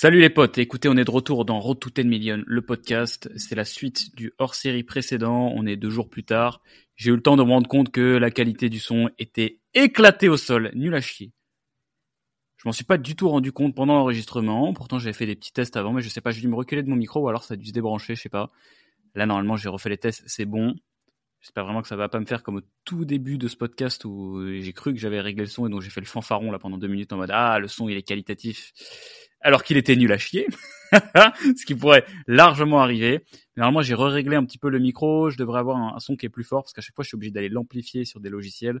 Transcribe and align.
Salut 0.00 0.20
les 0.20 0.30
potes, 0.30 0.58
écoutez, 0.58 0.88
on 0.88 0.96
est 0.96 1.04
de 1.04 1.10
retour 1.10 1.44
dans 1.44 1.58
Road 1.58 1.80
to 1.80 1.90
10 1.90 2.04
Million, 2.04 2.44
le 2.46 2.62
podcast. 2.62 3.28
C'est 3.34 3.56
la 3.56 3.64
suite 3.64 4.14
du 4.14 4.32
hors-série 4.38 4.84
précédent, 4.84 5.52
on 5.56 5.66
est 5.66 5.74
deux 5.74 5.90
jours 5.90 6.08
plus 6.08 6.22
tard. 6.22 6.62
J'ai 6.94 7.10
eu 7.10 7.16
le 7.16 7.20
temps 7.20 7.36
de 7.36 7.42
me 7.42 7.50
rendre 7.50 7.66
compte 7.66 7.90
que 7.90 8.16
la 8.16 8.30
qualité 8.30 8.68
du 8.68 8.78
son 8.78 9.10
était 9.18 9.58
éclatée 9.74 10.28
au 10.28 10.36
sol, 10.36 10.70
nul 10.76 10.94
à 10.94 11.00
chier. 11.00 11.32
Je 12.58 12.68
m'en 12.68 12.72
suis 12.72 12.84
pas 12.84 12.96
du 12.96 13.16
tout 13.16 13.28
rendu 13.28 13.50
compte 13.50 13.74
pendant 13.74 13.94
l'enregistrement, 13.94 14.72
pourtant 14.72 15.00
j'avais 15.00 15.12
fait 15.12 15.26
des 15.26 15.34
petits 15.34 15.52
tests 15.52 15.76
avant, 15.76 15.92
mais 15.92 16.00
je 16.00 16.08
sais 16.08 16.20
pas, 16.20 16.30
j'ai 16.30 16.42
dû 16.42 16.46
me 16.46 16.54
reculer 16.54 16.84
de 16.84 16.88
mon 16.88 16.94
micro 16.94 17.22
ou 17.22 17.28
alors 17.28 17.42
ça 17.42 17.54
a 17.54 17.56
dû 17.56 17.66
se 17.66 17.72
débrancher, 17.72 18.14
je 18.14 18.22
sais 18.22 18.28
pas. 18.28 18.52
Là 19.16 19.26
normalement 19.26 19.56
j'ai 19.56 19.68
refait 19.68 19.88
les 19.88 19.98
tests, 19.98 20.22
c'est 20.26 20.44
bon. 20.44 20.76
J'espère 21.40 21.64
vraiment 21.64 21.82
que 21.82 21.88
ça 21.88 21.96
va 21.96 22.08
pas 22.08 22.20
me 22.20 22.24
faire 22.24 22.44
comme 22.44 22.58
au 22.58 22.62
tout 22.84 23.04
début 23.04 23.36
de 23.36 23.48
ce 23.48 23.56
podcast 23.56 24.04
où 24.04 24.40
j'ai 24.60 24.72
cru 24.72 24.94
que 24.94 25.00
j'avais 25.00 25.20
réglé 25.20 25.42
le 25.42 25.50
son 25.50 25.66
et 25.66 25.70
donc 25.70 25.82
j'ai 25.82 25.90
fait 25.90 26.00
le 26.00 26.06
fanfaron 26.06 26.52
là 26.52 26.60
pendant 26.60 26.78
deux 26.78 26.86
minutes 26.86 27.12
en 27.12 27.16
mode 27.16 27.30
ah 27.32 27.58
le 27.58 27.66
son 27.66 27.88
il 27.88 27.96
est 27.96 28.02
qualitatif 28.02 28.72
alors 29.40 29.62
qu'il 29.62 29.76
était 29.76 29.96
nul 29.96 30.12
à 30.12 30.18
chier, 30.18 30.46
ce 30.92 31.64
qui 31.64 31.74
pourrait 31.74 32.04
largement 32.26 32.80
arriver. 32.80 33.24
Normalement 33.56 33.82
j'ai 33.82 33.94
re-réglé 33.94 34.36
un 34.36 34.44
petit 34.44 34.58
peu 34.58 34.68
le 34.68 34.78
micro, 34.78 35.30
je 35.30 35.36
devrais 35.36 35.60
avoir 35.60 35.76
un, 35.76 35.98
son 36.00 36.16
qui 36.16 36.26
est 36.26 36.30
plus 36.30 36.44
fort 36.44 36.62
parce 36.64 36.72
qu'à 36.72 36.80
chaque 36.80 36.94
fois 36.94 37.04
je 37.04 37.08
suis 37.08 37.16
obligé 37.16 37.32
d'aller 37.32 37.48
l'amplifier 37.48 38.04
sur 38.04 38.20
des 38.20 38.30
logiciels. 38.30 38.80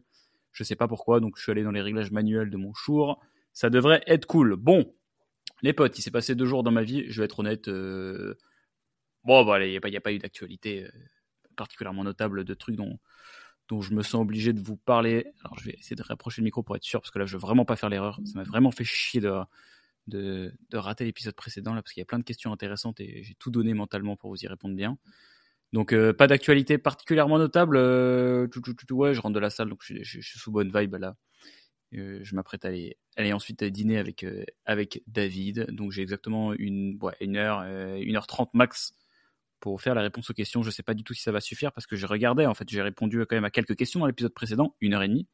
Je 0.52 0.64
sais 0.64 0.76
pas 0.76 0.88
pourquoi 0.88 1.20
donc 1.20 1.36
je 1.36 1.42
suis 1.42 1.52
allé 1.52 1.62
dans 1.62 1.70
les 1.70 1.82
réglages 1.82 2.10
manuels 2.10 2.50
de 2.50 2.56
mon 2.56 2.72
Shure. 2.74 3.18
Ça 3.52 3.70
devrait 3.70 4.02
être 4.06 4.26
cool. 4.26 4.56
Bon, 4.56 4.94
les 5.62 5.72
potes, 5.72 5.98
il 5.98 6.02
s'est 6.02 6.10
passé 6.10 6.34
deux 6.34 6.46
jours 6.46 6.62
dans 6.62 6.70
ma 6.70 6.82
vie, 6.82 7.04
je 7.08 7.20
vais 7.20 7.26
être 7.26 7.38
honnête. 7.40 7.68
Euh... 7.68 8.34
Bon, 9.24 9.44
bah, 9.44 9.64
il 9.64 9.70
n'y 9.70 9.96
a, 9.96 10.00
pas 10.00 10.12
eu 10.12 10.18
d'actualité. 10.18 10.84
Euh 10.84 10.90
particulièrement 11.58 12.04
notable 12.04 12.44
de 12.44 12.54
trucs 12.54 12.76
dont, 12.76 12.98
je 13.82 13.92
me 13.92 14.02
sens 14.02 14.22
obligé 14.22 14.54
de 14.54 14.60
vous 14.60 14.76
parler. 14.78 15.26
Alors 15.44 15.58
je 15.58 15.64
vais 15.64 15.76
essayer 15.78 15.96
de 15.96 16.02
rapprocher 16.02 16.40
le 16.40 16.44
micro 16.44 16.62
pour 16.62 16.74
être 16.76 16.84
sûr, 16.84 17.02
parce 17.02 17.10
que 17.10 17.18
là 17.18 17.26
je 17.26 17.34
veux 17.34 17.40
vraiment 17.40 17.66
pas 17.66 17.76
faire 17.76 17.90
l'erreur. 17.90 18.18
Ça 18.24 18.38
m'a 18.38 18.44
vraiment 18.44 18.70
fait 18.70 18.84
chier 18.84 19.20
de, 19.20 19.30
de, 20.08 20.52
rater 20.72 21.04
l'épisode 21.04 21.34
précédent, 21.34 21.74
là, 21.74 21.82
parce 21.82 21.92
qu'il 21.92 22.00
y 22.00 22.02
a 22.02 22.06
plein 22.06 22.18
de 22.18 22.24
questions 22.24 22.52
intéressantes 22.52 23.00
et 23.00 23.22
j'ai 23.22 23.34
tout 23.34 23.50
donné 23.50 23.74
mentalement 23.74 24.16
pour 24.16 24.30
vous 24.30 24.42
y 24.42 24.46
répondre 24.48 24.74
bien. 24.74 24.98
Donc 25.72 25.92
euh, 25.92 26.12
pas 26.12 26.26
d'actualité 26.26 26.78
particulièrement 26.78 27.38
notable. 27.38 27.76
Euh, 27.76 28.46
tout, 28.48 28.60
tout, 28.60 28.74
tout, 28.74 28.94
ouais, 28.96 29.14
je 29.14 29.20
rentre 29.20 29.34
de 29.34 29.40
la 29.40 29.50
salle, 29.50 29.68
donc 29.68 29.80
je, 29.82 30.02
suis 30.02 30.38
sous 30.38 30.50
bonne 30.50 30.72
vibe 30.74 30.94
là. 30.94 31.14
Euh, 31.94 32.20
je 32.22 32.34
m'apprête 32.34 32.64
à 32.64 32.68
aller, 32.68 33.32
ensuite 33.32 33.64
dîner 33.64 33.98
avec, 33.98 34.24
avec 34.64 35.02
David. 35.06 35.66
Donc 35.70 35.92
j'ai 35.92 36.02
exactement 36.02 36.54
une, 36.54 36.98
ouais, 37.02 37.14
une 37.20 37.36
heure, 37.36 37.62
une 37.62 38.16
heure 38.16 38.26
trente 38.26 38.52
max 38.54 38.94
pour 39.60 39.80
faire 39.80 39.94
la 39.94 40.02
réponse 40.02 40.30
aux 40.30 40.34
questions. 40.34 40.62
Je 40.62 40.70
sais 40.70 40.82
pas 40.82 40.94
du 40.94 41.04
tout 41.04 41.14
si 41.14 41.22
ça 41.22 41.32
va 41.32 41.40
suffire 41.40 41.72
parce 41.72 41.86
que 41.86 41.96
j'ai 41.96 42.06
regardé, 42.06 42.46
en 42.46 42.54
fait, 42.54 42.68
j'ai 42.68 42.82
répondu 42.82 43.18
quand 43.26 43.36
même 43.36 43.44
à 43.44 43.50
quelques 43.50 43.76
questions 43.76 44.00
dans 44.00 44.06
l'épisode 44.06 44.32
précédent, 44.32 44.74
une 44.80 44.94
heure 44.94 45.02
et 45.02 45.08
demie, 45.08 45.28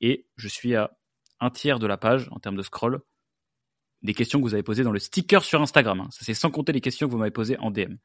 et 0.00 0.26
je 0.36 0.48
suis 0.48 0.74
à 0.74 0.96
un 1.40 1.50
tiers 1.50 1.78
de 1.78 1.86
la 1.86 1.96
page 1.96 2.28
en 2.32 2.38
termes 2.38 2.56
de 2.56 2.62
scroll 2.62 3.00
des 4.02 4.14
questions 4.14 4.38
que 4.38 4.44
vous 4.44 4.54
avez 4.54 4.62
posées 4.62 4.82
dans 4.82 4.92
le 4.92 4.98
sticker 4.98 5.44
sur 5.44 5.60
Instagram. 5.60 6.00
Hein. 6.00 6.08
Ça 6.10 6.24
c'est 6.24 6.34
sans 6.34 6.50
compter 6.50 6.72
les 6.72 6.80
questions 6.80 7.06
que 7.06 7.12
vous 7.12 7.18
m'avez 7.18 7.30
posées 7.30 7.58
en 7.58 7.70
DM. 7.70 7.96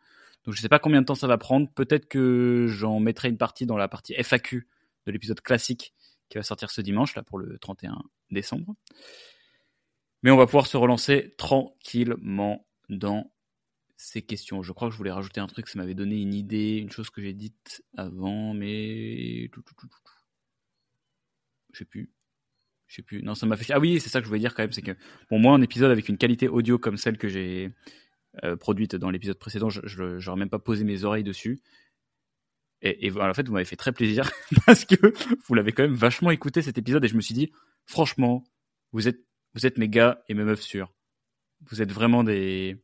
Donc 0.45 0.53
je 0.53 0.61
sais 0.61 0.69
pas 0.69 0.79
combien 0.79 1.01
de 1.01 1.05
temps 1.05 1.15
ça 1.15 1.27
va 1.27 1.37
prendre. 1.37 1.69
Peut-être 1.73 2.07
que 2.07 2.67
j'en 2.69 2.99
mettrai 2.99 3.29
une 3.29 3.37
partie 3.37 3.65
dans 3.65 3.77
la 3.77 3.87
partie 3.87 4.13
FAQ 4.13 4.67
de 5.05 5.11
l'épisode 5.11 5.41
classique 5.41 5.93
qui 6.29 6.37
va 6.37 6.43
sortir 6.43 6.71
ce 6.71 6.81
dimanche 6.81 7.15
là 7.15 7.23
pour 7.23 7.37
le 7.37 7.57
31 7.59 8.01
décembre. 8.31 8.75
Mais 10.23 10.31
on 10.31 10.37
va 10.37 10.45
pouvoir 10.45 10.67
se 10.67 10.77
relancer 10.77 11.35
tranquillement 11.37 12.65
dans 12.89 13.31
ces 13.97 14.21
questions. 14.21 14.61
Je 14.61 14.71
crois 14.71 14.87
que 14.87 14.93
je 14.93 14.97
voulais 14.97 15.11
rajouter 15.11 15.39
un 15.39 15.47
truc, 15.47 15.67
ça 15.67 15.79
m'avait 15.79 15.93
donné 15.93 16.21
une 16.21 16.33
idée, 16.33 16.77
une 16.77 16.91
chose 16.91 17.09
que 17.09 17.21
j'ai 17.21 17.33
dite 17.33 17.83
avant, 17.95 18.53
mais 18.53 19.49
je 21.71 21.79
sais 21.79 21.85
plus. 21.85 22.14
Je 22.87 22.95
sais 22.95 23.01
plus. 23.01 23.23
Non, 23.23 23.35
ça 23.35 23.45
m'a 23.45 23.57
fait. 23.57 23.73
Ah 23.73 23.79
oui, 23.79 23.99
c'est 23.99 24.09
ça 24.09 24.19
que 24.19 24.25
je 24.25 24.29
voulais 24.29 24.39
dire 24.39 24.53
quand 24.53 24.63
même, 24.63 24.71
c'est 24.71 24.81
que 24.81 24.95
bon, 25.29 25.39
moi, 25.39 25.53
un 25.55 25.61
épisode 25.61 25.91
avec 25.91 26.07
une 26.09 26.17
qualité 26.17 26.47
audio 26.47 26.77
comme 26.77 26.97
celle 26.97 27.17
que 27.17 27.27
j'ai 27.27 27.71
euh, 28.43 28.55
produite 28.55 28.95
dans 28.95 29.09
l'épisode 29.09 29.39
précédent, 29.39 29.69
je 29.69 30.25
n'aurais 30.25 30.39
même 30.39 30.49
pas 30.49 30.59
posé 30.59 30.83
mes 30.83 31.03
oreilles 31.03 31.23
dessus. 31.23 31.61
Et, 32.81 33.11
en 33.11 33.33
fait, 33.33 33.47
vous 33.47 33.53
m'avez 33.53 33.65
fait 33.65 33.75
très 33.75 33.91
plaisir 33.91 34.29
parce 34.65 34.85
que 34.85 34.95
vous 35.47 35.53
l'avez 35.55 35.71
quand 35.71 35.83
même 35.83 35.95
vachement 35.95 36.29
écouté 36.29 36.61
cet 36.61 36.77
épisode 36.77 37.03
et 37.03 37.07
je 37.07 37.15
me 37.15 37.21
suis 37.21 37.33
dit, 37.33 37.51
franchement, 37.85 38.43
vous 38.91 39.07
êtes, 39.07 39.19
vous 39.55 39.65
êtes 39.65 39.77
mes 39.79 39.89
gars 39.89 40.23
et 40.29 40.35
mes 40.35 40.43
meufs 40.43 40.61
sûrs. 40.61 40.93
Vous 41.61 41.81
êtes 41.81 41.91
vraiment 41.91 42.23
des, 42.23 42.83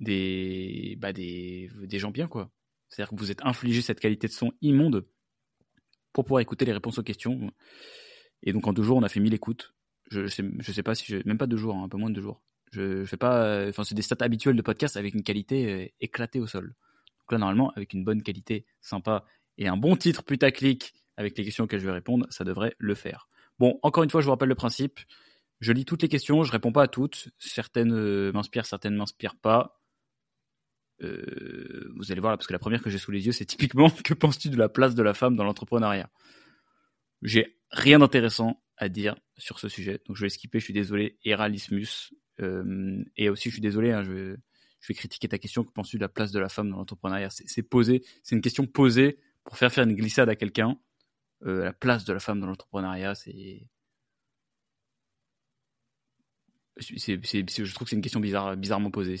des, 0.00 0.96
bah 0.98 1.12
des, 1.12 1.68
des 1.82 1.98
gens 1.98 2.10
bien, 2.10 2.26
quoi. 2.26 2.50
C'est-à-dire 2.88 3.10
que 3.10 3.16
vous 3.16 3.30
êtes 3.30 3.44
infligé 3.44 3.82
cette 3.82 4.00
qualité 4.00 4.28
de 4.28 4.32
son 4.32 4.52
immonde 4.62 5.06
pour 6.12 6.24
pouvoir 6.24 6.40
écouter 6.40 6.64
les 6.64 6.72
réponses 6.72 6.98
aux 6.98 7.02
questions. 7.02 7.52
Et 8.46 8.52
donc 8.52 8.66
en 8.66 8.72
deux 8.72 8.82
jours, 8.82 8.96
on 8.96 9.02
a 9.02 9.08
fait 9.08 9.20
1000 9.20 9.34
écoutes. 9.34 9.74
Je, 10.10 10.26
sais, 10.28 10.44
je 10.60 10.72
sais 10.72 10.82
pas 10.82 10.94
si 10.94 11.04
je, 11.06 11.18
même 11.26 11.36
pas 11.36 11.46
deux 11.46 11.56
jours, 11.58 11.76
hein, 11.76 11.84
un 11.84 11.88
peu 11.88 11.98
moins 11.98 12.08
de 12.08 12.14
deux 12.14 12.22
jours. 12.22 12.40
Je, 12.72 13.02
je 13.02 13.04
fais 13.04 13.16
pas, 13.16 13.68
enfin 13.68 13.84
c'est 13.84 13.94
des 13.94 14.02
stats 14.02 14.16
habituels 14.20 14.56
de 14.56 14.62
podcast 14.62 14.96
avec 14.96 15.14
une 15.14 15.22
qualité 15.22 15.72
euh, 15.72 15.86
éclatée 16.00 16.40
au 16.40 16.46
sol. 16.46 16.74
Donc 17.20 17.32
là 17.32 17.38
normalement, 17.38 17.72
avec 17.76 17.92
une 17.92 18.04
bonne 18.04 18.22
qualité, 18.22 18.64
sympa 18.80 19.24
et 19.58 19.68
un 19.68 19.76
bon 19.76 19.96
titre 19.96 20.22
putaclic 20.22 20.94
avec 21.16 21.36
les 21.36 21.44
questions 21.44 21.64
auxquelles 21.64 21.80
je 21.80 21.86
vais 21.86 21.92
répondre, 21.92 22.26
ça 22.30 22.44
devrait 22.44 22.74
le 22.78 22.94
faire. 22.94 23.28
Bon, 23.58 23.78
encore 23.82 24.04
une 24.04 24.10
fois, 24.10 24.20
je 24.20 24.26
vous 24.26 24.32
rappelle 24.32 24.48
le 24.48 24.54
principe. 24.54 25.00
Je 25.60 25.72
lis 25.72 25.86
toutes 25.86 26.02
les 26.02 26.08
questions, 26.08 26.42
je 26.42 26.52
réponds 26.52 26.72
pas 26.72 26.82
à 26.82 26.88
toutes. 26.88 27.28
Certaines 27.38 27.94
euh, 27.94 28.32
m'inspirent, 28.32 28.66
certaines 28.66 28.94
m'inspirent 28.96 29.36
pas. 29.36 29.80
Euh, 31.02 31.90
vous 31.96 32.12
allez 32.12 32.20
voir 32.20 32.36
parce 32.36 32.46
que 32.46 32.52
la 32.52 32.58
première 32.58 32.82
que 32.82 32.90
j'ai 32.90 32.98
sous 32.98 33.10
les 33.10 33.24
yeux, 33.26 33.32
c'est 33.32 33.46
typiquement 33.46 33.90
que 34.04 34.14
penses-tu 34.14 34.50
de 34.50 34.56
la 34.56 34.68
place 34.68 34.94
de 34.94 35.02
la 35.02 35.14
femme 35.14 35.36
dans 35.36 35.44
l'entrepreneuriat? 35.44 36.10
J'ai 37.22 37.58
rien 37.70 37.98
d'intéressant 37.98 38.62
à 38.76 38.88
dire 38.88 39.16
sur 39.36 39.58
ce 39.58 39.68
sujet, 39.68 40.00
donc 40.06 40.16
je 40.16 40.22
vais 40.22 40.28
skipper. 40.28 40.60
Je 40.60 40.64
suis 40.64 40.74
désolé, 40.74 41.18
Eralismus, 41.24 42.12
euh, 42.40 43.02
et 43.16 43.28
aussi 43.30 43.48
je 43.48 43.54
suis 43.54 43.62
désolé. 43.62 43.92
Hein, 43.92 44.02
je, 44.04 44.12
vais, 44.12 44.36
je 44.80 44.88
vais 44.88 44.94
critiquer 44.94 45.28
ta 45.28 45.38
question. 45.38 45.64
Que 45.64 45.72
penses-tu 45.72 45.96
de 45.96 46.02
la 46.02 46.08
place 46.08 46.32
de 46.32 46.38
la 46.38 46.48
femme 46.48 46.70
dans 46.70 46.76
l'entrepreneuriat? 46.76 47.30
C'est 47.30 47.62
posé, 47.62 48.04
c'est 48.22 48.34
une 48.34 48.42
question 48.42 48.66
posée 48.66 49.18
pour 49.44 49.56
faire 49.56 49.72
faire 49.72 49.84
une 49.84 49.94
glissade 49.94 50.28
à 50.28 50.36
quelqu'un. 50.36 50.78
Euh, 51.44 51.64
la 51.64 51.72
place 51.72 52.04
de 52.04 52.12
la 52.12 52.20
femme 52.20 52.40
dans 52.40 52.46
l'entrepreneuriat, 52.46 53.14
c'est 53.14 53.68
je 56.78 57.74
trouve 57.74 57.86
que 57.86 57.90
c'est 57.90 57.96
une 57.96 58.02
question 58.02 58.20
bizarre, 58.20 58.56
bizarrement 58.56 58.90
posée. 58.90 59.16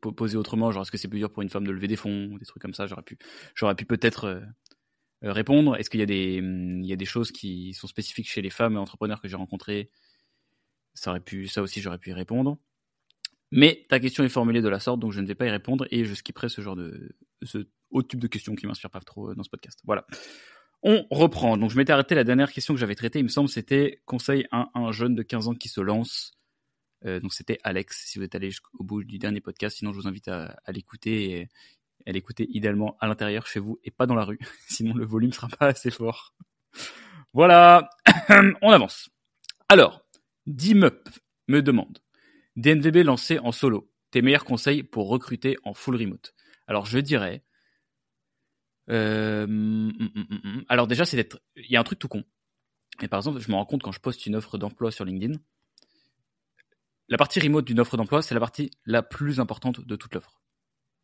Posée 0.00 0.36
autrement, 0.36 0.72
genre 0.72 0.82
est-ce 0.82 0.90
que 0.90 0.96
c'est 0.96 1.08
plus 1.08 1.18
dur 1.18 1.30
pour 1.30 1.42
une 1.42 1.50
femme 1.50 1.66
de 1.66 1.72
lever 1.72 1.88
des 1.88 1.96
fonds, 1.96 2.36
des 2.38 2.46
trucs 2.46 2.62
comme 2.62 2.74
ça, 2.74 2.86
j'aurais 2.86 3.02
pu, 3.02 3.18
j'aurais 3.54 3.74
pu 3.74 3.84
peut-être 3.84 4.24
euh, 4.24 4.40
répondre. 5.30 5.76
Est-ce 5.76 5.90
qu'il 5.90 6.00
y 6.00 6.02
a 6.02 6.06
des, 6.06 6.34
il 6.36 6.86
y 6.86 6.92
a 6.92 6.96
des 6.96 7.04
choses 7.04 7.32
qui 7.32 7.74
sont 7.74 7.86
spécifiques 7.86 8.28
chez 8.28 8.42
les 8.42 8.50
femmes 8.50 8.76
entrepreneurs 8.76 9.20
que 9.20 9.28
j'ai 9.28 9.36
rencontrées? 9.36 9.90
Ça 10.94 11.10
aurait 11.10 11.20
pu, 11.20 11.46
ça 11.46 11.62
aussi, 11.62 11.80
j'aurais 11.80 11.98
pu 11.98 12.10
y 12.10 12.12
répondre. 12.12 12.58
Mais 13.52 13.86
ta 13.88 14.00
question 14.00 14.24
est 14.24 14.28
formulée 14.28 14.62
de 14.62 14.68
la 14.68 14.80
sorte, 14.80 15.00
donc 15.00 15.12
je 15.12 15.20
ne 15.20 15.26
vais 15.26 15.34
pas 15.34 15.46
y 15.46 15.50
répondre 15.50 15.86
et 15.90 16.04
je 16.04 16.14
skipperai 16.14 16.48
ce 16.48 16.60
genre 16.60 16.74
de, 16.74 17.16
ce 17.42 17.58
haut 17.90 18.02
type 18.02 18.18
de 18.18 18.26
questions 18.26 18.56
qui 18.56 18.66
m'inspire 18.66 18.90
pas 18.90 19.00
trop 19.00 19.30
euh, 19.30 19.34
dans 19.34 19.44
ce 19.44 19.50
podcast. 19.50 19.80
Voilà. 19.84 20.06
On 20.82 21.06
reprend. 21.10 21.56
Donc 21.56 21.70
je 21.70 21.76
m'étais 21.76 21.92
arrêté 21.92 22.14
la 22.14 22.24
dernière 22.24 22.52
question 22.52 22.74
que 22.74 22.80
j'avais 22.80 22.96
traitée, 22.96 23.20
il 23.20 23.24
me 23.24 23.28
semble, 23.28 23.48
c'était 23.48 24.02
conseil 24.04 24.46
à 24.50 24.68
un 24.74 24.90
jeune 24.90 25.14
de 25.14 25.22
15 25.22 25.48
ans 25.48 25.54
qui 25.54 25.68
se 25.68 25.80
lance 25.80 26.36
euh, 27.04 27.20
donc 27.20 27.34
c'était 27.34 27.58
Alex, 27.62 28.06
si 28.06 28.18
vous 28.18 28.24
êtes 28.24 28.34
allé 28.34 28.50
jusqu'au 28.50 28.82
bout 28.82 29.04
du 29.04 29.18
dernier 29.18 29.40
podcast, 29.40 29.78
sinon 29.78 29.92
je 29.92 30.00
vous 30.00 30.08
invite 30.08 30.28
à, 30.28 30.56
l'écouter 30.68 31.48
à 32.06 32.12
l'écouter 32.12 32.46
idéalement 32.50 32.96
à 33.00 33.06
l'intérieur 33.06 33.46
chez 33.46 33.60
vous 33.60 33.78
et 33.84 33.90
pas 33.90 34.06
dans 34.06 34.14
la 34.14 34.24
rue, 34.24 34.38
sinon 34.68 34.94
le 34.94 35.04
volume 35.04 35.32
sera 35.32 35.48
pas 35.48 35.66
assez 35.66 35.90
fort. 35.90 36.34
Voilà, 37.32 37.90
on 38.62 38.70
avance. 38.70 39.10
Alors, 39.68 40.06
Dimup 40.46 41.08
me 41.48 41.60
demande, 41.60 41.98
DNVB 42.56 43.04
lancé 43.04 43.38
en 43.38 43.52
solo, 43.52 43.92
tes 44.10 44.22
meilleurs 44.22 44.44
conseils 44.44 44.82
pour 44.82 45.08
recruter 45.08 45.56
en 45.64 45.74
full 45.74 45.96
remote 45.96 46.34
Alors 46.66 46.86
je 46.86 46.98
dirais, 46.98 47.44
euh, 48.90 49.46
mm, 49.46 49.92
mm, 49.98 50.38
mm, 50.44 50.64
alors 50.68 50.86
déjà 50.86 51.04
c'est 51.04 51.36
il 51.56 51.70
y 51.70 51.76
a 51.76 51.80
un 51.80 51.84
truc 51.84 51.98
tout 51.98 52.08
con. 52.08 52.24
Et 53.02 53.08
par 53.08 53.18
exemple, 53.18 53.40
je 53.40 53.50
me 53.50 53.56
rends 53.56 53.66
compte 53.66 53.82
quand 53.82 53.92
je 53.92 54.00
poste 54.00 54.24
une 54.26 54.36
offre 54.36 54.56
d'emploi 54.56 54.90
sur 54.90 55.04
LinkedIn, 55.04 55.38
la 57.08 57.18
partie 57.18 57.40
remote 57.40 57.64
d'une 57.64 57.78
offre 57.78 57.96
d'emploi, 57.96 58.22
c'est 58.22 58.34
la 58.34 58.40
partie 58.40 58.70
la 58.84 59.02
plus 59.02 59.38
importante 59.38 59.80
de 59.80 59.96
toute 59.96 60.14
l'offre. 60.14 60.40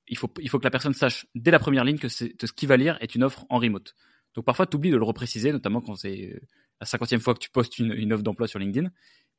Il 0.09 0.19
faut, 0.19 0.33
il 0.41 0.49
faut 0.49 0.59
que 0.59 0.65
la 0.65 0.71
personne 0.71 0.95
sache 0.95 1.27
dès 1.35 1.51
la 1.51 1.59
première 1.59 1.85
ligne 1.85 1.99
que, 1.99 2.09
ce 2.09 2.25
qu'il 2.57 2.69
va 2.69 2.77
lire 2.77 2.99
est 3.01 3.15
une 3.15 3.23
offre 3.23 3.47
en 3.49 3.59
remote. 3.59 3.95
Donc 4.35 4.45
parfois, 4.45 4.67
tu 4.67 4.77
oublies 4.77 4.91
de 4.91 4.97
le 4.97 5.05
repréciser, 5.05 5.53
notamment 5.53 5.81
quand 5.81 5.95
c'est 5.95 6.41
la 6.81 6.87
cinquantième 6.87 7.21
fois 7.21 7.35
que 7.35 7.39
tu 7.39 7.51
postes 7.51 7.79
une, 7.79 8.13
offre 8.13 8.23
d'emploi 8.23 8.49
sur 8.49 8.59
LinkedIn. 8.59 8.91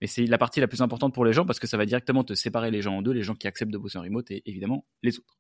Mais 0.02 0.08
c'est 0.08 0.26
la 0.26 0.38
partie 0.38 0.60
la 0.60 0.68
plus 0.68 0.82
importante 0.82 1.14
pour 1.14 1.26
les 1.26 1.34
gens 1.34 1.46
parce 1.46 1.60
que 1.60 1.68
ça 1.68 1.78
va 1.78 1.86
directement 1.86 2.24
te 2.24 2.34
séparer 2.34 2.72
les 2.72 2.82
gens 2.82 2.98
en 2.98 3.02
deux, 3.02 3.12
les 3.12 3.24
gens 3.24 3.36
qui 3.36 3.48
acceptent 3.48 3.72
de 3.72 3.78
bosser 3.78 3.98
en 3.98 4.02
remote 4.02 4.30
et 4.32 4.42
évidemment 4.46 4.86
les 5.02 5.18
autres. 5.20 5.38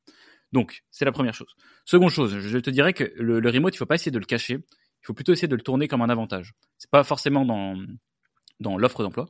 Donc, 0.51 0.83
c'est 0.91 1.05
la 1.05 1.11
première 1.11 1.33
chose. 1.33 1.55
Seconde 1.85 2.11
chose, 2.11 2.37
je 2.37 2.57
te 2.59 2.69
dirais 2.69 2.93
que 2.93 3.11
le, 3.17 3.49
remote, 3.49 3.73
il 3.73 3.77
faut 3.77 3.85
pas 3.85 3.95
essayer 3.95 4.11
de 4.11 4.19
le 4.19 4.25
cacher. 4.25 4.55
Il 4.55 5.05
faut 5.05 5.13
plutôt 5.13 5.33
essayer 5.33 5.47
de 5.47 5.55
le 5.55 5.61
tourner 5.61 5.87
comme 5.87 6.01
un 6.01 6.09
avantage. 6.09 6.53
C'est 6.77 6.89
pas 6.91 7.03
forcément 7.03 7.45
dans, 7.45 7.77
dans 8.59 8.77
l'offre 8.77 9.03
d'emploi 9.03 9.27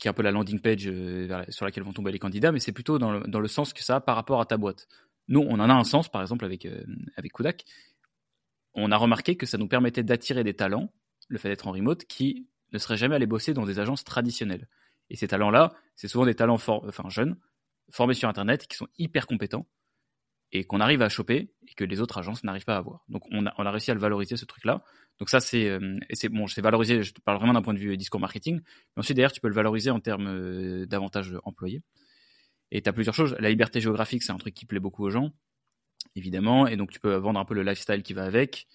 qui 0.00 0.08
est 0.08 0.10
un 0.10 0.14
peu 0.14 0.22
la 0.22 0.32
landing 0.32 0.58
page 0.58 0.86
euh, 0.86 1.44
sur 1.50 1.66
laquelle 1.66 1.84
vont 1.84 1.92
tomber 1.92 2.10
les 2.10 2.18
candidats, 2.18 2.50
mais 2.50 2.58
c'est 2.58 2.72
plutôt 2.72 2.98
dans 2.98 3.20
le, 3.20 3.48
sens 3.48 3.72
que 3.72 3.84
ça 3.84 3.96
a 3.96 4.00
par 4.00 4.16
rapport 4.16 4.40
à 4.40 4.46
ta 4.46 4.56
boîte. 4.56 4.88
Nous, 5.28 5.40
on 5.40 5.60
en 5.60 5.70
a 5.70 5.74
un 5.74 5.84
sens, 5.84 6.08
par 6.08 6.22
exemple, 6.22 6.44
avec, 6.44 6.64
euh. 6.66 6.82
On 8.74 8.90
a 8.90 8.96
remarqué 8.96 9.36
que 9.36 9.46
ça 9.46 9.58
nous 9.58 9.68
permettait 9.68 10.02
d'attirer 10.02 10.42
des 10.42 10.54
talents, 10.54 10.92
le 11.28 11.38
fait 11.38 11.48
d'être 11.48 11.68
en 11.68 11.72
remote, 11.72 12.04
qui 12.04 12.48
ne 12.72 12.78
seraient 12.78 12.96
jamais 12.96 13.16
allés 13.16 13.26
bosser 13.26 13.52
dans 13.52 13.66
des 13.66 13.78
agences 13.78 14.04
traditionnelles. 14.04 14.68
Et 15.10 15.16
ces 15.16 15.28
talents-là, 15.28 15.74
c'est 15.96 16.08
souvent 16.08 16.24
des 16.24 16.34
talents 16.34 16.58
jeunes, 17.08 17.36
formés 17.90 18.14
sur 18.14 18.28
Internet, 18.28 18.66
qui 18.68 18.76
sont 18.76 18.88
hyper 18.96 19.26
compétents 19.26 19.66
et 20.52 20.64
qu'on 20.64 20.80
arrive 20.80 21.02
à 21.02 21.08
choper 21.08 21.50
et 21.68 21.74
que 21.74 21.84
les 21.84 22.00
autres 22.00 22.18
agences 22.18 22.42
n'arrivent 22.44 22.64
pas 22.64 22.74
à 22.74 22.78
avoir. 22.78 23.04
Donc 23.08 23.22
on 23.30 23.46
a, 23.46 23.70
réussi 23.70 23.90
à 23.90 23.94
le 23.94 24.00
valoriser 24.00 24.36
ce 24.36 24.44
truc-là. 24.44 24.82
Donc 25.18 25.30
ça 25.30 25.40
c'est 25.40 25.68
euh, 25.68 25.98
c'est 26.12 26.28
bon, 26.28 26.46
c'est 26.46 26.60
valorisé. 26.60 27.02
Je 27.02 27.12
te 27.12 27.20
parle 27.20 27.38
vraiment 27.38 27.52
d'un 27.52 27.62
point 27.62 27.74
de 27.74 27.78
vue 27.78 27.96
discours 27.96 28.20
marketing. 28.20 28.56
Mais 28.56 29.00
ensuite 29.00 29.16
derrière 29.16 29.32
tu 29.32 29.40
peux 29.40 29.48
le 29.48 29.54
valoriser 29.54 29.90
en 29.90 30.00
termes 30.00 30.28
euh, 30.28 30.86
d'avantages 30.86 31.34
employés. 31.44 31.82
Et 32.72 32.82
tu 32.82 32.88
as 32.88 32.92
plusieurs 32.92 33.14
choses. 33.14 33.36
La 33.38 33.48
liberté 33.48 33.80
géographique 33.80 34.22
c'est 34.22 34.32
un 34.32 34.38
truc 34.38 34.54
qui 34.54 34.66
plaît 34.66 34.80
beaucoup 34.80 35.04
aux 35.04 35.10
gens, 35.10 35.32
évidemment. 36.16 36.66
Et 36.66 36.76
donc 36.76 36.90
tu 36.90 37.00
peux 37.00 37.14
vendre 37.14 37.38
un 37.38 37.44
peu 37.44 37.54
le 37.54 37.62
lifestyle 37.62 38.02
qui 38.02 38.14
va 38.14 38.24
avec. 38.24 38.66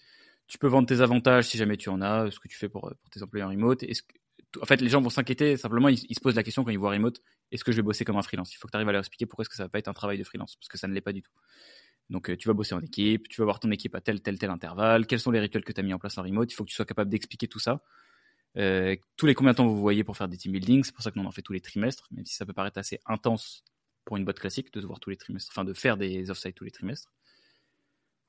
Tu 0.47 0.57
peux 0.57 0.67
vendre 0.67 0.87
tes 0.87 1.01
avantages 1.01 1.45
si 1.45 1.57
jamais 1.57 1.75
tu 1.75 1.89
en 1.89 2.01
as, 2.01 2.29
ce 2.29 2.39
que 2.39 2.47
tu 2.47 2.55
fais 2.55 2.69
pour, 2.69 2.81
pour 2.81 3.09
tes 3.09 3.21
employés 3.23 3.43
en 3.43 3.49
remote. 3.49 3.83
En 4.61 4.65
fait, 4.65 4.81
les 4.81 4.89
gens 4.89 5.01
vont 5.01 5.09
s'inquiéter. 5.09 5.57
Simplement, 5.57 5.89
ils, 5.89 5.97
se 5.97 6.19
posent 6.21 6.35
la 6.35 6.43
question 6.43 6.63
quand 6.63 6.71
ils 6.71 6.79
voient 6.79 6.91
remote 6.91 7.21
est-ce 7.51 7.63
que 7.63 7.71
je 7.71 7.77
vais 7.77 7.83
bosser 7.83 8.05
comme 8.05 8.17
un 8.17 8.21
freelance? 8.21 8.53
Il 8.53 8.57
faut 8.57 8.67
que 8.67 8.71
tu 8.71 8.75
arrives 8.75 8.89
à 8.89 8.91
leur 8.91 8.99
expliquer 8.99 9.25
pourquoi 9.25 9.43
est-ce 9.43 9.49
que 9.49 9.55
ça 9.55 9.63
va 9.63 9.69
pas 9.69 9.79
être 9.79 9.87
un 9.87 9.93
travail 9.93 10.17
de 10.17 10.23
freelance, 10.23 10.55
parce 10.55 10.67
que 10.67 10.77
ça 10.77 10.87
ne 10.87 10.93
l'est 10.93 11.01
pas 11.01 11.13
du 11.13 11.21
tout. 11.21 11.31
Donc, 12.09 12.29
euh, 12.29 12.37
tu 12.37 12.47
vas 12.47 12.53
bosser 12.53 12.75
en 12.75 12.81
équipe, 12.81 13.27
tu 13.29 13.41
vas 13.41 13.45
voir 13.45 13.59
ton 13.59 13.71
équipe 13.71 13.95
à 13.95 14.01
tel, 14.01 14.21
tel, 14.21 14.37
tel 14.37 14.49
intervalle, 14.49 15.05
quels 15.05 15.19
sont 15.19 15.31
les 15.31 15.39
rituels 15.39 15.63
que 15.63 15.71
tu 15.71 15.79
as 15.79 15.83
mis 15.83 15.93
en 15.93 15.99
place 15.99 16.17
en 16.17 16.23
remote. 16.23 16.51
Il 16.51 16.55
faut 16.55 16.63
que 16.63 16.69
tu 16.69 16.75
sois 16.75 16.85
capable 16.85 17.09
d'expliquer 17.09 17.47
tout 17.47 17.59
ça. 17.59 17.81
Euh, 18.57 18.95
tous 19.17 19.25
les 19.25 19.33
combien 19.33 19.51
de 19.51 19.57
temps 19.57 19.67
vous 19.67 19.79
voyez 19.79 20.03
pour 20.03 20.15
faire 20.15 20.27
des 20.27 20.37
team 20.37 20.53
building, 20.53 20.83
c'est 20.83 20.93
pour 20.93 21.03
ça 21.03 21.11
que 21.11 21.19
nous 21.19 21.25
en 21.25 21.31
fait 21.31 21.41
tous 21.41 21.53
les 21.53 21.61
trimestres, 21.61 22.07
même 22.11 22.25
si 22.25 22.35
ça 22.35 22.45
peut 22.45 22.53
paraître 22.53 22.77
assez 22.77 22.99
intense 23.05 23.63
pour 24.05 24.17
une 24.17 24.23
boîte 24.23 24.39
classique 24.39 24.71
de 24.73 24.85
voir 24.85 24.99
tous 24.99 25.09
les 25.09 25.17
trimestres, 25.17 25.51
enfin 25.51 25.65
de 25.65 25.73
faire 25.73 25.97
des 25.97 26.29
off-site 26.29 26.55
tous 26.55 26.63
les 26.63 26.71
trimestres. 26.71 27.11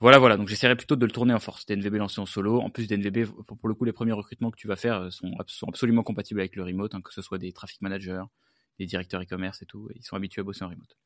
Voilà, 0.00 0.18
voilà. 0.18 0.36
Donc 0.36 0.48
j'essaierai 0.48 0.76
plutôt 0.76 0.96
de 0.96 1.06
le 1.06 1.12
tourner 1.12 1.32
en 1.34 1.38
force. 1.38 1.66
DNVB 1.66 1.94
lancé 1.94 2.20
en 2.20 2.26
solo. 2.26 2.60
En 2.60 2.70
plus, 2.70 2.86
DNVB, 2.86 3.26
pour, 3.46 3.68
le 3.68 3.74
coup, 3.74 3.84
les 3.84 3.92
premiers 3.92 4.12
recrutements 4.12 4.50
que 4.50 4.58
tu 4.58 4.68
vas 4.68 4.76
faire 4.76 5.12
sont, 5.12 5.32
sont 5.46 5.68
absolument 5.68 6.02
compatibles 6.02 6.40
avec 6.40 6.56
le 6.56 6.64
remote, 6.64 6.94
hein, 6.94 7.00
que 7.00 7.12
ce 7.12 7.22
soit 7.22 7.38
des 7.38 7.52
traffic 7.52 7.80
managers, 7.80 8.24
des 8.78 8.86
directeurs 8.86 9.22
e-commerce 9.22 9.62
et 9.62 9.66
tout. 9.66 9.88
Ils 9.94 10.04
sont 10.04 10.16
habitués 10.16 10.40
à 10.40 10.44
bosser 10.44 10.64
en 10.64 10.68
remote. 10.68 10.96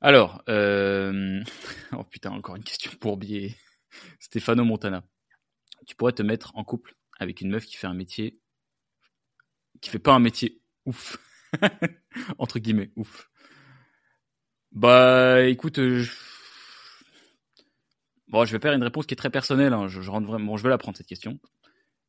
Alors, 0.00 0.42
euh... 0.48 1.42
oh 1.92 2.04
putain, 2.04 2.30
encore 2.30 2.56
une 2.56 2.64
question 2.64 2.90
pour 3.00 3.16
biais. 3.16 3.56
Stéphano 4.20 4.64
Montana. 4.64 5.04
Tu 5.86 5.96
pourrais 5.96 6.12
te 6.12 6.22
mettre 6.22 6.52
en 6.56 6.64
couple 6.64 6.94
avec 7.18 7.40
une 7.40 7.50
meuf 7.50 7.66
qui 7.66 7.76
fait 7.76 7.86
un 7.86 7.94
métier 7.94 8.38
qui 9.80 9.90
fait 9.90 9.98
pas 9.98 10.12
un 10.12 10.18
métier 10.18 10.60
ouf. 10.86 11.18
Entre 12.38 12.58
guillemets, 12.58 12.90
ouf. 12.96 13.30
Bah 14.70 15.42
écoute, 15.42 15.76
je... 15.76 16.10
bon, 18.32 18.44
je 18.44 18.52
vais 18.52 18.60
faire 18.60 18.72
une 18.72 18.82
réponse 18.82 19.06
qui 19.06 19.14
est 19.14 19.16
très 19.16 19.30
personnelle. 19.30 19.72
Hein. 19.72 19.86
Je, 19.86 20.00
je, 20.00 20.10
bon, 20.10 20.56
je 20.56 20.62
vais 20.62 20.68
la 20.68 20.78
prendre 20.78 20.96
cette 20.96 21.06
question. 21.06 21.38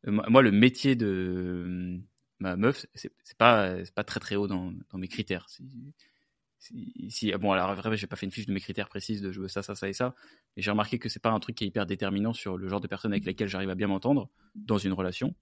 Euh, 0.07 0.11
moi, 0.11 0.41
le 0.41 0.51
métier 0.51 0.95
de 0.95 1.99
ma 2.39 2.55
meuf, 2.55 2.85
c'est 2.95 3.11
pas, 3.37 3.75
pas 3.93 4.03
très 4.03 4.19
très 4.19 4.35
haut 4.35 4.47
dans, 4.47 4.73
mes 4.95 5.07
critères. 5.07 5.47
Si, 5.49 7.09
si, 7.09 7.31
bon, 7.33 7.51
alors 7.51 7.75
j'ai 7.95 8.07
pas 8.07 8.15
fait 8.15 8.25
une 8.25 8.31
fiche 8.31 8.45
de 8.45 8.53
mes 8.53 8.61
critères 8.61 8.87
précises 8.87 9.21
de 9.21 9.31
je 9.31 9.41
veux 9.41 9.49
ça, 9.49 9.61
ça, 9.61 9.75
ça 9.75 9.89
et 9.89 9.93
ça, 9.93 10.15
mais 10.55 10.63
j'ai 10.63 10.71
remarqué 10.71 10.97
que 10.97 11.09
c'est 11.09 11.21
pas 11.21 11.31
un 11.31 11.39
truc 11.41 11.57
qui 11.57 11.65
est 11.65 11.67
hyper 11.67 11.85
déterminant 11.85 12.31
sur 12.31 12.57
le 12.57 12.69
genre 12.69 12.79
de 12.79 12.87
personnes 12.87 13.11
avec 13.11 13.25
lesquelles 13.25 13.49
j'arrive 13.49 13.69
à 13.69 13.75
bien 13.75 13.87
m'entendre 13.87 14.29
dans 14.55 14.77
une 14.77 14.93
relation. 14.93 15.35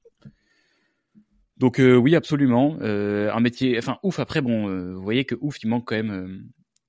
Donc 1.62 1.80
euh, 1.80 1.96
oui, 1.96 2.16
absolument. 2.16 2.80
Euh, 2.82 3.32
un 3.32 3.40
métier, 3.40 3.78
enfin 3.78 4.00
ouf. 4.02 4.20
Après, 4.20 4.42
bon, 4.42 4.68
euh, 4.68 4.96
vous 4.96 5.04
voyez 5.04 5.26
que 5.26 5.36
ouf, 5.42 5.62
il 5.62 5.70
manque 5.70 5.88
quand 5.88 5.96
même, 5.96 6.10
euh, 6.10 6.42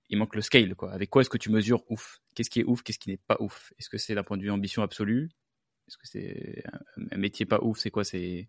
il 0.08 0.16
manque 0.16 0.34
le 0.34 0.40
scale, 0.40 0.74
quoi. 0.74 0.92
Avec 0.92 1.10
quoi 1.10 1.20
est-ce 1.20 1.28
que 1.28 1.36
tu 1.36 1.50
mesures 1.50 1.84
ouf? 1.90 2.21
Qu'est-ce 2.34 2.50
qui 2.50 2.60
est 2.60 2.64
ouf 2.64 2.82
Qu'est-ce 2.82 2.98
qui 2.98 3.10
n'est 3.10 3.18
pas 3.18 3.36
ouf? 3.40 3.72
Est-ce 3.78 3.88
que 3.88 3.98
c'est 3.98 4.14
d'un 4.14 4.24
point 4.24 4.36
de 4.36 4.42
vue 4.42 4.50
ambition 4.50 4.82
absolue? 4.82 5.30
Est-ce 5.88 5.98
que 5.98 6.06
c'est 6.06 6.64
un 7.10 7.18
métier 7.18 7.46
pas 7.46 7.60
ouf? 7.62 7.78
C'est 7.78 7.90
quoi? 7.90 8.04
C'est 8.04 8.48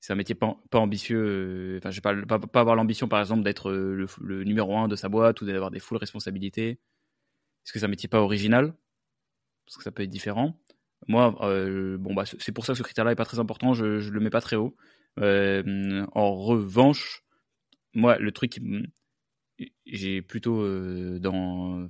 c'est 0.00 0.12
un 0.12 0.16
métier 0.16 0.34
pas, 0.36 0.56
pas 0.70 0.78
ambitieux. 0.78 1.18
Euh, 1.18 1.78
enfin, 1.78 1.90
je 1.90 2.00
vais 2.00 2.26
pas, 2.26 2.38
pas, 2.38 2.60
avoir 2.60 2.76
l'ambition, 2.76 3.08
par 3.08 3.20
exemple, 3.20 3.42
d'être 3.42 3.70
euh, 3.70 4.06
le, 4.20 4.44
numéro 4.44 4.76
un 4.78 4.86
de 4.86 4.94
sa 4.96 5.08
boîte 5.08 5.40
ou 5.40 5.46
d'avoir 5.46 5.70
des 5.72 5.80
full 5.80 5.98
responsabilités. 5.98 6.70
Est-ce 6.70 7.72
que 7.72 7.80
c'est 7.80 7.86
un 7.86 7.88
métier 7.88 8.08
pas 8.08 8.20
original? 8.20 8.74
Parce 9.64 9.76
que 9.76 9.82
ça 9.82 9.90
peut 9.90 10.04
être 10.04 10.10
différent. 10.10 10.60
Moi, 11.08 11.36
euh, 11.42 11.98
bon, 11.98 12.14
bah, 12.14 12.24
c'est 12.24 12.52
pour 12.52 12.64
ça 12.64 12.72
que 12.72 12.78
ce 12.78 12.84
critère-là 12.84 13.12
est 13.12 13.16
pas 13.16 13.24
très 13.24 13.40
important. 13.40 13.74
Je, 13.74 13.98
je 13.98 14.10
le 14.10 14.20
mets 14.20 14.30
pas 14.30 14.40
très 14.40 14.56
haut. 14.56 14.76
En 15.18 16.34
revanche, 16.36 17.24
moi, 17.94 18.18
le 18.18 18.30
truc, 18.30 18.60
j'ai 19.86 20.22
plutôt 20.22 20.62
dans, 21.18 21.88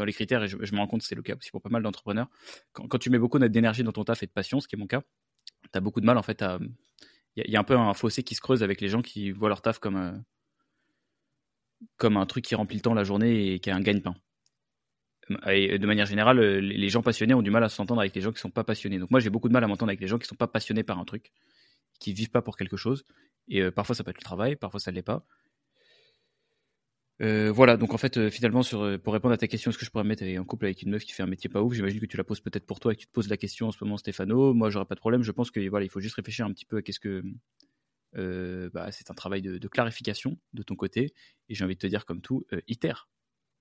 dans 0.00 0.06
les 0.06 0.12
critères, 0.12 0.42
et 0.42 0.48
je, 0.48 0.56
me 0.56 0.78
rends 0.78 0.86
compte 0.86 1.02
que 1.02 1.06
c'est 1.06 1.14
le 1.14 1.22
cas 1.22 1.36
aussi 1.36 1.50
pour 1.50 1.60
pas 1.62 1.68
mal 1.68 1.82
d'entrepreneurs, 1.82 2.28
quand, 2.72 2.98
tu 2.98 3.10
mets 3.10 3.18
beaucoup 3.18 3.38
d'énergie 3.38 3.84
dans 3.84 3.92
ton 3.92 4.04
taf 4.04 4.22
et 4.22 4.26
de 4.26 4.32
passion, 4.32 4.60
ce 4.60 4.66
qui 4.66 4.76
est 4.76 4.78
mon 4.78 4.86
cas, 4.86 5.02
tu 5.72 5.78
as 5.78 5.80
beaucoup 5.80 6.00
de 6.00 6.06
mal 6.06 6.18
en 6.18 6.22
fait 6.22 6.42
à, 6.42 6.58
il 7.36 7.50
y, 7.50 7.56
a 7.56 7.60
un 7.60 7.64
peu 7.64 7.76
un 7.76 7.94
fossé 7.94 8.22
qui 8.22 8.34
se 8.34 8.40
creuse 8.40 8.62
avec 8.62 8.80
les 8.80 8.88
gens 8.88 9.02
qui 9.02 9.30
voient 9.30 9.48
leur 9.48 9.62
taf 9.62 9.78
comme, 9.78 9.96
euh, 9.96 10.12
comme 11.96 12.16
un 12.16 12.26
truc 12.26 12.44
qui 12.44 12.54
remplit 12.54 12.76
le 12.76 12.82
temps 12.82 12.94
la 12.94 13.04
journée 13.04 13.52
et 13.52 13.60
qui 13.60 13.70
a 13.70 13.76
un 13.76 13.80
gagne-pain. 13.80 14.14
De 15.28 15.86
manière 15.86 16.06
générale, 16.06 16.40
euh, 16.40 16.60
les 16.60 16.88
gens 16.88 17.02
passionnés 17.02 17.34
ont 17.34 17.42
du 17.42 17.50
mal 17.50 17.62
à 17.62 17.68
s'entendre 17.68 18.00
avec 18.00 18.14
les 18.16 18.20
gens 18.20 18.32
qui 18.32 18.40
sont 18.40 18.50
pas 18.50 18.64
passionnés. 18.64 18.98
Donc 18.98 19.12
moi, 19.12 19.20
j'ai 19.20 19.30
beaucoup 19.30 19.46
de 19.46 19.52
mal 19.52 19.62
à 19.62 19.68
m'entendre 19.68 19.90
avec 19.90 20.00
les 20.00 20.08
gens 20.08 20.18
qui 20.18 20.26
sont 20.26 20.34
pas 20.34 20.48
passionnés 20.48 20.82
par 20.82 20.98
un 20.98 21.04
truc, 21.04 21.30
qui 22.00 22.12
vivent 22.12 22.30
pas 22.30 22.42
pour 22.42 22.56
quelque 22.56 22.76
chose. 22.76 23.04
Et 23.46 23.62
euh, 23.62 23.70
parfois, 23.70 23.94
ça 23.94 24.02
peut 24.02 24.10
être 24.10 24.18
le 24.18 24.24
travail, 24.24 24.56
parfois, 24.56 24.80
ça 24.80 24.90
l'est 24.90 25.02
pas. 25.02 25.24
Euh, 27.20 27.52
voilà, 27.52 27.76
donc 27.76 27.92
en 27.92 27.98
fait, 27.98 28.16
euh, 28.16 28.30
finalement, 28.30 28.62
euh, 28.72 28.96
pour 28.96 29.12
répondre 29.12 29.34
à 29.34 29.36
ta 29.36 29.46
question, 29.46 29.70
est-ce 29.70 29.78
que 29.78 29.84
je 29.84 29.90
pourrais 29.90 30.04
me 30.04 30.08
mettre 30.08 30.24
en 30.24 30.44
couple 30.44 30.64
avec 30.64 30.80
une 30.82 30.90
meuf 30.90 31.04
qui 31.04 31.12
fait 31.12 31.22
un 31.22 31.26
métier 31.26 31.50
pas 31.50 31.62
ouf? 31.62 31.74
J'imagine 31.74 32.00
que 32.00 32.06
tu 32.06 32.16
la 32.16 32.24
poses 32.24 32.40
peut-être 32.40 32.66
pour 32.66 32.80
toi 32.80 32.92
et 32.92 32.96
que 32.96 33.00
tu 33.00 33.06
te 33.06 33.12
poses 33.12 33.28
la 33.28 33.36
question 33.36 33.68
en 33.68 33.72
ce 33.72 33.84
moment, 33.84 33.98
Stéphano. 33.98 34.54
Moi, 34.54 34.70
j'aurais 34.70 34.86
pas 34.86 34.94
de 34.94 35.00
problème. 35.00 35.22
Je 35.22 35.32
pense 35.32 35.50
que 35.50 35.60
voilà, 35.68 35.84
il 35.84 35.90
faut 35.90 36.00
juste 36.00 36.14
réfléchir 36.14 36.46
un 36.46 36.52
petit 36.52 36.64
peu 36.64 36.78
à 36.78 36.82
qu'est-ce 36.82 37.00
que. 37.00 37.22
bah, 38.72 38.90
c'est 38.90 39.10
un 39.10 39.14
travail 39.14 39.42
de, 39.42 39.68
clarification 39.68 40.38
de 40.54 40.62
ton 40.62 40.76
côté. 40.76 41.12
Et 41.48 41.54
j'ai 41.54 41.64
envie 41.64 41.74
de 41.74 41.80
te 41.80 41.86
dire, 41.86 42.06
comme 42.06 42.22
tout, 42.22 42.46
iter. 42.68 42.94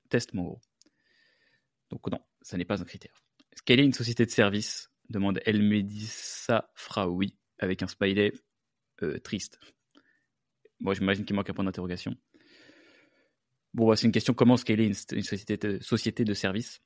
Teste, 0.09 0.33
mon 0.33 0.43
gros. 0.43 0.61
Donc, 1.89 2.09
non, 2.09 2.19
ça 2.41 2.57
n'est 2.57 2.65
pas 2.65 2.81
un 2.81 2.85
critère. 2.85 3.23
Quelle 3.65 3.81
est 3.81 3.85
une 3.85 3.93
société 3.93 4.25
de 4.25 4.31
service? 4.31 4.89
Demande 5.09 5.41
Elmedissa 5.45 6.69
oui 7.07 7.35
avec 7.57 7.83
un 7.83 7.87
smiley 7.87 8.31
triste. 9.23 9.59
Moi, 10.79 10.93
j'imagine 10.93 11.25
qu'il 11.25 11.35
manque 11.35 11.49
un 11.49 11.53
point 11.53 11.65
d'interrogation. 11.65 12.15
Bon, 13.73 13.87
bah, 13.87 13.95
c'est 13.95 14.05
une 14.05 14.11
question 14.11 14.33
comment 14.33 14.57
scaler 14.57 14.85
une, 14.85 14.93
société, 14.93 15.57
de, 16.25 16.33
service? 16.33 16.81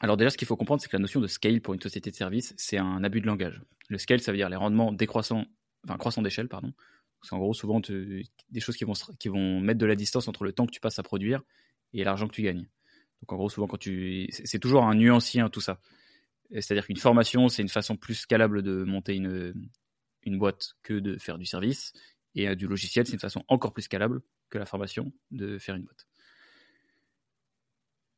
Alors 0.00 0.16
déjà, 0.16 0.30
ce 0.30 0.36
qu'il 0.36 0.46
faut 0.46 0.56
comprendre, 0.56 0.80
c'est 0.80 0.88
que 0.88 0.96
la 0.96 1.00
notion 1.00 1.20
de 1.20 1.26
scale 1.26 1.60
pour 1.60 1.74
une 1.74 1.80
société 1.80 2.10
de 2.10 2.16
service, 2.16 2.54
c'est 2.56 2.78
un 2.78 3.04
abus 3.04 3.20
de 3.20 3.26
langage. 3.26 3.60
Le 3.88 3.98
scale, 3.98 4.20
ça 4.20 4.32
veut 4.32 4.38
dire 4.38 4.48
les 4.48 4.56
rendements 4.56 4.92
décroissants, 4.92 5.44
enfin 5.84 5.96
croissants 5.98 6.22
d'échelle, 6.22 6.48
pardon. 6.48 6.72
C'est 7.22 7.34
en 7.34 7.38
gros 7.38 7.54
souvent 7.54 7.80
des 7.80 8.60
choses 8.60 8.76
qui 8.76 8.84
vont, 8.84 8.92
qui 9.18 9.28
vont 9.28 9.60
mettre 9.60 9.78
de 9.78 9.86
la 9.86 9.96
distance 9.96 10.28
entre 10.28 10.44
le 10.44 10.52
temps 10.52 10.66
que 10.66 10.70
tu 10.70 10.80
passes 10.80 10.98
à 10.98 11.02
produire 11.02 11.42
et 11.92 12.04
l'argent 12.04 12.28
que 12.28 12.34
tu 12.34 12.42
gagnes. 12.42 12.68
Donc 13.22 13.32
en 13.32 13.36
gros, 13.36 13.48
souvent 13.48 13.66
quand 13.66 13.78
tu, 13.78 14.28
c'est 14.30 14.58
toujours 14.58 14.84
un 14.84 14.94
nuancier 14.94 15.40
hein, 15.40 15.48
tout 15.48 15.60
ça. 15.60 15.80
C'est-à-dire 16.50 16.86
qu'une 16.86 16.98
formation, 16.98 17.48
c'est 17.48 17.62
une 17.62 17.68
façon 17.68 17.96
plus 17.96 18.14
scalable 18.14 18.62
de 18.62 18.84
monter 18.84 19.16
une, 19.16 19.54
une 20.22 20.38
boîte 20.38 20.74
que 20.82 20.94
de 20.94 21.18
faire 21.18 21.38
du 21.38 21.46
service. 21.46 21.92
Et 22.34 22.48
euh, 22.48 22.54
du 22.54 22.68
logiciel, 22.68 23.06
c'est 23.06 23.14
une 23.14 23.18
façon 23.18 23.44
encore 23.48 23.72
plus 23.72 23.82
scalable 23.82 24.20
que 24.50 24.58
la 24.58 24.66
formation 24.66 25.12
de 25.30 25.58
faire 25.58 25.74
une 25.74 25.84
boîte. 25.84 26.06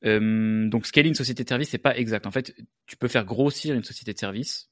Euh, 0.05 0.69
donc 0.69 0.87
scaler 0.87 1.09
une 1.09 1.15
société 1.15 1.45
de 1.45 1.49
service, 1.49 1.71
c'est 1.71 1.79
pas 1.79 1.97
exact. 1.97 2.27
En 2.27 2.31
fait, 2.31 2.55
tu 2.87 2.97
peux 2.97 3.09
faire 3.09 3.25
grossir 3.25 3.75
une 3.75 3.85
société 3.85 4.13
de 4.13 4.19
service. 4.19 4.71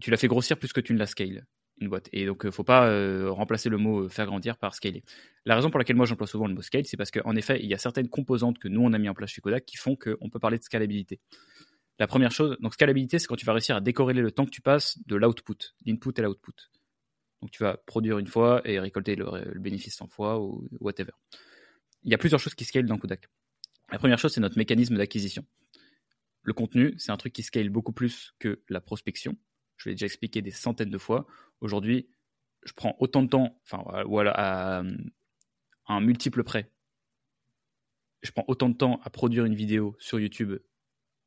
Tu 0.00 0.10
la 0.10 0.16
fais 0.16 0.28
grossir 0.28 0.58
plus 0.58 0.72
que 0.72 0.80
tu 0.80 0.94
ne 0.94 0.98
la 0.98 1.06
scales, 1.06 1.46
une 1.80 1.88
boîte. 1.88 2.08
Et 2.12 2.26
donc, 2.26 2.46
euh, 2.46 2.50
faut 2.50 2.64
pas 2.64 2.86
euh, 2.88 3.30
remplacer 3.30 3.68
le 3.68 3.76
mot 3.76 4.08
faire 4.08 4.26
grandir 4.26 4.56
par 4.56 4.74
scaler. 4.74 5.02
La 5.44 5.56
raison 5.56 5.70
pour 5.70 5.78
laquelle 5.78 5.96
moi 5.96 6.06
j'emploie 6.06 6.26
souvent 6.26 6.46
le 6.46 6.54
mot 6.54 6.62
scale, 6.62 6.84
c'est 6.84 6.96
parce 6.96 7.10
qu'en 7.10 7.36
effet, 7.36 7.60
il 7.62 7.68
y 7.68 7.74
a 7.74 7.78
certaines 7.78 8.08
composantes 8.08 8.58
que 8.58 8.68
nous 8.68 8.82
on 8.82 8.92
a 8.92 8.98
mis 8.98 9.08
en 9.08 9.14
place 9.14 9.30
chez 9.30 9.40
Kodak 9.40 9.64
qui 9.66 9.76
font 9.76 9.96
qu'on 9.96 10.30
peut 10.30 10.38
parler 10.38 10.58
de 10.58 10.62
scalabilité. 10.62 11.20
La 11.98 12.06
première 12.06 12.32
chose, 12.32 12.56
donc 12.60 12.72
scalabilité, 12.72 13.18
c'est 13.18 13.26
quand 13.26 13.36
tu 13.36 13.44
vas 13.44 13.52
réussir 13.52 13.76
à 13.76 13.80
décorréler 13.82 14.22
le 14.22 14.30
temps 14.30 14.46
que 14.46 14.50
tu 14.50 14.62
passes 14.62 14.98
de 15.06 15.16
l'output, 15.16 15.74
l'input 15.84 16.18
et 16.18 16.22
l'output. 16.22 16.70
Donc 17.40 17.50
tu 17.50 17.62
vas 17.62 17.76
produire 17.76 18.18
une 18.18 18.26
fois 18.26 18.60
et 18.64 18.78
récolter 18.78 19.16
le, 19.16 19.58
bénéfice 19.58 19.96
100 19.96 20.08
fois 20.08 20.40
ou 20.40 20.68
whatever. 20.80 21.12
Il 22.02 22.10
y 22.10 22.14
a 22.14 22.18
plusieurs 22.18 22.40
choses 22.40 22.54
qui 22.54 22.64
scalent 22.64 22.86
dans 22.86 22.98
Kodak. 22.98 23.28
La 23.90 23.98
première 23.98 24.18
chose, 24.18 24.32
c'est 24.32 24.40
notre 24.40 24.58
mécanisme 24.58 24.96
d'acquisition. 24.96 25.44
Le 26.42 26.52
contenu, 26.52 26.94
c'est 26.98 27.12
un 27.12 27.16
truc 27.16 27.32
qui 27.32 27.42
scale 27.42 27.68
beaucoup 27.70 27.92
plus 27.92 28.34
que 28.38 28.62
la 28.68 28.80
prospection. 28.80 29.36
Je 29.76 29.88
l'ai 29.88 29.94
déjà 29.94 30.06
expliqué 30.06 30.42
des 30.42 30.50
centaines 30.50 30.90
de 30.90 30.98
fois. 30.98 31.26
Aujourd'hui, 31.60 32.08
je 32.64 32.72
prends 32.72 32.96
autant 32.98 33.22
de 33.22 33.28
temps, 33.28 33.58
enfin, 33.64 33.82
voilà, 34.04 34.32
à, 34.36 34.82
un 35.88 36.00
multiple 36.00 36.44
près. 36.44 36.70
Je 38.22 38.30
prends 38.32 38.44
autant 38.48 38.68
de 38.68 38.76
temps 38.76 39.00
à 39.02 39.10
produire 39.10 39.44
une 39.44 39.54
vidéo 39.54 39.96
sur 39.98 40.20
YouTube 40.20 40.58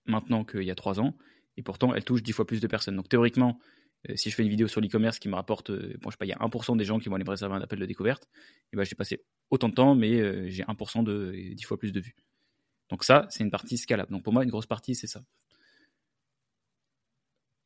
maintenant 0.06 0.46
qu'il 0.46 0.64
y 0.64 0.72
a 0.72 0.76
trois 0.76 1.00
ans, 1.00 1.18
et 1.58 1.64
pourtant 1.64 1.94
elle 1.94 2.04
touche 2.04 2.22
dix 2.22 2.34
fois 2.34 2.46
plus 2.46 2.62
de 2.62 2.68
personnes. 2.68 2.96
Donc 2.96 3.10
théoriquement, 3.10 3.60
euh, 3.60 3.83
si 4.16 4.30
je 4.30 4.36
fais 4.36 4.44
une 4.44 4.50
vidéo 4.50 4.68
sur 4.68 4.82
l'e-commerce 4.82 5.20
qui 5.20 5.30
me 5.30 5.36
rapporte, 5.36 5.70
euh, 5.70 5.96
bon, 6.02 6.10
je 6.10 6.12
sais 6.12 6.18
pas, 6.18 6.26
il 6.26 6.30
y 6.30 6.34
a 6.34 6.38
1% 6.38 6.78
des 6.78 6.86
gens 6.86 7.00
qui 7.00 7.10
vont 7.10 7.16
aller 7.16 7.24
me 7.24 7.30
réserver 7.30 7.56
un 7.56 7.62
appel 7.62 7.80
de 7.80 7.86
découverte, 7.86 8.28
et 8.72 8.76
ben 8.76 8.84
j'ai 8.84 8.96
passé 8.96 9.24
autant 9.50 9.70
de 9.70 9.74
temps, 9.74 9.96
mais 9.96 10.20
euh, 10.20 10.50
j'ai 10.50 10.64
1% 10.64 11.04
de 11.04 11.54
10 11.54 11.64
fois 11.64 11.78
plus 11.78 11.92
de 11.92 12.00
vues. 12.00 12.16
Donc 12.90 13.04
ça, 13.04 13.28
c'est 13.30 13.44
une 13.44 13.52
partie 13.52 13.78
scalable. 13.78 14.12
Donc 14.12 14.24
pour 14.24 14.34
moi, 14.34 14.44
une 14.44 14.50
grosse 14.50 14.66
partie, 14.66 14.94
c'est 14.96 15.08
ça. 15.08 15.24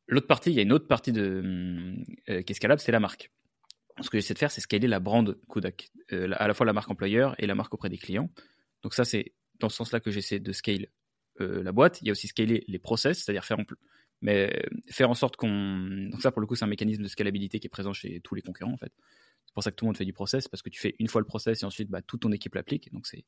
L'autre 0.06 0.26
partie, 0.26 0.50
il 0.50 0.56
y 0.56 0.58
a 0.58 0.62
une 0.62 0.72
autre 0.72 0.86
partie 0.86 1.12
de, 1.12 1.94
qui 2.26 2.32
est 2.32 2.54
scalable, 2.54 2.80
c'est 2.80 2.92
la 2.92 3.00
marque. 3.00 3.30
ce 4.00 4.08
que 4.08 4.16
j'essaie 4.18 4.32
de 4.32 4.38
faire, 4.38 4.50
c'est 4.50 4.62
scaler 4.62 4.88
la 4.88 5.00
brand 5.00 5.36
Kodak, 5.48 5.90
euh, 6.12 6.30
à 6.36 6.48
la 6.48 6.54
fois 6.54 6.64
la 6.64 6.72
marque 6.72 6.90
employeur 6.90 7.34
et 7.38 7.46
la 7.46 7.54
marque 7.54 7.74
auprès 7.74 7.90
des 7.90 7.98
clients. 7.98 8.30
Donc 8.82 8.94
ça, 8.94 9.04
c'est 9.04 9.34
dans 9.58 9.68
ce 9.68 9.76
sens-là 9.76 10.00
que 10.00 10.10
j'essaie 10.10 10.38
de 10.38 10.52
scale 10.52 10.86
euh, 11.40 11.62
la 11.62 11.72
boîte. 11.72 12.00
Il 12.00 12.06
y 12.06 12.10
a 12.10 12.12
aussi 12.12 12.28
scaler 12.28 12.64
les 12.68 12.78
process, 12.78 13.22
c'est-à-dire 13.22 13.44
faire 13.44 13.58
en, 13.58 13.64
mais 14.20 14.62
faire 14.90 15.10
en 15.10 15.14
sorte 15.14 15.36
qu'on. 15.36 16.08
Donc 16.10 16.22
ça, 16.22 16.32
pour 16.32 16.40
le 16.40 16.46
coup, 16.46 16.56
c'est 16.56 16.64
un 16.64 16.68
mécanisme 16.68 17.02
de 17.02 17.08
scalabilité 17.08 17.60
qui 17.60 17.66
est 17.66 17.70
présent 17.70 17.92
chez 17.92 18.20
tous 18.20 18.34
les 18.34 18.42
concurrents, 18.42 18.72
en 18.72 18.78
fait. 18.78 18.92
C'est 19.46 19.54
pour 19.54 19.62
ça 19.62 19.70
que 19.70 19.76
tout 19.76 19.84
le 19.84 19.88
monde 19.88 19.96
fait 19.96 20.04
du 20.04 20.12
process, 20.12 20.48
parce 20.48 20.62
que 20.62 20.70
tu 20.70 20.80
fais 20.80 20.94
une 20.98 21.08
fois 21.08 21.20
le 21.20 21.26
process 21.26 21.62
et 21.62 21.66
ensuite, 21.66 21.88
bah, 21.88 22.02
toute 22.02 22.22
ton 22.22 22.32
équipe 22.32 22.54
l'applique. 22.54 22.92
Donc 22.92 23.06
c'est, 23.06 23.24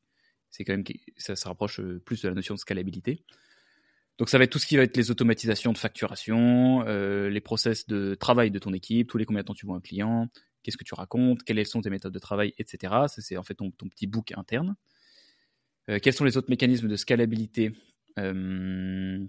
c'est 0.51 0.65
quand 0.65 0.73
même 0.73 0.85
ça 1.17 1.37
se 1.37 1.49
rapproche 1.49 1.81
euh, 1.81 2.01
plus 2.05 2.23
de 2.23 2.29
la 2.29 2.35
notion 2.35 2.55
de 2.55 2.61
scalabilité. 2.61 3.25
Donc 4.21 4.29
ça 4.29 4.37
va 4.37 4.45
être 4.45 4.51
tout 4.51 4.59
ce 4.59 4.67
qui 4.67 4.77
va 4.77 4.83
être 4.83 4.99
les 4.99 5.11
automatisations 5.11 5.73
de 5.73 5.79
facturation, 5.79 6.85
euh, 6.87 7.31
les 7.31 7.41
process 7.41 7.87
de 7.87 8.15
travail 8.15 8.51
de 8.51 8.59
ton 8.59 8.75
équipe, 8.75 9.09
tous 9.09 9.17
les 9.17 9.25
combien 9.25 9.41
de 9.41 9.47
temps 9.47 9.55
tu 9.55 9.65
vois 9.65 9.77
un 9.77 9.81
client, 9.81 10.29
qu'est-ce 10.63 10.77
que 10.77 10.85
tu 10.85 10.93
racontes, 10.93 11.43
quelles 11.43 11.65
sont 11.65 11.81
tes 11.81 11.89
méthodes 11.89 12.13
de 12.13 12.19
travail, 12.19 12.53
etc. 12.59 12.93
C'est 13.09 13.39
en 13.39 13.43
fait 13.43 13.55
ton, 13.55 13.71
petit 13.71 14.07
book 14.07 14.33
interne. 14.37 14.77
Euh, 15.89 15.99
quels 16.03 16.13
sont 16.13 16.25
les 16.25 16.37
autres 16.37 16.51
mécanismes 16.51 16.87
de 16.87 16.97
scalabilité 16.97 17.73
euh, 18.19 19.25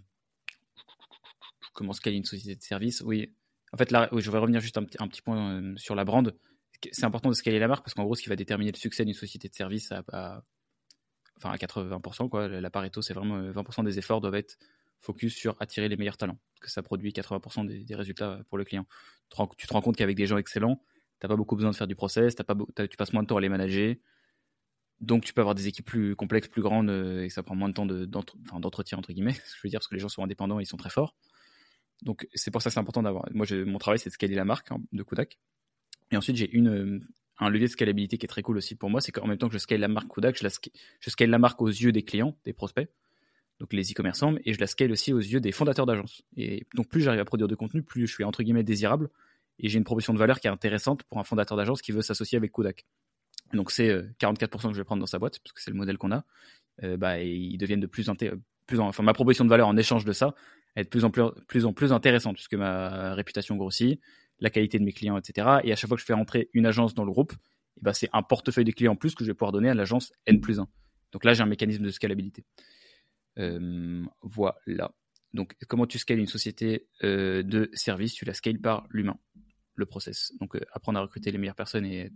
Comment 1.73 1.93
scaler 1.93 2.17
une 2.17 2.25
société 2.25 2.55
de 2.55 2.61
service 2.61 3.01
Oui, 3.01 3.33
en 3.73 3.77
fait, 3.77 3.91
là, 3.91 4.09
je 4.15 4.29
vais 4.31 4.37
revenir 4.37 4.59
juste 4.59 4.77
un, 4.77 4.83
petit 4.83 5.21
point 5.21 5.75
sur 5.77 5.95
la 5.95 6.03
brand. 6.03 6.35
C'est 6.91 7.05
important 7.05 7.29
de 7.29 7.35
scaler 7.35 7.59
la 7.59 7.67
marque 7.67 7.85
parce 7.85 7.93
qu'en 7.93 8.03
gros, 8.03 8.15
ce 8.15 8.23
qui 8.23 8.29
va 8.29 8.35
déterminer 8.35 8.71
le 8.71 8.77
succès 8.77 9.05
d'une 9.05 9.13
société 9.13 9.47
de 9.47 9.53
service 9.53 9.91
à, 9.91 10.03
à, 10.11 10.41
enfin 11.37 11.51
à 11.51 11.57
80%, 11.57 12.29
quoi. 12.29 12.47
La 12.47 12.69
Pareto, 12.69 13.01
c'est 13.01 13.13
vraiment 13.13 13.41
20% 13.41 13.83
des 13.83 13.97
efforts 13.97 14.21
doivent 14.21 14.35
être 14.35 14.57
focus 15.01 15.35
sur 15.35 15.55
attirer 15.59 15.89
les 15.89 15.97
meilleurs 15.97 16.17
talents, 16.17 16.37
parce 16.53 16.67
que 16.67 16.71
ça 16.71 16.83
produit 16.83 17.11
80% 17.11 17.65
des, 17.65 17.95
résultats 17.95 18.41
pour 18.49 18.57
le 18.57 18.63
client. 18.63 18.85
Tu 19.57 19.67
te 19.67 19.73
rends 19.73 19.81
compte 19.81 19.97
qu'avec 19.97 20.15
des 20.15 20.27
gens 20.27 20.37
excellents, 20.37 20.81
tu 21.19 21.25
n'as 21.25 21.29
pas 21.29 21.35
beaucoup 21.35 21.55
besoin 21.55 21.71
de 21.71 21.75
faire 21.75 21.87
du 21.87 21.95
process, 21.95 22.35
as 22.39 22.43
pas, 22.43 22.55
tu 22.87 22.97
passes 22.97 23.13
moins 23.13 23.23
de 23.23 23.27
temps 23.27 23.37
à 23.37 23.41
les 23.41 23.49
manager, 23.49 23.95
donc 24.99 25.23
tu 25.23 25.33
peux 25.33 25.41
avoir 25.41 25.55
des 25.55 25.67
équipes 25.67 25.85
plus 25.85 26.15
complexes, 26.15 26.47
plus 26.47 26.61
grandes, 26.61 26.89
euh, 26.89 27.23
et 27.23 27.29
ça 27.29 27.41
prend 27.41 27.55
moins 27.55 27.69
de 27.69 27.73
temps 27.73 27.87
d'entretien, 27.87 28.99
entre 28.99 29.11
guillemets, 29.11 29.33
je 29.55 29.61
veux 29.63 29.69
dire, 29.69 29.79
parce 29.79 29.87
que 29.87 29.95
les 29.95 30.01
gens 30.01 30.09
sont 30.09 30.23
indépendants 30.23 30.59
et 30.59 30.63
ils 30.63 30.67
sont 30.67 30.77
très 30.77 30.91
forts. 30.91 31.15
Donc 32.01 32.27
c'est 32.33 32.51
pour 32.51 32.61
ça 32.61 32.69
que 32.69 32.73
c'est 32.73 32.79
important 32.79 33.03
d'avoir. 33.03 33.25
Moi, 33.31 33.45
mon 33.65 33.77
travail, 33.77 33.99
c'est 33.99 34.09
de 34.09 34.13
scaler 34.13 34.35
la 34.35 34.45
marque 34.45 34.71
hein, 34.71 34.77
de 34.91 35.03
Kodak. 35.03 35.37
Et 36.11 36.17
ensuite, 36.17 36.35
j'ai 36.35 36.51
une, 36.51 37.05
un 37.39 37.49
levier 37.49 37.67
de 37.67 37.71
scalabilité 37.71 38.17
qui 38.17 38.25
est 38.25 38.29
très 38.29 38.41
cool 38.41 38.57
aussi 38.57 38.75
pour 38.75 38.89
moi, 38.89 39.01
c'est 39.01 39.11
qu'en 39.11 39.27
même 39.27 39.37
temps 39.37 39.47
que 39.47 39.53
je 39.53 39.59
scale 39.59 39.79
la 39.79 39.87
marque 39.87 40.07
Kodak, 40.07 40.37
je, 40.37 40.47
je 40.99 41.09
scale 41.09 41.29
la 41.29 41.39
marque 41.39 41.61
aux 41.61 41.67
yeux 41.67 41.91
des 41.91 42.03
clients, 42.03 42.35
des 42.45 42.53
prospects 42.53 42.89
donc 43.61 43.73
les 43.73 43.91
e-commerçants, 43.91 44.33
et 44.43 44.53
je 44.53 44.59
la 44.59 44.65
scale 44.65 44.91
aussi 44.91 45.13
aux 45.13 45.19
yeux 45.19 45.39
des 45.39 45.51
fondateurs 45.51 45.85
d'agences. 45.85 46.23
Et 46.35 46.65
donc 46.73 46.89
plus 46.89 47.01
j'arrive 47.01 47.19
à 47.19 47.25
produire 47.25 47.47
de 47.47 47.53
contenu, 47.53 47.83
plus 47.83 48.07
je 48.07 48.13
suis 48.13 48.23
entre 48.23 48.41
guillemets 48.41 48.63
désirable, 48.63 49.11
et 49.59 49.69
j'ai 49.69 49.77
une 49.77 49.83
proposition 49.83 50.13
de 50.13 50.17
valeur 50.17 50.39
qui 50.39 50.47
est 50.47 50.49
intéressante 50.49 51.03
pour 51.03 51.19
un 51.19 51.23
fondateur 51.23 51.55
d'agence 51.55 51.83
qui 51.83 51.91
veut 51.91 52.01
s'associer 52.01 52.37
avec 52.37 52.51
Kodak. 52.51 52.85
Donc 53.53 53.69
c'est 53.69 53.95
44% 54.19 54.33
euh, 54.33 54.47
que 54.47 54.73
je 54.73 54.77
vais 54.79 54.83
prendre 54.83 54.99
dans 54.99 55.05
sa 55.05 55.19
boîte, 55.19 55.37
parce 55.43 55.53
que 55.53 55.61
c'est 55.61 55.69
le 55.69 55.77
modèle 55.77 55.99
qu'on 55.99 56.11
a. 56.11 56.25
Euh, 56.81 56.97
bah, 56.97 57.21
et 57.21 57.29
ils 57.29 57.59
deviennent 57.59 57.79
de 57.79 57.85
plus 57.85 58.09
en 58.09 58.15
plus 58.15 58.79
enfin 58.79 59.03
ma 59.03 59.13
proposition 59.13 59.45
de 59.45 59.49
valeur 59.51 59.67
en 59.67 59.77
échange 59.77 60.05
de 60.05 60.13
ça 60.13 60.33
est 60.75 60.83
de 60.83 60.89
plus 60.89 61.05
en 61.05 61.11
plus, 61.11 61.23
plus 61.47 61.65
en 61.65 61.73
plus 61.73 61.91
intéressante, 61.93 62.35
puisque 62.35 62.55
ma 62.55 63.13
réputation 63.13 63.55
grossit, 63.55 63.99
la 64.39 64.49
qualité 64.49 64.79
de 64.79 64.83
mes 64.83 64.93
clients, 64.93 65.17
etc. 65.17 65.59
Et 65.63 65.71
à 65.71 65.75
chaque 65.75 65.87
fois 65.87 65.97
que 65.97 66.01
je 66.01 66.05
fais 66.05 66.13
rentrer 66.13 66.49
une 66.53 66.65
agence 66.65 66.93
dans 66.93 67.05
le 67.05 67.11
groupe, 67.11 67.33
et 67.77 67.81
bah, 67.81 67.93
c'est 67.93 68.09
un 68.13 68.23
portefeuille 68.23 68.65
de 68.65 68.71
clients 68.71 68.93
en 68.93 68.95
plus 68.95 69.15
que 69.15 69.23
je 69.23 69.29
vais 69.29 69.33
pouvoir 69.33 69.51
donner 69.51 69.69
à 69.69 69.73
l'agence 69.73 70.11
N 70.25 70.41
plus 70.41 70.59
1. 70.59 70.67
Donc 71.11 71.25
là, 71.25 71.33
j'ai 71.33 71.41
un 71.41 71.47
mécanisme 71.47 71.83
de 71.83 71.91
scalabilité. 71.91 72.45
Euh, 73.37 74.03
voilà. 74.21 74.93
Donc, 75.33 75.55
comment 75.67 75.85
tu 75.85 75.97
scales 75.97 76.19
une 76.19 76.27
société 76.27 76.87
euh, 77.03 77.43
de 77.43 77.69
service 77.73 78.13
Tu 78.13 78.25
la 78.25 78.33
scales 78.33 78.59
par 78.59 78.85
l'humain, 78.89 79.17
le 79.75 79.85
process. 79.85 80.33
Donc, 80.39 80.55
euh, 80.55 80.61
apprendre 80.73 80.99
à 80.99 81.01
recruter 81.01 81.31
les 81.31 81.37
meilleures 81.37 81.55
personnes 81.55 81.85
et 81.85 82.11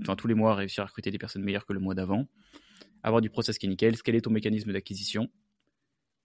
enfin, 0.00 0.16
tous 0.16 0.26
les 0.26 0.34
mois 0.34 0.54
réussir 0.54 0.82
à 0.82 0.86
recruter 0.86 1.10
des 1.10 1.18
personnes 1.18 1.42
meilleures 1.42 1.66
que 1.66 1.72
le 1.72 1.80
mois 1.80 1.94
d'avant. 1.94 2.26
Avoir 3.02 3.20
du 3.20 3.30
process 3.30 3.58
qui 3.58 3.66
est 3.66 3.68
nickel. 3.68 3.96
Scaler 3.96 4.22
ton 4.22 4.30
mécanisme 4.30 4.72
d'acquisition. 4.72 5.30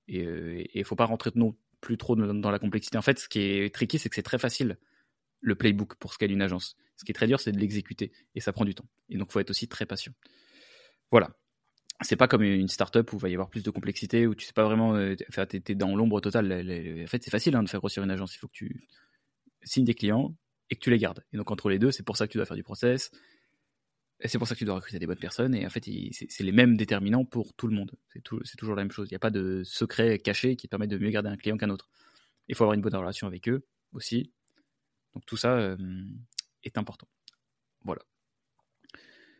Et 0.07 0.71
il 0.73 0.79
ne 0.79 0.83
faut 0.83 0.95
pas 0.95 1.05
rentrer 1.05 1.29
non 1.35 1.55
plus 1.81 1.97
trop 1.97 2.15
dans, 2.15 2.51
la 2.51 2.59
complexité. 2.59 2.97
En 2.97 3.01
fait, 3.01 3.19
ce 3.19 3.29
qui 3.29 3.39
est 3.39 3.73
tricky, 3.73 3.99
c'est 3.99 4.09
que 4.09 4.15
c'est 4.15 4.23
très 4.23 4.39
facile 4.39 4.77
le 5.41 5.55
playbook 5.55 5.95
pour 5.95 6.13
scaler 6.13 6.33
une 6.33 6.41
agence. 6.41 6.75
Ce 6.97 7.05
qui 7.05 7.11
est 7.11 7.13
très 7.13 7.27
dur, 7.27 7.39
c'est 7.39 7.51
de 7.51 7.59
l'exécuter. 7.59 8.11
Et 8.35 8.41
ça 8.41 8.51
prend 8.51 8.65
du 8.65 8.75
temps. 8.75 8.87
Et 9.09 9.17
donc, 9.17 9.29
il 9.29 9.33
faut 9.33 9.39
être 9.39 9.51
aussi 9.51 9.67
très 9.67 9.85
patient. 9.85 10.13
Voilà 11.11 11.31
c'est 12.01 12.15
pas 12.15 12.27
comme 12.27 12.43
une 12.43 12.67
startup 12.67 13.11
où 13.11 13.17
il 13.17 13.21
va 13.21 13.29
y 13.29 13.33
avoir 13.33 13.49
plus 13.49 13.63
de 13.63 13.71
complexité, 13.71 14.25
où 14.25 14.35
tu 14.35 14.45
sais 14.45 14.53
pas 14.53 14.63
vraiment, 14.63 14.95
euh, 14.95 15.15
enfin, 15.29 15.45
tu 15.45 15.61
es, 15.67 15.75
dans 15.75 15.95
l'ombre 15.95 16.21
totale. 16.21 16.51
En 17.03 17.07
fait, 17.07 17.23
c'est 17.23 17.31
facile 17.31 17.55
hein, 17.55 17.63
de 17.63 17.69
faire 17.69 17.79
grossir 17.79 18.03
une 18.03 18.11
agence. 18.11 18.35
Il 18.35 18.37
faut 18.37 18.47
que 18.47 18.53
tu 18.53 18.87
signes 19.63 19.85
des 19.85 19.93
clients 19.93 20.35
et 20.69 20.75
que 20.75 20.79
tu 20.79 20.89
les 20.91 20.97
gardes. 20.97 21.23
Et 21.33 21.37
donc, 21.37 21.51
entre 21.51 21.69
les 21.69 21.79
deux, 21.79 21.91
c'est 21.91 22.03
pour 22.03 22.15
ça 22.15 22.27
que 22.27 22.31
tu 22.31 22.37
dois 22.37 22.45
faire 22.45 22.55
du 22.55 22.63
process. 22.63 23.11
C'est 24.25 24.37
pour 24.37 24.47
ça 24.47 24.53
que 24.53 24.59
tu 24.59 24.65
dois 24.65 24.75
recruter 24.75 24.99
des 24.99 25.07
bonnes 25.07 25.17
personnes. 25.17 25.55
Et 25.55 25.65
en 25.65 25.69
fait, 25.69 25.85
c'est 26.11 26.43
les 26.43 26.51
mêmes 26.51 26.75
déterminants 26.75 27.23
pour 27.23 27.53
tout 27.53 27.67
le 27.67 27.75
monde. 27.75 27.91
C'est 28.13 28.57
toujours 28.57 28.75
la 28.75 28.83
même 28.83 28.91
chose. 28.91 29.07
Il 29.09 29.13
n'y 29.13 29.17
a 29.17 29.19
pas 29.19 29.29
de 29.29 29.63
secret 29.63 30.19
caché 30.19 30.55
qui 30.55 30.67
permet 30.67 30.87
de 30.87 30.97
mieux 30.97 31.09
garder 31.09 31.29
un 31.29 31.37
client 31.37 31.57
qu'un 31.57 31.69
autre. 31.69 31.89
Il 32.47 32.55
faut 32.55 32.63
avoir 32.63 32.73
une 32.73 32.81
bonne 32.81 32.95
relation 32.95 33.27
avec 33.27 33.47
eux 33.47 33.65
aussi. 33.93 34.33
Donc, 35.13 35.25
tout 35.25 35.37
ça 35.37 35.53
euh, 35.53 35.77
est 36.63 36.77
important. 36.77 37.07
Voilà. 37.85 38.01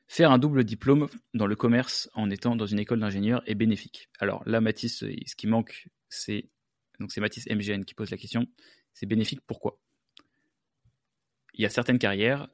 Faire 0.08 0.32
un 0.32 0.40
double 0.40 0.64
diplôme 0.64 1.08
dans 1.34 1.46
le 1.46 1.56
commerce 1.56 2.10
en 2.14 2.30
étant 2.32 2.56
dans 2.56 2.66
une 2.66 2.80
école 2.80 3.00
d'ingénieur 3.00 3.44
est 3.48 3.56
bénéfique. 3.56 4.10
Alors 4.20 4.42
là, 4.48 4.62
Mathis, 4.62 5.04
euh, 5.04 5.14
ce 5.28 5.36
qui 5.36 5.48
manque, 5.48 5.88
c'est 6.08 6.50
donc 7.00 7.12
c'est 7.12 7.22
Mathis 7.22 7.48
MGN 7.48 7.84
qui 7.84 7.94
pose 7.94 8.12
la 8.12 8.18
question. 8.18 8.48
C'est 8.94 9.06
bénéfique 9.06 9.42
pourquoi? 9.46 9.80
Il 11.54 11.62
y 11.62 11.66
a 11.66 11.70
certaines 11.70 12.00
carrières, 12.00 12.50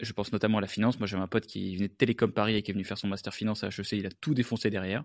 je 0.00 0.12
pense 0.12 0.32
notamment 0.32 0.58
à 0.58 0.60
la 0.60 0.66
finance. 0.66 0.98
Moi, 0.98 1.06
j'avais 1.06 1.22
un 1.22 1.28
pote 1.28 1.46
qui 1.46 1.76
venait 1.76 1.88
de 1.88 1.94
Télécom 1.94 2.32
Paris 2.32 2.56
et 2.56 2.62
qui 2.62 2.70
est 2.70 2.74
venu 2.74 2.84
faire 2.84 2.98
son 2.98 3.08
master 3.08 3.34
finance 3.34 3.64
à 3.64 3.68
HEC. 3.68 3.92
Il 3.92 4.06
a 4.06 4.10
tout 4.10 4.34
défoncé 4.34 4.70
derrière. 4.70 5.04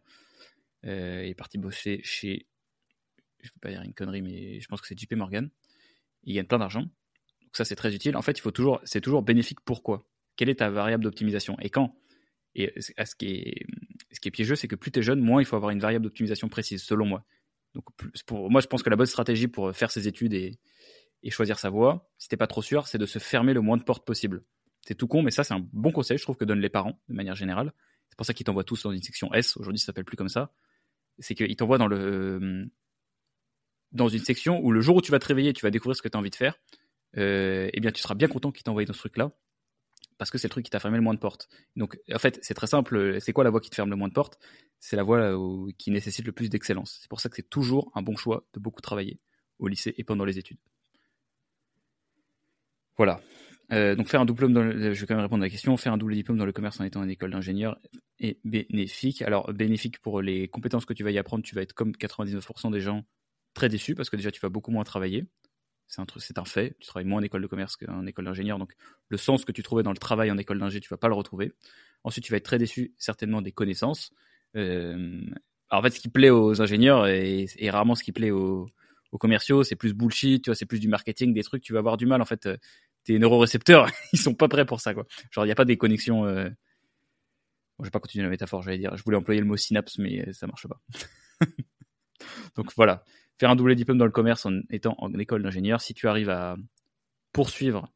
Euh, 0.86 1.24
il 1.26 1.30
est 1.30 1.36
parti 1.36 1.58
bosser 1.58 2.02
chez, 2.04 2.48
je 3.42 3.48
ne 3.48 3.54
vais 3.54 3.60
pas 3.62 3.70
dire 3.70 3.82
une 3.82 3.94
connerie, 3.94 4.22
mais 4.22 4.60
je 4.60 4.68
pense 4.68 4.82
que 4.82 4.88
c'est 4.88 5.00
JP 5.00 5.14
Morgan. 5.14 5.50
Il 6.24 6.36
gagne 6.36 6.46
plein 6.46 6.60
d'argent. 6.60 6.82
Donc 6.82 7.52
ça, 7.54 7.66
c'est 7.66 7.76
très 7.76 7.94
utile. 7.94 8.16
En 8.16 8.22
fait, 8.22 8.38
il 8.38 8.42
faut 8.42 8.52
toujours, 8.52 8.82
c'est 8.84 9.02
toujours 9.02 9.22
bénéfique 9.22 9.60
pourquoi? 9.62 10.08
Quelle 10.36 10.50
est 10.50 10.56
ta 10.56 10.70
variable 10.70 11.04
d'optimisation? 11.04 11.58
Et 11.62 11.70
quand? 11.70 11.96
Et 12.56 12.74
ce 12.80 13.16
qui 13.16 13.28
est, 13.28 14.32
piégeux, 14.32 14.56
c'est 14.56 14.68
que 14.68 14.76
plus 14.76 14.92
tu 14.92 15.00
es 15.00 15.04
jeune, 15.04 15.20
moins 15.20 15.42
il 15.42 15.46
faut 15.46 15.58
avoir 15.58 15.72
une 15.72 15.80
variable 15.80 16.04
d'optimisation 16.04 16.48
précise, 16.48 16.82
selon 16.82 17.06
moi. 17.06 17.26
Donc, 17.74 17.84
pour, 18.26 18.50
moi, 18.50 18.62
je 18.62 18.68
pense 18.68 18.82
que 18.82 18.90
la 18.90 18.96
bonne 18.96 19.06
stratégie 19.06 19.48
pour 19.48 19.76
faire 19.76 19.92
ses 19.92 20.08
études 20.08 20.34
et, 20.34 20.58
choisir 21.30 21.58
sa 21.60 21.70
voie, 21.70 22.10
si 22.20 22.30
t'es 22.30 22.38
pas 22.38 22.48
trop 22.48 22.62
sûr, 22.62 22.88
c'est 22.88 23.00
de 23.00 23.06
se 23.08 23.20
fermer 23.20 23.54
le 23.54 23.62
moins 23.62 23.78
de 23.78 23.84
portes 23.84 24.06
possible. 24.06 24.44
C'est 24.86 24.96
tout 24.96 25.08
con, 25.08 25.22
mais 25.22 25.32
ça, 25.32 25.44
c'est 25.44 25.54
un 25.54 25.68
bon 25.74 25.92
conseil, 25.92 26.18
je 26.18 26.24
trouve, 26.24 26.38
que 26.38 26.46
donnent 26.46 26.62
les 26.62 26.70
parents, 26.70 27.00
de 27.10 27.16
manière 27.16 27.36
générale. 27.36 27.74
C'est 28.10 28.16
pour 28.16 28.26
ça 28.26 28.34
qu'ils 28.34 28.46
t'envoient 28.46 28.64
tous 28.64 28.84
dans 28.84 28.92
une 28.92 29.02
section 29.02 29.34
S. 29.34 29.58
Aujourd'hui, 29.58 29.80
ça 29.80 29.88
s'appelle 29.88 30.06
plus 30.06 30.16
comme 30.16 30.30
ça. 30.30 30.54
C'est 31.20 31.34
qu'ils 31.36 31.56
t'envoient 31.56 31.80
dans 31.80 31.88
le, 31.88 32.70
dans 33.92 34.08
une 34.08 34.24
section 34.24 34.60
où 34.64 34.72
le 34.72 34.82
jour 34.82 34.96
où 34.96 35.02
tu 35.02 35.12
vas 35.12 35.20
te 35.20 35.26
réveiller, 35.26 35.54
tu 35.54 35.66
vas 35.66 35.72
découvrir 35.72 35.96
ce 35.96 36.02
que 36.02 36.08
tu 36.08 36.16
as 36.16 36.20
envie 36.20 36.30
de 36.30 36.36
faire, 36.36 36.56
euh, 37.18 37.70
eh 37.74 37.80
bien, 37.80 37.92
tu 37.92 38.02
seras 38.02 38.16
bien 38.16 38.28
content 38.28 38.52
qu'ils 38.52 38.64
t'envoient 38.64 38.86
dans 38.86 38.94
ce 38.94 39.00
truc-là 39.00 39.32
parce 40.18 40.32
que 40.32 40.38
c'est 40.38 40.48
le 40.48 40.52
truc 40.52 40.66
qui 40.66 40.72
t'a 40.72 40.80
fermé 40.80 40.98
le 40.98 41.04
moins 41.04 41.14
de 41.14 41.20
portes. 41.20 41.50
Donc, 41.76 41.98
en 42.14 42.20
fait, 42.20 42.40
c'est 42.42 42.54
très 42.54 42.68
simple. 42.68 43.20
C'est 43.20 43.34
quoi 43.34 43.44
la 43.44 43.50
voie 43.50 43.60
qui 43.60 43.70
te 43.70 43.76
ferme 43.76 43.90
le 43.90 43.96
moins 43.96 44.08
de 44.08 44.14
portes? 44.14 44.40
C'est 44.80 44.96
la 44.96 45.04
voie 45.04 45.36
qui 45.78 45.92
nécessite 45.92 46.26
le 46.26 46.32
plus 46.32 46.50
d'excellence. 46.50 47.00
C'est 47.02 47.10
pour 47.10 47.20
ça 47.20 47.30
que 47.30 47.36
c'est 47.36 47.50
toujours 47.50 47.92
un 47.96 48.02
bon 48.02 48.16
choix 48.16 48.46
de 48.54 48.60
beaucoup 48.60 48.82
travailler 48.82 49.20
au 49.60 49.68
lycée 49.68 49.94
et 49.98 50.04
pendant 50.04 50.26
les 50.26 50.38
études. 50.38 50.60
Voilà. 52.98 53.22
Euh, 53.72 53.96
donc 53.96 54.08
faire 54.08 54.22
un 54.22 54.26
diplôme, 54.26 54.54
je 54.54 55.00
vais 55.00 55.06
quand 55.08 55.16
même 55.16 55.24
répondre 55.24 55.44
à 55.44 55.48
la 55.48 55.50
question, 55.50 55.76
faire 55.78 55.94
un 55.94 55.98
double 55.98 56.14
diplôme 56.14 56.38
dans 56.38 56.46
le 56.46 56.52
commerce 56.52 56.80
en 56.80 56.84
étant 56.84 57.02
en 57.02 57.08
école 57.08 57.32
d'ingénieur 57.32 57.80
est 58.20 58.40
bénéfique. 58.44 59.22
Alors 59.22 59.52
bénéfique 59.54 60.00
pour 60.00 60.22
les 60.22 60.48
compétences 60.48 60.86
que 60.86 60.94
tu 60.94 61.04
vas 61.04 61.12
y 61.12 61.18
apprendre, 61.18 61.44
tu 61.44 61.56
vas 61.56 61.62
être 61.62 61.74
comme 61.74 61.92
99% 61.92 62.72
des 62.72 62.82
gens 62.82 63.06
très 63.54 63.70
déçus 63.70 63.96
parce 63.96 64.10
que 64.10 64.18
déjà 64.18 64.32
tu 64.32 64.40
vas 64.40 64.50
beaucoup 64.50 64.72
moins 64.72 64.84
travailler. 64.84 65.26
C'est 65.88 66.02
un, 66.02 66.06
c'est 66.18 66.38
un 66.38 66.46
fait. 66.46 66.76
Tu 66.80 66.88
travailles 66.88 67.08
moins 67.08 67.20
en 67.20 67.24
école 67.24 67.42
de 67.42 67.48
commerce 67.48 67.76
qu'en 67.76 68.06
école 68.06 68.26
d'ingénieur. 68.26 68.58
Donc, 68.58 68.74
le 69.10 69.18
sens 69.18 69.46
que 69.46 69.52
tu 69.52 69.64
trouvais 69.64 69.84
dans 69.84 69.92
le 69.92 69.98
travail 69.98 70.32
en 70.32 70.38
école 70.38 70.60
d'ingé, 70.60 70.80
tu 70.80 70.90
vas 70.90 70.98
pas 70.98 71.08
le 71.08 71.14
retrouver. 71.14 71.54
Ensuite, 72.04 72.24
tu 72.24 72.32
vas 72.32 72.38
être 72.38 72.46
très 72.46 72.58
déçu, 72.58 72.94
certainement, 72.98 73.42
des 73.42 73.52
connaissances. 73.52 74.12
Euh, 74.56 75.22
alors, 75.70 75.82
en 75.82 75.84
fait, 75.84 75.92
ce 75.92 76.00
qui 76.00 76.10
plaît 76.10 76.30
aux 76.30 76.62
ingénieurs 76.62 77.08
et, 77.08 77.48
rarement 77.70 77.96
ce 77.96 78.04
qui 78.04 78.12
plaît 78.12 78.32
aux, 78.32 78.68
commerciaux, 79.20 79.64
c'est 79.64 79.78
plus 79.78 79.94
bullshit, 79.94 80.44
tu 80.44 80.50
vois, 80.50 80.56
c'est 80.56 80.66
plus 80.66 80.82
du 80.82 80.90
marketing, 80.90 81.34
des 81.34 81.44
trucs, 81.44 81.64
tu 81.64 81.72
vas 81.72 81.80
avoir 81.80 81.96
du 81.96 82.06
mal. 82.06 82.22
En 82.22 82.26
fait, 82.26 82.48
euh, 82.48 82.58
tes 83.06 83.18
neurorécepteurs, 83.20 83.90
ils 84.14 84.20
sont 84.20 84.34
pas 84.34 84.48
prêts 84.48 84.66
pour 84.66 84.82
ça, 84.82 84.94
quoi. 84.94 85.06
Genre, 85.32 85.46
il 85.46 85.48
n'y 85.48 85.52
a 85.52 85.56
pas 85.56 85.66
des 85.66 85.78
connexions. 85.78 86.26
Euh... 86.26 86.50
Je 87.80 87.86
vais 87.86 87.92
pas 87.92 88.00
continuer 88.00 88.24
la 88.24 88.30
métaphore, 88.30 88.62
j'allais 88.62 88.78
dire. 88.78 88.96
Je 88.96 89.04
voulais 89.04 89.18
employer 89.18 89.42
le 89.42 89.48
mot 89.48 89.58
synapse, 89.58 89.98
mais 89.98 90.32
ça 90.34 90.48
marche 90.48 90.68
pas. 90.68 90.82
Donc 92.56 92.72
voilà, 92.76 93.04
faire 93.38 93.50
un 93.50 93.56
double 93.56 93.76
diplôme 93.76 93.98
dans 93.98 94.06
le 94.06 94.12
commerce 94.12 94.46
en 94.46 94.60
étant 94.70 94.96
en 94.98 95.14
école 95.16 95.44
d'ingénieur, 95.44 95.82
si 95.82 95.94
tu 95.94 96.08
arrives 96.08 96.30
à 96.30 96.56
poursuivre 97.34 97.92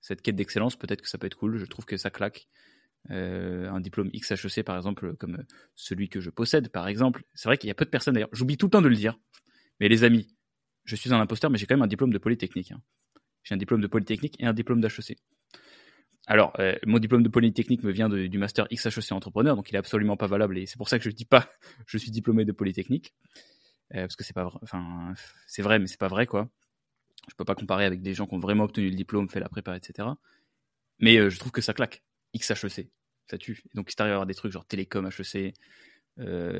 cette 0.00 0.22
quête 0.22 0.34
d'excellence, 0.34 0.74
peut-être 0.76 1.02
que 1.02 1.08
ça 1.08 1.18
peut 1.18 1.28
être 1.28 1.36
cool. 1.36 1.56
Je 1.56 1.64
trouve 1.66 1.84
que 1.84 1.96
ça 1.96 2.10
claque. 2.10 2.48
Euh, 3.10 3.68
un 3.68 3.80
diplôme 3.80 4.10
XHEC, 4.10 4.64
par 4.64 4.76
exemple, 4.76 5.16
comme 5.16 5.44
celui 5.74 6.08
que 6.08 6.20
je 6.20 6.30
possède, 6.30 6.68
par 6.68 6.88
exemple. 6.88 7.24
C'est 7.34 7.48
vrai 7.48 7.58
qu'il 7.58 7.68
y 7.68 7.70
a 7.70 7.74
peu 7.74 7.84
de 7.84 7.90
personnes, 7.90 8.14
d'ailleurs, 8.14 8.28
j'oublie 8.32 8.56
tout 8.56 8.66
le 8.66 8.70
temps 8.70 8.82
de 8.82 8.88
le 8.88 8.94
dire, 8.94 9.18
mais 9.80 9.88
les 9.88 10.04
amis, 10.04 10.28
je 10.84 10.94
suis 10.94 11.12
un 11.12 11.20
imposteur, 11.20 11.50
mais 11.50 11.58
j'ai 11.58 11.66
quand 11.66 11.74
même 11.74 11.82
un 11.82 11.88
diplôme 11.88 12.12
de 12.12 12.18
Polytechnique. 12.18 12.72
Hein. 12.72 12.80
J'ai 13.44 13.54
un 13.54 13.58
diplôme 13.58 13.80
de 13.80 13.86
Polytechnique 13.86 14.36
et 14.38 14.46
un 14.46 14.52
diplôme 14.52 14.80
d'HEC. 14.80 15.18
Alors, 16.26 16.52
euh, 16.60 16.74
mon 16.86 16.98
diplôme 16.98 17.22
de 17.22 17.28
Polytechnique 17.28 17.82
me 17.82 17.90
vient 17.90 18.08
du 18.08 18.38
master 18.38 18.68
XHEC 18.68 19.12
entrepreneur, 19.12 19.56
donc 19.56 19.70
il 19.70 19.74
est 19.74 19.78
absolument 19.78 20.16
pas 20.16 20.28
valable 20.28 20.56
et 20.56 20.66
c'est 20.66 20.76
pour 20.76 20.88
ça 20.88 20.98
que 20.98 21.04
je 21.04 21.10
dis 21.10 21.24
pas 21.24 21.50
je 21.86 21.98
suis 21.98 22.10
diplômé 22.10 22.44
de 22.44 22.52
Polytechnique. 22.52 23.14
Euh, 23.94 24.02
parce 24.02 24.16
que 24.16 24.24
c'est 24.24 24.32
pas 24.32 24.44
vrai, 24.44 24.58
enfin, 24.62 25.12
c'est 25.46 25.62
vrai, 25.62 25.78
mais 25.78 25.86
c'est 25.86 25.98
pas 25.98 26.08
vrai, 26.08 26.26
quoi. 26.26 26.48
Je 27.28 27.34
peux 27.34 27.44
pas 27.44 27.54
comparer 27.54 27.84
avec 27.84 28.02
des 28.02 28.14
gens 28.14 28.26
qui 28.26 28.34
ont 28.34 28.38
vraiment 28.38 28.64
obtenu 28.64 28.88
le 28.88 28.96
diplôme, 28.96 29.28
fait 29.28 29.40
la 29.40 29.48
prépa, 29.48 29.76
etc. 29.76 30.08
Mais 30.98 31.18
euh, 31.18 31.28
je 31.28 31.38
trouve 31.38 31.52
que 31.52 31.60
ça 31.60 31.74
claque. 31.74 32.02
XHEC, 32.34 32.88
ça 33.26 33.38
tue. 33.38 33.62
donc, 33.74 33.92
il 33.92 33.94
t'arrive 33.94 34.12
à 34.12 34.14
avoir 34.14 34.26
des 34.26 34.34
trucs 34.34 34.52
genre 34.52 34.64
Télécom 34.64 35.06
HEC, 35.06 35.54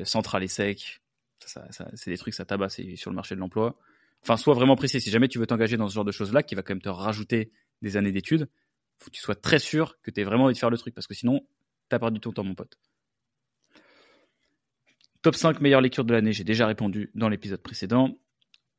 Centrale 0.05 0.43
et 0.43 0.47
Sec. 0.47 1.01
Ça, 1.39 1.67
c'est 1.95 2.11
des 2.11 2.17
trucs, 2.17 2.33
ça 2.33 2.45
tabasse 2.45 2.79
sur 2.95 3.09
le 3.09 3.15
marché 3.15 3.35
de 3.35 3.39
l'emploi. 3.39 3.77
Enfin, 4.23 4.37
sois 4.37 4.53
vraiment 4.53 4.75
précis. 4.75 5.01
Si 5.01 5.09
jamais 5.09 5.27
tu 5.27 5.37
veux 5.37 5.45
t'engager 5.45 5.77
dans 5.77 5.89
ce 5.89 5.93
genre 5.93 6.05
de 6.05 6.11
choses-là, 6.11 6.43
qui 6.43 6.55
va 6.55 6.61
quand 6.61 6.73
même 6.73 6.81
te 6.81 6.89
rajouter 6.89 7.51
des 7.81 7.97
années 7.97 8.11
d'études, 8.11 8.47
faut 8.97 9.09
que 9.09 9.15
tu 9.15 9.21
sois 9.21 9.35
très 9.35 9.59
sûr 9.59 9.99
que 10.01 10.11
tu 10.11 10.21
as 10.21 10.25
vraiment 10.25 10.45
envie 10.45 10.53
de 10.53 10.59
faire 10.59 10.69
le 10.69 10.77
truc, 10.77 10.93
parce 10.93 11.07
que 11.07 11.13
sinon, 11.13 11.45
t'as 11.89 11.99
perdu 11.99 12.19
ton 12.19 12.31
temps, 12.31 12.43
mon 12.43 12.55
pote. 12.55 12.79
Top 15.21 15.35
5 15.35 15.61
meilleures 15.61 15.81
lectures 15.81 16.05
de 16.05 16.13
l'année, 16.13 16.33
j'ai 16.33 16.43
déjà 16.43 16.67
répondu 16.67 17.11
dans 17.15 17.29
l'épisode 17.29 17.61
précédent. 17.61 18.17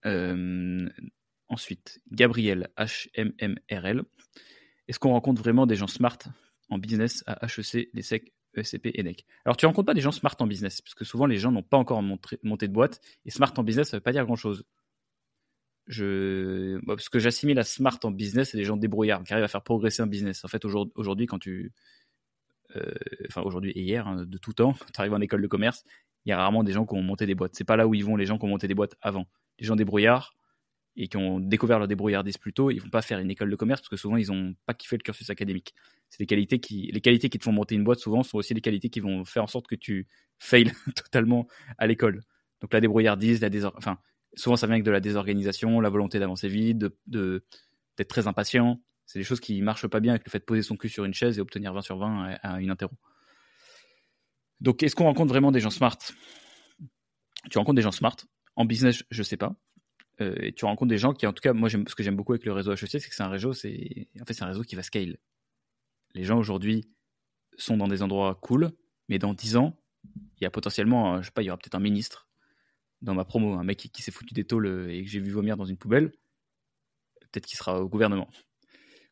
Euh, 0.06 0.88
ensuite, 1.48 2.00
Gabriel 2.10 2.68
HMMRL. 2.78 4.02
Est-ce 4.88 4.98
qu'on 4.98 5.12
rencontre 5.12 5.42
vraiment 5.42 5.66
des 5.66 5.76
gens 5.76 5.86
smart 5.86 6.18
en 6.68 6.78
business 6.78 7.22
à 7.26 7.46
HEC, 7.46 7.90
les 7.92 8.02
SEC, 8.02 8.32
ESCP 8.56 8.90
et 8.94 9.02
NEC 9.02 9.24
Alors, 9.44 9.56
tu 9.56 9.66
rencontres 9.66 9.86
pas 9.86 9.94
des 9.94 10.00
gens 10.00 10.12
smart 10.12 10.36
en 10.38 10.46
business, 10.46 10.80
parce 10.80 10.94
que 10.94 11.04
souvent 11.04 11.26
les 11.26 11.36
gens 11.36 11.50
n'ont 11.50 11.62
pas 11.62 11.76
encore 11.76 12.02
monté, 12.02 12.38
monté 12.42 12.68
de 12.68 12.72
boîte, 12.72 13.00
et 13.24 13.30
smart 13.30 13.52
en 13.56 13.62
business, 13.62 13.90
ça 13.90 13.96
veut 13.96 14.02
pas 14.02 14.12
dire 14.12 14.24
grand-chose 14.24 14.64
je 15.86 16.80
parce 16.86 17.08
que 17.08 17.18
j'assimile 17.18 17.58
à 17.58 17.64
smart 17.64 17.98
en 18.04 18.10
business 18.10 18.50
c'est 18.50 18.56
des 18.56 18.64
gens 18.64 18.76
débrouillards 18.76 19.22
qui 19.22 19.32
arrivent 19.32 19.44
à 19.44 19.48
faire 19.48 19.62
progresser 19.62 20.02
un 20.02 20.06
business. 20.06 20.44
En 20.44 20.48
fait 20.48 20.64
aujourd'hui 20.64 21.26
quand 21.26 21.38
tu 21.38 21.72
euh, 22.76 22.92
enfin 23.28 23.42
aujourd'hui 23.42 23.70
et 23.72 23.82
hier 23.82 24.06
hein, 24.08 24.24
de 24.24 24.38
tout 24.38 24.52
temps 24.52 24.74
tu 24.94 25.00
arrives 25.00 25.12
en 25.12 25.20
école 25.20 25.42
de 25.42 25.46
commerce 25.46 25.84
il 26.24 26.30
y 26.30 26.32
a 26.32 26.38
rarement 26.38 26.64
des 26.64 26.72
gens 26.72 26.86
qui 26.86 26.94
ont 26.94 27.02
monté 27.02 27.26
des 27.26 27.34
boîtes. 27.34 27.54
C'est 27.54 27.64
pas 27.64 27.76
là 27.76 27.86
où 27.86 27.94
ils 27.94 28.04
vont 28.04 28.16
les 28.16 28.26
gens 28.26 28.38
qui 28.38 28.44
ont 28.44 28.48
monté 28.48 28.66
des 28.66 28.74
boîtes 28.74 28.96
avant. 29.02 29.26
Les 29.58 29.66
gens 29.66 29.76
débrouillards 29.76 30.34
et 30.96 31.08
qui 31.08 31.16
ont 31.16 31.40
découvert 31.40 31.78
leur 31.78 31.88
débrouillardise 31.88 32.38
plus 32.38 32.52
tôt 32.52 32.70
ils 32.70 32.80
vont 32.80 32.88
pas 32.88 33.02
faire 33.02 33.18
une 33.18 33.28
école 33.30 33.50
de 33.50 33.56
commerce 33.56 33.80
parce 33.80 33.88
que 33.88 33.96
souvent 33.96 34.16
ils 34.16 34.30
ont 34.30 34.54
pas 34.64 34.74
kiffé 34.74 34.96
le 34.96 35.02
cursus 35.02 35.28
académique. 35.28 35.74
C'est 36.08 36.24
qualités 36.24 36.60
qui 36.60 36.90
les 36.92 37.00
qualités 37.00 37.28
qui 37.28 37.38
te 37.38 37.44
font 37.44 37.52
monter 37.52 37.74
une 37.74 37.84
boîte 37.84 37.98
souvent 37.98 38.22
sont 38.22 38.38
aussi 38.38 38.54
les 38.54 38.60
qualités 38.60 38.88
qui 38.88 39.00
vont 39.00 39.24
faire 39.24 39.42
en 39.42 39.48
sorte 39.48 39.66
que 39.66 39.74
tu 39.74 40.06
fails 40.38 40.72
totalement 40.96 41.46
à 41.78 41.86
l'école. 41.86 42.22
Donc 42.62 42.72
la 42.72 42.80
débrouillardise 42.80 43.40
la 43.40 43.50
désor... 43.50 43.74
enfin 43.76 43.98
souvent 44.36 44.56
ça 44.56 44.66
vient 44.66 44.74
avec 44.74 44.84
de 44.84 44.90
la 44.90 45.00
désorganisation, 45.00 45.80
la 45.80 45.90
volonté 45.90 46.18
d'avancer 46.18 46.48
vite, 46.48 46.78
de, 46.78 47.44
d'être 47.96 48.08
très 48.08 48.26
impatient. 48.26 48.80
C'est 49.06 49.18
des 49.18 49.24
choses 49.24 49.40
qui 49.40 49.60
marchent 49.62 49.86
pas 49.86 50.00
bien 50.00 50.12
avec 50.12 50.24
le 50.26 50.30
fait 50.30 50.38
de 50.38 50.44
poser 50.44 50.62
son 50.62 50.76
cul 50.76 50.88
sur 50.88 51.04
une 51.04 51.14
chaise 51.14 51.38
et 51.38 51.40
obtenir 51.40 51.72
20 51.72 51.82
sur 51.82 51.98
20 51.98 52.38
à, 52.42 52.60
une 52.60 52.70
interro. 52.70 52.92
Donc, 54.60 54.82
est-ce 54.82 54.96
qu'on 54.96 55.04
rencontre 55.04 55.28
vraiment 55.28 55.52
des 55.52 55.60
gens 55.60 55.70
smart? 55.70 55.98
Tu 57.50 57.58
rencontres 57.58 57.76
des 57.76 57.82
gens 57.82 57.92
smart? 57.92 58.16
En 58.56 58.64
business, 58.64 59.02
je 59.10 59.22
sais 59.22 59.36
pas. 59.36 59.54
Euh, 60.20 60.34
et 60.38 60.52
tu 60.52 60.64
rencontres 60.64 60.88
des 60.88 60.96
gens 60.96 61.12
qui, 61.12 61.26
en 61.26 61.32
tout 61.32 61.42
cas, 61.42 61.52
moi, 61.52 61.68
ce 61.68 61.94
que 61.94 62.02
j'aime 62.02 62.16
beaucoup 62.16 62.32
avec 62.32 62.46
le 62.46 62.52
réseau 62.52 62.72
HEC, 62.72 62.88
c'est 62.88 63.00
que 63.00 63.14
c'est 63.14 63.22
un 63.22 63.28
réseau, 63.28 63.52
c'est 63.52 64.08
en 64.20 64.24
fait, 64.24 64.40
un 64.42 64.46
réseau 64.46 64.62
qui 64.62 64.76
va 64.76 64.82
scale. 64.82 65.18
Les 66.14 66.24
gens 66.24 66.38
aujourd'hui 66.38 66.88
sont 67.58 67.76
dans 67.76 67.88
des 67.88 68.02
endroits 68.02 68.36
cool, 68.36 68.70
mais 69.08 69.18
dans 69.18 69.34
10 69.34 69.56
ans, 69.56 69.76
il 70.04 70.44
y 70.44 70.46
a 70.46 70.50
potentiellement, 70.50 71.20
je 71.20 71.26
sais 71.26 71.32
pas, 71.32 71.42
il 71.42 71.46
y 71.46 71.50
aura 71.50 71.58
peut-être 71.58 71.74
un 71.74 71.80
ministre 71.80 72.23
dans 73.02 73.14
ma 73.14 73.24
promo, 73.24 73.54
un 73.54 73.64
mec 73.64 73.78
qui, 73.78 74.02
s'est 74.02 74.10
foutu 74.10 74.34
des 74.34 74.44
tôles 74.44 74.66
euh, 74.66 74.88
et 74.88 75.02
que 75.04 75.10
j'ai 75.10 75.20
vu 75.20 75.30
vomir 75.30 75.56
dans 75.56 75.64
une 75.64 75.76
poubelle, 75.76 76.12
peut-être 77.20 77.46
qu'il 77.46 77.58
sera 77.58 77.80
au 77.80 77.88
gouvernement. 77.88 78.28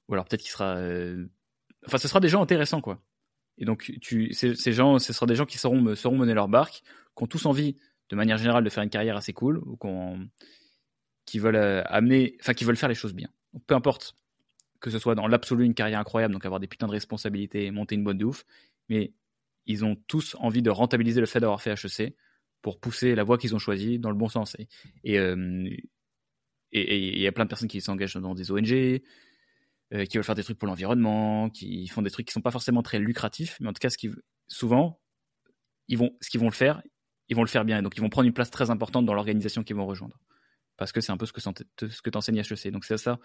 Ou 0.09 0.15
alors 0.15 0.27
peut-être 0.27 0.43
qu'il 0.43 0.51
sera. 0.51 0.77
Euh, 0.77 1.27
enfin, 1.87 1.99
ce 1.99 2.09
sera 2.09 2.21
des 2.21 2.29
gens 2.29 2.43
intéressants, 2.43 2.81
quoi. 2.81 3.03
Et 3.59 3.65
donc, 3.65 3.93
ces, 4.33 4.73
gens, 4.73 4.99
ce 4.99 5.13
sera 5.13 5.27
des 5.27 5.35
gens 5.35 5.45
qui 5.45 5.59
sauront, 5.59 5.81
mener 5.81 6.35
leur 6.35 6.49
barque, 6.49 6.83
qui 7.17 7.23
ont 7.23 7.27
tous 7.27 7.45
envie, 7.47 7.77
de 8.09 8.17
manière 8.17 8.39
générale, 8.39 8.65
de 8.65 8.71
faire 8.71 8.83
une 8.83 8.91
carrière 8.91 9.17
assez 9.17 9.33
cool, 9.33 9.59
ou 9.59 9.79
qui 11.27 11.39
veulent 11.39 11.57
euh, 11.57 11.83
amener, 11.87 12.37
enfin, 12.41 12.55
qui 12.55 12.65
veulent 12.65 12.77
faire 12.77 12.89
les 12.89 12.95
choses 12.95 13.15
bien. 13.15 13.29
Peu 13.67 13.75
importe 13.75 14.15
que 14.81 14.91
ce 14.91 14.99
soit 14.99 15.15
dans 15.15 15.29
l'absolu 15.29 15.65
une 15.65 15.75
carrière 15.75 16.01
incroyable, 16.01 16.33
donc 16.33 16.45
avoir 16.45 16.61
des 16.61 16.67
putains 16.67 16.89
de 16.89 16.93
responsabilités, 16.93 17.71
monter 17.71 17.95
une 17.95 18.03
boîte 18.03 18.19
de 18.19 18.25
ouf, 18.25 18.45
mais 18.89 19.13
ils 19.67 19.85
ont 19.85 19.97
tous 20.09 20.35
envie 20.41 20.63
de 20.63 20.71
rentabiliser 20.71 21.21
le 21.21 21.27
fait 21.27 21.39
d'avoir 21.39 21.63
fait 21.63 21.71
HEC, 21.71 22.17
pour 22.63 22.79
pousser 22.79 23.15
la 23.15 23.25
voie 23.25 23.39
qu'ils 23.39 23.55
ont 23.55 23.59
choisie 23.59 23.99
dans 23.99 24.11
le 24.11 24.17
bon 24.17 24.29
sens. 24.29 24.57
Et 25.05 25.19
euh, 25.19 25.69
il 26.73 27.19
y 27.19 27.27
a 27.27 27.33
plein 27.33 27.45
de 27.45 27.49
personnes 27.49 27.69
qui 27.69 27.81
s'engagent 27.81 28.17
dans 28.17 28.35
des 28.35 28.51
ONG, 28.51 28.73
euh, 28.73 30.07
qui 30.07 30.17
veulent 30.17 30.25
faire 30.25 30.35
des 30.35 30.45
trucs 30.45 30.59
pour 30.59 30.69
l'environnement, 30.69 31.51
qui 31.51 31.87
font 31.89 32.01
des 32.01 32.11
trucs 32.11 32.27
qui 32.27 32.33
sont 32.33 32.41
pas 32.41 32.51
forcément 32.51 32.83
très 32.83 32.99
lucratifs, 32.99 33.59
mais 33.61 33.69
en 33.69 33.73
tout 33.73 33.81
cas, 33.81 33.91
ce 33.91 33.99
qui, 33.99 34.11
souvent, 34.49 35.01
ils 35.89 35.99
vont, 35.99 36.17
ce 36.21 36.31
qu'ils 36.31 36.41
vont 36.41 36.47
le 36.47 36.53
faire, 36.53 36.83
ils 37.29 37.37
vont 37.37 37.43
le 37.43 37.49
faire 37.49 37.65
bien. 37.65 37.79
Et 37.79 37.83
donc, 37.83 37.97
ils 37.97 38.01
vont 38.01 38.09
prendre 38.09 38.27
une 38.27 38.33
place 38.33 38.51
très 38.51 38.71
importante 38.71 39.05
dans 39.05 39.15
l'organisation 39.15 39.63
qu'ils 39.65 39.77
vont 39.77 39.87
rejoindre. 39.87 40.19
Parce 40.79 40.93
que 40.93 41.01
c'est 41.01 41.13
un 41.13 41.17
peu 41.17 41.27
ce 41.27 41.33
que, 41.33 41.41
ce 41.41 42.03
que 42.03 42.11
HEC. 42.11 42.73
Donc, 42.73 42.85
c'est 42.85 42.97
ça. 42.97 43.19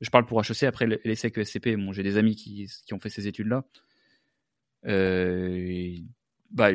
Je 0.00 0.08
parle 0.10 0.24
pour 0.26 0.40
HEC. 0.40 0.62
Après, 0.62 0.86
les 0.86 1.76
bon, 1.76 1.92
j'ai 1.92 2.02
des 2.02 2.16
amis 2.16 2.34
qui, 2.34 2.66
qui, 2.86 2.94
ont 2.94 2.98
fait 2.98 3.10
ces 3.10 3.28
études-là. 3.28 3.64
Euh, 4.86 5.96
bah, 6.50 6.70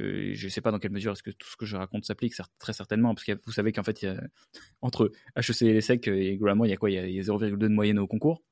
ne 0.00 0.48
sais 0.48 0.60
pas 0.60 0.70
dans 0.70 0.78
quelle 0.78 0.92
mesure 0.92 1.12
est-ce 1.12 1.22
que 1.22 1.30
tout 1.30 1.48
ce 1.48 1.56
que 1.56 1.66
je 1.66 1.76
raconte 1.76 2.04
s'applique, 2.04 2.34
très 2.58 2.72
certainement, 2.72 3.14
parce 3.14 3.24
que 3.24 3.32
vous 3.44 3.52
savez 3.52 3.72
qu'en 3.72 3.82
fait, 3.82 4.06
entre 4.82 5.12
HEC 5.36 5.62
et 5.62 5.72
les 5.72 5.80
SEC, 5.80 6.08
et 6.08 6.36
globalement, 6.36 6.64
il 6.64 6.70
y 6.70 6.74
a 6.74 6.76
quoi? 6.76 6.90
Il 6.90 6.94
y 6.94 7.18
a, 7.18 7.22
0,2 7.22 7.56
de 7.56 7.68
moyenne 7.68 7.98
au 7.98 8.06
concours. 8.06 8.42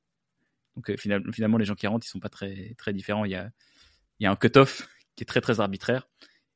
Donc 0.75 0.89
euh, 0.89 0.97
finalement, 0.97 1.57
les 1.57 1.65
gens 1.65 1.75
qui 1.75 1.87
rentrent, 1.87 2.05
ils 2.05 2.09
sont 2.09 2.19
pas 2.19 2.29
très, 2.29 2.75
très 2.77 2.93
différents. 2.93 3.25
Il 3.25 3.31
y 3.31 3.35
a, 3.35 3.51
y 4.19 4.25
a 4.25 4.31
un 4.31 4.35
cut-off 4.35 4.87
qui 5.15 5.23
est 5.23 5.27
très 5.27 5.41
très 5.41 5.59
arbitraire. 5.59 6.07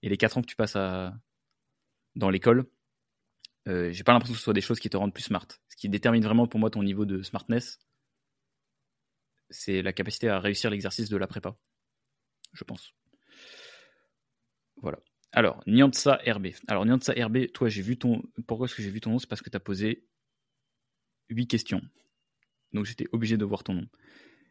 Et 0.02 0.10
les 0.10 0.18
4 0.18 0.38
ans 0.38 0.42
que 0.42 0.48
tu 0.48 0.56
passes 0.56 0.78
dans 2.16 2.30
l'école, 2.30 2.66
euh, 3.68 3.92
j'ai 3.92 4.04
pas 4.04 4.14
l'impression 4.14 4.34
que 4.34 4.40
ce 4.40 4.44
soit 4.44 4.54
des 4.54 4.62
choses 4.62 4.80
qui 4.80 4.90
te 4.90 4.98
rendent 4.98 5.14
plus 5.14 5.24
smart. 5.24 5.48
Ce 5.70 5.76
qui 5.76 5.90
détermine 5.90 6.24
vraiment 6.24 6.48
pour 6.48 6.60
moi 6.60 6.70
ton 6.70 6.84
niveau 6.84 7.06
de 7.06 7.24
smartness, 7.24 7.80
c'est 9.50 9.82
la 9.82 9.94
capacité 9.94 10.30
à 10.30 10.40
réussir 10.40 10.70
l'exercice 10.70 11.10
de 11.10 11.18
la 11.18 11.28
prépa, 11.28 11.56
je 12.54 12.64
pense. 12.64 12.94
Voilà. 14.78 15.00
Alors, 15.32 15.62
Nyansa 15.68 16.22
RB. 16.26 16.48
Alors, 16.68 16.86
Nyansa 16.86 17.14
RB, 17.14 17.52
toi, 17.54 17.70
j'ai 17.70 17.82
vu 17.82 17.98
ton. 17.98 18.24
Pourquoi 18.48 18.66
est-ce 18.66 18.76
que 18.76 18.82
j'ai 18.82 18.90
vu 18.90 19.02
ton 19.02 19.12
nom? 19.12 19.20
C'est 19.20 19.28
parce 19.28 19.42
que 19.42 19.50
tu 19.50 19.58
as 19.58 19.60
posé 19.60 20.08
8 21.30 21.48
questions. 21.48 21.82
Donc, 22.74 22.86
j'étais 22.86 23.06
obligé 23.12 23.38
de 23.38 23.46
voir 23.46 23.64
ton 23.64 23.74
nom. 23.74 23.88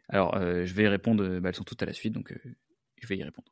Alors, 0.09 0.37
euh, 0.37 0.65
je 0.65 0.75
vais 0.75 0.85
y 0.85 0.89
répondre. 0.89 1.39
Bah, 1.41 1.49
elles 1.49 1.55
sont 1.55 1.65
toutes 1.65 1.83
à 1.83 1.87
la 1.87 1.93
suite, 1.93 2.13
donc 2.13 2.33
euh, 2.33 2.57
je 2.97 3.07
vais 3.07 3.17
y 3.17 3.25
répondre. 3.25 3.51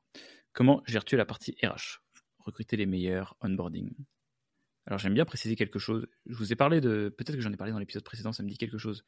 Comment 0.52 0.82
gères-tu 0.86 1.16
la 1.16 1.24
partie 1.24 1.56
RH 1.62 2.02
Recruter 2.38 2.76
les 2.76 2.86
meilleurs, 2.86 3.36
onboarding. 3.40 3.94
Alors, 4.86 4.98
j'aime 4.98 5.14
bien 5.14 5.24
préciser 5.24 5.56
quelque 5.56 5.78
chose. 5.78 6.06
Je 6.26 6.34
vous 6.34 6.52
ai 6.52 6.56
parlé 6.56 6.80
de. 6.80 7.14
Peut-être 7.16 7.36
que 7.36 7.42
j'en 7.42 7.52
ai 7.52 7.56
parlé 7.56 7.72
dans 7.72 7.78
l'épisode 7.78 8.04
précédent, 8.04 8.32
ça 8.32 8.42
me 8.42 8.48
dit 8.48 8.58
quelque 8.58 8.78
chose. 8.78 9.04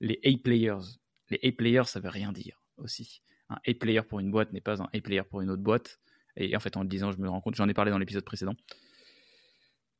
Les 0.00 0.20
A-players. 0.24 0.98
Les 1.30 1.40
A-players, 1.44 1.84
ça 1.84 2.00
veut 2.00 2.08
rien 2.08 2.32
dire 2.32 2.60
aussi. 2.76 3.22
Un 3.48 3.58
A-player 3.66 4.02
pour 4.02 4.20
une 4.20 4.30
boîte 4.30 4.52
n'est 4.52 4.60
pas 4.60 4.82
un 4.82 4.88
A-player 4.92 5.22
pour 5.22 5.40
une 5.40 5.50
autre 5.50 5.62
boîte. 5.62 6.00
Et 6.36 6.56
en 6.56 6.60
fait, 6.60 6.76
en 6.76 6.82
le 6.82 6.88
disant, 6.88 7.12
je 7.12 7.18
me 7.18 7.28
rends 7.28 7.40
compte, 7.40 7.54
j'en 7.54 7.68
ai 7.68 7.74
parlé 7.74 7.90
dans 7.90 7.98
l'épisode 7.98 8.24
précédent 8.24 8.54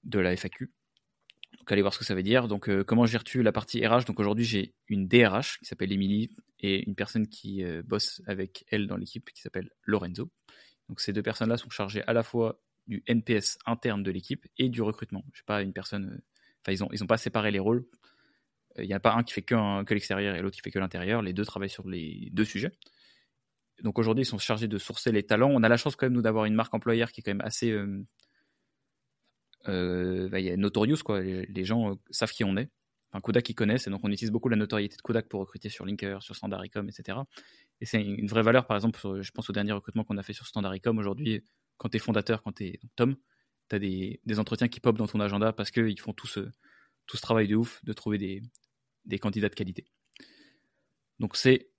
de 0.04 0.18
la 0.18 0.36
FAQ. 0.36 0.70
Donc 1.58 1.70
allez 1.70 1.82
voir 1.82 1.94
ce 1.94 1.98
que 1.98 2.04
ça 2.04 2.14
veut 2.14 2.22
dire. 2.22 2.48
Donc 2.48 2.68
euh, 2.68 2.82
comment 2.82 3.06
gères-tu 3.06 3.42
la 3.42 3.52
partie 3.52 3.86
RH 3.86 4.04
Donc 4.06 4.18
aujourd'hui 4.18 4.44
j'ai 4.44 4.74
une 4.88 5.06
DRH 5.06 5.58
qui 5.58 5.66
s'appelle 5.66 5.92
Émilie 5.92 6.30
et 6.60 6.86
une 6.86 6.94
personne 6.94 7.28
qui 7.28 7.62
euh, 7.62 7.82
bosse 7.84 8.22
avec 8.26 8.64
elle 8.70 8.86
dans 8.86 8.96
l'équipe 8.96 9.30
qui 9.30 9.42
s'appelle 9.42 9.70
Lorenzo. 9.84 10.30
Donc 10.88 11.00
ces 11.00 11.12
deux 11.12 11.22
personnes-là 11.22 11.56
sont 11.56 11.70
chargées 11.70 12.02
à 12.06 12.12
la 12.12 12.22
fois 12.22 12.60
du 12.86 13.04
NPS 13.06 13.58
interne 13.66 14.02
de 14.02 14.10
l'équipe 14.10 14.46
et 14.58 14.68
du 14.68 14.82
recrutement. 14.82 15.24
Je 15.32 15.38
sais 15.38 15.44
pas 15.46 15.62
une 15.62 15.72
personne. 15.72 16.10
Euh, 16.10 16.24
enfin 16.62 16.72
ils 16.72 16.82
ont 16.82 16.88
ils 16.92 17.04
ont 17.04 17.06
pas 17.06 17.18
séparé 17.18 17.50
les 17.50 17.60
rôles. 17.60 17.84
Il 18.78 18.86
n'y 18.86 18.94
a 18.94 19.00
pas 19.00 19.12
un 19.12 19.22
qui 19.22 19.34
fait 19.34 19.42
que, 19.42 19.84
que 19.84 19.94
l'extérieur 19.94 20.34
et 20.34 20.40
l'autre 20.40 20.56
qui 20.56 20.62
fait 20.62 20.70
que 20.70 20.78
l'intérieur. 20.78 21.20
Les 21.20 21.34
deux 21.34 21.44
travaillent 21.44 21.68
sur 21.68 21.86
les 21.86 22.30
deux 22.32 22.46
sujets 22.46 22.72
donc 23.82 23.98
aujourd'hui, 23.98 24.22
ils 24.22 24.26
sont 24.26 24.38
chargés 24.38 24.68
de 24.68 24.78
sourcer 24.78 25.10
les 25.10 25.24
talents. 25.24 25.50
On 25.50 25.62
a 25.62 25.68
la 25.68 25.76
chance 25.76 25.96
quand 25.96 26.06
même, 26.06 26.12
nous, 26.12 26.22
d'avoir 26.22 26.44
une 26.44 26.54
marque 26.54 26.72
employeur 26.72 27.10
qui 27.10 27.20
est 27.20 27.24
quand 27.24 27.32
même 27.32 27.40
assez 27.40 27.70
euh, 27.70 28.04
euh, 29.68 30.28
bah, 30.28 30.38
notorious. 30.56 30.98
Quoi. 31.04 31.20
Les, 31.20 31.64
gens 31.64 31.90
euh, 31.90 31.94
savent 32.10 32.30
qui 32.30 32.44
on 32.44 32.56
est. 32.56 32.70
Enfin, 33.10 33.20
Kodak, 33.20 33.48
ils 33.50 33.54
connaissent. 33.54 33.88
Et 33.88 33.90
donc, 33.90 34.00
on 34.04 34.10
utilise 34.10 34.30
beaucoup 34.30 34.48
la 34.48 34.56
notoriété 34.56 34.96
de 34.96 35.02
Kodak 35.02 35.28
pour 35.28 35.40
recruter 35.40 35.68
sur 35.68 35.84
Linker, 35.84 36.22
sur 36.22 36.36
Standardicom, 36.36 36.88
etc. 36.88 37.18
Et 37.80 37.86
c'est 37.86 38.00
une 38.00 38.28
vraie 38.28 38.42
valeur, 38.42 38.66
par 38.66 38.76
exemple, 38.76 39.20
je 39.20 39.30
pense 39.32 39.50
au 39.50 39.52
dernier 39.52 39.72
recrutement 39.72 40.04
qu'on 40.04 40.16
a 40.16 40.22
fait 40.22 40.32
sur 40.32 40.46
Standardicom. 40.46 40.96
Aujourd'hui, 40.98 41.42
quand 41.76 41.88
tu 41.88 41.96
es 41.96 42.00
fondateur, 42.00 42.40
quand 42.42 42.52
tu 42.52 42.66
es 42.66 42.80
Tom, 42.94 43.16
tu 43.68 43.76
as 43.76 43.78
des, 43.80 44.20
entretiens 44.38 44.68
qui 44.68 44.78
pop 44.78 44.96
dans 44.96 45.08
ton 45.08 45.18
agenda 45.18 45.52
parce 45.52 45.72
qu'ils 45.72 45.98
font 45.98 46.12
tout 46.12 46.28
ce, 46.28 46.40
tout 47.06 47.16
ce 47.16 47.22
travail 47.22 47.48
de 47.48 47.56
ouf 47.56 47.84
de 47.84 47.92
trouver 47.92 48.18
des, 48.18 48.42
des 49.06 49.18
candidats 49.18 49.48
de 49.48 49.54
qualité. 49.56 49.86
Donc, 51.18 51.36
c'est 51.36 51.71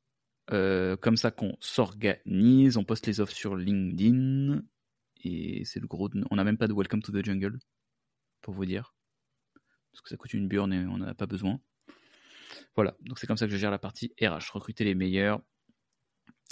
euh, 0.52 0.98
comme 0.98 1.18
ça 1.18 1.32
qu'on 1.32 1.56
s'organise, 1.60 2.78
on 2.78 2.84
poste 2.84 3.08
les 3.08 3.20
offres 3.20 3.34
sur 3.34 3.56
LinkedIn. 3.56 4.62
Et 5.24 5.64
c'est 5.66 5.80
le 5.80 5.88
gros. 5.88 6.10
On 6.32 6.36
n'a 6.36 6.44
même 6.44 6.58
pas 6.58 6.68
de 6.68 6.74
Welcome 6.74 7.02
to 7.02 7.12
the 7.12 7.24
Jungle, 7.24 7.60
pour 8.42 8.54
vous 8.54 8.66
dire. 8.66 8.94
Parce 9.92 10.02
que 10.02 10.10
ça 10.10 10.18
coûte 10.18 10.34
une 10.34 10.48
burne 10.48 10.74
et 10.74 10.86
on 10.86 10.98
n'en 10.98 11.08
a 11.08 11.14
pas 11.14 11.28
besoin. 11.28 11.62
Voilà, 12.76 12.96
donc 13.02 13.20
c'est 13.20 13.28
comme 13.28 13.38
ça 13.38 13.46
que 13.46 13.52
je 13.52 13.58
gère 13.58 13.72
la 13.72 13.80
partie 13.80 14.14
RH. 14.22 14.52
Recruter 14.52 14.84
les 14.84 14.96
meilleurs. 14.96 15.42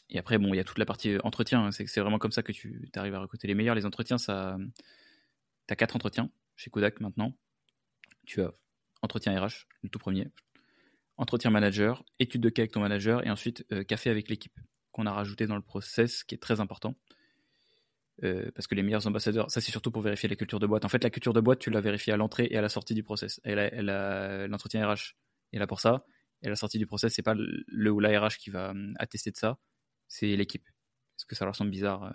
Et 0.09 0.19
après, 0.19 0.37
bon, 0.37 0.53
il 0.53 0.57
y 0.57 0.59
a 0.59 0.63
toute 0.63 0.77
la 0.77 0.85
partie 0.85 1.17
entretien. 1.23 1.65
Hein. 1.65 1.71
C'est 1.71 1.87
c'est 1.87 2.01
vraiment 2.01 2.19
comme 2.19 2.31
ça 2.31 2.43
que 2.43 2.51
tu 2.51 2.89
arrives 2.95 3.15
à 3.15 3.19
recruter 3.19 3.47
les 3.47 3.55
meilleurs. 3.55 3.75
Les 3.75 3.85
entretiens, 3.85 4.17
ça, 4.17 4.57
tu 5.67 5.73
as 5.73 5.75
quatre 5.75 5.95
entretiens 5.95 6.29
chez 6.55 6.69
Kodak 6.69 6.99
maintenant. 6.99 7.35
Tu 8.25 8.41
as 8.41 8.51
entretien 9.01 9.37
RH, 9.39 9.67
le 9.81 9.89
tout 9.89 9.99
premier, 9.99 10.31
entretien 11.21 11.51
manager, 11.51 12.03
étude 12.19 12.41
de 12.41 12.49
cas 12.49 12.63
avec 12.63 12.71
ton 12.71 12.81
manager, 12.81 13.25
et 13.25 13.29
ensuite 13.29 13.63
euh, 13.71 13.83
café 13.83 14.09
avec 14.09 14.27
l'équipe 14.27 14.59
qu'on 14.91 15.05
a 15.05 15.11
rajouté 15.11 15.45
dans 15.45 15.55
le 15.55 15.61
process, 15.61 16.23
qui 16.23 16.35
est 16.35 16.39
très 16.39 16.59
important. 16.59 16.95
Euh, 18.23 18.51
parce 18.53 18.67
que 18.67 18.75
les 18.75 18.83
meilleurs 18.83 19.07
ambassadeurs, 19.07 19.49
ça 19.49 19.61
c'est 19.61 19.71
surtout 19.71 19.91
pour 19.91 20.01
vérifier 20.01 20.27
la 20.27 20.35
culture 20.35 20.59
de 20.59 20.67
boîte. 20.67 20.83
En 20.83 20.89
fait, 20.89 21.03
la 21.03 21.09
culture 21.09 21.33
de 21.33 21.39
boîte, 21.39 21.59
tu 21.59 21.69
la 21.69 21.79
vérifies 21.79 22.11
à 22.11 22.17
l'entrée 22.17 22.47
et 22.49 22.57
à 22.57 22.61
la 22.61 22.69
sortie 22.69 22.93
du 22.93 23.03
process. 23.03 23.39
Et 23.45 23.55
l'entretien 23.55 24.87
RH 24.87 25.15
est 25.53 25.59
là 25.59 25.67
pour 25.67 25.79
ça. 25.79 26.05
Et 26.43 26.49
la 26.49 26.55
sortie 26.55 26.79
du 26.79 26.87
process, 26.87 27.13
c'est 27.13 27.21
pas 27.21 27.35
le 27.35 27.91
ou 27.91 27.99
la 27.99 28.19
RH 28.19 28.37
qui 28.39 28.49
va 28.49 28.71
hum, 28.71 28.93
attester 28.97 29.31
de 29.31 29.37
ça, 29.37 29.59
c'est 30.07 30.35
l'équipe. 30.35 30.67
Est-ce 31.17 31.25
que 31.25 31.35
ça 31.35 31.45
leur 31.45 31.55
semble 31.55 31.69
bizarre 31.71 32.03
euh, 32.03 32.11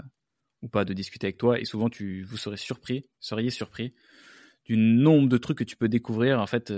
ou 0.63 0.69
pas 0.69 0.85
de 0.85 0.93
discuter 0.93 1.29
avec 1.29 1.39
toi? 1.39 1.61
Et 1.61 1.65
souvent, 1.65 1.89
tu, 1.89 2.25
vous 2.25 2.37
serez 2.37 2.57
surpris, 2.57 3.07
seriez 3.21 3.51
surpris 3.51 3.95
du 4.65 4.77
nombre 4.77 5.29
de 5.29 5.39
trucs 5.39 5.59
que 5.59 5.65
tu 5.65 5.77
peux 5.77 5.89
découvrir 5.89 6.41
en 6.41 6.47
fait 6.49 6.73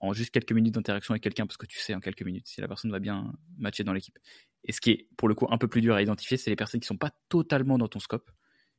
en 0.00 0.12
juste 0.12 0.30
quelques 0.30 0.52
minutes 0.52 0.74
d'interaction 0.74 1.12
avec 1.12 1.22
quelqu'un 1.22 1.46
parce 1.46 1.56
que 1.56 1.66
tu 1.66 1.78
sais 1.78 1.94
en 1.94 2.00
quelques 2.00 2.22
minutes 2.22 2.46
si 2.46 2.60
la 2.60 2.68
personne 2.68 2.90
va 2.90 2.98
bien 2.98 3.32
matcher 3.58 3.84
dans 3.84 3.92
l'équipe. 3.92 4.18
Et 4.64 4.72
ce 4.72 4.80
qui 4.80 4.90
est 4.90 5.08
pour 5.16 5.28
le 5.28 5.34
coup 5.34 5.46
un 5.50 5.58
peu 5.58 5.68
plus 5.68 5.80
dur 5.80 5.94
à 5.94 6.02
identifier, 6.02 6.36
c'est 6.36 6.50
les 6.50 6.56
personnes 6.56 6.80
qui 6.80 6.86
sont 6.86 6.96
pas 6.96 7.12
totalement 7.28 7.78
dans 7.78 7.88
ton 7.88 8.00
scope, 8.00 8.30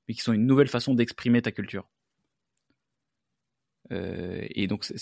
mais 0.07 0.13
qui 0.13 0.21
sont 0.21 0.33
une 0.33 0.45
nouvelle 0.45 0.67
façon 0.67 0.93
d'exprimer 0.93 1.41
ta 1.41 1.51
culture. 1.51 1.89
Euh, 3.91 4.45
et 4.49 4.67
donc 4.67 4.83
ça 4.83 4.97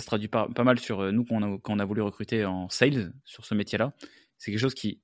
se 0.00 0.06
traduit 0.06 0.28
pas, 0.28 0.48
pas 0.48 0.64
mal 0.64 0.80
sur 0.80 1.00
euh, 1.00 1.12
nous 1.12 1.24
quand 1.24 1.40
on, 1.40 1.78
a, 1.78 1.84
voulu 1.84 2.02
recruter 2.02 2.44
en 2.44 2.68
sales 2.68 3.12
sur 3.24 3.44
ce 3.44 3.54
métier-là. 3.54 3.94
C'est 4.38 4.50
quelque 4.50 4.60
chose 4.60 4.74
qui, 4.74 5.00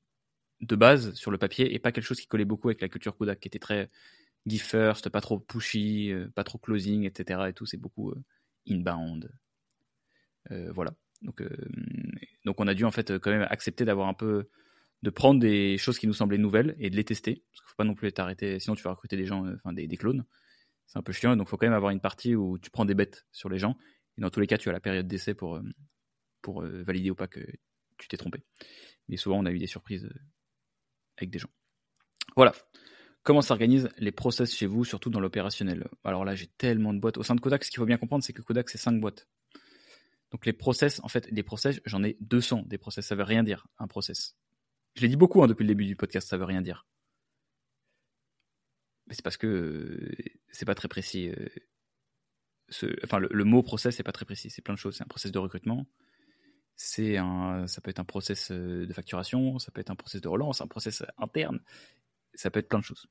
de 0.61 0.77
base, 0.77 1.15
sur 1.15 1.31
le 1.31 1.39
papier, 1.39 1.75
est 1.75 1.79
pas 1.79 1.93
quelque 1.93 2.05
chose 2.05 2.21
qui 2.21 2.27
collait 2.27 2.45
beaucoup 2.45 2.69
avec 2.69 2.81
la 2.81 2.89
culture 2.89 3.17
Kodak, 3.17 3.41
qui 3.41 3.49
était 3.49 3.59
très 3.61 3.89
give 4.47 4.63
first, 4.63 5.09
pas 5.11 5.21
trop 5.21 5.39
pushy, 5.39 6.11
euh, 6.13 6.29
pas 6.35 6.45
trop 6.45 6.59
closing, 6.59 7.05
etc. 7.05 7.43
Et 7.49 7.53
tout, 7.53 7.67
c'est 7.67 7.77
beaucoup 7.77 8.15
inbound. 8.69 9.31
Voilà. 10.51 10.95
Donc, 11.23 11.43
donc 12.45 12.61
on 12.61 12.67
a 12.67 12.75
dû 12.75 12.85
en 12.85 12.91
fait 12.91 13.19
quand 13.19 13.31
même 13.31 13.47
accepter 13.49 13.85
d'avoir 13.85 14.09
un 14.09 14.15
peu 14.15 14.49
de 15.03 15.11
prendre 15.11 15.41
des 15.41 15.77
choses 15.79 15.99
qui 15.99 16.07
nous 16.07 16.15
semblaient 16.15 16.39
nouvelles 16.39 16.77
et 16.79 16.91
de 16.91 16.97
les 16.97 17.05
tester. 17.05 17.45
Parce 17.51 17.61
qu'il 17.61 17.71
faut 17.71 17.77
pas 17.77 17.85
non 17.85 17.95
plus 17.95 18.11
t'arrêter, 18.13 18.59
sinon 18.59 18.75
tu 18.75 18.83
vas 18.83 18.91
recruter 18.91 19.17
des 19.17 19.27
gens, 19.27 19.47
enfin 19.55 19.73
des, 19.73 19.87
des 19.87 19.97
clones 19.97 20.25
c'est 20.87 20.99
un 20.99 21.03
peu 21.03 21.13
chiant. 21.13 21.37
Donc, 21.37 21.47
il 21.49 21.51
faut 21.51 21.57
quand 21.57 21.67
même 21.67 21.75
avoir 21.75 21.91
une 21.91 22.01
partie 22.01 22.35
où 22.35 22.59
tu 22.59 22.71
prends 22.71 22.85
des 22.85 22.95
bêtes 22.95 23.27
sur 23.33 23.49
les 23.49 23.59
gens. 23.59 23.77
Et 24.17 24.21
dans 24.21 24.31
tous 24.31 24.41
les 24.41 24.47
cas, 24.47 24.59
tu 24.59 24.69
as 24.69 24.73
la 24.73 24.81
période 24.81 25.07
d'essai 25.07 25.35
pour, 25.35 25.57
euh, 25.57 25.63
pour 26.43 26.63
euh, 26.63 26.83
valider 26.83 27.11
ou 27.11 27.15
pas 27.15 27.27
que 27.27 27.41
tu 27.99 28.09
t'es 28.09 28.17
trompé. 28.17 28.43
Mais 29.09 29.17
souvent, 29.17 29.39
on 29.39 29.45
a 29.45 29.51
eu 29.51 29.59
des 29.59 29.67
surprises 29.67 30.05
euh, 30.05 30.21
avec 31.19 31.31
des 31.31 31.39
gens. 31.39 31.51
Voilà. 32.37 32.53
Comment 33.23 33.43
s'organisent 33.43 33.89
les 33.99 34.13
process 34.13 34.55
chez 34.55 34.67
vous, 34.67 34.85
surtout 34.85 35.11
dans 35.11 35.21
l'opérationnel? 35.21 35.89
Alors 36.05 36.25
là, 36.25 36.35
j'ai 36.35 36.47
tellement 36.47 36.93
de 36.93 37.01
boîtes. 37.01 37.17
Au 37.17 37.23
sein 37.23 37.35
de 37.35 37.41
Kodak, 37.41 37.65
ce 37.65 37.71
qu'il 37.71 37.79
faut 37.79 37.87
bien 37.87 37.97
comprendre, 37.97 38.23
c'est 38.23 38.35
que 38.35 38.43
Kodak, 38.43 38.69
c'est 38.69 38.79
5 38.79 39.01
boîtes. 39.01 39.27
Donc 40.35 40.45
les 40.45 40.53
process, 40.53 41.01
en 41.03 41.09
fait, 41.09 41.31
les 41.31 41.43
process, 41.43 41.81
j'en 41.87 42.03
ai 42.03 42.19
200 42.21 42.65
des 42.67 42.77
process. 42.77 43.07
Ça 43.07 43.15
veut 43.15 43.23
rien 43.23 43.43
dire, 43.43 43.67
un 43.79 43.87
process. 43.87 44.37
Je 44.97 45.03
l'ai 45.03 45.09
dit 45.09 45.17
beaucoup 45.17 45.43
hein, 45.43 45.47
depuis 45.47 45.63
le 45.63 45.69
début 45.69 45.87
du 45.87 45.97
podcast, 45.97 46.29
ça 46.29 46.37
veut 46.37 46.45
rien 46.45 46.61
dire 46.61 46.87
c'est 49.11 49.23
parce 49.23 49.37
que 49.37 50.11
c'est 50.51 50.65
pas 50.65 50.75
très 50.75 50.89
précis. 50.89 51.33
Ce, 52.69 52.87
enfin, 53.05 53.19
le, 53.19 53.45
mot 53.45 53.63
process, 53.63 53.97
c'est 53.97 54.03
pas 54.03 54.13
très 54.13 54.25
précis. 54.25 54.51
C'est 54.51 54.63
plein 54.63 54.75
de 54.75 54.79
choses. 54.79 54.97
C'est 54.97 55.05
un 55.05 55.09
process 55.09 55.31
de 55.31 55.39
recrutement. 55.39 55.87
C'est 56.77 57.19
un, 57.19 57.67
ça 57.67 57.81
peut 57.81 57.91
être 57.91 58.01
un 58.01 58.05
process 58.05 58.51
de 58.51 58.93
facturation. 58.93 59.59
Ça 59.59 59.71
peut 59.71 59.81
être 59.81 59.91
un 59.91 59.97
process 59.97 60.21
de 60.21 60.29
relance, 60.29 60.61
un 60.61 60.67
process 60.67 61.05
interne. 61.19 61.61
Ça 62.35 62.51
peut 62.51 62.61
être 62.61 62.69
plein 62.69 62.79
de 62.79 62.85
choses. 62.85 63.07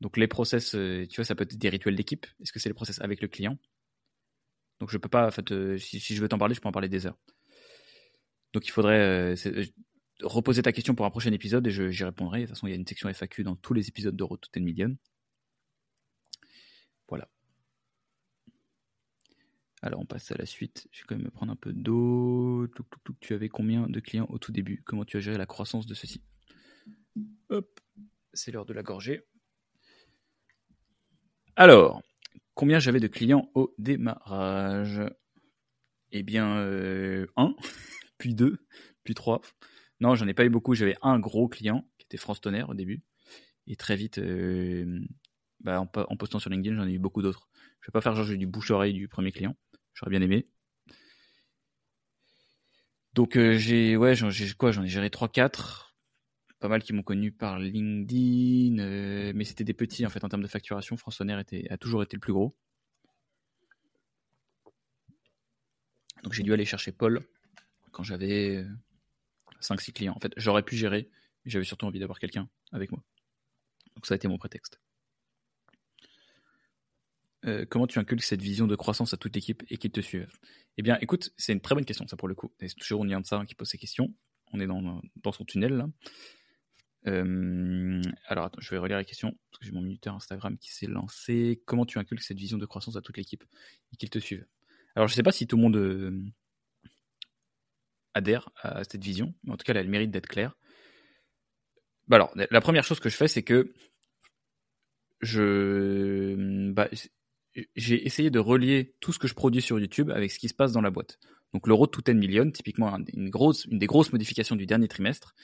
Donc 0.00 0.16
les 0.16 0.28
process, 0.28 0.70
tu 0.70 1.16
vois, 1.16 1.24
ça 1.24 1.34
peut 1.34 1.44
être 1.44 1.56
des 1.56 1.68
rituels 1.68 1.96
d'équipe. 1.96 2.26
Est-ce 2.42 2.52
que 2.52 2.58
c'est 2.58 2.68
les 2.68 2.74
process 2.74 3.00
avec 3.00 3.20
le 3.20 3.28
client? 3.28 3.58
Donc 4.80 4.90
je 4.90 4.98
peux 4.98 5.08
pas, 5.08 5.28
en 5.28 5.30
fait, 5.30 5.78
si, 5.78 6.00
si, 6.00 6.14
je 6.14 6.22
veux 6.22 6.28
t'en 6.28 6.38
parler, 6.38 6.54
je 6.54 6.60
peux 6.60 6.68
en 6.68 6.72
parler 6.72 6.88
des 6.88 7.06
heures. 7.06 7.18
Donc 8.52 8.66
il 8.66 8.70
faudrait, 8.70 9.34
reposer 10.22 10.62
ta 10.62 10.72
question 10.72 10.94
pour 10.94 11.06
un 11.06 11.10
prochain 11.10 11.32
épisode 11.32 11.66
et 11.66 11.70
j'y 11.70 12.04
répondrai. 12.04 12.40
De 12.40 12.46
toute 12.46 12.54
façon, 12.54 12.66
il 12.66 12.70
y 12.70 12.72
a 12.72 12.76
une 12.76 12.86
section 12.86 13.08
FAQ 13.08 13.44
dans 13.44 13.56
tous 13.56 13.74
les 13.74 13.88
épisodes 13.88 14.16
de 14.16 14.24
Road 14.24 14.40
to 14.40 14.48
10 14.52 14.60
Million. 14.60 14.96
Voilà. 17.08 17.28
Alors, 19.82 20.00
on 20.00 20.06
passe 20.06 20.30
à 20.32 20.36
la 20.36 20.46
suite. 20.46 20.88
Je 20.90 21.02
vais 21.02 21.06
quand 21.06 21.16
même 21.16 21.24
me 21.24 21.30
prendre 21.30 21.52
un 21.52 21.56
peu 21.56 21.72
d'eau. 21.72 22.66
Tu 23.20 23.34
avais 23.34 23.48
combien 23.48 23.88
de 23.88 24.00
clients 24.00 24.26
au 24.30 24.38
tout 24.38 24.52
début? 24.52 24.82
Comment 24.84 25.04
tu 25.04 25.16
as 25.16 25.20
géré 25.20 25.36
la 25.36 25.46
croissance 25.46 25.86
de 25.86 25.94
ceci 25.94 26.22
Hop, 27.50 27.80
c'est 28.32 28.50
l'heure 28.50 28.66
de 28.66 28.72
la 28.72 28.82
gorgée. 28.82 29.22
Alors, 31.56 32.02
combien 32.56 32.80
j'avais 32.80 32.98
de 32.98 33.06
clients 33.06 33.48
au 33.54 33.72
démarrage? 33.78 35.00
Eh 36.10 36.24
bien, 36.24 36.56
euh, 36.58 37.26
un, 37.36 37.54
puis 38.18 38.34
deux, 38.34 38.58
puis 39.04 39.14
trois. 39.14 39.40
Non, 40.00 40.16
j'en 40.16 40.26
ai 40.26 40.34
pas 40.34 40.44
eu 40.44 40.50
beaucoup. 40.50 40.74
J'avais 40.74 40.96
un 41.02 41.20
gros 41.20 41.46
client 41.46 41.88
qui 41.98 42.06
était 42.06 42.16
France 42.16 42.40
Tonnerre 42.40 42.70
au 42.70 42.74
début. 42.74 43.02
Et 43.68 43.76
très 43.76 43.96
vite, 43.96 44.18
euh, 44.18 45.00
bah, 45.60 45.80
en, 45.80 46.16
postant 46.16 46.38
sur 46.38 46.50
LinkedIn, 46.50 46.76
j'en 46.76 46.88
ai 46.88 46.92
eu 46.92 46.98
beaucoup 46.98 47.22
d'autres. 47.22 47.48
Je 47.80 47.88
vais 47.88 47.92
pas 47.92 48.00
faire 48.00 48.16
genre 48.16 48.36
du 48.36 48.46
bouche-oreille 48.46 48.94
du 48.94 49.08
premier 49.08 49.32
client. 49.32 49.56
J'aurais 49.94 50.10
bien 50.10 50.22
aimé. 50.22 50.48
Donc 53.14 53.36
euh, 53.36 53.56
j'ai 53.56 53.96
ouais, 53.96 54.14
j'en 54.14 54.28
j'ai 54.30 54.52
quoi, 54.52 54.72
j'en 54.72 54.82
ai 54.82 54.88
géré 54.88 55.08
3 55.10 55.28
4 55.28 55.85
pas 56.58 56.68
mal 56.68 56.82
qui 56.82 56.92
m'ont 56.92 57.02
connu 57.02 57.32
par 57.32 57.58
LinkedIn, 57.58 58.78
euh, 58.78 59.32
mais 59.34 59.44
c'était 59.44 59.64
des 59.64 59.74
petits 59.74 60.06
en 60.06 60.10
fait 60.10 60.24
en 60.24 60.28
termes 60.28 60.42
de 60.42 60.48
facturation. 60.48 60.96
Tonnerre 60.96 61.38
était, 61.38 61.66
a 61.70 61.76
toujours 61.76 62.02
été 62.02 62.16
le 62.16 62.20
plus 62.20 62.32
gros. 62.32 62.56
Donc 66.22 66.32
j'ai 66.32 66.42
dû 66.42 66.52
aller 66.52 66.64
chercher 66.64 66.92
Paul 66.92 67.22
quand 67.92 68.02
j'avais 68.02 68.64
5-6 69.60 69.92
clients. 69.92 70.14
En 70.16 70.20
fait, 70.20 70.32
j'aurais 70.36 70.62
pu 70.62 70.76
gérer, 70.76 71.10
mais 71.44 71.50
j'avais 71.50 71.64
surtout 71.64 71.86
envie 71.86 72.00
d'avoir 72.00 72.18
quelqu'un 72.18 72.48
avec 72.72 72.90
moi. 72.90 73.02
Donc 73.94 74.06
ça 74.06 74.14
a 74.14 74.16
été 74.16 74.28
mon 74.28 74.38
prétexte. 74.38 74.80
Euh, 77.44 77.64
comment 77.68 77.86
tu 77.86 77.98
inculques 77.98 78.24
cette 78.24 78.42
vision 78.42 78.66
de 78.66 78.74
croissance 78.74 79.14
à 79.14 79.16
toute 79.16 79.34
l'équipe 79.34 79.62
et 79.68 79.76
qu'ils 79.76 79.92
te 79.92 80.00
suivent? 80.00 80.26
Eh 80.78 80.82
bien, 80.82 80.98
écoute, 81.00 81.32
c'est 81.36 81.52
une 81.52 81.60
très 81.60 81.74
bonne 81.74 81.84
question, 81.84 82.06
ça 82.08 82.16
pour 82.16 82.28
le 82.28 82.34
coup. 82.34 82.52
C'est 82.58 82.74
toujours 82.74 83.04
de 83.04 83.26
ça 83.26 83.44
qui 83.46 83.54
pose 83.54 83.68
ces 83.68 83.78
questions. 83.78 84.12
On 84.52 84.60
est 84.60 84.66
dans, 84.66 85.00
dans 85.22 85.32
son 85.32 85.44
tunnel 85.44 85.74
là. 85.74 85.88
Euh, 87.06 88.02
alors 88.26 88.50
je 88.58 88.70
vais 88.70 88.78
relire 88.78 88.96
la 88.96 89.04
question 89.04 89.36
parce 89.50 89.60
que 89.60 89.66
j'ai 89.66 89.72
mon 89.72 89.82
minuteur 89.82 90.14
Instagram 90.14 90.58
qui 90.58 90.72
s'est 90.72 90.86
lancé. 90.86 91.62
Comment 91.66 91.86
tu 91.86 91.98
inculques 91.98 92.22
cette 92.22 92.38
vision 92.38 92.58
de 92.58 92.66
croissance 92.66 92.96
à 92.96 93.00
toute 93.00 93.16
l'équipe 93.16 93.44
et 93.92 93.96
qu'ils 93.96 94.10
te 94.10 94.18
suivent? 94.18 94.46
Alors 94.94 95.08
je 95.08 95.14
sais 95.14 95.22
pas 95.22 95.32
si 95.32 95.46
tout 95.46 95.56
le 95.56 95.62
monde 95.62 95.76
euh, 95.76 96.24
adhère 98.14 98.50
à 98.62 98.82
cette 98.84 99.04
vision, 99.04 99.34
mais 99.44 99.52
en 99.52 99.56
tout 99.56 99.64
cas, 99.64 99.72
elle 99.72 99.78
a 99.78 99.82
le 99.82 99.90
mérite 99.90 100.10
d'être 100.10 100.26
claire. 100.26 100.56
Bah 102.08 102.16
alors, 102.16 102.32
la 102.34 102.60
première 102.60 102.84
chose 102.84 103.00
que 103.00 103.08
je 103.08 103.16
fais, 103.16 103.28
c'est 103.28 103.42
que 103.42 103.74
je, 105.20 106.70
bah, 106.72 106.88
j'ai 107.74 108.06
essayé 108.06 108.30
de 108.30 108.38
relier 108.38 108.94
tout 109.00 109.12
ce 109.12 109.18
que 109.18 109.28
je 109.28 109.34
produis 109.34 109.62
sur 109.62 109.78
YouTube 109.78 110.10
avec 110.10 110.30
ce 110.30 110.38
qui 110.38 110.48
se 110.48 110.54
passe 110.54 110.72
dans 110.72 110.80
la 110.80 110.90
boîte. 110.90 111.18
Donc 111.52 111.66
le 111.66 111.74
Road 111.74 111.90
to 111.90 112.00
10 112.00 112.14
Million, 112.14 112.50
typiquement 112.50 112.96
une, 113.14 113.30
grosse, 113.30 113.64
une 113.66 113.78
des 113.78 113.86
grosses 113.86 114.12
modifications 114.12 114.56
du 114.56 114.66
dernier 114.66 114.88
trimestre, 114.88 115.34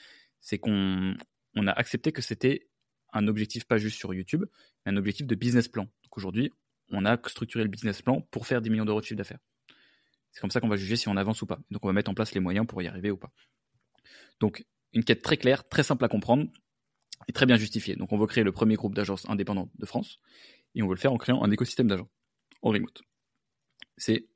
c'est 0.40 0.58
qu'on 0.58 1.14
on 1.54 1.66
a 1.66 1.72
accepté 1.72 2.12
que 2.12 2.22
c'était 2.22 2.68
un 3.12 3.28
objectif 3.28 3.64
pas 3.64 3.78
juste 3.78 3.98
sur 3.98 4.14
YouTube, 4.14 4.44
mais 4.84 4.92
un 4.92 4.96
objectif 4.96 5.26
de 5.26 5.34
business 5.34 5.68
plan. 5.68 5.84
Donc 5.84 6.16
aujourd'hui, 6.16 6.52
on 6.90 7.04
a 7.04 7.18
structuré 7.28 7.64
le 7.64 7.70
business 7.70 8.02
plan 8.02 8.20
pour 8.30 8.46
faire 8.46 8.60
10 8.60 8.70
millions 8.70 8.84
d'euros 8.84 9.00
de 9.00 9.04
chiffre 9.04 9.18
d'affaires. 9.18 9.38
C'est 10.32 10.40
comme 10.40 10.50
ça 10.50 10.60
qu'on 10.60 10.68
va 10.68 10.76
juger 10.76 10.96
si 10.96 11.08
on 11.08 11.16
avance 11.16 11.42
ou 11.42 11.46
pas. 11.46 11.60
Donc 11.70 11.84
on 11.84 11.88
va 11.88 11.92
mettre 11.92 12.10
en 12.10 12.14
place 12.14 12.34
les 12.34 12.40
moyens 12.40 12.66
pour 12.66 12.80
y 12.82 12.86
arriver 12.86 13.10
ou 13.10 13.16
pas. 13.16 13.30
Donc 14.40 14.64
une 14.92 15.04
quête 15.04 15.22
très 15.22 15.36
claire, 15.36 15.68
très 15.68 15.82
simple 15.82 16.04
à 16.04 16.08
comprendre 16.08 16.46
et 17.28 17.32
très 17.32 17.46
bien 17.46 17.56
justifiée. 17.56 17.96
Donc 17.96 18.12
on 18.12 18.18
veut 18.18 18.26
créer 18.26 18.44
le 18.44 18.52
premier 18.52 18.76
groupe 18.76 18.94
d'agences 18.94 19.28
indépendantes 19.28 19.70
de 19.78 19.86
France 19.86 20.20
et 20.74 20.82
on 20.82 20.86
veut 20.86 20.94
le 20.94 21.00
faire 21.00 21.12
en 21.12 21.18
créant 21.18 21.42
un 21.44 21.50
écosystème 21.50 21.86
d'agents 21.86 22.10
en 22.62 22.70
remote. 22.70 23.02
C'est 23.98 24.26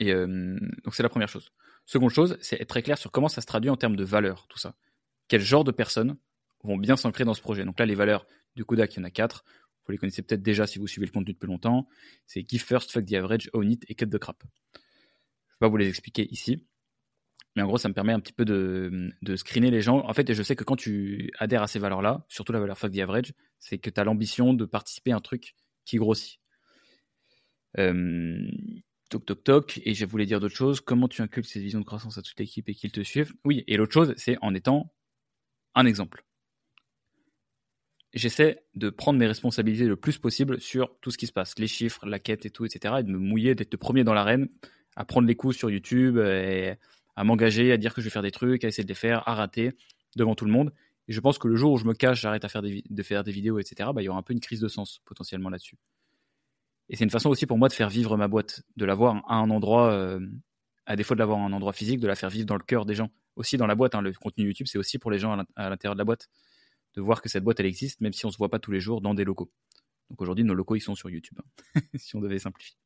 et 0.00 0.12
euh, 0.12 0.58
c'est 0.92 1.02
la 1.02 1.08
première 1.08 1.28
chose. 1.28 1.50
Seconde 1.86 2.10
chose, 2.10 2.36
c'est 2.40 2.60
être 2.60 2.68
très 2.68 2.82
clair 2.82 2.98
sur 2.98 3.10
comment 3.10 3.28
ça 3.28 3.40
se 3.40 3.46
traduit 3.46 3.70
en 3.70 3.76
termes 3.76 3.96
de 3.96 4.04
valeur, 4.04 4.46
tout 4.48 4.58
ça. 4.58 4.74
Quel 5.28 5.40
genre 5.40 5.64
de 5.64 5.72
personnes 5.72 6.16
vont 6.62 6.76
bien 6.76 6.96
s'ancrer 6.96 7.24
dans 7.24 7.34
ce 7.34 7.40
projet. 7.40 7.64
Donc 7.64 7.78
là, 7.78 7.86
les 7.86 7.94
valeurs 7.94 8.26
du 8.56 8.64
Kodak, 8.64 8.94
il 8.94 8.98
y 8.98 9.00
en 9.00 9.04
a 9.04 9.10
quatre. 9.10 9.44
Vous 9.86 9.92
les 9.92 9.98
connaissez 9.98 10.22
peut-être 10.22 10.42
déjà 10.42 10.66
si 10.66 10.78
vous 10.78 10.86
suivez 10.86 11.06
le 11.06 11.12
contenu 11.12 11.32
depuis 11.32 11.46
longtemps. 11.46 11.88
C'est 12.26 12.46
Give 12.46 12.62
First, 12.62 12.92
Fuck 12.92 13.06
the 13.06 13.14
Average, 13.14 13.50
Own 13.54 13.70
It 13.70 13.84
et 13.88 13.94
Cut 13.94 14.06
the 14.06 14.18
Crap 14.18 14.42
vais 15.60 15.66
pas 15.66 15.68
vous 15.68 15.76
les 15.76 15.88
expliquer 15.88 16.28
ici. 16.30 16.66
Mais 17.56 17.62
en 17.62 17.66
gros, 17.66 17.78
ça 17.78 17.88
me 17.88 17.94
permet 17.94 18.12
un 18.12 18.20
petit 18.20 18.32
peu 18.32 18.44
de, 18.44 19.10
de 19.22 19.36
screener 19.36 19.70
les 19.70 19.80
gens. 19.80 20.06
En 20.06 20.12
fait, 20.12 20.28
et 20.30 20.34
je 20.34 20.42
sais 20.42 20.54
que 20.54 20.64
quand 20.64 20.76
tu 20.76 21.32
adhères 21.38 21.62
à 21.62 21.66
ces 21.66 21.78
valeurs-là, 21.78 22.24
surtout 22.28 22.52
la 22.52 22.60
valeur 22.60 22.78
fuck 22.78 22.92
the 22.92 22.98
average, 22.98 23.32
c'est 23.58 23.78
que 23.78 23.90
tu 23.90 24.00
as 24.00 24.04
l'ambition 24.04 24.54
de 24.54 24.64
participer 24.64 25.12
à 25.12 25.16
un 25.16 25.20
truc 25.20 25.56
qui 25.84 25.96
grossit. 25.96 26.40
Euh, 27.78 28.48
toc 29.10 29.26
toc 29.26 29.42
toc. 29.42 29.80
Et 29.84 29.94
je 29.94 30.04
voulais 30.04 30.26
dire 30.26 30.38
d'autres 30.38 30.54
choses. 30.54 30.80
Comment 30.80 31.08
tu 31.08 31.22
inculques 31.22 31.46
cette 31.46 31.62
vision 31.62 31.80
de 31.80 31.84
croissance 31.84 32.18
à 32.18 32.22
toute 32.22 32.38
l'équipe 32.38 32.68
et 32.68 32.74
qu'ils 32.74 32.92
te 32.92 33.02
suivent? 33.02 33.34
Oui, 33.44 33.64
et 33.66 33.76
l'autre 33.76 33.92
chose, 33.92 34.14
c'est 34.16 34.36
en 34.40 34.54
étant 34.54 34.94
un 35.74 35.86
exemple. 35.86 36.24
J'essaie 38.14 38.62
de 38.74 38.90
prendre 38.90 39.18
mes 39.18 39.26
responsabilités 39.26 39.86
le 39.86 39.96
plus 39.96 40.18
possible 40.18 40.60
sur 40.60 40.98
tout 41.00 41.10
ce 41.10 41.18
qui 41.18 41.26
se 41.26 41.32
passe, 41.32 41.58
les 41.58 41.66
chiffres, 41.66 42.06
la 42.06 42.18
quête 42.18 42.46
et 42.46 42.50
tout, 42.50 42.64
etc. 42.64 42.96
Et 43.00 43.02
de 43.02 43.10
me 43.10 43.18
mouiller, 43.18 43.54
d'être 43.54 43.72
le 43.72 43.78
premier 43.78 44.04
dans 44.04 44.14
l'arène, 44.14 44.48
à 44.96 45.04
prendre 45.04 45.26
les 45.26 45.34
coups 45.34 45.56
sur 45.56 45.70
YouTube, 45.70 46.18
et 46.18 46.74
à 47.16 47.24
m'engager, 47.24 47.72
à 47.72 47.76
dire 47.76 47.94
que 47.94 48.00
je 48.00 48.06
vais 48.06 48.10
faire 48.10 48.22
des 48.22 48.30
trucs, 48.30 48.64
à 48.64 48.68
essayer 48.68 48.84
de 48.84 48.88
les 48.88 48.94
faire, 48.94 49.28
à 49.28 49.34
rater 49.34 49.72
devant 50.16 50.34
tout 50.34 50.44
le 50.44 50.52
monde. 50.52 50.72
Et 51.08 51.12
je 51.12 51.20
pense 51.20 51.38
que 51.38 51.48
le 51.48 51.56
jour 51.56 51.72
où 51.72 51.78
je 51.78 51.84
me 51.84 51.94
cache, 51.94 52.20
j'arrête 52.20 52.42
de 52.42 53.02
faire 53.02 53.24
des 53.24 53.32
vidéos, 53.32 53.58
etc., 53.58 53.90
bah, 53.94 54.02
il 54.02 54.04
y 54.04 54.08
aura 54.08 54.18
un 54.18 54.22
peu 54.22 54.32
une 54.32 54.40
crise 54.40 54.60
de 54.60 54.68
sens 54.68 55.00
potentiellement 55.04 55.50
là-dessus. 55.50 55.76
Et 56.90 56.96
c'est 56.96 57.04
une 57.04 57.10
façon 57.10 57.28
aussi 57.28 57.46
pour 57.46 57.58
moi 57.58 57.68
de 57.68 57.74
faire 57.74 57.88
vivre 57.88 58.16
ma 58.16 58.28
boîte, 58.28 58.62
de 58.76 58.84
l'avoir 58.84 59.16
à 59.28 59.36
un 59.36 59.50
endroit, 59.50 59.90
euh, 59.92 60.20
à 60.86 60.96
défaut 60.96 61.14
de 61.14 61.18
l'avoir 61.18 61.38
à 61.38 61.42
un 61.42 61.52
endroit 61.52 61.72
physique, 61.72 62.00
de 62.00 62.06
la 62.06 62.14
faire 62.14 62.30
vivre 62.30 62.46
dans 62.46 62.56
le 62.56 62.62
cœur 62.62 62.86
des 62.86 62.94
gens. 62.94 63.10
Aussi 63.36 63.56
dans 63.56 63.66
la 63.66 63.74
boîte, 63.74 63.94
hein, 63.94 64.00
le 64.00 64.12
contenu 64.12 64.44
YouTube, 64.44 64.66
c'est 64.70 64.78
aussi 64.78 64.98
pour 64.98 65.10
les 65.10 65.18
gens 65.18 65.44
à 65.56 65.70
l'intérieur 65.70 65.94
de 65.94 65.98
la 65.98 66.04
boîte 66.04 66.28
de 66.98 67.02
voir 67.02 67.22
que 67.22 67.28
cette 67.28 67.44
boîte, 67.44 67.60
elle 67.60 67.66
existe, 67.66 68.00
même 68.00 68.12
si 68.12 68.26
on 68.26 68.28
ne 68.28 68.32
se 68.32 68.38
voit 68.38 68.48
pas 68.48 68.58
tous 68.58 68.72
les 68.72 68.80
jours 68.80 69.00
dans 69.00 69.14
des 69.14 69.24
locaux. 69.24 69.52
Donc 70.10 70.20
aujourd'hui, 70.20 70.44
nos 70.44 70.54
locaux, 70.54 70.74
ils 70.74 70.80
sont 70.80 70.96
sur 70.96 71.08
YouTube, 71.08 71.38
hein, 71.38 71.80
si 71.94 72.16
on 72.16 72.20
devait 72.20 72.40
simplifier. 72.40 72.76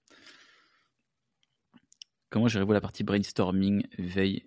Comment 2.29 2.47
gérez-vous 2.47 2.73
la 2.73 2.81
partie 2.83 3.05
brainstorming, 3.05 3.87
veille? 3.99 4.47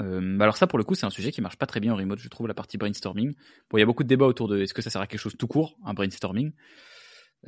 Euh, 0.00 0.40
alors 0.40 0.56
ça, 0.56 0.66
pour 0.66 0.78
le 0.78 0.84
coup, 0.84 0.94
c'est 0.94 1.04
un 1.04 1.10
sujet 1.10 1.30
qui 1.30 1.42
marche 1.42 1.58
pas 1.58 1.66
très 1.66 1.78
bien 1.78 1.92
en 1.92 1.96
remote, 1.96 2.20
je 2.20 2.28
trouve, 2.28 2.48
la 2.48 2.54
partie 2.54 2.78
brainstorming. 2.78 3.34
Bon, 3.68 3.76
il 3.76 3.80
y 3.80 3.82
a 3.82 3.86
beaucoup 3.86 4.02
de 4.02 4.08
débats 4.08 4.26
autour 4.26 4.48
de 4.48 4.60
est-ce 4.60 4.72
que 4.72 4.80
ça 4.80 4.88
sert 4.88 5.02
à 5.02 5.06
quelque 5.06 5.20
chose 5.20 5.36
tout 5.38 5.46
court, 5.46 5.76
un 5.84 5.92
brainstorming. 5.92 6.52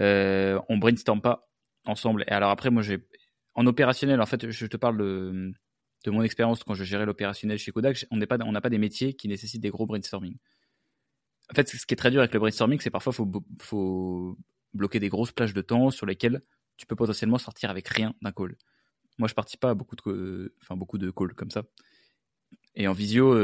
Euh, 0.00 0.60
on 0.68 0.76
brainstorm 0.76 1.22
pas 1.22 1.48
ensemble. 1.86 2.24
Et 2.28 2.32
alors 2.32 2.50
après, 2.50 2.68
moi, 2.68 2.82
j'ai 2.82 3.06
en 3.54 3.66
opérationnel, 3.66 4.20
en 4.20 4.26
fait, 4.26 4.50
je 4.50 4.66
te 4.66 4.76
parle 4.76 4.98
de, 4.98 5.54
de 6.04 6.10
mon 6.10 6.22
expérience 6.22 6.62
quand 6.62 6.74
je 6.74 6.84
gérais 6.84 7.06
l'opérationnel 7.06 7.58
chez 7.58 7.72
Kodak. 7.72 8.06
On 8.10 8.18
n'a 8.18 8.26
pas, 8.26 8.38
pas 8.38 8.70
des 8.70 8.78
métiers 8.78 9.14
qui 9.14 9.28
nécessitent 9.28 9.62
des 9.62 9.70
gros 9.70 9.86
brainstorming. 9.86 10.36
En 11.50 11.54
fait, 11.54 11.68
ce 11.68 11.84
qui 11.86 11.94
est 11.94 11.96
très 11.96 12.10
dur 12.10 12.20
avec 12.20 12.32
le 12.32 12.40
brainstorming, 12.40 12.80
c'est 12.80 12.90
parfois 12.90 13.12
faut 13.12 13.30
faut 13.60 14.38
bloquer 14.72 14.98
des 14.98 15.08
grosses 15.08 15.32
plages 15.32 15.54
de 15.54 15.60
temps 15.60 15.90
sur 15.90 16.06
lesquelles 16.06 16.42
tu 16.76 16.86
peux 16.86 16.96
potentiellement 16.96 17.38
sortir 17.38 17.70
avec 17.70 17.88
rien 17.88 18.14
d'un 18.22 18.32
call. 18.32 18.56
Moi, 19.18 19.28
je 19.28 19.34
participe 19.34 19.60
pas 19.60 19.70
à 19.70 19.74
beaucoup 19.74 19.96
de, 19.96 21.10
calls 21.10 21.34
comme 21.34 21.50
ça. 21.50 21.62
Et 22.74 22.88
en 22.88 22.92
visio, 22.92 23.38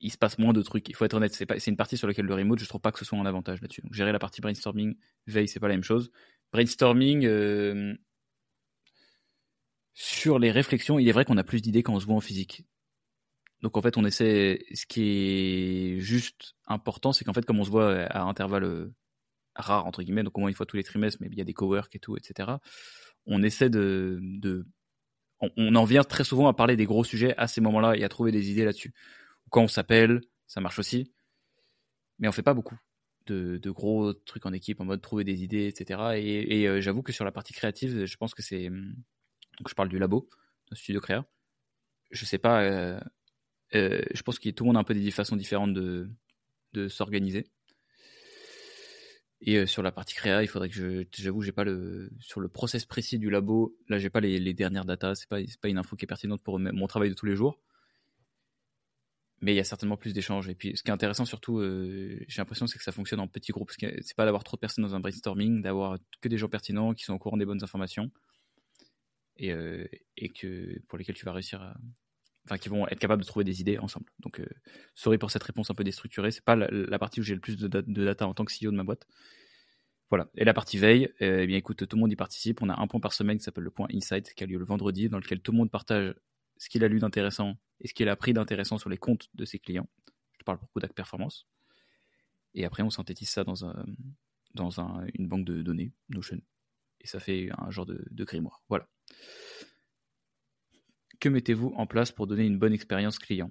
il 0.00 0.10
se 0.10 0.16
passe 0.16 0.38
moins 0.38 0.54
de 0.54 0.62
trucs. 0.62 0.88
Il 0.88 0.94
faut 0.94 1.04
être 1.04 1.14
honnête, 1.14 1.34
c'est, 1.34 1.66
une 1.66 1.76
partie 1.76 1.98
sur 1.98 2.08
laquelle 2.08 2.24
le 2.24 2.34
remote, 2.34 2.58
je 2.58 2.66
trouve 2.66 2.80
pas 2.80 2.92
que 2.92 2.98
ce 2.98 3.04
soit 3.04 3.18
un 3.18 3.26
avantage 3.26 3.60
là-dessus. 3.60 3.82
Donc 3.82 3.92
gérer 3.92 4.12
la 4.12 4.18
partie 4.18 4.40
brainstorming, 4.40 4.96
veille, 5.26 5.48
c'est 5.48 5.60
pas 5.60 5.68
la 5.68 5.74
même 5.74 5.84
chose. 5.84 6.10
Brainstorming, 6.52 7.26
sur 9.92 10.38
les 10.38 10.50
réflexions, 10.50 10.98
il 10.98 11.06
est 11.08 11.12
vrai 11.12 11.26
qu'on 11.26 11.36
a 11.36 11.44
plus 11.44 11.60
d'idées 11.60 11.82
quand 11.82 11.94
on 11.94 12.00
se 12.00 12.06
voit 12.06 12.16
en 12.16 12.20
physique. 12.20 12.64
Donc 13.62 13.76
en 13.76 13.82
fait, 13.82 13.96
on 13.96 14.04
essaie. 14.04 14.64
Ce 14.74 14.86
qui 14.86 15.02
est 15.02 16.00
juste 16.00 16.54
important, 16.66 17.12
c'est 17.12 17.24
qu'en 17.24 17.32
fait, 17.32 17.44
comme 17.44 17.60
on 17.60 17.64
se 17.64 17.70
voit 17.70 18.04
à 18.04 18.22
intervalles 18.22 18.64
euh, 18.64 18.94
rares 19.54 19.86
entre 19.86 20.02
guillemets, 20.02 20.22
donc 20.22 20.36
au 20.38 20.40
moins 20.40 20.48
une 20.48 20.54
fois 20.56 20.66
tous 20.66 20.76
les 20.76 20.84
trimestres, 20.84 21.18
mais 21.20 21.28
il 21.30 21.38
y 21.38 21.40
a 21.40 21.44
des 21.44 21.54
cowork 21.54 21.94
et 21.94 21.98
tout, 21.98 22.16
etc. 22.16 22.52
On 23.26 23.42
essaie 23.42 23.70
de, 23.70 24.18
de 24.22 24.66
on, 25.40 25.74
en 25.74 25.84
vient 25.84 26.04
très 26.04 26.24
souvent 26.24 26.48
à 26.48 26.54
parler 26.54 26.76
des 26.76 26.86
gros 26.86 27.04
sujets 27.04 27.34
à 27.36 27.46
ces 27.46 27.60
moments-là 27.60 27.96
et 27.96 28.04
à 28.04 28.08
trouver 28.08 28.32
des 28.32 28.50
idées 28.50 28.64
là-dessus. 28.64 28.92
Quand 29.50 29.62
on 29.62 29.68
s'appelle, 29.68 30.20
ça 30.46 30.60
marche 30.60 30.78
aussi, 30.78 31.12
mais 32.18 32.28
on 32.28 32.32
fait 32.32 32.42
pas 32.42 32.54
beaucoup 32.54 32.78
de, 33.26 33.70
gros 33.70 34.12
trucs 34.12 34.46
en 34.46 34.52
équipe 34.52 34.80
en 34.80 34.84
mode 34.84 35.00
trouver 35.00 35.24
des 35.24 35.44
idées, 35.44 35.66
etc. 35.66 36.00
Et, 36.16 36.66
euh, 36.66 36.80
j'avoue 36.80 37.02
que 37.02 37.12
sur 37.12 37.24
la 37.24 37.32
partie 37.32 37.52
créative, 37.52 38.04
je 38.04 38.16
pense 38.16 38.34
que 38.34 38.42
c'est 38.42 38.68
donc 38.68 39.68
je 39.68 39.74
parle 39.74 39.88
du 39.88 39.98
labo, 39.98 40.28
d'un 40.70 40.76
studio 40.76 41.00
créa. 41.00 41.26
Je 42.10 42.24
sais 42.24 42.38
pas, 42.38 42.62
euh, 42.62 42.98
euh, 43.74 44.02
je 44.12 44.22
pense 44.22 44.38
que 44.38 44.50
tout 44.50 44.64
le 44.64 44.68
monde 44.68 44.76
a 44.76 44.80
un 44.80 44.84
peu 44.84 44.94
des 44.94 45.10
façons 45.10 45.36
différentes 45.36 45.74
de, 45.74 46.08
s'organiser. 46.88 47.46
Et 49.42 49.56
euh, 49.56 49.66
sur 49.66 49.82
la 49.82 49.90
partie 49.90 50.14
créa, 50.14 50.42
il 50.42 50.48
faudrait 50.48 50.68
que 50.68 50.74
je, 50.74 51.04
j'avoue, 51.12 51.40
j'ai 51.42 51.52
pas 51.52 51.64
le 51.64 52.10
sur 52.20 52.40
le 52.40 52.48
process 52.48 52.84
précis 52.84 53.18
du 53.18 53.30
labo. 53.30 53.76
Là, 53.88 53.98
j'ai 53.98 54.10
pas 54.10 54.20
les, 54.20 54.54
dernières 54.54 54.84
datas. 54.84 55.14
C'est 55.14 55.28
pas 55.28 55.38
pas 55.60 55.68
une 55.68 55.78
info 55.78 55.96
qui 55.96 56.04
est 56.04 56.08
pertinente 56.08 56.42
pour 56.42 56.58
mon 56.58 56.86
travail 56.86 57.08
de 57.08 57.14
tous 57.14 57.26
les 57.26 57.36
jours. 57.36 57.58
Mais 59.40 59.54
il 59.54 59.56
y 59.56 59.60
a 59.60 59.64
certainement 59.64 59.96
plus 59.96 60.12
d'échanges. 60.12 60.48
Et 60.50 60.54
puis, 60.54 60.76
ce 60.76 60.82
qui 60.82 60.90
est 60.90 60.92
intéressant 60.92 61.24
surtout, 61.24 61.58
euh, 61.60 62.18
j'ai 62.28 62.42
l'impression, 62.42 62.66
c'est 62.66 62.76
que 62.76 62.84
ça 62.84 62.92
fonctionne 62.92 63.20
en 63.20 63.28
petits 63.28 63.52
groupes. 63.52 63.72
C'est 63.78 64.16
pas 64.16 64.26
d'avoir 64.26 64.44
trop 64.44 64.58
de 64.58 64.60
personnes 64.60 64.84
dans 64.84 64.94
un 64.94 65.00
brainstorming, 65.00 65.62
d'avoir 65.62 65.98
que 66.20 66.28
des 66.28 66.36
gens 66.36 66.48
pertinents 66.48 66.92
qui 66.92 67.04
sont 67.04 67.14
au 67.14 67.18
courant 67.18 67.38
des 67.38 67.46
bonnes 67.46 67.64
informations 67.64 68.10
et, 69.38 69.52
et 70.18 70.28
que 70.28 70.78
pour 70.88 70.98
lesquels 70.98 71.14
tu 71.14 71.24
vas 71.24 71.32
réussir 71.32 71.62
à, 71.62 71.74
enfin 72.46 72.58
qui 72.58 72.68
vont 72.68 72.86
être 72.88 72.98
capables 72.98 73.22
de 73.22 73.26
trouver 73.26 73.44
des 73.44 73.60
idées 73.60 73.78
ensemble. 73.78 74.06
Donc, 74.20 74.40
euh, 74.40 74.46
sorry 74.94 75.18
pour 75.18 75.30
cette 75.30 75.42
réponse 75.42 75.70
un 75.70 75.74
peu 75.74 75.84
déstructurée. 75.84 76.30
C'est 76.30 76.44
pas 76.44 76.56
la, 76.56 76.98
partie 76.98 77.20
où 77.20 77.22
j'ai 77.22 77.34
le 77.34 77.40
plus 77.40 77.56
de, 77.56 77.68
data 77.68 78.26
en 78.26 78.34
tant 78.34 78.44
que 78.44 78.52
CEO 78.52 78.70
de 78.70 78.76
ma 78.76 78.84
boîte. 78.84 79.06
Voilà. 80.08 80.28
Et 80.36 80.44
la 80.44 80.54
partie 80.54 80.78
veille, 80.78 81.08
eh 81.20 81.46
bien 81.46 81.56
écoute, 81.56 81.86
tout 81.86 81.96
le 81.96 82.00
monde 82.00 82.12
y 82.12 82.16
participe. 82.16 82.62
On 82.62 82.68
a 82.68 82.80
un 82.80 82.86
point 82.88 82.98
par 82.98 83.12
semaine 83.12 83.38
qui 83.38 83.44
s'appelle 83.44 83.64
le 83.64 83.70
point 83.70 83.86
Insight, 83.92 84.34
qui 84.34 84.42
a 84.42 84.46
lieu 84.46 84.58
le 84.58 84.64
vendredi, 84.64 85.08
dans 85.08 85.18
lequel 85.18 85.40
tout 85.40 85.52
le 85.52 85.58
monde 85.58 85.70
partage 85.70 86.14
ce 86.56 86.68
qu'il 86.68 86.82
a 86.82 86.88
lu 86.88 86.98
d'intéressant 86.98 87.56
et 87.80 87.88
ce 87.88 87.94
qu'il 87.94 88.08
a 88.08 88.12
appris 88.12 88.32
d'intéressant 88.32 88.76
sur 88.76 88.90
les 88.90 88.98
comptes 88.98 89.28
de 89.34 89.44
ses 89.44 89.58
clients. 89.58 89.88
Je 90.38 90.44
parle 90.44 90.58
beaucoup 90.58 90.80
d'acte 90.80 90.94
performance. 90.94 91.46
Et 92.54 92.64
après, 92.64 92.82
on 92.82 92.90
synthétise 92.90 93.30
ça 93.30 93.44
dans, 93.44 93.64
un, 93.64 93.84
dans 94.54 94.80
un, 94.80 95.06
une 95.14 95.28
banque 95.28 95.44
de 95.44 95.62
données, 95.62 95.92
Notion. 96.08 96.40
Et 97.00 97.06
ça 97.06 97.20
fait 97.20 97.48
un 97.56 97.70
genre 97.70 97.86
de, 97.86 98.04
de 98.10 98.24
grimoire. 98.24 98.62
Voilà. 98.68 98.88
Que 101.20 101.28
mettez-vous 101.28 101.74
en 101.76 101.86
place 101.86 102.12
pour 102.12 102.26
donner 102.26 102.46
une 102.46 102.58
bonne 102.58 102.72
expérience 102.72 103.18
client? 103.18 103.50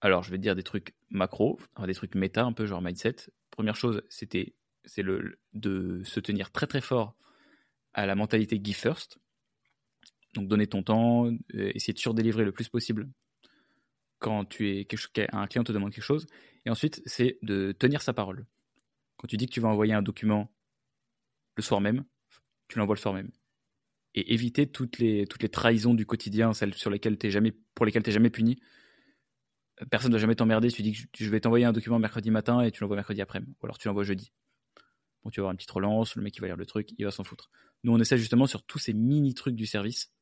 Alors, 0.00 0.22
je 0.22 0.30
vais 0.30 0.38
dire 0.38 0.54
des 0.54 0.62
trucs 0.62 0.94
macro, 1.10 1.58
des 1.84 1.94
trucs 1.94 2.14
méta, 2.14 2.44
un 2.44 2.52
peu 2.52 2.66
genre 2.66 2.80
mindset. 2.80 3.16
Première 3.50 3.74
chose, 3.74 4.02
c'était 4.08 4.54
c'est 4.84 5.02
de 5.02 6.02
se 6.04 6.20
tenir 6.20 6.52
très 6.52 6.68
très 6.68 6.80
fort 6.80 7.16
à 7.92 8.06
la 8.06 8.14
mentalité 8.14 8.60
give 8.62 8.76
first. 8.76 9.18
Donc 10.34 10.46
donner 10.46 10.68
ton 10.68 10.84
temps, 10.84 11.26
euh, 11.26 11.32
essayer 11.74 11.94
de 11.94 11.98
surdélivrer 11.98 12.44
le 12.44 12.52
plus 12.52 12.68
possible 12.68 13.08
quand 14.18 14.44
tu 14.44 14.70
es 14.70 14.86
un 15.32 15.46
client 15.46 15.64
te 15.64 15.72
demande 15.72 15.92
quelque 15.92 16.04
chose. 16.04 16.26
Et 16.64 16.70
ensuite, 16.70 17.02
c'est 17.06 17.38
de 17.42 17.72
tenir 17.72 18.02
sa 18.02 18.12
parole. 18.12 18.46
Quand 19.16 19.26
tu 19.26 19.36
dis 19.36 19.46
que 19.46 19.52
tu 19.52 19.60
vas 19.60 19.68
envoyer 19.68 19.94
un 19.94 20.02
document 20.02 20.52
le 21.56 21.62
soir 21.62 21.80
même, 21.80 22.04
tu 22.68 22.78
l'envoies 22.78 22.94
le 22.94 23.00
soir 23.00 23.14
même 23.14 23.30
et 24.16 24.32
éviter 24.32 24.66
toutes 24.66 24.98
les, 24.98 25.26
toutes 25.26 25.42
les 25.42 25.50
trahisons 25.50 25.94
du 25.94 26.06
quotidien, 26.06 26.54
celles 26.54 26.74
sur 26.74 26.90
lesquelles 26.90 27.18
es 27.22 27.30
jamais, 27.30 27.52
pour 27.74 27.84
lesquelles 27.84 28.02
tu 28.02 28.08
n'es 28.08 28.14
jamais 28.14 28.30
puni. 28.30 28.58
Personne 29.90 30.10
ne 30.10 30.16
va 30.16 30.20
jamais 30.20 30.34
t'emmerder 30.34 30.70
si 30.70 30.76
tu 30.76 30.82
dis 30.82 30.92
que 30.92 31.06
je 31.12 31.28
vais 31.28 31.38
t'envoyer 31.38 31.66
un 31.66 31.72
document 31.72 31.98
mercredi 31.98 32.30
matin 32.30 32.62
et 32.62 32.72
tu 32.72 32.80
l'envoies 32.80 32.96
mercredi 32.96 33.20
après-midi, 33.20 33.54
ou 33.60 33.66
alors 33.66 33.76
tu 33.76 33.88
l'envoies 33.88 34.04
jeudi. 34.04 34.32
Bon, 35.22 35.30
tu 35.30 35.40
vas 35.40 35.42
avoir 35.42 35.52
une 35.52 35.58
petite 35.58 35.70
relance, 35.70 36.16
le 36.16 36.22
mec 36.22 36.32
qui 36.32 36.40
va 36.40 36.46
lire 36.46 36.56
le 36.56 36.64
truc, 36.64 36.88
il 36.96 37.04
va 37.04 37.10
s'en 37.10 37.24
foutre. 37.24 37.50
Nous, 37.84 37.92
on 37.92 37.98
essaie 37.98 38.16
justement 38.16 38.46
sur 38.46 38.64
tous 38.64 38.78
ces 38.78 38.94
mini 38.94 39.34
trucs 39.34 39.54
du 39.54 39.66
service 39.66 40.12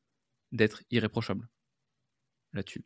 d'être 0.51 0.83
irréprochable 0.91 1.47
là-dessus. 2.51 2.83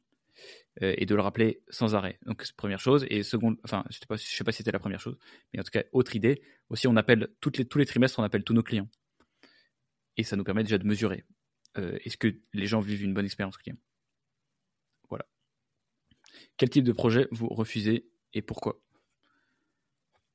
Euh, 0.81 0.93
et 0.97 1.05
de 1.05 1.15
le 1.15 1.21
rappeler 1.21 1.63
sans 1.69 1.95
arrêt. 1.95 2.17
Donc, 2.25 2.45
première 2.55 2.79
chose. 2.79 3.05
Et 3.09 3.23
seconde, 3.23 3.57
enfin, 3.65 3.83
je 3.89 3.97
ne 3.97 3.99
sais, 3.99 4.05
pas, 4.07 4.17
sais 4.17 4.43
pas 4.45 4.51
si 4.53 4.59
c'était 4.59 4.71
la 4.71 4.79
première 4.79 5.01
chose, 5.01 5.17
mais 5.51 5.59
en 5.59 5.63
tout 5.63 5.71
cas, 5.71 5.83
autre 5.91 6.15
idée. 6.15 6.41
Aussi, 6.69 6.87
on 6.87 6.95
appelle, 6.95 7.27
les, 7.57 7.65
tous 7.65 7.77
les 7.77 7.85
trimestres, 7.85 8.19
on 8.19 8.23
appelle 8.23 8.43
tous 8.43 8.53
nos 8.53 8.63
clients 8.63 8.87
et 10.19 10.23
ça 10.23 10.35
nous 10.35 10.43
permet 10.43 10.63
déjà 10.63 10.77
de 10.77 10.85
mesurer 10.85 11.23
euh, 11.77 11.97
est-ce 12.03 12.17
que 12.17 12.27
les 12.53 12.67
gens 12.67 12.81
vivent 12.81 13.03
une 13.03 13.13
bonne 13.13 13.23
expérience 13.23 13.55
client. 13.57 13.77
Voilà. 15.07 15.25
Quel 16.57 16.69
type 16.69 16.83
de 16.83 16.91
projet 16.91 17.29
vous 17.31 17.47
refusez 17.47 18.09
et 18.33 18.41
pourquoi? 18.41 18.81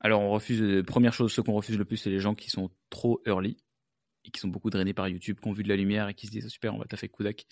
Alors 0.01 0.23
on 0.23 0.31
refuse, 0.31 0.63
euh, 0.63 0.83
première 0.83 1.13
chose, 1.13 1.35
ce 1.35 1.43
qu'on 1.43 1.53
refuse 1.53 1.77
le 1.77 1.85
plus, 1.85 1.99
c'est 1.99 2.09
les 2.09 2.19
gens 2.19 2.35
qui 2.35 2.49
sont 2.49 2.71
trop 2.89 3.21
early 3.27 3.59
et 4.25 4.31
qui 4.31 4.41
sont 4.41 4.49
beaucoup 4.49 4.71
drainés 4.71 4.95
par 4.95 5.07
YouTube, 5.07 5.39
qui 5.39 5.49
ont 5.49 5.53
vu 5.53 5.63
de 5.63 5.69
la 5.69 5.77
lumière 5.77 6.09
et 6.09 6.15
qui 6.15 6.29
se 6.29 6.33
disent 6.33 6.49
super, 6.49 6.75
on 6.75 6.79
va 6.79 6.87
taffer 6.87 7.11
Kudak. 7.11 7.45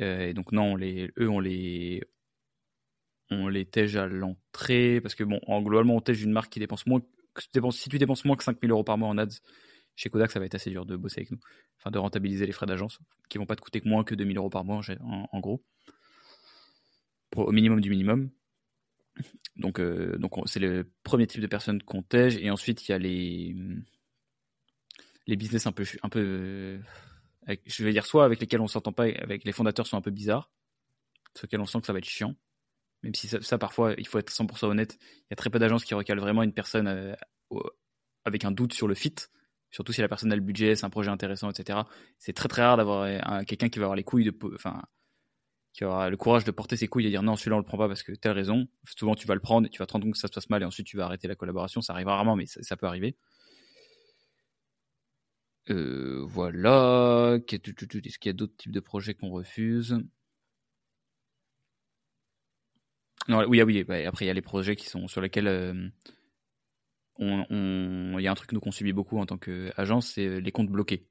Euh, 0.00 0.26
et 0.26 0.34
donc 0.34 0.52
non, 0.52 0.76
eux 0.78 1.28
on 1.30 1.40
les 1.40 2.02
on 3.30 3.48
les 3.48 3.64
tège 3.64 3.96
à 3.96 4.06
l'entrée 4.06 5.00
parce 5.00 5.14
que 5.14 5.24
bon, 5.24 5.40
en, 5.46 5.62
globalement 5.62 5.96
on 5.96 6.00
tège 6.02 6.22
une 6.22 6.32
marque 6.32 6.52
qui 6.52 6.60
dépense 6.60 6.84
moins, 6.84 7.00
si 7.70 7.88
tu 7.88 7.98
dépenses 7.98 8.26
moins 8.26 8.36
que 8.36 8.44
5000 8.44 8.70
euros 8.70 8.84
par 8.84 8.98
mois 8.98 9.08
en 9.08 9.16
ads, 9.16 9.40
chez 9.96 10.10
Kodak, 10.10 10.30
ça 10.30 10.40
va 10.40 10.46
être 10.46 10.54
assez 10.54 10.70
dur 10.70 10.86
de 10.86 10.96
bosser 10.96 11.20
avec 11.20 11.30
nous. 11.30 11.38
Enfin, 11.78 11.90
de 11.90 11.98
rentabiliser 11.98 12.46
les 12.46 12.52
frais 12.52 12.66
d'agence, 12.66 12.98
qui 13.28 13.38
vont 13.38 13.46
pas 13.46 13.56
te 13.56 13.60
coûter 13.60 13.80
moins 13.84 14.04
que 14.04 14.14
2000 14.14 14.36
euros 14.36 14.50
par 14.50 14.64
mois, 14.64 14.80
en, 15.00 15.40
gros. 15.40 15.64
au 17.36 17.52
minimum 17.52 17.80
du 17.80 17.90
minimum. 17.90 18.30
Donc, 19.56 19.78
euh, 19.78 20.16
donc 20.18 20.32
c'est 20.46 20.60
le 20.60 20.90
premier 21.04 21.26
type 21.26 21.40
de 21.40 21.46
personnes 21.46 21.82
qu'on 21.82 22.02
tège. 22.02 22.36
Et 22.38 22.50
ensuite, 22.50 22.88
il 22.88 22.92
y 22.92 22.94
a 22.94 22.98
les, 22.98 23.54
les 25.26 25.36
business 25.36 25.66
un 25.66 25.72
peu, 25.72 25.84
un 26.02 26.08
peu 26.08 26.80
je 27.66 27.84
vais 27.84 27.92
dire 27.92 28.06
soit 28.06 28.24
avec 28.24 28.40
lesquels 28.40 28.60
on 28.60 28.68
s'entend 28.68 28.92
pas, 28.92 29.04
avec 29.04 29.44
les 29.44 29.52
fondateurs 29.52 29.86
sont 29.86 29.96
un 29.96 30.00
peu 30.00 30.10
bizarres, 30.10 30.50
sur 31.36 31.46
lesquels 31.46 31.60
on 31.60 31.66
sent 31.66 31.80
que 31.80 31.86
ça 31.86 31.92
va 31.92 31.98
être 31.98 32.04
chiant. 32.04 32.34
Même 33.02 33.14
si 33.14 33.28
ça, 33.28 33.58
parfois, 33.58 33.94
il 33.98 34.06
faut 34.06 34.18
être 34.18 34.32
100% 34.32 34.66
honnête, 34.66 34.96
il 35.00 35.26
y 35.30 35.34
a 35.34 35.36
très 35.36 35.50
peu 35.50 35.58
d'agences 35.58 35.84
qui 35.84 35.94
recalent 35.94 36.20
vraiment 36.20 36.42
une 36.42 36.54
personne 36.54 36.88
euh, 36.88 37.14
avec 38.24 38.44
un 38.44 38.50
doute 38.50 38.72
sur 38.72 38.88
le 38.88 38.94
fit 38.94 39.14
surtout 39.74 39.92
si 39.92 40.00
la 40.00 40.08
personne 40.08 40.30
a 40.32 40.36
le 40.36 40.40
budget, 40.40 40.76
c'est 40.76 40.86
un 40.86 40.90
projet 40.90 41.10
intéressant, 41.10 41.50
etc. 41.50 41.80
C'est 42.18 42.32
très 42.32 42.48
très 42.48 42.62
rare 42.62 42.76
d'avoir 42.76 43.08
quelqu'un 43.44 43.68
qui 43.68 43.80
va 43.80 43.86
avoir 43.86 43.96
les 43.96 44.04
couilles 44.04 44.24
de, 44.24 44.32
enfin, 44.54 44.80
qui 45.72 45.84
aura 45.84 46.08
le 46.10 46.16
courage 46.16 46.44
de 46.44 46.52
porter 46.52 46.76
ses 46.76 46.86
couilles 46.86 47.06
et 47.06 47.10
dire 47.10 47.24
non, 47.24 47.34
celui-là 47.34 47.56
on 47.56 47.58
le 47.58 47.64
prend 47.64 47.76
pas 47.76 47.88
parce 47.88 48.04
que 48.04 48.12
telle 48.12 48.32
raison. 48.32 48.68
Souvent 48.96 49.16
tu 49.16 49.26
vas 49.26 49.34
le 49.34 49.40
prendre 49.40 49.66
et 49.66 49.70
tu 49.70 49.80
vas 49.80 49.86
te 49.86 49.92
rendre 49.92 50.04
compte 50.04 50.14
que 50.14 50.20
ça 50.20 50.28
se 50.28 50.32
passe 50.32 50.48
mal 50.48 50.62
et 50.62 50.64
ensuite 50.64 50.86
tu 50.86 50.96
vas 50.96 51.06
arrêter 51.06 51.26
la 51.26 51.34
collaboration. 51.34 51.82
Ça 51.82 51.92
arrive 51.92 52.06
rarement, 52.06 52.36
mais 52.36 52.46
ça, 52.46 52.76
peut 52.76 52.86
arriver. 52.86 53.16
Euh, 55.70 56.24
voilà. 56.24 57.36
Est-ce 57.38 58.18
qu'il 58.18 58.28
y 58.28 58.30
a 58.30 58.32
d'autres 58.32 58.56
types 58.56 58.70
de 58.70 58.80
projets 58.80 59.14
qu'on 59.14 59.30
refuse? 59.30 59.98
Non, 63.26 63.44
oui, 63.48 63.60
ah 63.60 63.64
oui. 63.64 63.80
après, 64.06 64.24
il 64.24 64.28
y 64.28 64.30
a 64.30 64.34
les 64.34 64.42
projets 64.42 64.76
qui 64.76 64.86
sont 64.86 65.08
sur 65.08 65.20
lesquels 65.20 65.48
euh, 65.48 65.88
il 67.18 68.20
y 68.20 68.26
a 68.26 68.30
un 68.30 68.34
truc 68.34 68.52
nous 68.52 68.60
qu'on 68.60 68.72
subit 68.72 68.92
beaucoup 68.92 69.18
en 69.18 69.26
tant 69.26 69.38
qu'agence, 69.38 70.08
c'est 70.08 70.26
euh, 70.26 70.38
les 70.38 70.52
comptes 70.52 70.70
bloqués. 70.70 71.06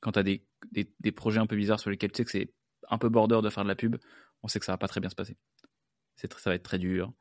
Quand 0.00 0.12
tu 0.12 0.18
as 0.18 0.22
des, 0.22 1.12
projets 1.12 1.40
un 1.40 1.46
peu 1.46 1.56
bizarres 1.56 1.80
sur 1.80 1.90
lesquels 1.90 2.12
tu 2.12 2.18
sais 2.18 2.24
que 2.24 2.30
c'est 2.30 2.52
un 2.88 2.98
peu 2.98 3.08
border 3.08 3.40
de 3.42 3.50
faire 3.50 3.64
de 3.64 3.68
la 3.68 3.74
pub, 3.74 3.96
on 4.42 4.48
sait 4.48 4.58
que 4.58 4.64
ça 4.64 4.72
va 4.72 4.78
pas 4.78 4.88
très 4.88 5.00
bien 5.00 5.10
se 5.10 5.14
passer. 5.14 5.36
Ça 6.16 6.28
va 6.46 6.54
être 6.54 6.62
très 6.62 6.78
dur. 6.78 7.12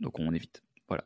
Donc 0.00 0.18
on 0.18 0.32
évite. 0.32 0.62
Voilà. 0.88 1.04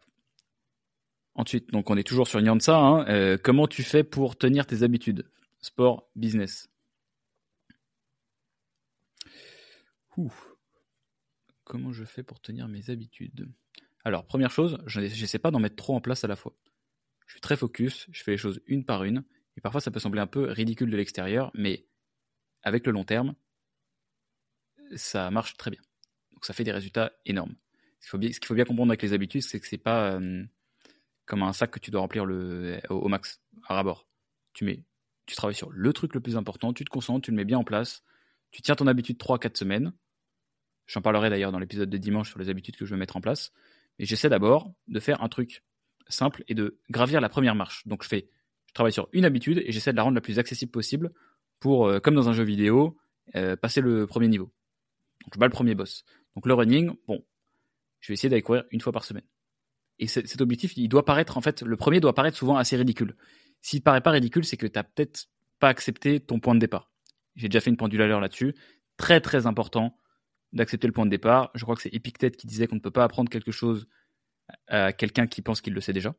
Ensuite, 1.35 1.71
donc 1.71 1.91
on 1.91 1.97
est 1.97 2.07
toujours 2.07 2.29
sur 2.29 2.41
Nyansa. 2.41 2.79
Hein. 2.79 3.07
Euh, 3.09 3.39
comment 3.43 3.67
tu 3.67 3.83
fais 3.83 4.05
pour 4.05 4.37
tenir 4.37 4.67
tes 4.67 4.83
habitudes? 4.83 5.31
Sport, 5.61 6.09
business. 6.17 6.69
Comment 11.65 11.93
je 11.93 12.05
fais 12.05 12.23
pour 12.23 12.41
tenir 12.41 12.69
mes 12.69 12.91
habitudes? 12.91 13.51
Alors, 14.07 14.25
première 14.25 14.53
chose, 14.53 14.79
je 14.87 15.01
n'essaie 15.01 15.41
pas 15.41 15.51
d'en 15.51 15.59
mettre 15.59 15.75
trop 15.75 15.97
en 15.97 16.01
place 16.01 16.23
à 16.23 16.29
la 16.29 16.37
fois. 16.37 16.55
Je 17.27 17.33
suis 17.33 17.41
très 17.41 17.57
focus, 17.57 18.07
je 18.13 18.23
fais 18.23 18.31
les 18.31 18.37
choses 18.37 18.61
une 18.69 18.85
par 18.85 19.03
une, 19.03 19.25
et 19.57 19.61
parfois 19.61 19.81
ça 19.81 19.91
peut 19.91 19.99
sembler 19.99 20.21
un 20.21 20.29
peu 20.29 20.45
ridicule 20.45 20.93
de 20.93 20.97
l'extérieur, 20.97 21.51
mais 21.55 21.89
avec 22.63 22.87
le 22.87 22.93
long 22.93 23.03
terme, 23.03 23.35
ça 24.95 25.29
marche 25.33 25.57
très 25.57 25.73
bien. 25.73 25.81
Donc 26.31 26.45
ça 26.45 26.53
fait 26.53 26.63
des 26.63 26.71
résultats 26.71 27.15
énormes. 27.25 27.57
Ce 27.99 28.17
qu'il 28.17 28.45
faut, 28.45 28.55
bien 28.55 28.65
comprendre 28.65 28.93
avec 28.93 29.03
les 29.03 29.13
habitudes, 29.13 29.43
c'est 29.43 29.59
que 29.59 29.67
c'est 29.67 29.77
pas 29.77 30.13
euh, 30.13 30.45
comme 31.25 31.43
un 31.43 31.53
sac 31.53 31.73
que 31.73 31.81
tu 31.81 31.91
dois 31.91 32.03
remplir 32.03 32.27
le, 32.27 32.79
au, 32.91 33.09
max, 33.09 33.43
à 33.65 33.75
rabord. 33.75 34.07
Tu 34.53 34.65
mets, 34.65 34.85
tu 35.27 35.35
travailles 35.35 35.57
sur 35.57 35.73
le 35.73 35.93
truc 35.93 36.15
le 36.15 36.21
plus 36.21 36.37
important, 36.37 36.73
tu 36.73 36.85
te 36.85 36.91
concentres, 36.91 37.25
tu 37.25 37.33
le 37.33 37.37
mets 37.39 37.45
bien 37.45 37.59
en 37.59 37.65
place, 37.65 38.05
tu 38.53 38.63
tiens 38.63 38.77
ton 38.77 38.87
habitude 38.87 39.19
3-4 39.19 39.57
semaines. 39.57 39.93
J'en 40.87 41.03
parlerai 41.03 41.29
d'ailleurs 41.29 41.51
dans 41.51 41.59
l'épisode 41.59 41.91
de 41.91 41.99
dimanche 41.99 42.29
sur 42.29 42.39
les 42.39 42.51
habitudes 42.51 42.77
que 42.77 42.87
je 42.87 42.93
veux 42.93 42.97
mettre 42.97 43.17
en 43.17 43.21
place. 43.21 43.53
Et 43.99 44.07
j'essaie 44.07 44.29
d'abord 44.29 44.73
de 44.89 45.01
faire 45.01 45.23
un 45.23 45.29
truc 45.29 45.63
simple 46.09 46.45
et 46.49 46.55
de 46.55 46.79
gravir 46.91 47.21
la 47.21 47.29
première 47.29 47.55
marche. 47.55 47.87
Donc 47.87 48.05
je 48.05 48.21
travaille 48.75 48.93
sur 48.93 49.09
une 49.13 49.25
habitude 49.25 49.63
et 49.65 49.73
j'essaie 49.73 49.93
de 49.93 49.97
la 49.97 50.03
rendre 50.03 50.15
la 50.15 50.21
plus 50.21 50.39
accessible 50.39 50.71
possible 50.71 51.13
pour, 51.61 51.87
euh, 51.87 52.01
comme 52.01 52.15
dans 52.15 52.29
un 52.29 52.33
jeu 52.33 52.45
vidéo, 52.45 52.97
euh, 53.35 53.57
passer 53.57 53.81
le 53.81 54.07
premier 54.07 54.29
niveau. 54.29 54.53
Donc 55.25 55.35
je 55.35 55.39
bats 55.39 55.47
le 55.47 55.53
premier 55.53 55.75
boss. 55.75 56.05
Donc 56.35 56.47
le 56.47 56.55
running, 56.55 56.93
bon, 57.09 57.25
je 58.01 58.09
vais 58.09 58.15
essayer 58.15 58.29
d'aller 58.29 58.43
courir 58.43 58.65
une 58.71 58.81
fois 58.81 58.93
par 58.93 59.05
semaine. 59.05 59.25
Et 59.99 60.07
cet 60.07 60.41
objectif, 60.43 60.77
il 60.77 60.89
doit 60.89 61.07
paraître, 61.07 61.39
en 61.39 61.41
fait, 61.41 61.63
le 61.63 61.77
premier 61.77 62.01
doit 62.01 62.15
paraître 62.15 62.37
souvent 62.37 62.57
assez 62.57 62.77
ridicule. 62.77 63.17
S'il 63.63 63.83
paraît 63.83 64.03
pas 64.03 64.11
ridicule, 64.11 64.45
c'est 64.45 64.59
que 64.59 64.67
tu 64.67 64.79
n'as 64.79 64.85
peut-être 64.85 65.27
pas 65.59 65.69
accepté 65.69 66.21
ton 66.21 66.39
point 66.39 66.55
de 66.55 66.61
départ. 66.61 66.91
J'ai 67.35 67.49
déjà 67.49 67.61
fait 67.61 67.71
une 67.71 67.79
pendule 67.79 68.03
à 68.03 68.07
l'heure 68.07 68.21
là-dessus. 68.21 68.55
Très 68.99 69.23
très 69.23 69.47
important 69.47 69.97
d'accepter 70.57 70.87
le 70.87 70.93
point 70.93 71.05
de 71.05 71.11
départ. 71.11 71.51
Je 71.55 71.63
crois 71.63 71.77
que 71.77 71.83
c'est 71.83 71.95
Epictète 71.95 72.37
qui 72.37 72.47
disait 72.47 72.67
qu'on 72.67 72.77
ne 72.77 72.81
peut 72.81 72.91
pas 72.91 73.05
apprendre 73.05 73.31
quelque 73.31 73.53
chose 73.53 73.87
à 74.69 74.93
quelqu'un 74.93 75.27
qui 75.27 75.43
pense 75.43 75.61
qu'il 75.61 75.75
le 75.75 75.81
sait 75.81 75.93
déjà. 75.93 76.15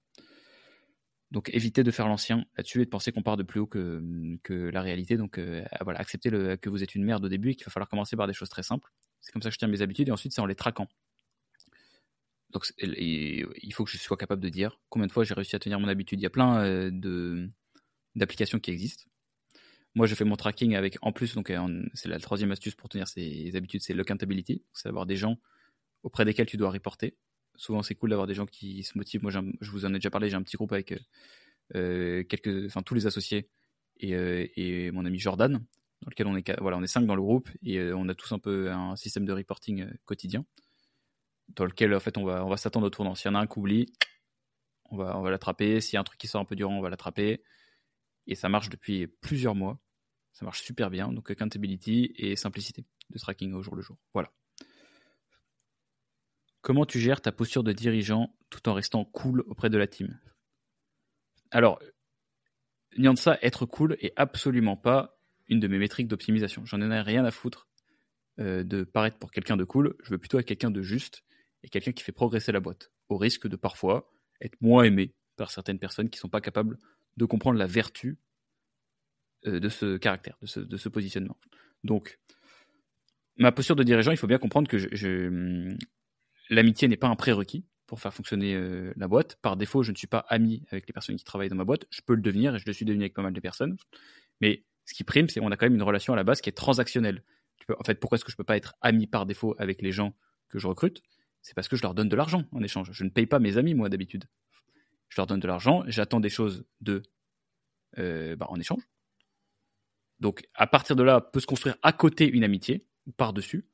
Donc 1.32 1.50
évitez 1.54 1.84
de 1.84 1.92
faire 1.92 2.08
l'ancien 2.08 2.46
là-dessus 2.56 2.82
et 2.82 2.86
de 2.86 2.90
penser 2.90 3.12
qu'on 3.12 3.22
part 3.22 3.36
de 3.36 3.44
plus 3.44 3.60
haut 3.60 3.68
que, 3.68 4.70
la 4.72 4.82
réalité. 4.82 5.18
Donc 5.18 5.38
euh, 5.38 5.66
voilà, 5.82 6.00
acceptez 6.00 6.30
que 6.30 6.70
vous 6.70 6.84
êtes 6.84 6.96
une 6.96 7.04
merde 7.04 7.26
au 7.26 7.30
début 7.30 7.52
et 7.52 7.56
qu'il 7.56 7.66
va 7.66 7.72
falloir 7.72 7.90
commencer 7.90 8.16
par 8.16 8.28
des 8.28 8.34
choses 8.34 8.50
très 8.50 8.64
simples. 8.64 8.90
C'est 9.20 9.32
comme 9.32 9.42
ça 9.42 9.50
que 9.50 9.54
je 9.54 9.60
tiens 9.60 9.68
mes 9.68 9.82
habitudes 9.82 10.08
et 10.08 10.12
ensuite 10.12 10.34
c'est 10.34 10.42
en 10.42 10.46
les 10.46 10.56
traquant. 10.56 10.88
Donc 12.52 12.72
il 12.78 13.74
faut 13.74 13.84
que 13.84 13.92
je 13.92 13.98
sois 13.98 14.16
capable 14.16 14.42
de 14.42 14.50
dire 14.50 14.80
combien 14.90 15.08
de 15.08 15.12
fois 15.12 15.26
j'ai 15.26 15.34
réussi 15.34 15.56
à 15.56 15.60
tenir 15.60 15.80
mon 15.80 15.90
habitude. 15.90 16.20
Il 16.20 16.24
y 16.24 16.28
a 16.28 16.30
plein 16.30 16.64
euh, 16.64 17.48
d'applications 18.16 18.60
qui 18.60 18.72
existent. 18.72 19.04
Moi, 19.98 20.06
je 20.06 20.14
fais 20.14 20.26
mon 20.26 20.36
tracking 20.36 20.76
avec, 20.76 20.98
en 21.02 21.12
plus, 21.12 21.34
donc 21.34 21.50
euh, 21.50 21.84
c'est 21.96 22.08
la 22.08 22.20
troisième 22.20 22.52
astuce 22.52 22.76
pour 22.76 22.88
tenir 22.88 23.08
ses 23.08 23.56
habitudes, 23.56 23.82
c'est 23.82 23.94
l'accountability. 23.94 24.64
C'est 24.72 24.90
d'avoir 24.90 25.08
des 25.08 25.16
gens 25.16 25.40
auprès 26.04 26.24
desquels 26.24 26.46
tu 26.46 26.56
dois 26.56 26.70
reporter 26.70 27.16
souvent 27.56 27.82
c'est 27.82 27.96
cool 27.96 28.12
d'avoir 28.12 28.28
des 28.28 28.36
gens 28.36 28.46
qui 28.46 28.84
se 28.84 28.96
motivent. 28.96 29.24
Moi, 29.24 29.32
je 29.32 29.72
vous 29.72 29.86
en 29.86 29.90
ai 29.90 29.94
déjà 29.96 30.12
parlé, 30.12 30.30
j'ai 30.30 30.36
un 30.36 30.44
petit 30.44 30.56
groupe 30.56 30.72
avec 30.72 30.92
euh, 30.92 31.00
euh, 31.76 32.24
quelques, 32.26 32.68
enfin 32.68 32.84
tous 32.84 32.94
les 32.94 33.08
associés 33.08 33.50
et, 34.00 34.12
et, 34.56 34.92
mon 34.92 35.04
ami 35.06 35.18
Jordan, 35.18 35.54
dans 35.54 36.10
lequel 36.10 36.28
on 36.28 36.38
est, 36.38 36.62
voilà, 36.62 36.78
on 36.78 36.84
est 36.84 36.88
cinq 36.88 37.08
dans 37.08 37.16
le 37.16 37.22
groupe 37.24 37.50
et 37.64 37.82
on 37.94 38.08
a 38.08 38.14
tous 38.14 38.32
un 38.32 38.38
peu 38.38 38.72
un 38.72 38.96
système 38.96 39.26
de 39.26 39.34
reporting 39.34 39.88
quotidien, 40.06 40.46
dans 41.50 41.66
lequel 41.66 41.96
en 41.96 42.00
fait 42.00 42.20
on 42.20 42.24
va, 42.24 42.46
on 42.46 42.50
va 42.50 42.58
s'attendre 42.58 42.86
au 42.86 42.92
tournant. 42.92 43.16
S'il 43.16 43.32
y 43.32 43.32
en 43.32 43.36
a 43.36 43.40
un 43.40 43.48
qui 43.48 43.58
oublie, 43.58 43.88
on 44.92 44.98
va, 44.98 45.18
on 45.18 45.24
va 45.24 45.32
l'attraper. 45.32 45.82
S'il 45.82 45.96
y 45.96 45.98
a 45.98 46.02
un 46.02 46.04
truc 46.04 46.20
qui 46.20 46.28
sort 46.28 46.42
un 46.42 46.46
peu 46.46 46.56
durant, 46.56 46.78
on 46.78 46.82
va 46.82 46.92
l'attraper. 46.92 47.42
Et 48.28 48.36
ça 48.36 48.50
marche 48.50 48.70
depuis 48.70 49.08
plusieurs 49.08 49.56
mois. 49.56 49.80
Ça 50.38 50.46
marche 50.46 50.62
super 50.62 50.92
bien. 50.92 51.12
Donc 51.12 51.32
accountability 51.32 52.14
et 52.16 52.36
simplicité 52.36 52.86
de 53.10 53.18
tracking 53.18 53.54
au 53.54 53.64
jour 53.64 53.76
le 53.76 53.82
jour. 53.82 53.98
Voilà. 54.14 54.32
Comment 56.62 56.86
tu 56.86 57.00
gères 57.00 57.22
ta 57.22 57.32
posture 57.32 57.64
de 57.64 57.72
dirigeant 57.72 58.36
tout 58.52 58.70
en 58.70 58.76
restant 58.76 59.04
cool 59.04 59.42
auprès 59.48 59.72
de 59.72 59.80
la 59.80 59.88
team? 59.88 60.20
Alors, 61.50 61.80
ça, 63.16 63.40
être 63.42 63.66
cool 63.66 63.98
est 64.00 64.14
absolument 64.16 64.78
pas 64.78 65.18
une 65.48 65.60
de 65.60 65.68
mes 65.68 65.80
métriques 65.80 66.08
d'optimisation. 66.08 66.64
J'en 66.66 66.82
ai 66.82 67.02
rien 67.02 67.26
à 67.26 67.32
foutre 67.32 67.68
euh, 68.40 68.64
de 68.64 68.84
paraître 68.84 69.18
pour 69.18 69.32
quelqu'un 69.32 69.58
de 69.58 69.64
cool. 69.64 69.96
Je 70.04 70.12
veux 70.12 70.20
plutôt 70.20 70.38
être 70.38 70.46
quelqu'un 70.46 70.70
de 70.70 70.84
juste 70.84 71.24
et 71.64 71.70
quelqu'un 71.70 71.94
qui 71.94 72.04
fait 72.04 72.12
progresser 72.12 72.52
la 72.52 72.60
boîte, 72.60 72.92
au 73.10 73.18
risque 73.18 73.48
de 73.48 73.56
parfois 73.56 74.12
être 74.40 74.62
moins 74.62 74.84
aimé 74.84 75.16
par 75.36 75.50
certaines 75.50 75.80
personnes 75.80 76.12
qui 76.12 76.18
ne 76.18 76.22
sont 76.22 76.30
pas 76.30 76.42
capables 76.42 76.78
de 77.16 77.26
comprendre 77.26 77.58
la 77.58 77.66
vertu 77.66 78.20
de 79.46 79.70
ce 79.70 79.98
caractère, 79.98 80.38
de 80.42 80.78
ce, 80.78 80.90
positionnement. 80.90 81.38
Donc, 81.84 82.20
ma 83.38 83.52
posture 83.52 83.76
de 83.76 83.84
dirigeant, 83.84 84.12
il 84.12 84.18
faut 84.18 84.28
bien 84.28 84.40
comprendre 84.40 84.68
que 84.68 84.78
je, 84.78 85.76
l'amitié 86.50 86.88
n'est 86.88 86.98
pas 86.98 87.08
un 87.08 87.16
prérequis 87.16 87.66
pour 87.86 88.00
faire 88.00 88.14
fonctionner 88.14 88.54
euh, 88.56 88.94
la 88.98 89.08
boîte. 89.08 89.38
Par 89.42 89.56
défaut, 89.56 89.84
je 89.84 89.92
ne 89.92 89.96
suis 89.96 90.08
pas 90.08 90.26
ami 90.28 90.66
avec 90.72 90.88
les 90.88 90.94
personnes 90.94 91.16
qui 91.16 91.24
travaillent 91.24 91.50
dans 91.50 91.56
ma 91.56 91.64
boîte. 91.64 91.86
Je 91.90 92.02
peux 92.02 92.16
le 92.16 92.22
devenir 92.22 92.56
et 92.56 92.60
je 92.60 92.66
le 92.66 92.74
suis 92.74 92.86
devenu 92.86 93.04
avec 93.04 93.14
pas 93.14 93.22
mal 93.22 93.34
de 93.34 93.40
personnes. 93.40 93.78
Mais 94.42 94.66
ce 94.86 94.94
qui 94.94 95.04
prime, 95.04 95.30
c'est 95.30 95.40
qu'on 95.40 95.52
a 95.52 95.58
quand 95.58 95.66
même 95.66 95.76
une 95.76 95.84
relation 95.84 96.14
à 96.14 96.16
la 96.16 96.24
base 96.24 96.42
qui 96.42 96.50
est 96.50 96.54
transactionnelle. 96.54 97.24
en 97.70 97.84
fait, 97.84 98.00
pourquoi 98.00 98.18
est-ce 98.18 98.26
que 98.26 98.32
je 98.32 98.38
peux 98.38 98.44
pas 98.44 98.58
être 98.58 98.76
ami 98.82 99.08
par 99.08 99.26
défaut 99.26 99.56
avec 99.58 99.82
les 99.82 99.92
gens 99.92 100.14
que 100.50 100.60
je 100.60 100.68
recrute? 100.68 101.02
C'est 101.42 101.54
parce 101.54 101.70
que 101.70 101.78
je 101.78 101.82
leur 101.82 101.94
donne 101.94 102.10
de 102.10 102.16
l'argent 102.16 102.44
en 102.52 102.62
échange. 102.62 102.90
Je 102.92 103.04
ne 103.04 103.10
paye 103.10 103.26
pas 103.26 103.40
mes 103.40 103.58
amis, 103.58 103.74
moi, 103.74 103.88
d'habitude. 103.88 104.26
Je 105.10 105.16
leur 105.18 105.28
donne 105.28 105.40
de 105.40 105.48
l'argent, 105.48 105.84
j'attends 105.88 106.20
des 106.20 106.30
choses 106.30 106.66
de, 106.82 107.04
euh, 107.98 108.36
bah, 108.36 108.48
en 108.50 108.60
échange. 108.60 108.82
Donc, 110.20 110.44
à 110.56 110.68
partir 110.68 110.96
de 110.96 111.04
là, 111.04 111.22
peut 111.22 111.40
se 111.40 111.48
construire 111.48 111.78
à 111.84 111.94
côté 111.94 112.28
une 112.28 112.44
amitié, 112.44 112.86
ou 113.06 113.12
par-dessus 113.12 113.68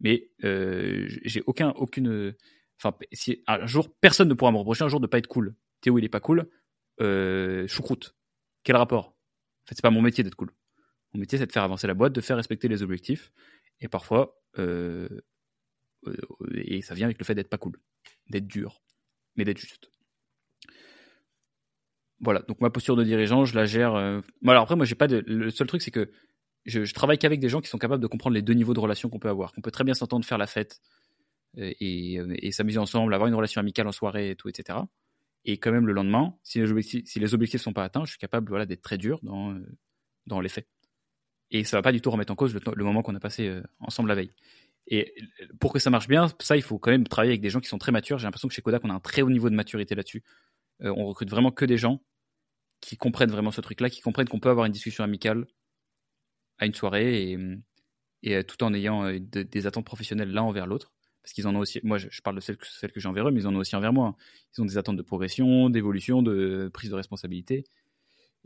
mais 0.00 0.30
euh, 0.44 1.06
j'ai 1.24 1.42
aucun, 1.46 1.70
aucune. 1.70 2.34
Enfin, 2.78 2.96
si 3.12 3.42
un 3.46 3.66
jour 3.66 3.94
personne 4.00 4.28
ne 4.28 4.34
pourra 4.34 4.50
me 4.50 4.56
reprocher 4.56 4.84
un 4.84 4.88
jour 4.88 5.00
de 5.00 5.06
pas 5.06 5.18
être 5.18 5.26
cool. 5.26 5.54
Théo, 5.82 5.98
il 5.98 6.04
est 6.04 6.08
pas 6.08 6.20
cool. 6.20 6.48
Euh, 7.00 7.66
choucroute. 7.68 8.16
Quel 8.64 8.76
rapport? 8.76 9.08
En 9.08 9.68
fait, 9.68 9.74
c'est 9.74 9.82
pas 9.82 9.90
mon 9.90 10.02
métier 10.02 10.24
d'être 10.24 10.34
cool. 10.34 10.50
Mon 11.12 11.20
métier, 11.20 11.38
c'est 11.38 11.46
de 11.46 11.52
faire 11.52 11.62
avancer 11.62 11.86
la 11.86 11.94
boîte, 11.94 12.12
de 12.12 12.20
faire 12.20 12.36
respecter 12.36 12.68
les 12.68 12.82
objectifs. 12.82 13.30
Et 13.80 13.88
parfois, 13.88 14.42
euh, 14.58 15.08
euh 16.06 16.16
et 16.54 16.82
ça 16.82 16.94
vient 16.94 17.06
avec 17.06 17.18
le 17.18 17.24
fait 17.24 17.34
d'être 17.34 17.50
pas 17.50 17.58
cool, 17.58 17.78
d'être 18.30 18.46
dur, 18.46 18.82
mais 19.36 19.44
d'être 19.44 19.58
juste. 19.58 19.90
Voilà. 22.20 22.42
Donc 22.48 22.60
ma 22.60 22.70
posture 22.70 22.96
de 22.96 23.04
dirigeant, 23.04 23.44
je 23.44 23.54
la 23.54 23.64
gère. 23.64 23.94
Euh... 23.94 24.20
Alors 24.46 24.62
après, 24.62 24.76
moi, 24.76 24.84
j'ai 24.84 24.94
pas 24.94 25.06
de. 25.08 25.22
Le 25.26 25.50
seul 25.50 25.66
truc, 25.66 25.82
c'est 25.82 25.90
que 25.90 26.10
je, 26.66 26.92
travaille 26.92 27.18
qu'avec 27.18 27.40
des 27.40 27.48
gens 27.48 27.60
qui 27.60 27.68
sont 27.68 27.78
capables 27.78 28.02
de 28.02 28.06
comprendre 28.06 28.34
les 28.34 28.42
deux 28.42 28.52
niveaux 28.52 28.74
de 28.74 28.80
relation 28.80 29.08
qu'on 29.08 29.18
peut 29.18 29.28
avoir, 29.28 29.52
qu'on 29.52 29.60
peut 29.60 29.70
très 29.70 29.84
bien 29.84 29.94
s'entendre 29.94 30.24
faire 30.24 30.38
la 30.38 30.46
fête 30.46 30.80
euh, 31.58 31.72
et, 31.80 32.18
euh, 32.18 32.34
et, 32.38 32.52
s'amuser 32.52 32.78
ensemble, 32.78 33.14
avoir 33.14 33.28
une 33.28 33.34
relation 33.34 33.60
amicale 33.60 33.86
en 33.88 33.92
soirée 33.92 34.30
et 34.30 34.36
tout, 34.36 34.48
etc. 34.48 34.78
Et 35.44 35.56
quand 35.56 35.72
même 35.72 35.86
le 35.86 35.92
lendemain, 35.92 36.34
si 36.42 36.60
les 36.60 36.70
objectifs, 36.70 37.06
si 37.06 37.18
les 37.18 37.34
objectifs 37.34 37.62
sont 37.62 37.72
pas 37.72 37.84
atteints, 37.84 38.04
je 38.04 38.10
suis 38.10 38.18
capable 38.18 38.48
voilà, 38.48 38.66
d'être 38.66 38.82
très 38.82 38.98
dur 38.98 39.20
dans, 39.22 39.52
euh, 39.52 39.76
dans 40.26 40.40
les 40.40 40.50
faits. 40.50 40.68
Et 41.50 41.64
ça 41.64 41.78
va 41.78 41.82
pas 41.82 41.92
du 41.92 42.00
tout 42.00 42.10
remettre 42.10 42.32
en 42.32 42.36
cause 42.36 42.54
le, 42.54 42.60
le 42.74 42.84
moment 42.84 43.02
qu'on 43.02 43.14
a 43.14 43.20
passé 43.20 43.60
ensemble 43.80 44.08
la 44.08 44.14
veille. 44.14 44.30
Et 44.86 45.12
pour 45.58 45.72
que 45.72 45.80
ça 45.80 45.90
marche 45.90 46.06
bien, 46.06 46.28
ça, 46.38 46.56
il 46.56 46.62
faut 46.62 46.78
quand 46.78 46.92
même 46.92 47.08
travailler 47.08 47.32
avec 47.32 47.40
des 47.40 47.50
gens 47.50 47.58
qui 47.58 47.68
sont 47.68 47.78
très 47.78 47.90
matures. 47.90 48.18
J'ai 48.18 48.26
l'impression 48.26 48.46
que 48.46 48.54
chez 48.54 48.62
Kodak, 48.62 48.84
on 48.84 48.90
a 48.90 48.94
un 48.94 49.00
très 49.00 49.22
haut 49.22 49.30
niveau 49.30 49.50
de 49.50 49.56
maturité 49.56 49.96
là-dessus. 49.96 50.22
on 50.80 51.06
recrute 51.06 51.28
vraiment 51.28 51.50
que 51.50 51.64
des 51.64 51.76
gens 51.76 52.00
qui 52.80 52.96
comprennent 52.96 53.30
vraiment 53.30 53.50
ce 53.50 53.60
truc-là, 53.60 53.90
qui 53.90 54.00
comprennent 54.00 54.28
qu'on 54.28 54.40
peut 54.40 54.50
avoir 54.50 54.66
une 54.66 54.72
discussion 54.72 55.04
amicale 55.04 55.46
à 56.58 56.66
une 56.66 56.74
soirée 56.74 57.32
et, 58.22 58.34
euh, 58.34 58.42
tout 58.42 58.62
en 58.62 58.72
ayant 58.74 59.04
euh, 59.04 59.18
des 59.18 59.66
attentes 59.66 59.86
professionnelles 59.86 60.30
l'un 60.30 60.42
envers 60.42 60.66
l'autre. 60.66 60.92
Parce 61.22 61.34
qu'ils 61.34 61.46
en 61.46 61.54
ont 61.54 61.58
aussi, 61.58 61.80
moi 61.82 61.98
je, 61.98 62.08
parle 62.22 62.36
de 62.36 62.40
celles 62.40 62.56
que, 62.56 62.66
j'ai 62.96 63.08
envers 63.08 63.28
eux, 63.28 63.30
mais 63.30 63.40
ils 63.40 63.46
en 63.46 63.54
ont 63.54 63.58
aussi 63.58 63.76
envers 63.76 63.92
moi. 63.92 64.16
Ils 64.56 64.62
ont 64.62 64.64
des 64.64 64.78
attentes 64.78 64.96
de 64.96 65.02
progression, 65.02 65.68
d'évolution, 65.68 66.22
de 66.22 66.70
prise 66.72 66.90
de 66.90 66.94
responsabilité. 66.94 67.64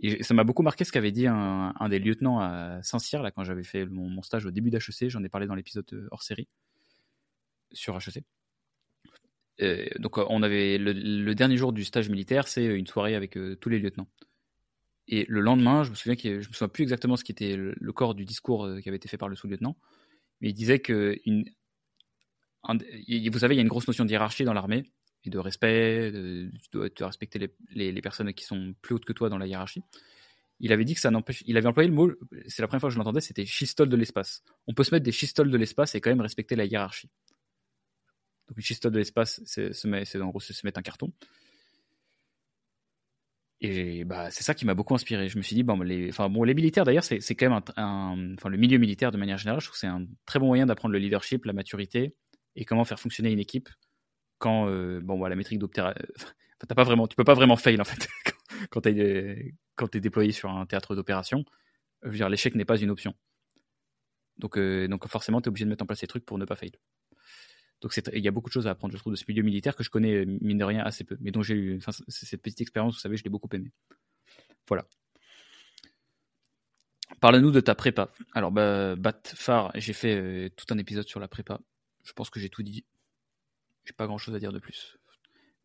Et 0.01 0.25
ça 0.25 0.35
m'a 0.35 0.43
beaucoup 0.43 0.63
marqué 0.63 0.85
ce 0.85 0.91
qu'avait 0.91 1.13
dit 1.13 1.29
un, 1.29 1.89
des 1.89 2.01
lieutenants 2.01 2.41
à 2.41 2.83
Saint-Cyr, 2.83 3.23
là, 3.23 3.31
quand 3.31 3.45
j'avais 3.45 3.63
fait 3.63 3.87
mon, 3.87 4.23
stage 4.23 4.45
au 4.45 4.51
début 4.51 4.71
d'HEC. 4.71 5.09
J'en 5.09 5.23
ai 5.23 5.29
parlé 5.29 5.47
dans 5.47 5.55
l'épisode 5.55 5.87
euh, 5.93 6.09
hors 6.11 6.25
série 6.25 6.49
sur 7.73 7.97
HEC. 7.97 8.25
Donc, 9.99 10.19
on 10.19 10.43
avait 10.43 10.79
le, 10.79 11.35
dernier 11.35 11.57
jour 11.57 11.73
du 11.73 11.85
stage 11.85 12.09
militaire, 12.09 12.49
c'est 12.49 12.65
une 12.65 12.87
soirée 12.87 13.15
avec 13.15 13.39
tous 13.61 13.69
les 13.69 13.79
lieutenants. 13.79 14.09
Et 15.07 15.27
le 15.29 15.41
lendemain, 15.41 15.85
je 15.85 15.91
me 15.91 15.95
souviens 15.95 16.17
que 16.17 16.41
je 16.41 16.49
me 16.49 16.53
souviens 16.53 16.69
plus 16.69 16.83
exactement 16.83 17.17
ce 17.17 17.25
qui 17.25 17.33
était 17.33 17.57
le, 17.57 17.93
corps 17.93 18.15
du 18.15 18.25
discours 18.25 18.69
qui 18.83 18.89
avait 18.89 18.97
été 18.97 19.09
fait 19.09 19.19
par 19.19 19.29
le 19.29 19.37
sous-lieutenant, 19.37 19.77
mais 20.41 20.49
il 20.49 20.55
disait 20.55 20.79
que 20.79 21.17
vous 22.67 23.39
savez, 23.39 23.55
il 23.55 23.59
y 23.59 23.61
a 23.61 23.63
une 23.63 23.69
grosse 23.69 23.87
notion 23.87 24.05
de 24.05 24.11
hiérarchie 24.11 24.45
dans 24.45 24.55
l'armée 24.55 24.85
et 25.25 25.31
de 25.31 25.39
respect, 25.39 26.13
tu, 26.13 26.69
dois, 26.73 27.07
respecter 27.07 27.51
les, 27.71 28.03
personnes 28.03 28.33
qui 28.33 28.45
sont 28.45 28.75
plus 28.83 28.95
hautes 28.95 29.05
que 29.05 29.13
toi 29.13 29.29
dans 29.29 29.39
la 29.39 29.47
hiérarchie. 29.47 29.83
Il 30.61 30.73
avait 30.73 30.85
dit 30.85 30.95
que 30.95 31.01
ça 31.01 31.11
n'empêche, 31.11 31.43
il 31.47 31.57
avait 31.57 31.67
employé 31.67 31.89
le 31.89 31.95
mot, 31.95 32.13
c'est 32.47 32.63
la 32.63 32.69
première 32.69 32.81
fois 32.81 32.89
que 32.89 32.95
je 32.95 32.99
l'entendais, 32.99 33.21
c'était 33.21 33.45
schistole 33.45 33.89
de 33.89 33.97
l'espace. 33.97 34.43
On 34.67 34.75
peut 34.75 34.85
se 34.85 34.95
mettre 34.95 35.05
des 35.05 35.13
chistoles 35.13 35.51
de 35.51 35.57
l'espace 35.57 35.95
et 35.95 36.01
quand 36.01 36.11
même 36.11 36.21
respecter 36.21 36.57
la 36.57 36.65
hiérarchie. 36.65 37.11
Donc 38.49 38.59
une 38.59 38.63
chistole 38.63 38.93
de 38.93 38.99
l'espace, 38.99 39.41
c'est 39.45 40.21
en 40.21 40.29
gros 40.29 40.41
se 40.41 40.67
mettre 40.67 40.79
un 40.79 40.83
carton. 40.83 41.13
Et 43.61 44.05
bah, 44.05 44.31
c'est 44.31 44.43
ça 44.43 44.55
qui 44.55 44.67
m'a 44.67 44.75
beaucoup 44.75 44.95
inspiré. 44.95 45.29
Je 45.29 45.39
me 45.39 45.43
suis 45.43 45.57
dit, 45.57 45.63
bon, 45.63 45.81
les, 45.81 46.11
enfin, 46.11 46.29
bon, 46.29 46.43
les 46.43 46.53
militaires 46.53 46.85
d'ailleurs, 46.85 47.05
c'est 47.05 47.35
quand 47.35 47.49
même 47.49 47.63
un, 47.77 48.35
enfin, 48.35 48.51
le 48.51 48.59
milieu 48.59 48.77
militaire 48.79 49.11
de 49.11 49.17
manière 49.17 49.39
générale, 49.39 49.61
je 49.61 49.67
trouve 49.67 49.75
que 49.75 49.79
c'est 49.79 49.87
un 49.87 50.05
très 50.27 50.39
bon 50.39 50.47
moyen 50.47 50.67
d'apprendre 50.67 50.93
le 50.93 50.99
leadership, 50.99 51.47
la 51.47 51.55
maturité 51.55 52.15
et 52.57 52.65
comment 52.65 52.85
faire 52.85 53.01
fonctionner 53.01 53.33
une 53.33 53.39
équipe 53.39 53.69
quand, 54.39 54.69
euh, 54.69 55.01
bon, 55.03 55.25
la 55.25 55.37
métrique 55.37 55.59
d'opéra, 55.59 55.95
t'as 56.59 56.75
pas 56.75 56.85
vraiment, 56.85 57.07
tu 57.07 57.17
peux 57.17 57.25
pas 57.25 57.35
vraiment 57.35 57.57
fail 57.57 57.81
en 57.81 57.85
fait 57.85 58.07
quand 58.71 58.83
tu 58.83 58.91
es, 58.91 59.55
quand 59.77 59.95
es 59.95 60.01
déployé 60.01 60.33
sur 60.33 60.51
un 60.51 60.67
théâtre 60.67 60.95
d'opération. 60.95 61.45
L'échec 62.03 62.55
n'est 62.55 62.67
pas 62.67 62.77
une 62.77 62.91
option. 62.91 63.15
Donc, 64.37 64.59
euh, 64.59 64.89
donc 64.89 65.09
forcément, 65.09 65.41
tu 65.41 65.47
es 65.47 65.49
obligé 65.49 65.65
de 65.65 65.71
mettre 65.71 65.85
en 65.85 65.87
place 65.87 66.01
ces 66.01 66.07
trucs 66.07 66.27
pour 66.27 66.37
ne 66.37 66.45
pas 66.45 66.57
fail. 66.57 66.73
Donc 67.85 67.95
il 68.15 68.25
y 68.25 68.29
a 68.29 68.31
beaucoup 68.31 68.49
de 68.49 68.55
choses 68.55 68.67
à 68.67 68.71
apprendre, 68.71 68.95
je 68.95 68.99
trouve, 68.99 69.13
de 69.13 69.19
ce 69.19 69.27
milieu 69.29 69.43
militaire 69.43 69.77
que 69.77 69.85
je 69.85 69.91
connais, 69.91 70.15
euh, 70.15 70.39
mine 70.41 70.57
de 70.57 70.65
rien, 70.65 70.83
assez 70.83 71.05
peu, 71.05 71.19
mais 71.21 71.31
dont 71.31 71.43
j'ai 71.43 71.55
eu, 71.55 71.81
cette 72.09 72.41
petite 72.41 72.63
expérience, 72.63 72.95
vous 72.95 73.01
savez, 73.01 73.19
je 73.19 73.25
l'ai 73.25 73.29
beaucoup 73.29 73.51
aimé. 73.53 73.71
Voilà. 74.67 74.87
Parle-nous 77.21 77.51
de 77.51 77.61
ta 77.61 77.75
prépa. 77.75 78.11
Alors, 78.33 78.53
bah, 78.53 78.97
Bat 78.97 79.21
Phare, 79.27 79.71
j'ai 79.75 79.93
fait 79.93 80.17
euh, 80.17 80.49
tout 80.57 80.65
un 80.71 80.79
épisode 80.79 81.07
sur 81.07 81.21
la 81.21 81.29
prépa. 81.29 81.61
Je 82.05 82.15
pense 82.15 82.31
que 82.31 82.41
j'ai 82.41 82.49
tout 82.49 82.63
dit. 82.63 82.87
J'ai 83.85 83.93
pas 83.93 84.07
grand 84.07 84.17
chose 84.17 84.35
à 84.35 84.39
dire 84.39 84.51
de 84.51 84.59
plus. 84.59 84.97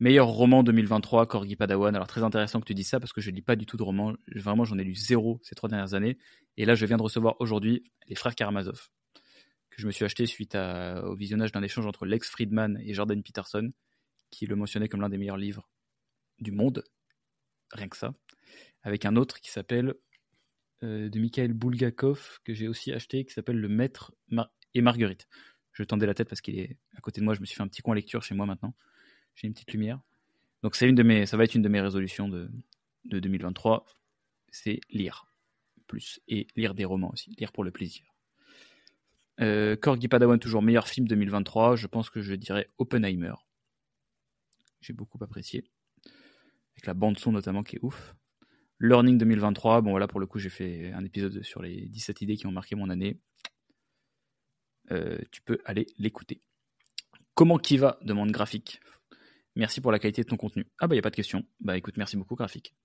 Meilleur 0.02 0.28
roman 0.28 0.62
2023, 0.62 1.26
Corgi 1.26 1.56
Padawan. 1.56 1.96
Alors, 1.96 2.08
très 2.08 2.24
intéressant 2.24 2.60
que 2.60 2.66
tu 2.66 2.74
dises 2.74 2.90
ça 2.90 3.00
parce 3.00 3.14
que 3.14 3.22
je 3.22 3.32
lis 3.32 3.42
pas 3.42 3.56
du 3.56 3.66
tout 3.66 3.78
de 3.78 3.84
romans. 3.84 4.14
Vraiment, 4.36 4.66
j'en 4.66 4.78
ai 4.78 4.84
lu 4.84 4.94
zéro 4.94 5.40
ces 5.42 5.56
trois 5.56 5.70
dernières 5.70 5.94
années. 5.94 6.18
Et 6.58 6.66
là, 6.66 6.76
je 6.76 6.86
viens 6.86 6.98
de 6.98 7.04
recevoir 7.04 7.38
aujourd'hui 7.40 7.82
Les 8.10 8.16
Frères 8.16 8.36
Karamazov 8.36 8.90
je 9.80 9.88
me 9.88 9.92
suis 9.92 10.04
acheté 10.04 10.26
suite 10.26 10.56
au 10.56 11.16
visionnage 11.16 11.54
d'un 11.54 11.64
échange 11.64 11.86
entre 11.86 12.06
Lex 12.06 12.30
Friedman 12.30 12.78
et 12.84 12.94
Jordan 12.94 13.24
Peterson, 13.24 13.72
qui 14.30 14.46
le 14.46 14.58
mentionnait 14.58 14.90
comme 14.90 15.00
l'un 15.00 15.10
des 15.10 15.18
meilleurs 15.18 15.38
livres 15.38 15.70
du 16.40 16.52
monde, 16.52 16.84
rien 17.72 17.88
que 17.88 17.96
ça, 17.96 18.14
avec 18.84 19.06
un 19.06 19.16
autre 19.16 19.40
qui 19.40 19.50
s'appelle 19.50 19.94
euh, 20.84 21.10
de 21.10 21.20
Mikhail 21.20 21.54
Bulgakov, 21.54 22.40
que 22.44 22.54
j'ai 22.54 22.68
aussi 22.68 22.92
acheté, 22.92 23.24
qui 23.24 23.34
s'appelle 23.34 23.58
Le 23.58 23.70
Maître 23.70 24.14
et 24.74 24.82
Marguerite. 24.82 25.28
Je 25.72 25.84
tendais 25.84 26.06
la 26.06 26.14
tête 26.14 26.28
parce 26.28 26.42
qu'il 26.42 26.60
est 26.60 26.78
à 26.96 27.02
côté 27.02 27.22
de 27.22 27.26
moi, 27.26 27.34
je 27.34 27.40
me 27.40 27.46
suis 27.46 27.56
fait 27.56 27.64
un 27.64 27.68
petit 27.68 27.82
coin 27.82 27.96
lecture 27.96 28.22
chez 28.22 28.36
moi 28.36 28.46
maintenant. 28.46 28.76
J'ai 29.36 29.48
une 29.48 29.54
petite 29.54 29.72
lumière. 29.72 30.02
Donc 30.62 30.80
une 30.82 30.96
de 30.96 31.04
mes, 31.04 31.26
ça 31.26 31.38
va 31.38 31.46
être 31.46 31.56
une 31.56 31.62
de 31.62 31.70
mes 31.70 31.80
résolutions 31.80 32.28
de, 32.28 32.52
de 33.06 33.20
2023, 33.20 33.86
c'est 34.50 34.82
lire 34.90 35.32
plus 35.88 36.20
et 36.28 36.48
lire 36.58 36.76
des 36.76 36.84
romans 36.84 37.12
aussi, 37.14 37.34
lire 37.38 37.54
pour 37.54 37.64
le 37.64 37.72
plaisir. 37.72 38.09
Euh, 39.42 39.76
Corgi 39.76 40.08
Padawan, 40.08 40.40
toujours 40.40 40.62
meilleur 40.62 40.88
film 40.88 41.08
2023. 41.08 41.76
Je 41.76 41.88
pense 41.88 42.10
que 42.10 42.22
je 42.22 42.34
dirais 42.34 42.70
Oppenheimer. 42.78 43.34
J'ai 44.82 44.94
beaucoup 44.94 45.18
apprécié. 45.24 45.64
Avec 46.76 46.86
la 46.86 46.94
bande-son 46.94 47.32
notamment 47.32 47.64
qui 47.64 47.78
est 47.78 47.80
ouf. 47.82 48.16
Learning 48.80 49.18
2023. 49.18 49.82
Bon, 49.82 49.92
voilà, 49.92 50.08
pour 50.08 50.20
le 50.20 50.26
coup, 50.26 50.40
j'ai 50.40 50.50
fait 50.50 50.92
un 50.94 51.04
épisode 51.04 51.42
sur 51.44 51.62
les 51.62 51.88
17 51.88 52.22
idées 52.22 52.38
qui 52.38 52.48
ont 52.48 52.52
marqué 52.52 52.76
mon 52.76 52.90
année. 52.90 53.20
Euh, 54.92 55.20
tu 55.32 55.42
peux 55.42 55.60
aller 55.66 55.86
l'écouter. 55.98 56.42
Comment 57.34 57.58
qui 57.58 57.78
va 57.78 58.00
demande 58.02 58.32
Graphique. 58.32 58.82
Merci 59.56 59.82
pour 59.82 59.92
la 59.92 60.00
qualité 60.00 60.24
de 60.24 60.28
ton 60.28 60.38
contenu. 60.38 60.68
Ah 60.80 60.88
bah, 60.88 60.96
il 60.96 60.98
n'y 60.98 61.00
a 61.00 61.04
pas 61.04 61.10
de 61.10 61.16
question. 61.16 61.46
Bah 61.60 61.78
écoute, 61.78 61.98
merci 61.98 62.18
beaucoup, 62.18 62.36
Graphique. 62.36 62.76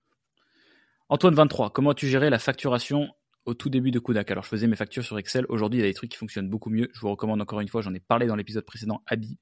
Antoine 1.08 1.34
23, 1.34 1.70
comment 1.70 1.94
tu 1.94 2.08
gérais 2.08 2.30
la 2.30 2.38
facturation 2.38 3.14
au 3.44 3.54
tout 3.54 3.68
début 3.68 3.90
de 3.90 3.98
Kudak. 3.98 4.30
Alors, 4.30 4.44
je 4.44 4.48
faisais 4.48 4.66
mes 4.66 4.76
factures 4.76 5.04
sur 5.04 5.18
Excel. 5.18 5.44
Aujourd'hui, 5.48 5.80
il 5.80 5.82
y 5.82 5.86
a 5.86 5.88
des 5.88 5.94
trucs 5.94 6.10
qui 6.10 6.16
fonctionnent 6.16 6.48
beaucoup 6.48 6.70
mieux. 6.70 6.88
Je 6.92 7.00
vous 7.00 7.10
recommande 7.10 7.40
encore 7.40 7.60
une 7.60 7.68
fois, 7.68 7.82
j'en 7.82 7.94
ai 7.94 8.00
parlé 8.00 8.26
dans 8.26 8.36
l'épisode 8.36 8.64
précédent, 8.64 9.02
Abi, 9.06 9.38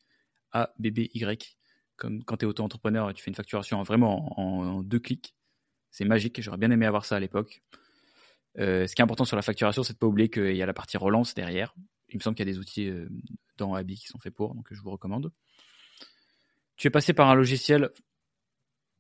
A-B-B-Y. 0.53 1.57
Comme 1.97 2.25
quand 2.25 2.39
tu 2.39 2.45
es 2.45 2.49
auto-entrepreneur, 2.49 3.13
tu 3.15 3.23
fais 3.23 3.31
une 3.31 3.35
facturation 3.37 3.83
vraiment 3.83 4.39
en, 4.41 4.83
deux 4.83 4.99
clics. 4.99 5.35
C'est 5.91 6.05
magique. 6.05 6.41
J'aurais 6.41 6.59
bien 6.59 6.71
aimé 6.71 6.87
avoir 6.87 7.05
ça 7.05 7.17
à 7.17 7.21
l'époque. 7.21 7.63
Euh, 8.59 8.87
ce 8.87 8.95
qui 8.95 9.03
est 9.03 9.05
important 9.05 9.25
sur 9.25 9.37
la 9.37 9.43
facturation, 9.43 9.83
c'est 9.83 9.93
de 9.93 9.99
pas 9.99 10.07
oublier 10.07 10.29
qu'il 10.29 10.57
y 10.57 10.63
a 10.63 10.67
la 10.67 10.75
partie 10.75 10.97
relance 10.97 11.35
derrière. 11.35 11.75
Il 12.09 12.17
me 12.17 12.21
semble 12.21 12.37
qu'il 12.37 12.47
y 12.47 12.51
a 12.51 12.53
des 12.53 12.59
outils 12.59 12.89
euh, 12.89 13.09
dans 13.57 13.75
Abi 13.75 13.97
qui 13.97 14.07
sont 14.07 14.19
faits 14.19 14.35
pour, 14.35 14.55
donc 14.55 14.67
je 14.71 14.81
vous 14.83 14.91
recommande. 14.91 15.33
Tu 16.77 16.89
es 16.89 16.91
passé 16.91 17.13
par 17.13 17.29
un 17.31 17.35
logiciel 17.35 17.91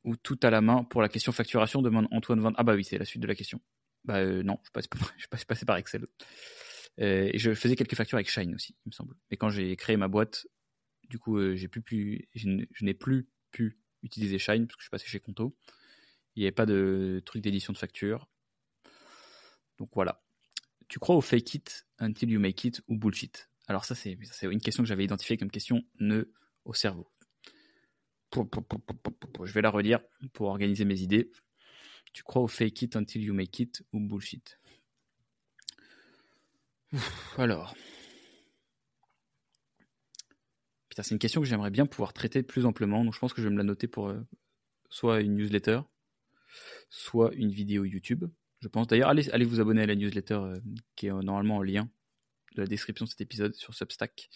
ou 0.04 0.16
tout 0.16 0.38
à 0.42 0.50
la 0.50 0.60
main 0.60 0.84
pour 0.84 1.02
la 1.02 1.08
question 1.08 1.32
facturation 1.32 1.82
demande 1.82 2.08
Antoine 2.10 2.40
Van. 2.40 2.52
Ah 2.56 2.62
bah 2.62 2.74
oui, 2.74 2.84
c'est 2.84 2.98
la 2.98 3.04
suite 3.04 3.22
de 3.22 3.26
la 3.26 3.34
question. 3.34 3.60
Bah 4.04 4.16
euh, 4.16 4.42
non, 4.42 4.58
je 4.62 4.80
suis 5.18 5.28
pas 5.28 5.38
passé 5.46 5.64
par 5.64 5.76
Excel. 5.76 6.06
Euh, 7.00 7.30
et 7.32 7.38
je 7.38 7.54
faisais 7.54 7.76
quelques 7.76 7.94
factures 7.94 8.16
avec 8.16 8.28
Shine 8.28 8.54
aussi, 8.54 8.76
il 8.84 8.90
me 8.90 8.92
semble. 8.92 9.16
Mais 9.30 9.36
quand 9.36 9.48
j'ai 9.48 9.76
créé 9.76 9.96
ma 9.96 10.08
boîte, 10.08 10.46
du 11.08 11.18
coup, 11.18 11.38
euh, 11.38 11.56
j'ai 11.56 11.68
plus 11.68 11.82
pu, 11.82 12.28
je 12.34 12.48
n'ai 12.84 12.94
plus 12.94 13.28
pu 13.50 13.78
utiliser 14.02 14.38
Shine 14.38 14.66
parce 14.66 14.76
que 14.76 14.82
je 14.82 14.86
suis 14.86 14.90
passé 14.90 15.06
chez 15.06 15.20
Conto. 15.20 15.56
Il 16.34 16.40
n'y 16.40 16.46
avait 16.46 16.52
pas 16.52 16.66
de 16.66 17.22
truc 17.24 17.42
d'édition 17.42 17.72
de 17.72 17.78
facture. 17.78 18.28
Donc 19.78 19.90
voilà. 19.94 20.22
Tu 20.88 20.98
crois 20.98 21.16
au 21.16 21.20
fake 21.20 21.54
it 21.54 21.86
until 21.98 22.30
you 22.30 22.40
make 22.40 22.64
it 22.64 22.82
ou 22.88 22.96
bullshit? 22.96 23.48
Alors 23.66 23.84
ça, 23.84 23.94
c'est 23.94 24.18
une 24.42 24.60
question 24.60 24.82
que 24.82 24.88
j'avais 24.88 25.04
identifiée 25.04 25.36
comme 25.36 25.50
question 25.50 25.82
nœud 26.00 26.32
au 26.64 26.74
cerveau. 26.74 27.10
Je 28.34 29.52
vais 29.52 29.62
la 29.62 29.70
relire 29.70 30.00
pour 30.32 30.48
organiser 30.48 30.84
mes 30.84 31.00
idées. 31.00 31.30
Tu 32.12 32.22
crois 32.22 32.42
au 32.42 32.48
fake 32.48 32.82
it 32.82 32.96
until 32.96 33.22
you 33.22 33.34
make 33.34 33.58
it 33.58 33.82
ou 33.92 34.00
bullshit? 34.00 34.58
Alors. 37.38 37.74
C'est 40.94 41.10
une 41.10 41.18
question 41.18 41.40
que 41.40 41.46
j'aimerais 41.46 41.70
bien 41.70 41.86
pouvoir 41.86 42.12
traiter 42.12 42.42
plus 42.42 42.66
amplement. 42.66 43.02
Donc 43.02 43.14
je 43.14 43.18
pense 43.18 43.32
que 43.32 43.40
je 43.40 43.48
vais 43.48 43.52
me 43.52 43.58
la 43.58 43.64
noter 43.64 43.88
pour 43.88 44.08
euh, 44.08 44.20
soit 44.90 45.20
une 45.22 45.36
newsletter, 45.36 45.80
soit 46.90 47.32
une 47.34 47.50
vidéo 47.50 47.84
YouTube. 47.84 48.26
Je 48.60 48.68
pense 48.68 48.86
d'ailleurs, 48.86 49.08
allez, 49.08 49.30
allez 49.30 49.46
vous 49.46 49.60
abonner 49.60 49.82
à 49.82 49.86
la 49.86 49.94
newsletter 49.94 50.34
euh, 50.34 50.60
qui 50.94 51.06
est 51.06 51.12
euh, 51.12 51.22
normalement 51.22 51.56
en 51.56 51.62
lien 51.62 51.88
de 52.54 52.60
la 52.60 52.66
description 52.66 53.06
de 53.06 53.10
cet 53.10 53.22
épisode 53.22 53.54
sur 53.54 53.74
Substack. 53.74 54.28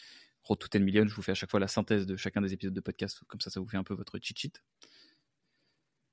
Road 0.44 0.58
to 0.58 0.68
10 0.68 0.80
million, 0.80 1.06
je 1.06 1.14
vous 1.14 1.22
fais 1.22 1.32
à 1.32 1.34
chaque 1.34 1.50
fois 1.50 1.60
la 1.60 1.68
synthèse 1.68 2.06
de 2.06 2.16
chacun 2.16 2.40
des 2.40 2.52
épisodes 2.52 2.72
de 2.72 2.80
podcast, 2.80 3.20
comme 3.26 3.40
ça 3.40 3.50
ça 3.50 3.60
vous 3.60 3.68
fait 3.68 3.76
un 3.76 3.84
peu 3.84 3.94
votre 3.94 4.18
cheat 4.20 4.38
sheet. 4.38 4.62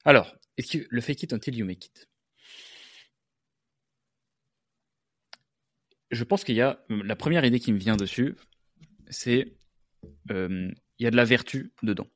Alors, 0.05 0.35
est-ce 0.57 0.77
que 0.77 0.87
le 0.89 1.01
fake 1.01 1.23
it 1.23 1.33
until 1.33 1.55
you 1.55 1.65
make 1.65 1.85
it? 1.85 2.09
Je 6.11 6.23
pense 6.23 6.43
qu'il 6.43 6.55
y 6.55 6.61
a 6.61 6.85
la 6.89 7.15
première 7.15 7.43
idée 7.43 7.59
qui 7.59 7.73
me 7.73 7.79
vient 7.79 7.97
dessus, 7.97 8.35
c'est 9.09 9.55
euh, 10.31 10.69
il 10.99 11.03
y 11.03 11.07
a 11.07 11.11
de 11.11 11.15
la 11.15 11.25
vertu 11.25 11.71
dedans. 11.81 12.07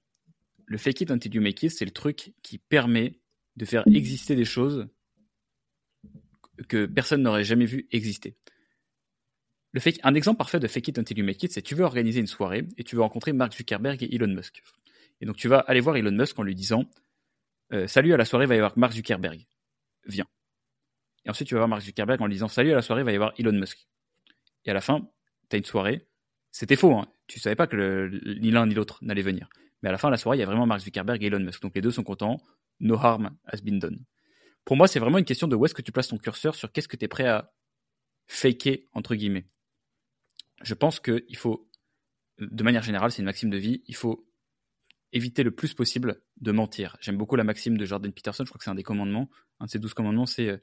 Le 0.66 0.78
fake 0.78 1.02
it 1.02 1.12
until 1.12 1.34
you 1.34 1.42
make 1.42 1.64
it, 1.64 1.72
c'est 1.72 1.86
le 1.86 1.92
truc 1.92 2.34
qui 2.44 2.58
permet 2.58 3.20
de 3.56 3.66
faire 3.66 3.84
exister 3.88 4.36
des 4.36 4.46
choses 4.46 4.88
que 6.68 6.86
personne 6.86 7.24
n'aurait 7.24 7.44
jamais 7.44 7.66
vu 7.66 7.88
exister. 7.92 8.36
Un 10.04 10.16
exemple 10.16 10.38
parfait 10.38 10.60
de 10.60 10.68
fake 10.68 10.90
it 10.90 11.00
until 11.00 11.18
you 11.18 11.26
make 11.26 11.42
it, 11.44 11.52
c'est 11.52 11.62
tu 11.62 11.76
veux 11.76 11.84
organiser 11.84 12.20
une 12.20 12.28
soirée 12.28 12.68
et 12.78 12.84
tu 12.84 12.96
veux 12.96 13.02
rencontrer 13.02 13.32
Mark 13.32 13.56
Zuckerberg 13.56 14.02
et 14.04 14.14
Elon 14.14 14.34
Musk. 14.34 14.62
Et 15.22 15.26
donc 15.26 15.38
tu 15.38 15.48
vas 15.48 15.60
aller 15.60 15.80
voir 15.80 15.98
Elon 15.98 16.12
Musk 16.12 16.38
en 16.38 16.44
lui 16.44 16.56
disant 16.56 16.90
euh, 17.74 17.88
salut 17.88 18.14
à 18.14 18.18
la 18.18 18.26
soirée, 18.26 18.46
va 18.46 18.56
y 18.56 18.58
avoir 18.58 18.78
Mark 18.78 18.94
Zuckerberg. 18.94 19.46
Viens. 20.06 20.28
Et 21.26 21.30
ensuite, 21.30 21.48
tu 21.48 21.54
vas 21.54 21.60
voir 21.60 21.68
Mark 21.68 21.82
Zuckerberg 21.82 22.22
en 22.22 22.28
lui 22.28 22.36
disant 22.36 22.48
salut 22.48 22.72
à 22.72 22.76
la 22.76 22.82
soirée, 22.82 23.04
va 23.04 23.12
y 23.12 23.16
avoir 23.16 23.34
Elon 23.38 23.54
Musk. 23.54 23.88
Et 24.66 24.72
à 24.72 24.74
la 24.74 24.82
fin, 24.82 25.10
tu 25.50 25.56
as 25.56 25.58
une 25.58 25.66
soirée. 25.66 26.08
C'était 26.52 26.76
faux, 26.76 26.94
hein. 26.94 27.08
Tu 27.28 27.40
savais 27.40 27.56
pas 27.56 27.68
que 27.68 28.10
ni 28.40 28.52
l'un 28.52 28.66
ni 28.66 28.74
l'autre 28.74 29.00
n'allait 29.02 29.22
venir. 29.22 29.50
Mais 29.82 29.90
à 29.90 29.92
la 29.92 29.98
fin 29.98 30.08
de 30.08 30.14
la 30.14 30.18
soirée, 30.18 30.38
il 30.38 30.40
y 30.40 30.44
a 30.44 30.46
vraiment 30.46 30.66
Mark 30.66 30.82
Zuckerberg 30.82 31.22
et 31.22 31.28
Elon 31.28 31.40
Musk. 31.40 31.62
Donc 31.62 31.76
les 31.76 31.82
deux 31.82 31.92
sont 31.92 32.04
contents. 32.04 32.42
No 32.80 32.96
harm 32.96 33.36
has 33.52 33.62
been 33.62 33.80
done. 33.80 34.06
Pour 34.64 34.78
moi, 34.78 34.88
c'est 34.88 35.00
vraiment 35.00 35.18
une 35.18 35.26
question 35.26 35.48
de 35.48 35.56
où 35.56 35.66
est-ce 35.66 35.74
que 35.74 35.82
tu 35.82 35.92
places 35.92 36.10
ton 36.10 36.18
curseur 36.18 36.56
sur 36.56 36.72
qu'est-ce 36.72 36.88
que 36.88 36.98
tu 36.98 37.06
es 37.06 37.08
prêt 37.08 37.28
à 37.28 37.52
faker, 38.28 38.80
entre 38.94 39.16
guillemets. 39.16 39.46
Je 40.62 40.74
pense 40.74 41.00
qu'il 41.00 41.38
faut, 41.38 41.70
de 42.40 42.64
manière 42.64 42.84
générale, 42.84 43.12
c'est 43.12 43.22
une 43.22 43.26
maxime 43.26 43.50
de 43.50 43.58
vie, 43.58 43.84
il 43.88 43.96
faut 43.96 44.28
éviter 45.14 45.44
le 45.44 45.52
plus 45.52 45.74
possible 45.74 46.22
de 46.42 46.52
mentir. 46.52 46.98
J'aime 47.02 47.18
beaucoup 47.18 47.36
la 47.36 47.44
maxime 47.44 47.78
de 47.78 47.86
Jordan 47.86 48.12
Peterson, 48.12 48.44
je 48.44 48.50
crois 48.50 48.58
que 48.58 48.64
c'est 48.64 48.70
un 48.70 48.76
des 48.76 48.84
commandements. 48.84 49.30
Un 49.60 49.66
de 49.66 49.72
ses 49.72 49.80
douze 49.80 49.94
commandements, 49.94 50.26
c'est 50.26 50.50
euh, 50.50 50.58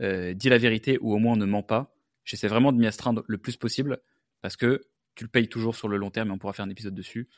euh, 0.00 0.34
dis 0.34 0.48
la 0.48 0.58
vérité 0.58 0.98
ou 1.00 1.12
au 1.12 1.18
moins 1.18 1.36
ne 1.36 1.44
mens 1.44 1.62
pas. 1.62 1.94
J'essaie 2.24 2.48
vraiment 2.48 2.72
de 2.72 2.78
m'y 2.78 2.86
astreindre 2.86 3.24
le 3.26 3.38
plus 3.38 3.56
possible 3.56 4.00
parce 4.40 4.56
que 4.56 4.82
tu 5.14 5.24
le 5.24 5.28
payes 5.30 5.48
toujours 5.48 5.76
sur 5.76 5.88
le 5.88 5.96
long 5.96 6.10
terme 6.10 6.30
et 6.30 6.32
on 6.32 6.38
pourra 6.38 6.52
faire 6.52 6.64
un 6.64 6.70
épisode 6.70 6.94
dessus. 6.94 7.28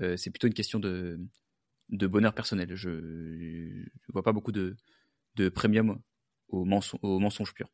Euh, 0.00 0.16
c'est 0.16 0.30
plutôt 0.30 0.46
une 0.46 0.54
question 0.54 0.78
de, 0.78 1.20
de 1.88 2.06
bonheur 2.06 2.34
personnel. 2.34 2.74
Je 2.74 2.90
ne 2.90 4.12
vois 4.12 4.22
pas 4.22 4.32
beaucoup 4.32 4.52
de, 4.52 4.76
de 5.36 5.48
premium 5.48 6.00
au, 6.48 6.64
mensonge, 6.64 7.00
au 7.02 7.54
pur. 7.54 7.68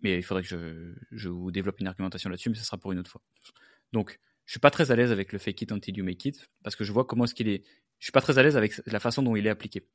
Mais 0.00 0.16
il 0.18 0.22
faudrait 0.22 0.42
que 0.42 0.48
je, 0.48 0.92
je 1.12 1.28
vous 1.28 1.50
développe 1.50 1.80
une 1.80 1.86
argumentation 1.86 2.28
là-dessus, 2.28 2.50
mais 2.50 2.56
ce 2.56 2.64
sera 2.64 2.76
pour 2.76 2.92
une 2.92 2.98
autre 2.98 3.10
fois. 3.10 3.22
Donc, 3.92 4.20
je 4.46 4.52
suis 4.52 4.60
pas 4.60 4.70
très 4.70 4.90
à 4.90 4.96
l'aise 4.96 5.10
avec 5.10 5.32
le 5.32 5.38
fake 5.38 5.62
it 5.62 5.72
until 5.72 5.96
you 5.96 6.04
make 6.04 6.24
it 6.24 6.48
parce 6.62 6.76
que 6.76 6.84
je 6.84 6.92
vois 6.92 7.04
comment 7.04 7.24
est-ce 7.24 7.34
qu'il 7.34 7.48
est. 7.48 7.64
Je 7.98 8.06
suis 8.06 8.12
pas 8.12 8.20
très 8.20 8.38
à 8.38 8.42
l'aise 8.42 8.56
avec 8.56 8.80
la 8.86 9.00
façon 9.00 9.22
dont 9.22 9.36
il 9.36 9.46
est 9.46 9.50
appliqué. 9.50 9.88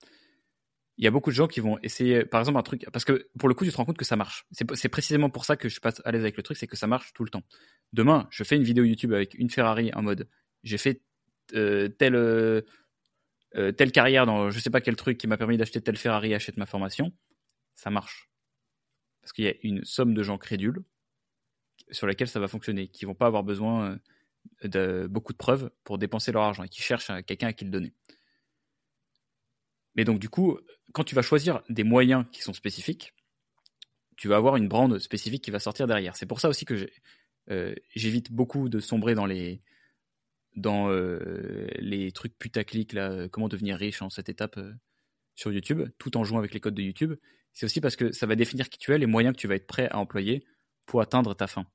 Il 0.97 1.05
y 1.05 1.07
a 1.07 1.11
beaucoup 1.11 1.29
de 1.29 1.35
gens 1.35 1.47
qui 1.47 1.61
vont 1.61 1.77
essayer, 1.81 2.25
par 2.25 2.41
exemple, 2.41 2.57
un 2.57 2.61
truc, 2.61 2.85
parce 2.91 3.05
que 3.05 3.29
pour 3.37 3.47
le 3.47 3.55
coup, 3.55 3.63
tu 3.63 3.71
te 3.71 3.77
rends 3.77 3.85
compte 3.85 3.97
que 3.97 4.03
ça 4.03 4.17
marche. 4.17 4.45
C'est 4.51 4.89
précisément 4.89 5.29
pour 5.29 5.45
ça 5.45 5.55
que 5.55 5.69
je 5.69 5.73
suis 5.73 5.79
pas 5.79 5.93
à 6.03 6.11
l'aise 6.11 6.23
avec 6.23 6.35
le 6.35 6.43
truc, 6.43 6.57
c'est 6.57 6.67
que 6.67 6.75
ça 6.75 6.87
marche 6.87 7.13
tout 7.13 7.23
le 7.23 7.29
temps. 7.29 7.43
Demain, 7.93 8.27
je 8.31 8.43
fais 8.43 8.57
une 8.57 8.63
vidéo 8.63 8.83
YouTube 8.83 9.13
avec 9.13 9.33
une 9.35 9.49
Ferrari 9.49 9.91
en 9.93 10.01
mode, 10.01 10.27
j'ai 10.63 10.77
fait 10.77 11.01
euh, 11.53 11.87
telle 11.87 12.15
euh, 12.15 12.61
euh, 13.55 13.71
telle 13.71 13.91
carrière 13.91 14.25
dans 14.25 14.51
je 14.51 14.59
sais 14.59 14.69
pas 14.69 14.81
quel 14.81 14.95
truc 14.95 15.17
qui 15.17 15.25
m'a 15.25 15.37
permis 15.37 15.57
d'acheter 15.57 15.81
telle 15.81 15.97
Ferrari, 15.97 16.33
achète 16.33 16.57
ma 16.57 16.65
formation. 16.65 17.13
Ça 17.75 17.89
marche 17.89 18.29
parce 19.21 19.31
qu'il 19.31 19.45
y 19.45 19.47
a 19.47 19.53
une 19.63 19.85
somme 19.85 20.13
de 20.13 20.23
gens 20.23 20.37
crédules 20.37 20.83
sur 21.91 22.07
lesquels 22.07 22.27
ça 22.27 22.39
va 22.41 22.47
fonctionner, 22.47 22.89
qui 22.89 23.05
vont 23.05 23.15
pas 23.15 23.27
avoir 23.27 23.43
besoin 23.43 23.99
de 24.63 25.07
beaucoup 25.09 25.33
de 25.33 25.37
preuves 25.37 25.71
pour 25.83 25.97
dépenser 25.97 26.31
leur 26.31 26.43
argent 26.43 26.63
et 26.63 26.69
qui 26.69 26.81
cherchent 26.81 27.11
quelqu'un 27.25 27.47
à 27.47 27.53
qui 27.53 27.65
le 27.65 27.71
donner. 27.71 27.93
Mais 29.95 30.03
donc 30.03 30.19
du 30.19 30.29
coup, 30.29 30.59
quand 30.93 31.03
tu 31.03 31.15
vas 31.15 31.21
choisir 31.21 31.61
des 31.69 31.83
moyens 31.83 32.25
qui 32.31 32.41
sont 32.41 32.53
spécifiques, 32.53 33.13
tu 34.17 34.27
vas 34.27 34.35
avoir 34.35 34.57
une 34.57 34.67
brande 34.67 34.99
spécifique 34.99 35.43
qui 35.43 35.51
va 35.51 35.59
sortir 35.59 35.87
derrière. 35.87 36.15
C'est 36.15 36.25
pour 36.25 36.39
ça 36.39 36.49
aussi 36.49 36.65
que 36.65 36.89
euh, 37.51 37.73
j'évite 37.95 38.31
beaucoup 38.31 38.69
de 38.69 38.79
sombrer 38.79 39.15
dans 39.15 39.25
les 39.25 39.61
dans 40.55 40.89
euh, 40.89 41.67
les 41.77 42.11
trucs 42.11 42.37
putaclic 42.37 42.95
comment 43.31 43.47
devenir 43.47 43.77
riche 43.77 44.01
en 44.01 44.09
cette 44.09 44.29
étape 44.29 44.57
euh, 44.57 44.73
sur 45.35 45.51
YouTube, 45.51 45.87
tout 45.97 46.17
en 46.17 46.23
jouant 46.23 46.39
avec 46.39 46.53
les 46.53 46.59
codes 46.59 46.75
de 46.75 46.81
YouTube. 46.81 47.15
C'est 47.53 47.65
aussi 47.65 47.81
parce 47.81 47.95
que 47.95 48.11
ça 48.11 48.25
va 48.25 48.35
définir 48.35 48.69
qui 48.69 48.77
tu 48.77 48.93
es, 48.93 48.97
les 48.97 49.05
moyens 49.05 49.33
que 49.33 49.39
tu 49.39 49.47
vas 49.47 49.55
être 49.55 49.67
prêt 49.67 49.87
à 49.89 49.97
employer 49.97 50.45
pour 50.85 51.01
atteindre 51.01 51.33
ta 51.33 51.47
fin. 51.47 51.65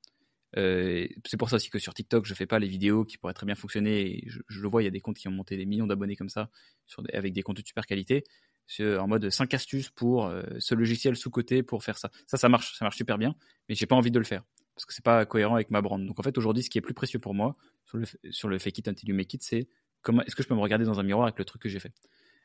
Euh, 0.57 1.07
c'est 1.25 1.37
pour 1.37 1.49
ça 1.49 1.57
aussi 1.57 1.69
que 1.69 1.79
sur 1.79 1.93
TikTok, 1.93 2.25
je 2.25 2.33
fais 2.33 2.45
pas 2.45 2.59
les 2.59 2.67
vidéos 2.67 3.03
qui 3.03 3.17
pourraient 3.17 3.33
très 3.33 3.45
bien 3.45 3.55
fonctionner. 3.55 4.23
je, 4.25 4.61
le 4.61 4.67
vois, 4.67 4.81
il 4.81 4.85
y 4.85 4.87
a 4.87 4.91
des 4.91 5.01
comptes 5.01 5.17
qui 5.17 5.27
ont 5.27 5.31
monté 5.31 5.57
des 5.57 5.65
millions 5.65 5.87
d'abonnés 5.87 6.15
comme 6.15 6.29
ça, 6.29 6.49
avec 7.13 7.33
des 7.33 7.43
comptes 7.43 7.57
de 7.57 7.65
super 7.65 7.85
qualité, 7.85 8.23
en 8.81 9.07
mode 9.07 9.29
5 9.29 9.53
astuces 9.53 9.89
pour 9.89 10.27
euh, 10.27 10.43
ce 10.59 10.75
logiciel 10.75 11.15
sous-côté 11.15 11.63
pour 11.63 11.83
faire 11.83 11.97
ça. 11.97 12.09
Ça, 12.27 12.37
ça 12.37 12.49
marche, 12.49 12.77
ça 12.77 12.85
marche 12.85 12.97
super 12.97 13.17
bien, 13.17 13.35
mais 13.67 13.75
j'ai 13.75 13.85
pas 13.85 13.95
envie 13.95 14.11
de 14.11 14.19
le 14.19 14.25
faire 14.25 14.43
parce 14.75 14.85
que 14.85 14.93
c'est 14.93 15.03
pas 15.03 15.25
cohérent 15.25 15.55
avec 15.55 15.71
ma 15.71 15.81
brand. 15.81 16.05
Donc 16.05 16.19
en 16.19 16.23
fait, 16.23 16.37
aujourd'hui, 16.37 16.63
ce 16.63 16.69
qui 16.69 16.77
est 16.77 16.81
plus 16.81 16.93
précieux 16.93 17.19
pour 17.19 17.33
moi 17.33 17.55
sur 17.85 17.97
le, 17.97 18.05
sur 18.29 18.49
le 18.49 18.59
fake 18.59 18.79
it 18.79 18.87
until 18.89 19.09
you 19.09 19.15
make 19.15 19.33
it, 19.33 19.41
c'est 19.41 19.69
comment 20.01 20.21
est-ce 20.23 20.35
que 20.35 20.43
je 20.43 20.47
peux 20.47 20.55
me 20.55 20.59
regarder 20.59 20.85
dans 20.85 20.99
un 20.99 21.03
miroir 21.03 21.25
avec 21.25 21.39
le 21.39 21.45
truc 21.45 21.61
que 21.61 21.69
j'ai 21.69 21.79
fait? 21.79 21.93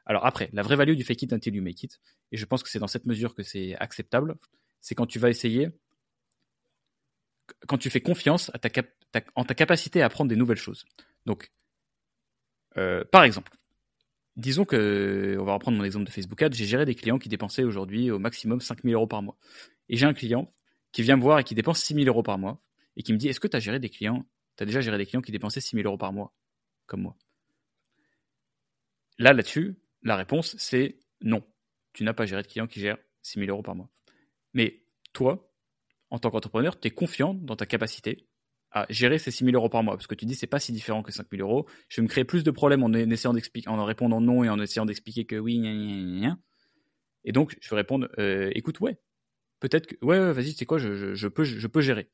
Alors 0.06 0.24
après, 0.24 0.48
la 0.52 0.62
vraie 0.62 0.76
value 0.76 0.94
du 0.94 1.04
fake 1.04 1.22
it 1.22 1.32
until 1.32 1.54
you 1.54 1.62
make 1.62 1.82
it, 1.82 2.00
et 2.32 2.36
je 2.36 2.44
pense 2.46 2.62
que 2.62 2.70
c'est 2.70 2.78
dans 2.78 2.86
cette 2.86 3.04
mesure 3.04 3.34
que 3.34 3.42
c'est 3.42 3.74
acceptable, 3.76 4.36
c'est 4.80 4.94
quand 4.94 5.06
tu 5.06 5.18
vas 5.18 5.28
essayer 5.28 5.70
quand 7.66 7.78
tu 7.78 7.90
fais 7.90 8.00
confiance 8.00 8.50
à 8.54 8.58
ta, 8.58 8.68
en 9.34 9.44
ta 9.44 9.54
capacité 9.54 10.02
à 10.02 10.06
apprendre 10.06 10.28
des 10.28 10.36
nouvelles 10.36 10.56
choses. 10.56 10.84
Donc, 11.26 11.50
euh, 12.76 13.04
par 13.10 13.24
exemple, 13.24 13.52
disons 14.36 14.64
que, 14.64 15.36
on 15.38 15.44
va 15.44 15.54
reprendre 15.54 15.76
mon 15.78 15.84
exemple 15.84 16.06
de 16.06 16.10
Facebook 16.10 16.40
Ads, 16.42 16.52
j'ai 16.52 16.64
géré 16.64 16.84
des 16.84 16.94
clients 16.94 17.18
qui 17.18 17.28
dépensaient 17.28 17.64
aujourd'hui 17.64 18.10
au 18.10 18.18
maximum 18.18 18.60
5000 18.60 18.94
euros 18.94 19.06
par 19.06 19.22
mois. 19.22 19.36
Et 19.88 19.96
j'ai 19.96 20.06
un 20.06 20.14
client 20.14 20.52
qui 20.92 21.02
vient 21.02 21.16
me 21.16 21.22
voir 21.22 21.38
et 21.38 21.44
qui 21.44 21.54
dépense 21.54 21.80
6000 21.80 22.08
euros 22.08 22.22
par 22.22 22.38
mois 22.38 22.62
et 22.96 23.02
qui 23.02 23.12
me 23.12 23.18
dit 23.18 23.28
Est-ce 23.28 23.40
que 23.40 23.48
tu 23.48 23.56
as 23.56 23.60
géré 23.60 23.78
des 23.78 23.90
clients 23.90 24.26
Tu 24.56 24.62
as 24.62 24.66
déjà 24.66 24.80
géré 24.80 24.98
des 24.98 25.06
clients 25.06 25.22
qui 25.22 25.32
dépensaient 25.32 25.60
6000 25.60 25.86
euros 25.86 25.98
par 25.98 26.12
mois, 26.12 26.34
comme 26.86 27.02
moi? 27.02 27.16
Là, 29.18 29.32
là-dessus, 29.32 29.76
la 30.02 30.16
réponse, 30.16 30.56
c'est 30.58 30.98
non. 31.20 31.42
Tu 31.92 32.04
n'as 32.04 32.14
pas 32.14 32.24
géré 32.24 32.42
de 32.42 32.46
clients 32.46 32.66
qui 32.66 32.80
gèrent 32.80 32.98
6000 33.22 33.50
euros 33.50 33.62
par 33.62 33.74
mois. 33.74 33.90
Mais 34.54 34.82
toi, 35.12 35.49
en 36.10 36.18
tant 36.18 36.30
qu'entrepreneur, 36.30 36.78
tu 36.78 36.88
es 36.88 36.90
confiant 36.90 37.34
dans 37.34 37.56
ta 37.56 37.66
capacité 37.66 38.26
à 38.72 38.86
gérer 38.88 39.18
ces 39.18 39.30
6 39.30 39.44
000 39.46 39.56
euros 39.56 39.68
par 39.68 39.82
mois. 39.82 39.96
Parce 39.96 40.06
que 40.06 40.14
tu 40.14 40.26
dis, 40.26 40.34
c'est 40.34 40.46
pas 40.46 40.60
si 40.60 40.72
différent 40.72 41.02
que 41.02 41.12
5 41.12 41.26
000 41.30 41.42
euros. 41.48 41.66
Je 41.88 42.00
vais 42.00 42.04
me 42.04 42.08
créer 42.08 42.24
plus 42.24 42.44
de 42.44 42.50
problèmes 42.50 42.82
en, 42.82 42.92
essayant 42.92 43.32
d'expliquer, 43.32 43.68
en 43.68 43.84
répondant 43.84 44.20
non 44.20 44.44
et 44.44 44.48
en 44.48 44.60
essayant 44.60 44.86
d'expliquer 44.86 45.24
que 45.24 45.36
oui, 45.36 45.58
gna, 45.58 45.72
gna, 45.72 46.20
gna, 46.20 46.38
Et 47.24 47.32
donc, 47.32 47.56
je 47.60 47.68
vais 47.70 47.76
répondre, 47.76 48.08
euh, 48.18 48.50
écoute, 48.54 48.80
ouais, 48.80 48.98
peut-être 49.58 49.86
que, 49.86 50.04
ouais, 50.04 50.32
vas-y, 50.32 50.52
c'est 50.52 50.66
quoi, 50.66 50.78
je, 50.78 51.14
je, 51.14 51.28
peux, 51.28 51.44
je, 51.44 51.66
peux 51.66 51.80
gérer. 51.80 52.10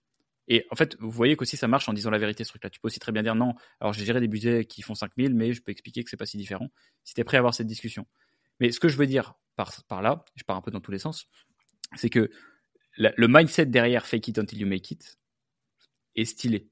Et 0.49 0.65
en 0.71 0.77
fait, 0.77 0.97
vous 0.99 1.11
voyez 1.11 1.37
qu'aussi 1.37 1.57
ça 1.57 1.69
marche 1.69 1.89
en 1.89 1.93
disant 1.93 2.11
la 2.11 2.19
vérité, 2.19 2.45
ce 2.45 2.51
truc-là. 2.51 2.71
Tu 2.71 2.81
peux 2.81 2.87
aussi 2.87 3.01
très 3.01 3.13
bien 3.13 3.23
dire 3.23 3.35
non, 3.35 3.55
alors 3.81 3.93
j'ai 3.93 4.05
géré 4.05 4.21
des 4.21 4.29
budgets 4.29 4.65
qui 4.65 4.81
font 4.83 4.95
5 4.95 5.13
000, 5.19 5.35
mais 5.35 5.53
je 5.53 5.61
peux 5.61 5.73
expliquer 5.73 6.05
que 6.05 6.11
c'est 6.11 6.17
pas 6.17 6.27
si 6.27 6.39
différent. 6.39 6.71
Si 7.05 7.15
tu 7.15 7.21
es 7.21 7.25
prêt 7.25 7.37
à 7.37 7.41
avoir 7.41 7.53
cette 7.53 7.67
discussion. 7.67 8.07
Mais 8.61 8.71
ce 8.71 8.81
que 8.81 8.89
je 8.89 8.97
veux 8.97 9.07
dire 9.07 9.35
par, 9.57 9.73
par 9.89 10.03
là, 10.03 10.25
je 10.37 10.45
pars 10.45 10.57
un 10.57 10.63
peu 10.63 10.71
dans 10.71 10.81
tous 10.81 10.93
les 10.93 10.99
sens, 10.99 11.27
c'est 11.97 12.11
que 12.11 12.31
le 12.97 13.29
mindset 13.29 13.67
derrière 13.67 14.07
fake 14.07 14.29
it 14.29 14.39
until 14.39 14.59
you 14.59 14.67
make 14.67 14.91
it 14.91 15.19
est 16.15 16.25
stylé. 16.25 16.71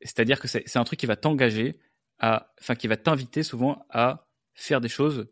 C'est-à-dire 0.00 0.40
que 0.40 0.48
c'est 0.48 0.76
un 0.76 0.84
truc 0.84 0.98
qui 0.98 1.06
va 1.06 1.16
t'engager 1.16 1.78
qui 2.78 2.88
va 2.88 2.96
t'inviter 2.96 3.42
souvent 3.42 3.84
à 3.90 4.28
faire 4.54 4.80
des 4.80 4.88
choses 4.88 5.28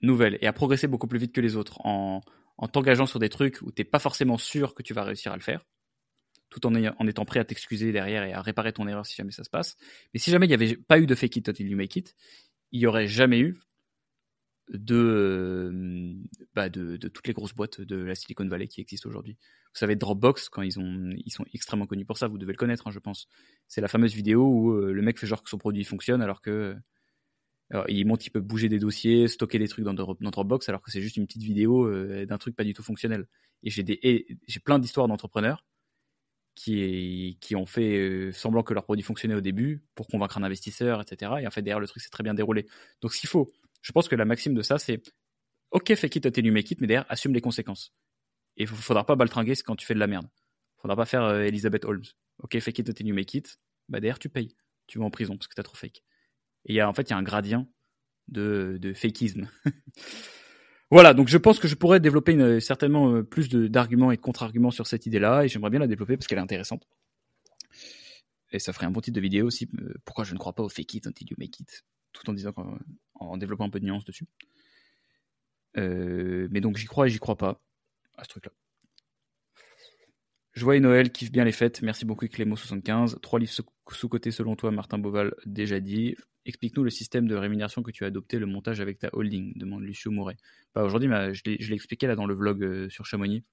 nouvelles 0.00 0.38
et 0.40 0.46
à 0.46 0.52
progresser 0.52 0.86
beaucoup 0.86 1.06
plus 1.06 1.18
vite 1.18 1.32
que 1.32 1.40
les 1.40 1.56
autres 1.56 1.84
en, 1.84 2.22
en 2.56 2.68
t'engageant 2.68 3.06
sur 3.06 3.18
des 3.18 3.28
trucs 3.28 3.60
où 3.62 3.70
t'es 3.70 3.84
pas 3.84 3.98
forcément 3.98 4.38
sûr 4.38 4.74
que 4.74 4.82
tu 4.82 4.94
vas 4.94 5.04
réussir 5.04 5.32
à 5.32 5.36
le 5.36 5.42
faire, 5.42 5.64
tout 6.50 6.66
en, 6.66 6.74
en 6.74 7.06
étant 7.06 7.24
prêt 7.24 7.40
à 7.40 7.44
t'excuser 7.44 7.92
derrière 7.92 8.24
et 8.24 8.32
à 8.32 8.40
réparer 8.40 8.72
ton 8.72 8.88
erreur 8.88 9.06
si 9.06 9.14
jamais 9.16 9.32
ça 9.32 9.44
se 9.44 9.50
passe. 9.50 9.76
Mais 10.12 10.20
si 10.20 10.30
jamais 10.30 10.46
il 10.46 10.50
n'y 10.50 10.54
avait 10.54 10.76
pas 10.76 10.98
eu 10.98 11.06
de 11.06 11.14
fake 11.14 11.36
it 11.36 11.48
until 11.48 11.68
you 11.68 11.76
make 11.76 11.94
it, 11.96 12.14
il 12.72 12.80
n'y 12.80 12.86
aurait 12.86 13.08
jamais 13.08 13.40
eu 13.40 13.58
de, 14.70 16.14
bah 16.54 16.68
de, 16.68 16.96
de, 16.96 17.08
toutes 17.08 17.26
les 17.26 17.32
grosses 17.32 17.54
boîtes 17.54 17.80
de 17.80 17.96
la 17.96 18.14
Silicon 18.14 18.46
Valley 18.46 18.68
qui 18.68 18.80
existent 18.80 19.08
aujourd'hui. 19.08 19.36
Vous 19.72 19.78
savez, 19.78 19.96
Dropbox, 19.96 20.48
quand 20.48 20.62
ils, 20.62 20.78
ont, 20.78 21.10
ils 21.24 21.30
sont 21.30 21.44
extrêmement 21.52 21.86
connus 21.86 22.04
pour 22.04 22.18
ça, 22.18 22.28
vous 22.28 22.38
devez 22.38 22.52
le 22.52 22.58
connaître, 22.58 22.86
hein, 22.86 22.90
je 22.90 22.98
pense. 22.98 23.28
C'est 23.66 23.80
la 23.80 23.88
fameuse 23.88 24.14
vidéo 24.14 24.46
où 24.46 24.72
euh, 24.72 24.92
le 24.92 25.02
mec 25.02 25.18
fait 25.18 25.26
genre 25.26 25.42
que 25.42 25.50
son 25.50 25.58
produit 25.58 25.84
fonctionne 25.84 26.22
alors 26.22 26.42
que 26.42 26.76
alors, 27.70 27.84
il 27.88 28.06
montre 28.06 28.22
qu'il 28.22 28.32
peut 28.32 28.40
bouger 28.40 28.68
des 28.70 28.78
dossiers, 28.78 29.28
stocker 29.28 29.58
des 29.58 29.68
trucs 29.68 29.84
dans, 29.84 29.92
dans 29.92 30.30
Dropbox 30.30 30.68
alors 30.68 30.82
que 30.82 30.90
c'est 30.90 31.02
juste 31.02 31.16
une 31.18 31.26
petite 31.26 31.42
vidéo 31.42 31.86
euh, 31.86 32.24
d'un 32.24 32.38
truc 32.38 32.56
pas 32.56 32.64
du 32.64 32.72
tout 32.72 32.82
fonctionnel. 32.82 33.26
Et 33.62 33.70
j'ai 33.70 33.82
des 33.82 34.26
j'ai 34.46 34.60
plein 34.60 34.78
d'histoires 34.78 35.06
d'entrepreneurs 35.06 35.66
qui, 36.54 37.38
qui 37.40 37.54
ont 37.56 37.66
fait 37.66 37.98
euh, 37.98 38.32
semblant 38.32 38.62
que 38.62 38.72
leur 38.74 38.84
produit 38.84 39.04
fonctionnait 39.04 39.34
au 39.34 39.40
début 39.40 39.84
pour 39.94 40.08
convaincre 40.08 40.38
un 40.38 40.42
investisseur, 40.42 41.02
etc. 41.02 41.32
Et 41.42 41.46
en 41.46 41.50
fait 41.50 41.62
derrière 41.62 41.80
le 41.80 41.86
truc 41.86 42.02
s'est 42.02 42.10
très 42.10 42.24
bien 42.24 42.34
déroulé. 42.34 42.66
Donc 43.02 43.12
ce 43.12 43.20
qu'il 43.20 43.28
faut, 43.28 43.50
je 43.80 43.92
pense 43.92 44.08
que 44.08 44.16
la 44.16 44.24
maxime 44.24 44.54
de 44.54 44.62
ça, 44.62 44.78
c'est 44.78 45.02
ok, 45.70 45.90
it 45.90 46.26
until 46.26 46.46
you 46.46 46.52
make 46.52 46.70
it, 46.70 46.80
mais 46.80 46.86
derrière, 46.86 47.06
assume 47.08 47.34
les 47.34 47.40
conséquences. 47.40 47.92
Et 48.56 48.62
il 48.62 48.68
faudra 48.68 49.04
pas 49.06 49.16
baltringuer 49.16 49.54
quand 49.64 49.76
tu 49.76 49.86
fais 49.86 49.94
de 49.94 50.00
la 50.00 50.06
merde. 50.06 50.28
Faudra 50.78 50.96
pas 50.96 51.06
faire 51.06 51.22
euh, 51.22 51.42
Elizabeth 51.42 51.84
Holmes. 51.84 52.04
Ok, 52.42 52.54
it 52.54 52.88
until 52.88 53.06
you 53.06 53.14
make 53.14 53.34
it, 53.34 53.58
bah 53.88 54.00
derrière, 54.00 54.18
tu 54.18 54.28
payes. 54.28 54.56
Tu 54.86 54.98
vas 54.98 55.04
en 55.04 55.10
prison 55.10 55.36
parce 55.36 55.48
que 55.48 55.54
t'as 55.54 55.62
trop 55.62 55.76
fake. 55.76 56.02
Et 56.66 56.74
y 56.74 56.80
a, 56.80 56.88
en 56.88 56.94
fait, 56.94 57.02
il 57.02 57.10
y 57.10 57.12
a 57.12 57.16
un 57.16 57.22
gradient 57.22 57.68
de, 58.28 58.78
de 58.80 58.94
voilà, 60.90 61.14
donc 61.14 61.28
je 61.28 61.38
pense 61.38 61.58
que 61.58 61.68
je 61.68 61.74
pourrais 61.74 62.00
développer 62.00 62.60
certainement 62.60 63.12
euh, 63.12 63.22
plus 63.22 63.48
d'arguments 63.48 64.12
et 64.12 64.16
de 64.16 64.20
contre-arguments 64.20 64.70
sur 64.70 64.86
cette 64.86 65.06
idée-là, 65.06 65.44
et 65.44 65.48
j'aimerais 65.48 65.70
bien 65.70 65.80
la 65.80 65.86
développer 65.86 66.16
parce 66.16 66.26
qu'elle 66.26 66.38
est 66.38 66.42
intéressante. 66.42 66.86
Et 68.52 68.58
ça 68.58 68.72
ferait 68.72 68.86
un 68.86 68.90
bon 68.90 69.00
titre 69.00 69.16
de 69.16 69.20
vidéo 69.20 69.46
aussi. 69.46 69.68
Euh, 69.80 69.94
pourquoi 70.04 70.24
je 70.24 70.34
ne 70.34 70.38
crois 70.38 70.54
pas 70.54 70.62
au 70.62 70.68
fake 70.68 70.94
it 70.94 71.06
until 71.06 71.26
you 71.30 71.36
make 71.38 71.58
it 71.60 71.84
tout 72.12 72.28
en 72.30 72.32
disant 72.32 72.54
en 73.14 73.36
développant 73.36 73.64
un 73.64 73.70
peu 73.70 73.80
de 73.80 73.84
nuance 73.84 74.04
dessus. 74.04 74.26
Euh, 75.76 76.48
mais 76.50 76.60
donc 76.60 76.76
j'y 76.76 76.86
crois 76.86 77.06
et 77.06 77.10
j'y 77.10 77.18
crois 77.18 77.36
pas 77.36 77.60
à 78.16 78.24
ce 78.24 78.28
truc-là. 78.30 78.52
Vois 80.56 80.80
Noël 80.80 81.12
kiffe 81.12 81.30
bien 81.30 81.44
les 81.44 81.52
fêtes. 81.52 81.82
Merci 81.82 82.04
beaucoup 82.04 82.24
Clémo75. 82.26 83.20
Trois 83.20 83.38
livres 83.38 83.52
sous-côté 83.92 84.30
selon 84.30 84.56
toi, 84.56 84.70
Martin 84.70 84.98
Boval, 84.98 85.34
déjà 85.46 85.78
dit. 85.80 86.16
Explique-nous 86.46 86.82
le 86.82 86.90
système 86.90 87.28
de 87.28 87.36
rémunération 87.36 87.82
que 87.82 87.90
tu 87.90 88.04
as 88.04 88.06
adopté, 88.08 88.38
le 88.38 88.46
montage 88.46 88.80
avec 88.80 88.98
ta 88.98 89.10
holding, 89.12 89.52
demande 89.56 89.82
Lucio 89.82 90.10
Mouret. 90.10 90.36
Bah, 90.74 90.82
Aujourd'hui, 90.82 91.08
je 91.32 91.42
l'ai 91.44 91.74
expliqué 91.74 92.06
là 92.06 92.16
dans 92.16 92.26
le 92.26 92.34
vlog 92.34 92.62
euh, 92.64 92.88
sur 92.88 93.04
Chamonix. 93.04 93.44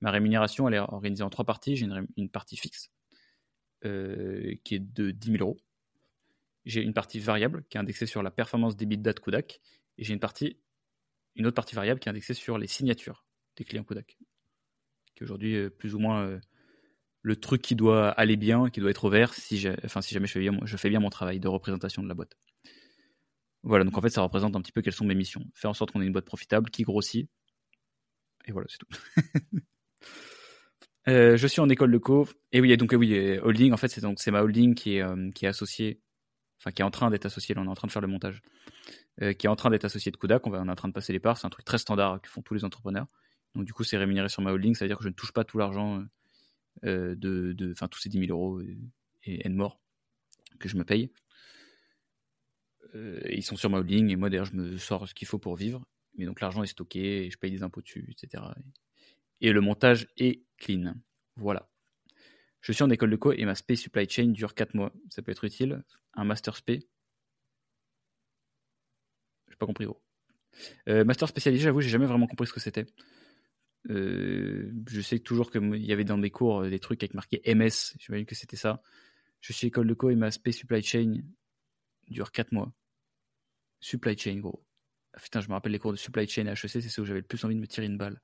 Ma 0.00 0.10
rémunération, 0.10 0.68
elle 0.68 0.74
est 0.74 0.78
organisée 0.78 1.22
en 1.22 1.30
trois 1.30 1.44
parties. 1.44 1.76
J'ai 1.76 1.86
une, 2.16 2.28
partie 2.28 2.56
fixe 2.56 2.90
euh, 3.84 4.54
qui 4.62 4.74
est 4.74 4.78
de 4.94 5.10
10 5.10 5.32
000 5.32 5.42
euros 5.42 5.58
j'ai 6.64 6.82
une 6.82 6.94
partie 6.94 7.18
variable 7.18 7.64
qui 7.68 7.76
est 7.76 7.80
indexée 7.80 8.06
sur 8.06 8.22
la 8.22 8.30
performance 8.30 8.76
des 8.76 8.86
de 8.86 9.12
Kodak, 9.12 9.60
et 9.98 10.04
j'ai 10.04 10.12
une 10.14 10.20
partie, 10.20 10.58
une 11.36 11.46
autre 11.46 11.54
partie 11.54 11.74
variable 11.74 12.00
qui 12.00 12.08
est 12.08 12.10
indexée 12.10 12.34
sur 12.34 12.58
les 12.58 12.66
signatures 12.66 13.24
des 13.56 13.64
clients 13.64 13.84
Kodak, 13.84 14.18
qui 15.14 15.24
aujourd'hui 15.24 15.56
euh, 15.56 15.70
plus 15.70 15.94
ou 15.94 15.98
moins 15.98 16.24
euh, 16.24 16.40
le 17.22 17.36
truc 17.36 17.62
qui 17.62 17.76
doit 17.76 18.08
aller 18.10 18.36
bien, 18.36 18.70
qui 18.70 18.80
doit 18.80 18.90
être 18.90 19.04
au 19.04 19.10
vert 19.10 19.34
si, 19.34 19.66
enfin, 19.84 20.00
si 20.00 20.14
jamais 20.14 20.26
je 20.26 20.76
fais, 20.76 20.88
bien, 20.90 21.00
mon 21.00 21.10
travail 21.10 21.40
de 21.40 21.48
représentation 21.48 22.02
de 22.02 22.08
la 22.08 22.14
boîte. 22.14 22.36
Voilà, 23.62 23.84
donc 23.84 23.96
en 23.96 24.02
fait, 24.02 24.10
ça 24.10 24.20
représente 24.20 24.56
un 24.56 24.60
petit 24.60 24.72
peu 24.72 24.82
quelles 24.82 24.94
sont 24.94 25.06
mes 25.06 25.14
missions. 25.14 25.42
Faire 25.54 25.70
en 25.70 25.74
sorte 25.74 25.90
qu'on 25.90 26.02
ait 26.02 26.06
une 26.06 26.12
boîte 26.12 26.26
profitable 26.26 26.68
qui 26.70 26.82
grossit. 26.82 27.30
Et 28.46 28.52
voilà, 28.52 28.66
c'est 28.68 28.78
tout. 28.78 28.88
Euh, 31.06 31.36
je 31.36 31.46
suis 31.46 31.60
en 31.60 31.68
école 31.68 31.92
de 31.92 31.98
co. 31.98 32.26
Et 32.52 32.62
oui, 32.62 32.74
donc 32.78 32.94
oui, 32.96 33.38
holding, 33.42 33.74
en 33.74 33.76
fait, 33.76 33.88
c'est 33.88 34.00
c'est 34.16 34.30
ma 34.30 34.40
holding 34.40 34.74
qui 34.74 34.96
est 34.96 35.46
associée, 35.46 36.00
enfin 36.64 36.72
qui 36.72 36.82
est 36.82 36.84
en 36.84 36.90
train 36.90 37.10
d'être 37.10 37.26
associée, 37.26 37.54
là 37.54 37.60
on 37.62 37.66
est 37.66 37.68
en 37.68 37.74
train 37.74 37.86
de 37.86 37.92
faire 37.92 38.02
le 38.02 38.08
montage, 38.08 38.42
euh, 39.22 39.32
qui 39.32 39.46
est 39.46 39.50
en 39.50 39.56
train 39.56 39.70
d'être 39.70 39.84
associée 39.84 40.10
de 40.10 40.16
Kodak, 40.16 40.46
on, 40.46 40.54
est 40.54 40.70
en 40.70 40.74
train 40.74 40.88
de 40.88 40.92
passer 40.92 41.12
les 41.12 41.20
parts, 41.20 41.38
c'est 41.38 41.46
un 41.46 41.50
truc 41.50 41.64
très 41.64 41.78
standard 41.78 42.20
que 42.20 42.28
font 42.28 42.42
tous 42.42 42.54
les 42.54 42.64
entrepreneurs. 42.64 43.06
Donc 43.54 43.64
du 43.64 43.72
coup, 43.72 43.84
c'est 43.84 43.96
rémunéré 43.96 44.28
sur 44.28 44.42
ma 44.42 44.50
holding, 44.50 44.74
c'est-à-dire 44.74 44.98
que 44.98 45.04
je 45.04 45.08
ne 45.08 45.14
touche 45.14 45.32
pas 45.32 45.44
tout 45.44 45.58
l'argent 45.58 46.04
de, 46.82 47.14
de, 47.14 47.70
enfin 47.70 47.86
tous 47.88 48.00
ces 48.00 48.08
10 48.08 48.26
000 48.26 48.30
euros 48.32 48.60
et, 48.60 48.76
et, 49.24 49.48
mort 49.48 49.80
que 50.58 50.68
je 50.68 50.76
me 50.76 50.84
paye. 50.84 51.12
ils 52.94 53.44
sont 53.44 53.56
sur 53.56 53.70
ma 53.70 53.78
holding 53.78 54.10
et 54.10 54.16
moi 54.16 54.28
d'ailleurs 54.28 54.46
je 54.46 54.54
me 54.54 54.76
sors 54.76 55.08
ce 55.08 55.14
qu'il 55.14 55.28
faut 55.28 55.38
pour 55.38 55.54
vivre. 55.54 55.84
Mais 56.16 56.26
donc 56.26 56.40
l'argent 56.40 56.62
est 56.62 56.68
stocké 56.68 57.26
et 57.26 57.30
je 57.30 57.38
paye 57.38 57.50
des 57.50 57.62
impôts 57.62 57.82
dessus, 57.82 58.06
etc 58.10 58.42
et 59.40 59.52
le 59.52 59.60
montage 59.60 60.08
est 60.16 60.42
clean. 60.56 60.94
Voilà. 61.36 61.68
Je 62.60 62.72
suis 62.72 62.82
en 62.82 62.90
école 62.90 63.10
de 63.10 63.16
co 63.16 63.32
et 63.32 63.44
ma 63.44 63.54
spé 63.54 63.76
supply 63.76 64.08
chain 64.08 64.28
dure 64.28 64.54
4 64.54 64.74
mois. 64.74 64.92
Ça 65.10 65.20
peut 65.20 65.32
être 65.32 65.44
utile. 65.44 65.84
Un 66.14 66.24
master 66.24 66.56
spé. 66.56 66.86
J'ai 69.48 69.56
pas 69.56 69.66
compris 69.66 69.86
gros. 69.86 70.02
Euh, 70.88 71.04
master 71.04 71.28
spécialisé, 71.28 71.64
j'avoue, 71.64 71.80
j'ai 71.80 71.90
jamais 71.90 72.06
vraiment 72.06 72.26
compris 72.26 72.46
ce 72.46 72.52
que 72.52 72.60
c'était. 72.60 72.86
Euh, 73.90 74.72
je 74.88 75.00
sais 75.00 75.18
toujours 75.18 75.50
qu'il 75.50 75.84
y 75.84 75.92
avait 75.92 76.04
dans 76.04 76.18
des 76.18 76.30
cours 76.30 76.62
euh, 76.62 76.70
des 76.70 76.78
trucs 76.78 77.02
avec 77.02 77.14
marqué 77.14 77.42
MS. 77.46 77.96
J'imagine 77.98 78.26
que 78.26 78.34
c'était 78.34 78.56
ça. 78.56 78.82
Je 79.40 79.52
suis 79.52 79.66
école 79.66 79.86
de 79.86 79.94
co 79.94 80.10
et 80.10 80.14
ma 80.14 80.30
spé 80.30 80.52
supply 80.52 80.82
chain 80.82 81.20
dure 82.08 82.32
4 82.32 82.52
mois. 82.52 82.72
Supply 83.80 84.16
chain, 84.16 84.38
gros. 84.38 84.64
Ah, 85.12 85.20
putain, 85.20 85.40
je 85.40 85.48
me 85.48 85.52
rappelle 85.52 85.72
les 85.72 85.78
cours 85.78 85.92
de 85.92 85.98
supply 85.98 86.26
chain 86.26 86.46
à 86.46 86.52
HEC, 86.52 86.68
c'est 86.68 86.80
ça 86.80 87.02
où 87.02 87.04
j'avais 87.04 87.20
le 87.20 87.26
plus 87.26 87.44
envie 87.44 87.54
de 87.54 87.60
me 87.60 87.66
tirer 87.66 87.86
une 87.86 87.98
balle. 87.98 88.20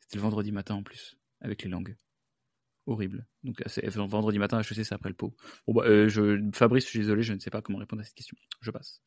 C'était 0.00 0.16
le 0.16 0.22
vendredi 0.22 0.52
matin 0.52 0.74
en 0.76 0.82
plus, 0.82 1.18
avec 1.40 1.62
les 1.62 1.68
langues. 1.68 1.96
Horrible. 2.90 3.24
Donc 3.44 3.62
vendredi 3.86 4.40
matin, 4.40 4.60
HEC, 4.60 4.84
c'est 4.84 4.92
après 4.92 5.10
le 5.10 5.14
pot. 5.14 5.32
Bon, 5.68 5.74
bah, 5.74 5.84
euh, 5.86 6.50
Fabrice, 6.52 6.84
je 6.86 6.90
suis 6.90 6.98
désolé, 6.98 7.22
je 7.22 7.32
ne 7.32 7.38
sais 7.38 7.48
pas 7.48 7.62
comment 7.62 7.78
répondre 7.78 8.02
à 8.02 8.04
cette 8.04 8.16
question. 8.16 8.36
Je 8.60 8.72
passe. 8.72 9.00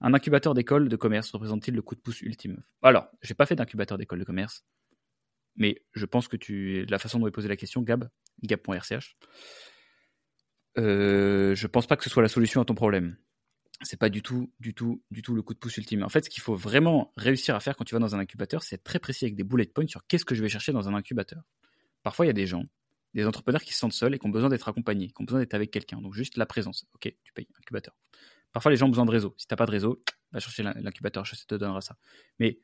Un 0.00 0.12
incubateur 0.12 0.54
d'école 0.54 0.88
de 0.88 0.96
commerce 0.96 1.30
représente-t-il 1.30 1.76
le 1.76 1.82
coup 1.82 1.94
de 1.94 2.00
pouce 2.00 2.20
ultime? 2.22 2.64
Alors, 2.82 3.06
j'ai 3.22 3.34
pas 3.34 3.46
fait 3.46 3.54
d'incubateur 3.54 3.96
d'école 3.96 4.18
de 4.18 4.24
commerce, 4.24 4.66
mais 5.54 5.84
je 5.94 6.04
pense 6.04 6.26
que 6.26 6.36
tu 6.36 6.84
la 6.86 6.98
façon 6.98 7.20
dont 7.20 7.28
est 7.28 7.30
posé 7.30 7.46
la 7.46 7.54
question, 7.54 7.80
Gab, 7.80 8.08
gab.rch, 8.42 9.16
euh, 10.78 11.54
je 11.54 11.66
pense 11.68 11.86
pas 11.86 11.96
que 11.96 12.02
ce 12.02 12.10
soit 12.10 12.22
la 12.24 12.28
solution 12.28 12.60
à 12.60 12.64
ton 12.64 12.74
problème 12.74 13.16
c'est 13.82 13.98
pas 13.98 14.08
du 14.08 14.22
tout, 14.22 14.50
du 14.58 14.72
tout, 14.72 15.02
du 15.10 15.20
tout 15.20 15.34
le 15.34 15.42
coup 15.42 15.52
de 15.52 15.58
pouce 15.58 15.76
ultime. 15.76 16.02
En 16.02 16.08
fait, 16.08 16.24
ce 16.24 16.30
qu'il 16.30 16.42
faut 16.42 16.56
vraiment 16.56 17.12
réussir 17.18 17.54
à 17.54 17.60
faire 17.60 17.76
quand 17.76 17.84
tu 17.84 17.94
vas 17.94 17.98
dans 17.98 18.14
un 18.14 18.18
incubateur, 18.18 18.62
c'est 18.62 18.76
être 18.76 18.84
très 18.84 18.98
précis 18.98 19.26
avec 19.26 19.36
des 19.36 19.44
bullet 19.44 19.66
points 19.66 19.86
sur 19.86 20.06
qu'est-ce 20.06 20.24
que 20.24 20.34
je 20.34 20.40
vais 20.40 20.48
chercher 20.48 20.72
dans 20.72 20.88
un 20.88 20.94
incubateur. 20.94 21.42
Parfois, 22.02 22.24
il 22.24 22.28
y 22.28 22.30
a 22.30 22.32
des 22.32 22.46
gens, 22.46 22.64
des 23.16 23.26
entrepreneurs 23.26 23.62
qui 23.62 23.72
se 23.72 23.78
sentent 23.78 23.92
seuls 23.92 24.14
et 24.14 24.18
qui 24.18 24.26
ont 24.26 24.30
besoin 24.30 24.50
d'être 24.50 24.68
accompagnés, 24.68 25.08
qui 25.08 25.20
ont 25.20 25.24
besoin 25.24 25.40
d'être 25.40 25.54
avec 25.54 25.70
quelqu'un. 25.70 26.00
Donc, 26.00 26.14
juste 26.14 26.36
la 26.36 26.46
présence. 26.46 26.86
Ok, 26.94 27.12
tu 27.24 27.32
payes 27.32 27.48
incubateur. 27.58 27.96
Parfois, 28.52 28.70
les 28.70 28.76
gens 28.76 28.86
ont 28.86 28.90
besoin 28.90 29.06
de 29.06 29.10
réseau. 29.10 29.34
Si 29.38 29.46
t'as 29.46 29.56
pas 29.56 29.66
de 29.66 29.70
réseau, 29.70 30.02
va 30.32 30.40
chercher 30.40 30.62
l'incubateur, 30.62 31.24
je 31.24 31.34
te 31.34 31.54
donnera 31.54 31.80
ça. 31.80 31.96
Mais 32.38 32.58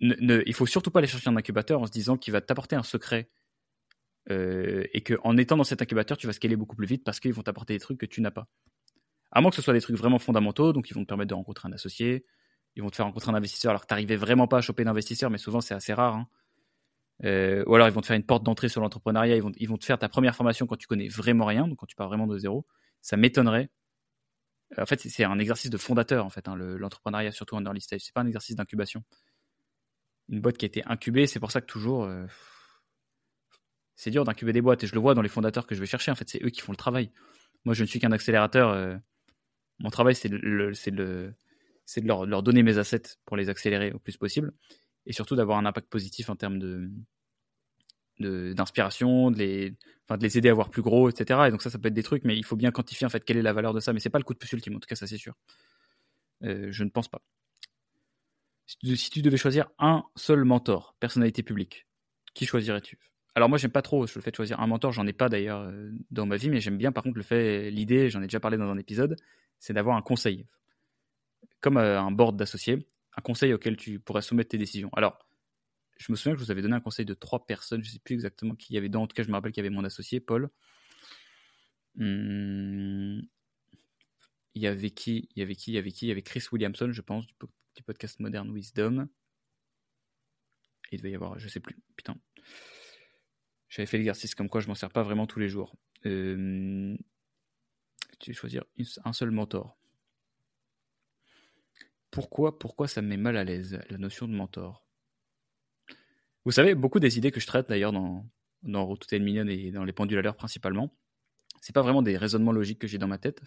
ne, 0.00 0.42
il 0.46 0.54
faut 0.54 0.66
surtout 0.66 0.90
pas 0.90 1.00
aller 1.00 1.08
chercher 1.08 1.28
un 1.28 1.36
incubateur 1.36 1.80
en 1.80 1.86
se 1.86 1.90
disant 1.90 2.16
qu'il 2.16 2.32
va 2.32 2.40
t'apporter 2.40 2.76
un 2.76 2.82
secret 2.82 3.30
euh, 4.30 4.84
et 4.92 5.02
qu'en 5.02 5.36
étant 5.36 5.56
dans 5.56 5.64
cet 5.64 5.82
incubateur, 5.82 6.16
tu 6.16 6.26
vas 6.26 6.32
scaler 6.32 6.56
beaucoup 6.56 6.76
plus 6.76 6.86
vite 6.86 7.04
parce 7.04 7.20
qu'ils 7.20 7.32
vont 7.32 7.42
t'apporter 7.42 7.74
des 7.74 7.80
trucs 7.80 7.98
que 7.98 8.06
tu 8.06 8.20
n'as 8.20 8.30
pas. 8.30 8.48
À 9.32 9.40
moins 9.40 9.50
que 9.50 9.56
ce 9.56 9.62
soit 9.62 9.74
des 9.74 9.80
trucs 9.80 9.96
vraiment 9.96 10.18
fondamentaux, 10.18 10.72
donc 10.72 10.90
ils 10.90 10.94
vont 10.94 11.02
te 11.02 11.08
permettre 11.08 11.28
de 11.28 11.34
rencontrer 11.34 11.68
un 11.68 11.72
associé, 11.72 12.24
ils 12.76 12.82
vont 12.82 12.90
te 12.90 12.96
faire 12.96 13.06
rencontrer 13.06 13.30
un 13.30 13.34
investisseur 13.34 13.70
alors 13.70 13.82
que 13.82 13.86
tu 13.86 13.92
n'arrivais 13.92 14.16
vraiment 14.16 14.46
pas 14.46 14.58
à 14.58 14.60
choper 14.60 14.84
d'investisseur, 14.84 15.30
mais 15.30 15.38
souvent 15.38 15.60
c'est 15.60 15.74
assez 15.74 15.92
rare. 15.92 16.14
Hein. 16.14 16.28
Euh, 17.24 17.64
ou 17.66 17.74
alors 17.74 17.86
ils 17.88 17.92
vont 17.92 18.00
te 18.00 18.06
faire 18.06 18.16
une 18.16 18.24
porte 18.24 18.42
d'entrée 18.42 18.68
sur 18.68 18.80
l'entrepreneuriat, 18.80 19.36
ils 19.36 19.42
vont, 19.42 19.52
ils 19.56 19.68
vont 19.68 19.76
te 19.76 19.84
faire 19.84 19.98
ta 19.98 20.08
première 20.08 20.34
formation 20.34 20.66
quand 20.66 20.76
tu 20.76 20.86
connais 20.86 21.08
vraiment 21.08 21.44
rien, 21.44 21.68
donc 21.68 21.78
quand 21.78 21.86
tu 21.86 21.96
pars 21.96 22.08
vraiment 22.08 22.26
de 22.26 22.38
zéro. 22.38 22.66
Ça 23.02 23.16
m'étonnerait. 23.16 23.70
En 24.78 24.86
fait, 24.86 25.00
c'est 25.00 25.24
un 25.24 25.38
exercice 25.38 25.70
de 25.70 25.76
fondateur, 25.76 26.24
en 26.24 26.30
fait, 26.30 26.46
hein, 26.48 26.54
l'entrepreneuriat, 26.56 27.32
surtout 27.32 27.56
en 27.56 27.64
early 27.64 27.80
stage. 27.80 28.02
C'est 28.02 28.14
pas 28.14 28.20
un 28.20 28.26
exercice 28.26 28.54
d'incubation. 28.54 29.02
Une 30.28 30.40
boîte 30.40 30.58
qui 30.58 30.64
a 30.64 30.68
été 30.68 30.84
incubée, 30.86 31.26
c'est 31.26 31.40
pour 31.40 31.50
ça 31.50 31.60
que 31.60 31.66
toujours. 31.66 32.04
Euh, 32.04 32.24
c'est 33.96 34.10
dur 34.10 34.24
d'incuber 34.24 34.52
des 34.52 34.62
boîtes 34.62 34.84
et 34.84 34.86
je 34.86 34.94
le 34.94 35.00
vois 35.00 35.14
dans 35.14 35.22
les 35.22 35.28
fondateurs 35.28 35.66
que 35.66 35.74
je 35.74 35.80
vais 35.80 35.86
chercher. 35.86 36.10
En 36.12 36.14
fait, 36.14 36.28
c'est 36.28 36.42
eux 36.44 36.50
qui 36.50 36.60
font 36.60 36.72
le 36.72 36.76
travail. 36.76 37.10
Moi, 37.64 37.74
je 37.74 37.82
ne 37.82 37.86
suis 37.88 37.98
qu'un 37.98 38.12
accélérateur. 38.12 38.70
Euh, 38.70 38.96
mon 39.80 39.90
travail, 39.90 40.14
c'est 40.14 40.28
de, 40.28 40.38
de, 40.38 41.34
leur, 42.04 42.42
donner 42.42 42.62
mes 42.62 42.78
assets 42.78 43.02
pour 43.24 43.36
les 43.36 43.48
accélérer 43.48 43.92
au 43.92 43.98
plus 43.98 44.16
possible 44.16 44.52
et 45.10 45.12
surtout 45.12 45.34
d'avoir 45.34 45.58
un 45.58 45.66
impact 45.66 45.88
positif 45.88 46.30
en 46.30 46.36
termes 46.36 46.60
de 46.60 46.88
d'inspiration, 48.20 49.30
de, 49.30 49.38
les, 49.38 49.74
enfin, 50.04 50.18
de 50.18 50.22
les 50.22 50.36
aider 50.36 50.50
à 50.50 50.54
voir 50.54 50.68
plus 50.68 50.82
gros, 50.82 51.08
etc. 51.08 51.40
Et 51.48 51.50
donc 51.50 51.62
ça, 51.62 51.70
ça 51.70 51.78
peut 51.78 51.88
être 51.88 51.94
des 51.94 52.02
trucs, 52.02 52.22
mais 52.24 52.36
il 52.36 52.44
faut 52.44 52.54
bien 52.54 52.70
quantifier 52.70 53.06
en 53.06 53.10
fait 53.10 53.24
quelle 53.24 53.38
est 53.38 53.42
la 53.42 53.54
valeur 53.54 53.72
de 53.72 53.80
ça. 53.80 53.94
Mais 53.94 53.98
c'est 53.98 54.10
pas 54.10 54.18
le 54.18 54.24
coup 54.24 54.34
de 54.34 54.38
pouce 54.38 54.52
ultime, 54.52 54.76
en 54.76 54.78
tout 54.78 54.86
cas 54.86 54.94
ça 54.94 55.06
c'est 55.06 55.16
sûr. 55.16 55.34
Euh, 56.44 56.68
je 56.70 56.84
ne 56.84 56.90
pense 56.90 57.08
pas. 57.08 57.22
Si 58.66 59.10
tu, 59.10 59.22
devais 59.22 59.38
choisir 59.38 59.70
un 59.78 60.04
seul 60.16 60.44
mentor, 60.44 60.94
personnalité 61.00 61.42
publique, 61.42 61.86
qui 62.34 62.44
choisirais-tu? 62.44 62.98
Alors 63.34 63.48
moi 63.48 63.56
j'aime 63.56 63.72
pas 63.72 63.82
trop 63.82 64.02
le 64.02 64.06
fait 64.06 64.30
de 64.30 64.36
choisir 64.36 64.60
un 64.60 64.66
mentor, 64.66 64.92
j'en 64.92 65.06
ai 65.06 65.14
pas 65.14 65.30
d'ailleurs 65.30 65.62
euh, 65.62 65.90
dans 66.10 66.26
ma 66.26 66.36
vie, 66.36 66.50
mais 66.50 66.60
j'aime 66.60 66.76
bien 66.76 66.92
par 66.92 67.02
contre 67.02 67.16
le 67.16 67.22
fait, 67.22 67.70
l'idée, 67.70 68.10
j'en 68.10 68.20
ai 68.20 68.26
déjà 68.26 68.38
parlé 68.38 68.58
dans 68.58 68.70
un 68.70 68.78
épisode, 68.78 69.16
c'est 69.58 69.72
d'avoir 69.72 69.96
un 69.96 70.02
conseil, 70.02 70.46
comme 71.60 71.78
euh, 71.78 71.98
un 71.98 72.10
board 72.10 72.36
d'associés, 72.36 72.86
un 73.16 73.22
conseil 73.22 73.52
auquel 73.52 73.76
tu 73.76 74.00
pourrais 74.00 74.22
soumettre 74.22 74.50
tes 74.50 74.58
décisions. 74.58 74.90
Alors, 74.92 75.18
je 75.98 76.10
me 76.10 76.16
souviens 76.16 76.32
que 76.32 76.38
je 76.38 76.44
vous 76.44 76.50
avais 76.50 76.62
donné 76.62 76.74
un 76.74 76.80
conseil 76.80 77.04
de 77.04 77.14
trois 77.14 77.46
personnes, 77.46 77.82
je 77.82 77.88
ne 77.88 77.92
sais 77.92 77.98
plus 77.98 78.14
exactement 78.14 78.54
qui 78.54 78.72
y 78.74 78.78
avait 78.78 78.88
dedans, 78.88 79.02
en 79.02 79.06
tout 79.06 79.14
cas 79.14 79.22
je 79.22 79.28
me 79.28 79.34
rappelle 79.34 79.52
qu'il 79.52 79.62
y 79.62 79.66
avait 79.66 79.74
mon 79.74 79.84
associé, 79.84 80.20
Paul. 80.20 80.50
Hmm. 81.96 83.20
Il 84.54 84.62
y 84.62 84.66
avait 84.66 84.90
qui 84.90 85.28
Il 85.36 85.40
y 85.40 86.10
avait 86.10 86.22
Chris 86.22 86.44
Williamson, 86.52 86.90
je 86.92 87.02
pense, 87.02 87.26
du, 87.26 87.34
podcast 87.84 88.20
Modern 88.20 88.50
Wisdom. 88.52 89.08
il 90.92 90.98
devait 90.98 91.12
y 91.12 91.14
avoir, 91.14 91.38
je 91.38 91.48
sais 91.48 91.60
plus, 91.60 91.76
putain. 91.96 92.16
J'avais 93.68 93.86
fait 93.86 93.98
l'exercice 93.98 94.34
comme 94.34 94.48
quoi 94.48 94.60
je 94.60 94.68
m'en 94.68 94.74
sers 94.74 94.90
pas 94.90 95.02
vraiment 95.02 95.26
tous 95.26 95.38
les 95.38 95.48
jours. 95.48 95.76
Euh, 96.06 96.96
tu 98.18 98.34
choisir 98.34 98.64
un 99.04 99.12
seul 99.12 99.30
mentor. 99.30 99.79
Pourquoi, 102.10 102.58
pourquoi 102.58 102.88
ça 102.88 103.02
me 103.02 103.08
met 103.08 103.16
mal 103.16 103.36
à 103.36 103.44
l'aise, 103.44 103.80
la 103.88 103.98
notion 103.98 104.26
de 104.26 104.32
mentor? 104.32 104.84
Vous 106.44 106.52
savez, 106.52 106.74
beaucoup 106.74 107.00
des 107.00 107.18
idées 107.18 107.30
que 107.30 107.40
je 107.40 107.46
traite 107.46 107.68
d'ailleurs 107.68 107.92
dans, 107.92 108.26
dans 108.62 108.84
Route 108.84 109.12
Million 109.12 109.46
et 109.46 109.70
dans 109.70 109.84
les 109.84 109.92
pendules 109.92 110.18
à 110.18 110.22
l'heure 110.22 110.36
principalement, 110.36 110.92
c'est 111.60 111.74
pas 111.74 111.82
vraiment 111.82 112.02
des 112.02 112.16
raisonnements 112.16 112.52
logiques 112.52 112.78
que 112.78 112.86
j'ai 112.86 112.98
dans 112.98 113.06
ma 113.06 113.18
tête, 113.18 113.40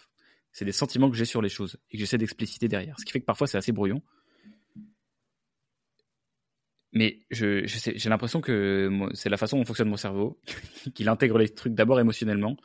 c'est 0.52 0.66
des 0.66 0.72
sentiments 0.72 1.10
que 1.10 1.18
j'ai 1.18 1.26
sur 1.26 1.42
les 1.42 1.50
choses 1.50 1.78
et 1.90 1.98
que 1.98 2.00
j'essaie 2.00 2.18
d'expliciter 2.18 2.68
derrière. 2.68 3.00
Ce 3.00 3.06
qui 3.06 3.12
fait 3.12 3.20
que 3.20 3.26
parfois 3.26 3.48
c'est 3.48 3.58
assez 3.58 3.72
brouillon. 3.72 4.02
Mais 6.94 7.26
j'ai 7.32 7.66
l'impression 8.06 8.40
que 8.40 9.10
c'est 9.14 9.30
la 9.30 9.38
façon 9.38 9.58
dont 9.58 9.66
fonctionne 9.66 9.90
mon 9.90 9.98
cerveau, 9.98 10.40
qu'il 10.94 11.10
intègre 11.10 11.40
les 11.40 11.50
trucs 11.50 11.74
d'abord 11.74 12.00
émotionnellement, 12.00 12.56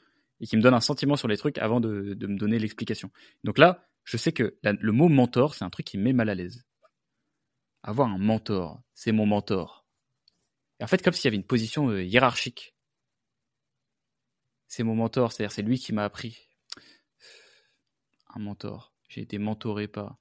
et 0.40 0.46
qui 0.46 0.56
me 0.56 0.62
donne 0.62 0.74
un 0.74 0.80
sentiment 0.80 1.16
sur 1.16 1.28
les 1.28 1.38
trucs 1.38 1.56
avant 1.58 1.80
de, 1.80 2.14
me 2.20 2.36
donner 2.38 2.58
l'explication. 2.58 3.10
Donc 3.42 3.56
là, 3.56 3.87
je 4.08 4.16
sais 4.16 4.32
que 4.32 4.58
le 4.62 4.92
mot 4.92 5.10
mentor, 5.10 5.54
c'est 5.54 5.66
un 5.66 5.70
truc 5.70 5.84
qui 5.84 5.98
me 5.98 6.04
met 6.04 6.14
mal 6.14 6.30
à 6.30 6.34
l'aise. 6.34 6.64
Avoir 7.82 8.08
un 8.08 8.16
mentor, 8.16 8.82
c'est 8.94 9.12
mon 9.12 9.26
mentor. 9.26 9.86
En 10.80 10.86
fait, 10.86 11.02
comme 11.02 11.12
s'il 11.12 11.26
y 11.26 11.28
avait 11.28 11.36
une 11.36 11.44
position 11.44 11.90
euh, 11.90 12.02
hiérarchique. 12.02 12.74
C'est 14.66 14.82
mon 14.82 14.94
mentor, 14.94 15.30
c'est-à-dire 15.30 15.52
c'est 15.52 15.60
lui 15.60 15.78
qui 15.78 15.92
m'a 15.92 16.04
appris. 16.04 16.48
Un 18.34 18.40
mentor. 18.40 18.94
J'ai 19.08 19.20
été 19.20 19.36
mentoré 19.36 19.88
par. 19.88 20.16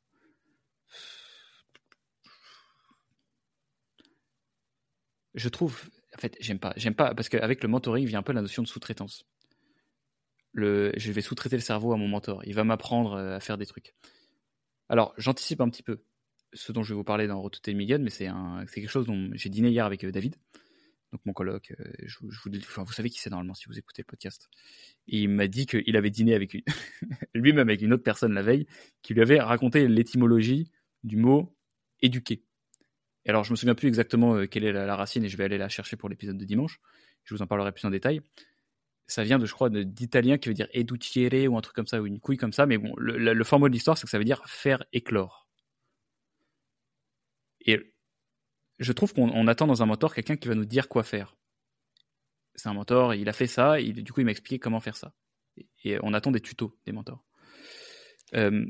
Je 5.33 5.47
trouve, 5.47 5.89
en 6.13 6.19
fait, 6.19 6.35
j'aime 6.41 6.59
pas, 6.59 6.73
j'aime 6.75 6.95
pas, 6.95 7.15
parce 7.15 7.29
qu'avec 7.29 7.63
le 7.63 7.69
mentoring 7.69 8.05
vient 8.05 8.19
un 8.19 8.23
peu 8.23 8.33
la 8.33 8.41
notion 8.41 8.63
de 8.63 8.67
sous-traitance 8.67 9.23
je 10.57 11.11
vais 11.11 11.21
sous-traiter 11.21 11.55
le 11.55 11.61
cerveau 11.61 11.93
à 11.93 11.97
mon 11.97 12.07
mentor. 12.07 12.41
Il 12.45 12.55
va 12.55 12.63
m'apprendre 12.63 13.13
euh, 13.13 13.35
à 13.35 13.39
faire 13.39 13.57
des 13.57 13.65
trucs. 13.65 13.93
Alors, 14.89 15.13
j'anticipe 15.17 15.61
un 15.61 15.69
petit 15.69 15.83
peu 15.83 16.03
ce 16.53 16.71
dont 16.71 16.83
je 16.83 16.93
vais 16.93 16.95
vous 16.95 17.03
parler 17.03 17.27
dans 17.27 17.41
Retouter 17.41 17.73
Miguel, 17.73 18.01
mais 18.01 18.09
c'est 18.09 18.29
quelque 18.73 18.89
chose 18.89 19.05
dont 19.05 19.29
j'ai 19.33 19.49
dîné 19.49 19.69
hier 19.69 19.85
avec 19.85 20.03
euh, 20.03 20.11
David, 20.11 20.35
donc 21.11 21.21
mon 21.25 21.33
coloc. 21.33 21.73
Euh, 21.79 21.91
je, 22.03 22.17
vous, 22.21 22.91
savez 22.93 23.09
qui 23.09 23.19
c'est 23.19 23.29
normalement 23.29 23.53
si 23.53 23.65
vous 23.67 23.77
écoutez 23.77 24.01
le 24.01 24.07
podcast. 24.07 24.49
Il 25.07 25.29
m'a 25.29 25.47
dit 25.47 25.65
qu'il 25.65 25.95
avait 25.95 26.09
dîné 26.09 26.33
avec 26.33 26.57
lui-même 27.33 27.67
avec 27.67 27.81
une 27.81 27.93
autre 27.93 28.03
personne 28.03 28.33
la 28.33 28.43
veille, 28.43 28.65
qui 29.01 29.13
lui 29.13 29.21
avait 29.21 29.39
raconté 29.39 29.87
l'étymologie 29.87 30.71
du 31.03 31.17
mot 31.17 31.55
éduquer. 32.01 32.43
Et 33.25 33.29
alors, 33.29 33.43
je 33.43 33.51
me 33.51 33.57
souviens 33.57 33.75
plus 33.75 33.89
exactement 33.89 34.47
quelle 34.47 34.63
est 34.63 34.71
la, 34.71 34.85
la, 34.85 34.95
racine 34.95 35.25
et 35.25 35.29
je 35.29 35.35
vais 35.35 35.43
aller 35.43 35.57
la 35.57 35.67
chercher 35.67 35.97
pour 35.97 36.07
l'épisode 36.07 36.37
de 36.37 36.45
dimanche. 36.45 36.79
Je 37.25 37.35
vous 37.35 37.41
en 37.41 37.47
parlerai 37.47 37.73
plus 37.73 37.85
en 37.85 37.89
détail 37.89 38.21
ça 39.07 39.23
vient 39.23 39.39
de, 39.39 39.45
je 39.45 39.53
crois, 39.53 39.69
d'italien 39.69 40.37
qui 40.37 40.49
veut 40.49 40.53
dire 40.53 40.67
educiere 40.73 41.47
ou 41.47 41.57
un 41.57 41.61
truc 41.61 41.75
comme 41.75 41.87
ça, 41.87 42.01
ou 42.01 42.05
une 42.05 42.19
couille 42.19 42.37
comme 42.37 42.53
ça. 42.53 42.65
Mais 42.65 42.77
bon, 42.77 42.93
le, 42.97 43.33
le, 43.33 43.43
format 43.43 43.69
de 43.69 43.73
l'histoire, 43.73 43.97
c'est 43.97 44.03
que 44.03 44.09
ça 44.09 44.17
veut 44.17 44.25
dire 44.25 44.41
faire 44.45 44.83
éclore. 44.91 45.47
Et 47.61 47.93
je 48.79 48.91
trouve 48.91 49.13
qu'on 49.13 49.47
attend 49.47 49.67
dans 49.67 49.81
un 49.81 49.85
mentor 49.85 50.13
quelqu'un 50.13 50.35
qui 50.35 50.47
va 50.47 50.55
nous 50.55 50.65
dire 50.65 50.89
quoi 50.89 51.03
faire. 51.03 51.35
C'est 52.55 52.69
un 52.69 52.73
mentor, 52.73 53.13
il 53.13 53.29
a 53.29 53.33
fait 53.33 53.47
ça, 53.47 53.79
du 53.81 54.11
coup, 54.11 54.21
il 54.21 54.25
m'a 54.25 54.31
expliqué 54.31 54.59
comment 54.59 54.79
faire 54.79 54.95
ça. 54.95 55.13
Et, 55.83 55.97
on 56.03 56.13
attend 56.13 56.31
des 56.31 56.41
tutos 56.41 56.77
des 56.85 56.91
mentors. 56.91 57.23
Euh, 58.35 58.65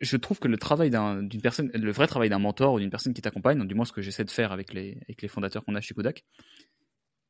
je 0.00 0.16
trouve 0.16 0.40
que 0.40 0.48
le 0.48 0.56
travail 0.56 0.90
d'une 0.90 1.40
personne, 1.40 1.70
le 1.72 1.92
vrai 1.92 2.06
travail 2.06 2.28
d'un 2.28 2.38
mentor 2.38 2.74
ou 2.74 2.80
d'une 2.80 2.90
personne 2.90 3.14
qui 3.14 3.22
t'accompagne, 3.22 3.64
du 3.66 3.74
moins 3.74 3.84
ce 3.84 3.92
que 3.92 4.02
j'essaie 4.02 4.24
de 4.24 4.30
faire 4.30 4.52
avec 4.52 4.72
les, 4.72 4.98
avec 5.02 5.22
les 5.22 5.28
fondateurs 5.28 5.64
qu'on 5.64 5.74
a 5.74 5.80
chez 5.80 5.94
Kodak, 5.94 6.24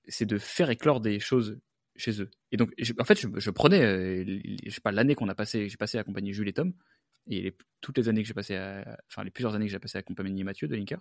c'est 0.08 0.26
de 0.26 0.38
faire 0.38 0.70
éclore 0.70 1.00
des 1.00 1.20
choses 1.20 1.60
chez 1.96 2.20
eux. 2.20 2.30
Et 2.50 2.56
donc, 2.56 2.72
en 2.98 3.04
fait, 3.04 3.18
je, 3.20 3.50
prenais, 3.50 3.82
euh, 3.82 4.40
je 4.64 4.70
sais 4.70 4.80
pas, 4.80 4.92
l'année 4.92 5.14
qu'on 5.14 5.28
a 5.28 5.34
passé, 5.34 5.68
j'ai 5.68 5.76
passé 5.76 5.98
à 5.98 6.00
accompagner 6.00 6.32
Jules 6.32 6.48
et 6.48 6.52
Tom, 6.52 6.72
et 7.28 7.54
toutes 7.80 7.98
les 7.98 8.08
années 8.08 8.22
que 8.22 8.28
j'ai 8.28 8.34
passé, 8.34 8.56
à, 8.56 8.98
enfin 9.08 9.24
les 9.24 9.30
plusieurs 9.30 9.54
années 9.54 9.66
que 9.66 9.72
j'ai 9.72 9.78
passé 9.78 9.98
à 9.98 10.00
accompagner 10.00 10.42
Mathieu 10.42 10.68
de 10.68 10.74
Linker, 10.74 11.00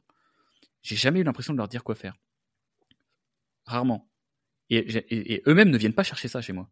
j'ai 0.84 0.96
jamais 0.96 1.20
eu 1.20 1.24
l'impression 1.24 1.54
de 1.54 1.58
leur 1.58 1.68
dire 1.68 1.84
quoi 1.84 1.96
faire. 1.96 2.16
Rarement. 3.66 4.10
Et, 4.70 5.44
eux-mêmes 5.48 5.70
ne 5.70 5.78
viennent 5.78 5.94
pas 5.94 6.04
chercher 6.04 6.28
ça 6.28 6.42
chez 6.42 6.54
moi. 6.54 6.70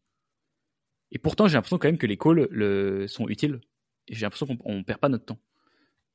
Et 1.12 1.20
pourtant, 1.20 1.48
j'ai 1.48 1.56
l'impression 1.56 1.78
quand 1.78 1.88
même 1.88 1.98
que 1.98 2.08
les 2.08 2.18
calls 2.18 3.10
sont 3.10 3.28
utiles. 3.28 3.60
J'ai 4.08 4.26
l'impression 4.26 4.46
qu'on 4.56 4.78
ne 4.78 4.84
perd 4.84 5.00
pas 5.00 5.10
notre 5.10 5.26
temps 5.26 5.40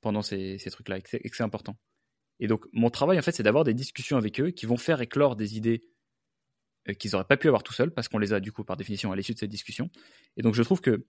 pendant 0.00 0.22
ces, 0.22 0.58
ces 0.58 0.70
trucs-là 0.70 0.98
et 0.98 1.02
que 1.02 1.36
c'est 1.36 1.42
important. 1.42 1.76
Et 2.40 2.46
donc, 2.46 2.66
mon 2.72 2.90
travail, 2.90 3.18
en 3.18 3.22
fait, 3.22 3.32
c'est 3.32 3.42
d'avoir 3.42 3.64
des 3.64 3.74
discussions 3.74 4.16
avec 4.16 4.40
eux 4.40 4.50
qui 4.50 4.66
vont 4.66 4.76
faire 4.76 5.00
éclore 5.00 5.36
des 5.36 5.56
idées 5.56 5.82
qu'ils 6.98 7.12
n'auraient 7.12 7.24
pas 7.24 7.36
pu 7.36 7.48
avoir 7.48 7.62
tout 7.62 7.72
seuls 7.72 7.90
parce 7.90 8.08
qu'on 8.08 8.18
les 8.18 8.32
a, 8.32 8.40
du 8.40 8.52
coup, 8.52 8.64
par 8.64 8.76
définition, 8.76 9.12
à 9.12 9.16
l'issue 9.16 9.34
de 9.34 9.38
cette 9.38 9.50
discussion. 9.50 9.90
Et 10.36 10.42
donc, 10.42 10.54
je 10.54 10.62
trouve 10.62 10.80
que 10.80 11.06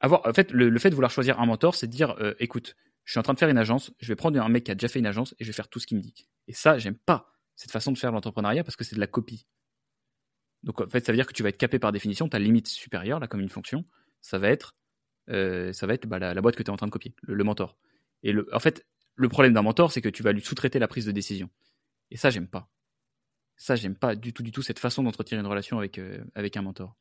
avoir, 0.00 0.22
fait, 0.34 0.50
le, 0.52 0.78
fait 0.78 0.90
de 0.90 0.94
vouloir 0.94 1.10
choisir 1.10 1.40
un 1.40 1.46
mentor, 1.46 1.74
c'est 1.74 1.86
de 1.86 1.92
dire, 1.92 2.16
euh, 2.20 2.34
écoute, 2.38 2.76
je 3.04 3.12
suis 3.12 3.18
en 3.18 3.22
train 3.22 3.34
de 3.34 3.38
faire 3.38 3.48
une 3.48 3.58
agence, 3.58 3.92
je 3.98 4.08
vais 4.08 4.16
prendre 4.16 4.40
un 4.40 4.48
mec 4.48 4.64
qui 4.64 4.70
a 4.70 4.74
déjà 4.74 4.88
fait 4.88 4.98
une 4.98 5.06
agence 5.06 5.34
et 5.38 5.44
je 5.44 5.48
vais 5.48 5.52
faire 5.52 5.68
tout 5.68 5.78
ce 5.78 5.86
qu'il 5.86 5.96
me 5.96 6.02
dit. 6.02 6.28
Et 6.48 6.52
ça, 6.52 6.78
j'aime 6.78 6.96
pas 6.96 7.32
cette 7.56 7.70
façon 7.70 7.92
de 7.92 7.98
faire 7.98 8.12
l'entrepreneuriat 8.12 8.64
parce 8.64 8.76
que 8.76 8.84
c'est 8.84 8.94
de 8.94 9.00
la 9.00 9.06
copie. 9.06 9.46
Donc 10.62 10.80
en 10.80 10.88
fait, 10.88 11.04
ça 11.04 11.12
veut 11.12 11.16
dire 11.16 11.26
que 11.26 11.32
tu 11.32 11.42
vas 11.42 11.48
être 11.50 11.58
capé 11.58 11.78
par 11.78 11.92
définition, 11.92 12.28
ta 12.28 12.38
limite 12.38 12.68
supérieure, 12.68 13.20
là, 13.20 13.26
comme 13.26 13.40
une 13.40 13.48
fonction, 13.48 13.84
ça 14.20 14.38
va 14.38 14.48
être, 14.48 14.74
euh, 15.28 15.72
ça 15.72 15.86
va 15.86 15.94
être 15.94 16.06
bah, 16.06 16.18
la, 16.18 16.40
boîte 16.40 16.56
que 16.56 16.62
tu 16.62 16.68
es 16.68 16.72
en 16.72 16.76
train 16.76 16.86
de 16.86 16.92
copier, 16.92 17.14
le, 17.22 17.44
mentor. 17.44 17.76
Et 18.22 18.34
en 18.52 18.60
fait, 18.60 18.86
le 19.14 19.28
problème 19.28 19.52
d'un 19.52 19.62
mentor, 19.62 19.92
c'est 19.92 20.00
que 20.00 20.08
tu 20.08 20.22
vas 20.22 20.32
lui 20.32 20.42
sous-traiter 20.42 20.78
la 20.78 20.88
prise 20.88 21.06
de 21.06 21.12
décision. 21.12 21.50
Et 22.10 22.16
ça, 22.16 22.30
j'aime 22.30 22.48
pas. 22.48 22.70
Ça, 23.60 23.76
j'aime 23.76 23.94
pas 23.94 24.16
du 24.16 24.32
tout, 24.32 24.42
du 24.42 24.52
tout 24.52 24.62
cette 24.62 24.78
façon 24.78 25.02
d'entretenir 25.02 25.38
une 25.38 25.46
relation 25.46 25.76
avec, 25.76 25.98
euh, 25.98 26.24
avec 26.34 26.56
un 26.56 26.62
mentor. 26.62 26.96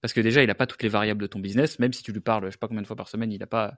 Parce 0.00 0.14
que 0.14 0.22
déjà, 0.22 0.42
il 0.42 0.46
n'a 0.46 0.54
pas 0.54 0.66
toutes 0.66 0.82
les 0.82 0.88
variables 0.88 1.20
de 1.20 1.26
ton 1.26 1.38
business, 1.38 1.78
même 1.78 1.92
si 1.92 2.02
tu 2.02 2.12
lui 2.12 2.20
parles, 2.20 2.46
je 2.46 2.52
sais 2.52 2.56
pas 2.56 2.66
combien 2.66 2.80
de 2.80 2.86
fois 2.86 2.96
par 2.96 3.08
semaine, 3.08 3.30
il 3.30 3.38
n'a 3.38 3.46
pas, 3.46 3.74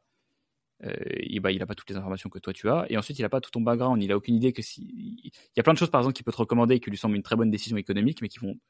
euh, 0.84 0.94
bah, 1.40 1.50
il 1.50 1.58
pas 1.66 1.74
toutes 1.74 1.90
les 1.90 1.96
informations 1.96 2.30
que 2.30 2.38
toi 2.38 2.52
tu 2.52 2.68
as. 2.70 2.86
Et 2.88 2.96
ensuite, 2.96 3.18
il 3.18 3.22
n'a 3.22 3.28
pas 3.28 3.40
tout 3.40 3.50
ton 3.50 3.62
background. 3.62 4.00
Il 4.00 4.12
a 4.12 4.16
aucune 4.16 4.36
idée 4.36 4.52
que 4.52 4.62
si. 4.62 4.80
Il 5.24 5.32
y 5.56 5.60
a 5.60 5.64
plein 5.64 5.72
de 5.72 5.78
choses, 5.78 5.90
par 5.90 6.00
exemple, 6.00 6.14
qu'il 6.14 6.24
peut 6.24 6.30
te 6.30 6.36
recommander 6.36 6.78
qui 6.78 6.88
lui 6.88 6.96
semblent 6.96 7.16
une 7.16 7.24
très 7.24 7.34
bonne 7.34 7.50
décision 7.50 7.76
économique, 7.76 8.22
mais 8.22 8.28
qui 8.28 8.38
vont, 8.38 8.60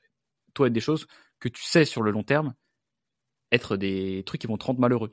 toi, 0.54 0.68
être 0.68 0.72
des 0.72 0.80
choses 0.80 1.06
que 1.38 1.50
tu 1.50 1.62
sais 1.62 1.84
sur 1.84 2.00
le 2.02 2.10
long 2.10 2.22
terme 2.22 2.54
être 3.52 3.76
des 3.76 4.22
trucs 4.24 4.40
qui 4.40 4.46
vont 4.46 4.56
te 4.56 4.64
rendre 4.64 4.80
malheureux. 4.80 5.12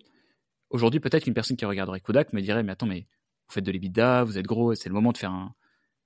Aujourd'hui, 0.69 1.01
peut-être 1.01 1.25
qu'une 1.25 1.33
personne 1.33 1.57
qui 1.57 1.65
regarderait 1.65 1.99
Kodak 1.99 2.31
me 2.31 2.41
dirait 2.41 2.63
Mais 2.63 2.71
attends, 2.71 2.85
mais 2.85 3.07
vous 3.49 3.53
faites 3.53 3.65
de 3.65 3.71
l'EBITDA, 3.71 4.23
vous 4.23 4.37
êtes 4.37 4.45
gros, 4.45 4.73
c'est 4.73 4.87
le 4.87 4.95
moment 4.95 5.11
de 5.11 5.17
faire 5.17 5.31
un, 5.31 5.53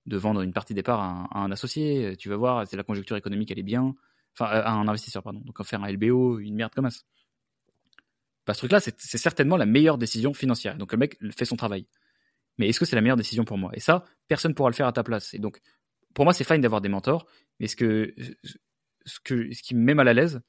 de 0.06 0.18
vendre 0.18 0.42
une 0.42 0.54
partie 0.54 0.74
des 0.74 0.84
parts 0.84 1.02
à 1.02 1.40
un, 1.40 1.52
associé. 1.52 2.16
Tu 2.18 2.30
vas 2.30 2.38
voir, 2.38 2.68
c'est 2.68 2.78
la 2.78 2.84
conjoncture 2.84 3.16
économique, 3.18 3.52
elle 3.52 3.60
est 3.60 3.64
bien. 3.64 3.96
Enfin, 4.34 4.46
à 4.46 4.72
un 4.72 4.88
investisseur, 4.88 5.24
pardon. 5.24 5.40
Donc, 5.40 5.64
faire 5.64 5.84
un 5.84 5.92
LBO, 5.92 6.40
une 6.40 6.56
merde 6.56 6.74
comme 6.74 6.90
ça. 6.90 7.02
Bah, 8.50 8.56
ce 8.56 8.62
truc-là, 8.62 8.80
c'est 8.80 9.18
certainement 9.20 9.58
la 9.58 9.68
meilleure 9.68 10.00
décision 10.00 10.34
financière. 10.34 10.76
Donc 10.76 10.92
le 10.92 10.98
mec 10.98 11.20
fait 11.38 11.46
son 11.46 11.56
travail. 11.56 11.86
Mais 12.58 12.68
est-ce 12.68 12.80
que 12.80 12.86
c'est 12.86 12.96
la 12.96 13.02
meilleure 13.04 13.16
décision 13.16 13.46
pour 13.46 13.60
moi? 13.60 13.70
Et 13.76 13.80
ça, 13.80 14.06
personne 14.28 14.54
ne 14.54 14.56
pourra 14.56 14.72
le 14.72 14.76
faire 14.76 14.88
à 14.88 14.92
ta 14.92 15.04
place. 15.04 15.36
Et 15.36 15.38
donc, 15.38 15.60
pour 16.16 16.26
moi, 16.26 16.34
c'est 16.34 16.44
fine 16.44 16.60
d'avoir 16.60 16.82
des 16.82 16.90
mentors. 16.90 17.28
Mais 17.60 17.68
ce, 17.68 17.76
que, 17.76 18.16
ce, 19.06 19.20
que, 19.24 19.54
ce 19.54 19.62
qui 19.62 19.76
me 19.76 19.82
met 19.82 19.94
mal 19.94 20.08
à 20.08 20.16
l'aise, 20.16 20.42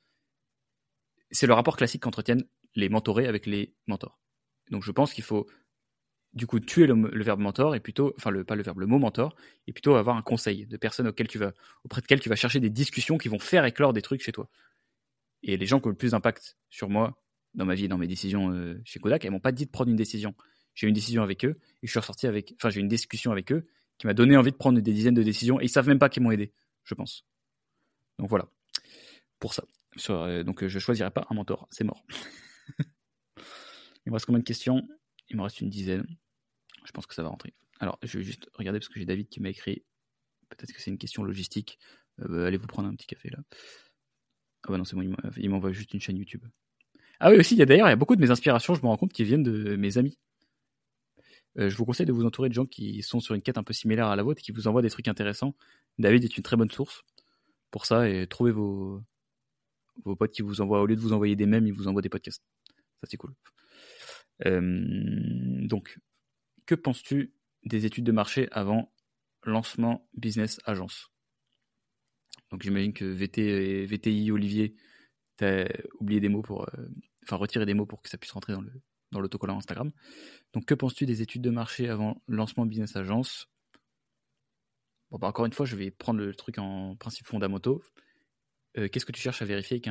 c'est 1.31 1.47
le 1.47 1.53
rapport 1.53 1.77
classique 1.77 2.03
qu'entretiennent 2.03 2.45
les 2.75 2.89
mentorés 2.89 3.27
avec 3.27 3.45
les 3.45 3.75
mentors. 3.87 4.19
Donc 4.71 4.83
je 4.83 4.93
pense 4.93 5.13
qu'il 5.13 5.25
faut 5.25 5.47
du 6.33 6.47
coup 6.47 6.61
tuer 6.61 6.87
le, 6.87 7.23
verbe 7.23 7.41
mentor 7.41 7.75
et 7.75 7.81
plutôt, 7.81 8.15
enfin 8.17 8.31
le, 8.31 8.45
pas 8.45 8.55
le 8.55 8.63
verbe, 8.63 8.79
le 8.79 8.87
mot 8.87 8.99
mentor, 8.99 9.35
et 9.67 9.73
plutôt 9.73 9.97
avoir 9.97 10.17
un 10.17 10.23
conseil 10.23 10.67
de 10.67 10.77
personnes 10.77 11.09
auxquelles 11.09 11.29
tu 11.29 11.39
vas, 11.39 11.53
auprès 11.85 12.03
tu 12.03 12.29
vas 12.29 12.37
chercher 12.37 12.61
des 12.61 12.71
discussions 12.71 13.19
qui 13.19 13.29
vont 13.29 13.39
faire 13.39 13.65
éclore 13.65 13.93
des 13.93 14.03
trucs 14.03 14.23
chez 14.23 14.33
toi. 14.33 14.49
Et 15.43 15.57
les 15.57 15.67
gens 15.67 15.81
qui 15.81 15.87
ont 15.87 15.91
le 15.91 15.97
plus 15.97 16.13
d'impact 16.13 16.57
sur 16.69 16.89
moi 16.89 17.21
dans 17.55 17.65
ma 17.65 17.75
vie, 17.75 17.89
dans 17.89 17.99
mes 17.99 18.07
décisions 18.07 18.53
euh, 18.53 18.81
chez 18.85 19.01
Kodak, 19.01 19.25
elles 19.25 19.33
m'ont 19.33 19.41
pas 19.41 19.53
dit 19.53 19.67
de 19.67 19.71
prendre 19.71 19.91
une 19.91 19.97
décision. 19.97 20.35
J'ai 20.75 20.87
eu 20.87 20.89
une 20.89 20.95
décision 20.95 21.23
avec 21.23 21.45
eux 21.45 21.59
et 21.83 21.87
je 21.87 21.91
suis 21.91 21.99
ressorti 21.99 22.27
avec, 22.27 22.55
enfin 22.57 22.71
j'ai 22.71 22.79
eu 22.79 22.83
une 22.83 22.89
discussion 22.89 23.33
avec 23.33 23.51
eux 23.51 23.67
qui 23.99 24.07
m'a 24.07 24.15
donné 24.15 24.37
envie 24.37 24.53
de 24.53 24.57
prendre 24.57 24.81
des 24.81 24.93
dizaines 24.93 25.15
de 25.15 25.23
décisions 25.23 25.61
et 25.61 25.65
ils 25.65 25.69
savent 25.69 25.89
même 25.89 25.99
pas 25.99 26.09
qu'ils 26.09 26.23
m'ont 26.23 26.31
aidé, 26.31 26.53
je 26.85 26.95
pense. 26.95 27.27
Donc 28.19 28.29
voilà, 28.29 28.49
pour 29.41 29.53
ça. 29.53 29.65
Euh, 30.11 30.45
donc 30.45 30.65
je 30.65 30.79
choisirai 30.79 31.11
pas 31.11 31.27
un 31.29 31.35
mentor, 31.35 31.67
c'est 31.71 31.85
mort. 31.85 32.05
Il 34.07 34.11
me 34.11 34.13
reste 34.13 34.27
combien 34.27 34.39
de 34.39 34.45
questions? 34.45 34.87
Il 35.29 35.37
me 35.37 35.43
reste 35.43 35.61
une 35.61 35.71
dizaine. 35.71 36.07
Je 36.85 36.93
pense 36.93 37.07
que 37.07 37.15
ça 37.15 37.23
va 37.23 37.29
rentrer. 37.29 37.55
Alors 37.79 37.99
je 38.03 38.19
vais 38.19 38.25
juste 38.25 38.49
regarder 38.55 38.79
parce 38.79 38.89
que 38.89 38.99
j'ai 38.99 39.07
David 39.07 39.29
qui 39.29 39.41
m'a 39.41 39.51
écrit. 39.51 39.85
Peut-être 40.49 40.73
que 40.73 40.81
c'est 40.81 40.91
une 40.91 40.99
question 40.99 41.23
logistique. 41.23 41.79
Euh, 42.21 42.47
allez 42.47 42.57
vous 42.57 42.67
prendre 42.67 42.89
un 42.89 42.95
petit 42.95 43.07
café 43.07 43.31
là. 43.31 43.39
Ah 44.65 44.73
bah 44.73 44.79
non, 44.79 44.85
c'est 44.85 44.95
bon, 44.95 45.15
il 45.37 45.51
m'envoie 45.51 45.73
juste 45.73 45.95
une 45.95 46.01
chaîne 46.01 46.19
YouTube. 46.19 46.45
Ah 47.19 47.31
oui, 47.31 47.39
aussi, 47.39 47.55
il 47.55 47.59
y 47.59 47.63
a 47.63 47.67
d'ailleurs, 47.67 47.87
il 47.87 47.91
y 47.91 47.93
a 47.93 47.97
beaucoup 47.97 48.17
de 48.17 48.21
mes 48.21 48.31
inspirations, 48.31 48.75
je 48.75 48.83
me 48.83 48.87
rends 48.87 48.97
compte, 48.97 49.13
qui 49.13 49.25
viennent 49.25 49.43
de 49.43 49.77
mes 49.77 49.97
amis. 49.97 50.19
Euh, 51.59 51.69
je 51.69 51.77
vous 51.77 51.85
conseille 51.85 52.07
de 52.07 52.13
vous 52.13 52.25
entourer 52.25 52.49
de 52.49 52.55
gens 52.55 52.67
qui 52.67 53.03
sont 53.03 53.21
sur 53.21 53.35
une 53.35 53.43
quête 53.43 53.59
un 53.59 53.63
peu 53.63 53.73
similaire 53.73 54.07
à 54.07 54.17
la 54.17 54.23
vôtre 54.23 54.41
et 54.41 54.43
qui 54.43 54.53
vous 54.53 54.69
envoient 54.69 54.83
des 54.83 54.91
trucs 54.91 55.09
intéressants. 55.09 55.55
David 55.99 56.25
est 56.25 56.37
une 56.37 56.43
très 56.43 56.57
bonne 56.57 56.71
source 56.71 57.03
pour 57.71 57.87
ça 57.87 58.09
et 58.09 58.27
trouvez 58.27 58.53
vos, 58.53 59.03
vos 60.05 60.17
potes 60.17 60.33
qui 60.33 60.43
vous 60.43 60.61
envoient, 60.61 60.81
au 60.81 60.87
lieu 60.87 60.97
de 60.97 61.01
vous 61.01 61.13
envoyer 61.13 61.37
des 61.37 61.47
mèmes, 61.47 61.67
ils 61.67 61.73
vous 61.73 61.89
envoient 61.89 62.03
des 62.03 62.09
podcasts. 62.09 62.43
Ça, 63.01 63.09
c'est 63.11 63.17
cool. 63.17 63.35
Euh, 64.47 64.61
donc, 65.67 65.99
que 66.67 66.75
penses-tu 66.75 67.33
des 67.65 67.87
études 67.87 68.05
de 68.05 68.13
marché 68.13 68.49
avant 68.53 68.93
lancement 69.43 70.09
business 70.15 70.61
agence? 70.65 71.11
Donc, 72.51 72.63
j'imagine 72.63 72.93
que 72.93 73.05
VTI 73.05 74.31
Olivier, 74.31 74.75
t'as 75.37 75.69
oublié 76.01 76.21
des 76.21 76.29
mots 76.29 76.43
pour, 76.43 76.69
euh, 76.69 76.89
enfin 77.23 77.37
retirer 77.37 77.67
des 77.67 77.75
mots 77.75 77.87
pour 77.87 78.03
que 78.03 78.09
ça 78.09 78.19
puisse 78.19 78.33
rentrer 78.33 78.53
dans 78.53 78.61
le 78.61 78.73
dans 79.11 79.21
l'autocollant 79.21 79.59
Instagram. 79.59 79.91
Donc 80.53 80.65
que 80.67 80.75
penses-tu 80.75 81.07
des 81.07 81.23
études 81.23 81.43
de 81.43 81.51
marché 81.51 81.89
avant 81.89 82.23
lancement 82.27 82.67
business 82.67 82.97
agence? 82.97 83.49
Bon 85.11 85.19
bah 85.19 85.29
encore 85.29 85.47
une 85.47 85.53
fois, 85.53 85.67
je 85.67 85.77
vais 85.77 85.91
prendre 85.91 86.21
le 86.21 86.35
truc 86.35 86.59
en 86.59 86.97
principe 86.97 87.27
fondamentaux. 87.27 87.83
Euh, 88.79 88.89
qu'est-ce 88.89 89.07
que 89.07 89.13
tu 89.13 89.21
cherches 89.21 89.43
à 89.43 89.45
vérifier 89.45 89.83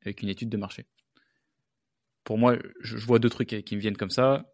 avec, 0.00 0.22
une 0.22 0.28
étude 0.28 0.48
de 0.48 0.56
marché? 0.56 0.86
Pour 2.24 2.38
moi, 2.38 2.56
je, 2.80 2.96
vois 2.98 3.18
deux 3.18 3.30
trucs 3.30 3.48
qui 3.64 3.76
me 3.76 3.80
viennent 3.80 3.96
comme 3.96 4.10
ça. 4.10 4.52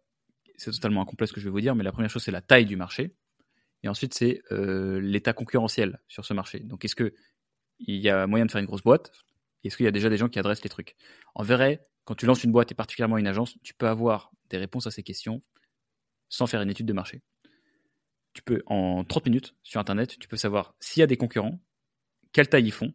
C'est 0.59 0.71
totalement 0.71 1.01
incomplet 1.01 1.27
ce 1.27 1.33
que 1.33 1.39
je 1.39 1.45
vais 1.45 1.51
vous 1.51 1.61
dire, 1.61 1.75
mais 1.75 1.83
la 1.83 1.91
première 1.91 2.09
chose 2.09 2.23
c'est 2.23 2.31
la 2.31 2.41
taille 2.41 2.65
du 2.65 2.75
marché, 2.75 3.15
et 3.83 3.89
ensuite 3.89 4.13
c'est 4.13 4.41
euh, 4.51 4.99
l'état 4.99 5.33
concurrentiel 5.33 5.99
sur 6.07 6.25
ce 6.25 6.33
marché. 6.33 6.59
Donc 6.59 6.85
est-ce 6.85 6.95
que 6.95 7.13
il 7.79 7.95
y 7.95 8.09
a 8.09 8.27
moyen 8.27 8.45
de 8.45 8.51
faire 8.51 8.59
une 8.59 8.67
grosse 8.67 8.83
boîte? 8.83 9.11
Est-ce 9.63 9.77
qu'il 9.77 9.85
y 9.85 9.87
a 9.87 9.91
déjà 9.91 10.09
des 10.09 10.17
gens 10.17 10.29
qui 10.29 10.39
adressent 10.39 10.63
les 10.63 10.69
trucs? 10.69 10.95
En 11.33 11.43
vrai, 11.43 11.87
quand 12.05 12.15
tu 12.15 12.25
lances 12.25 12.43
une 12.43 12.51
boîte 12.51 12.71
et 12.71 12.75
particulièrement 12.75 13.17
une 13.17 13.27
agence, 13.27 13.57
tu 13.63 13.73
peux 13.73 13.87
avoir 13.87 14.31
des 14.49 14.57
réponses 14.57 14.87
à 14.87 14.91
ces 14.91 15.03
questions 15.03 15.41
sans 16.27 16.47
faire 16.47 16.61
une 16.61 16.69
étude 16.69 16.85
de 16.85 16.93
marché. 16.93 17.21
Tu 18.33 18.41
peux, 18.41 18.61
en 18.67 19.03
30 19.03 19.25
minutes 19.25 19.55
sur 19.63 19.79
Internet, 19.79 20.17
tu 20.19 20.27
peux 20.27 20.37
savoir 20.37 20.75
s'il 20.79 21.01
y 21.01 21.03
a 21.03 21.07
des 21.07 21.17
concurrents, 21.17 21.59
quelle 22.31 22.49
taille 22.49 22.65
ils 22.65 22.71
font 22.71 22.93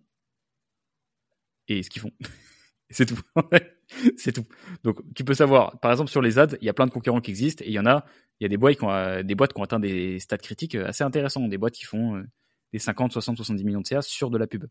et 1.68 1.82
ce 1.82 1.90
qu'ils 1.90 2.02
font. 2.02 2.12
c'est 2.90 3.06
tout. 3.06 3.20
c'est 4.16 4.32
tout. 4.32 4.46
Donc, 4.82 5.00
tu 5.14 5.24
peux 5.24 5.34
savoir, 5.34 5.78
par 5.80 5.90
exemple, 5.90 6.10
sur 6.10 6.22
les 6.22 6.38
ads, 6.38 6.56
il 6.60 6.64
y 6.64 6.68
a 6.68 6.72
plein 6.72 6.86
de 6.86 6.92
concurrents 6.92 7.20
qui 7.20 7.30
existent 7.30 7.64
et 7.64 7.68
il 7.68 7.74
y 7.74 7.78
en 7.78 7.86
a, 7.86 8.04
il 8.40 8.44
y 8.44 8.46
a 8.46 8.48
des 8.48 8.56
boîtes 8.56 8.78
qui 8.78 8.84
ont, 8.84 8.90
euh, 8.90 9.22
des 9.22 9.34
boîtes 9.34 9.52
qui 9.52 9.60
ont 9.60 9.64
atteint 9.64 9.80
des 9.80 10.18
stats 10.18 10.38
critiques 10.38 10.74
euh, 10.74 10.86
assez 10.86 11.04
intéressants, 11.04 11.46
des 11.48 11.58
boîtes 11.58 11.74
qui 11.74 11.84
font 11.84 12.16
euh, 12.16 12.22
des 12.72 12.78
50, 12.78 13.12
60, 13.12 13.36
70 13.36 13.64
millions 13.64 13.80
de 13.80 13.86
CA 13.86 14.02
sur 14.02 14.30
de 14.30 14.38
la 14.38 14.46
pub. 14.46 14.66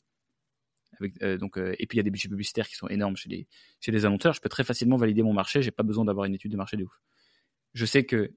Donc, 1.21 1.57
et 1.57 1.87
puis 1.87 1.97
il 1.97 1.97
y 1.97 1.99
a 1.99 2.03
des 2.03 2.11
budgets 2.11 2.29
publicitaires 2.29 2.67
qui 2.67 2.75
sont 2.75 2.87
énormes 2.87 3.17
chez 3.17 3.47
les, 3.87 4.05
annonceurs. 4.05 4.33
Je 4.33 4.39
peux 4.39 4.47
très 4.47 4.63
facilement 4.63 4.95
valider 4.95 5.23
mon 5.23 5.33
marché. 5.33 5.61
J'ai 5.61 5.71
pas 5.71 5.83
besoin 5.83 6.05
d'avoir 6.05 6.25
une 6.25 6.35
étude 6.35 6.51
de 6.51 6.55
marché 6.55 6.77
de 6.77 6.83
ouf. 6.83 7.01
Je 7.73 7.85
sais 7.85 8.05
que 8.05 8.31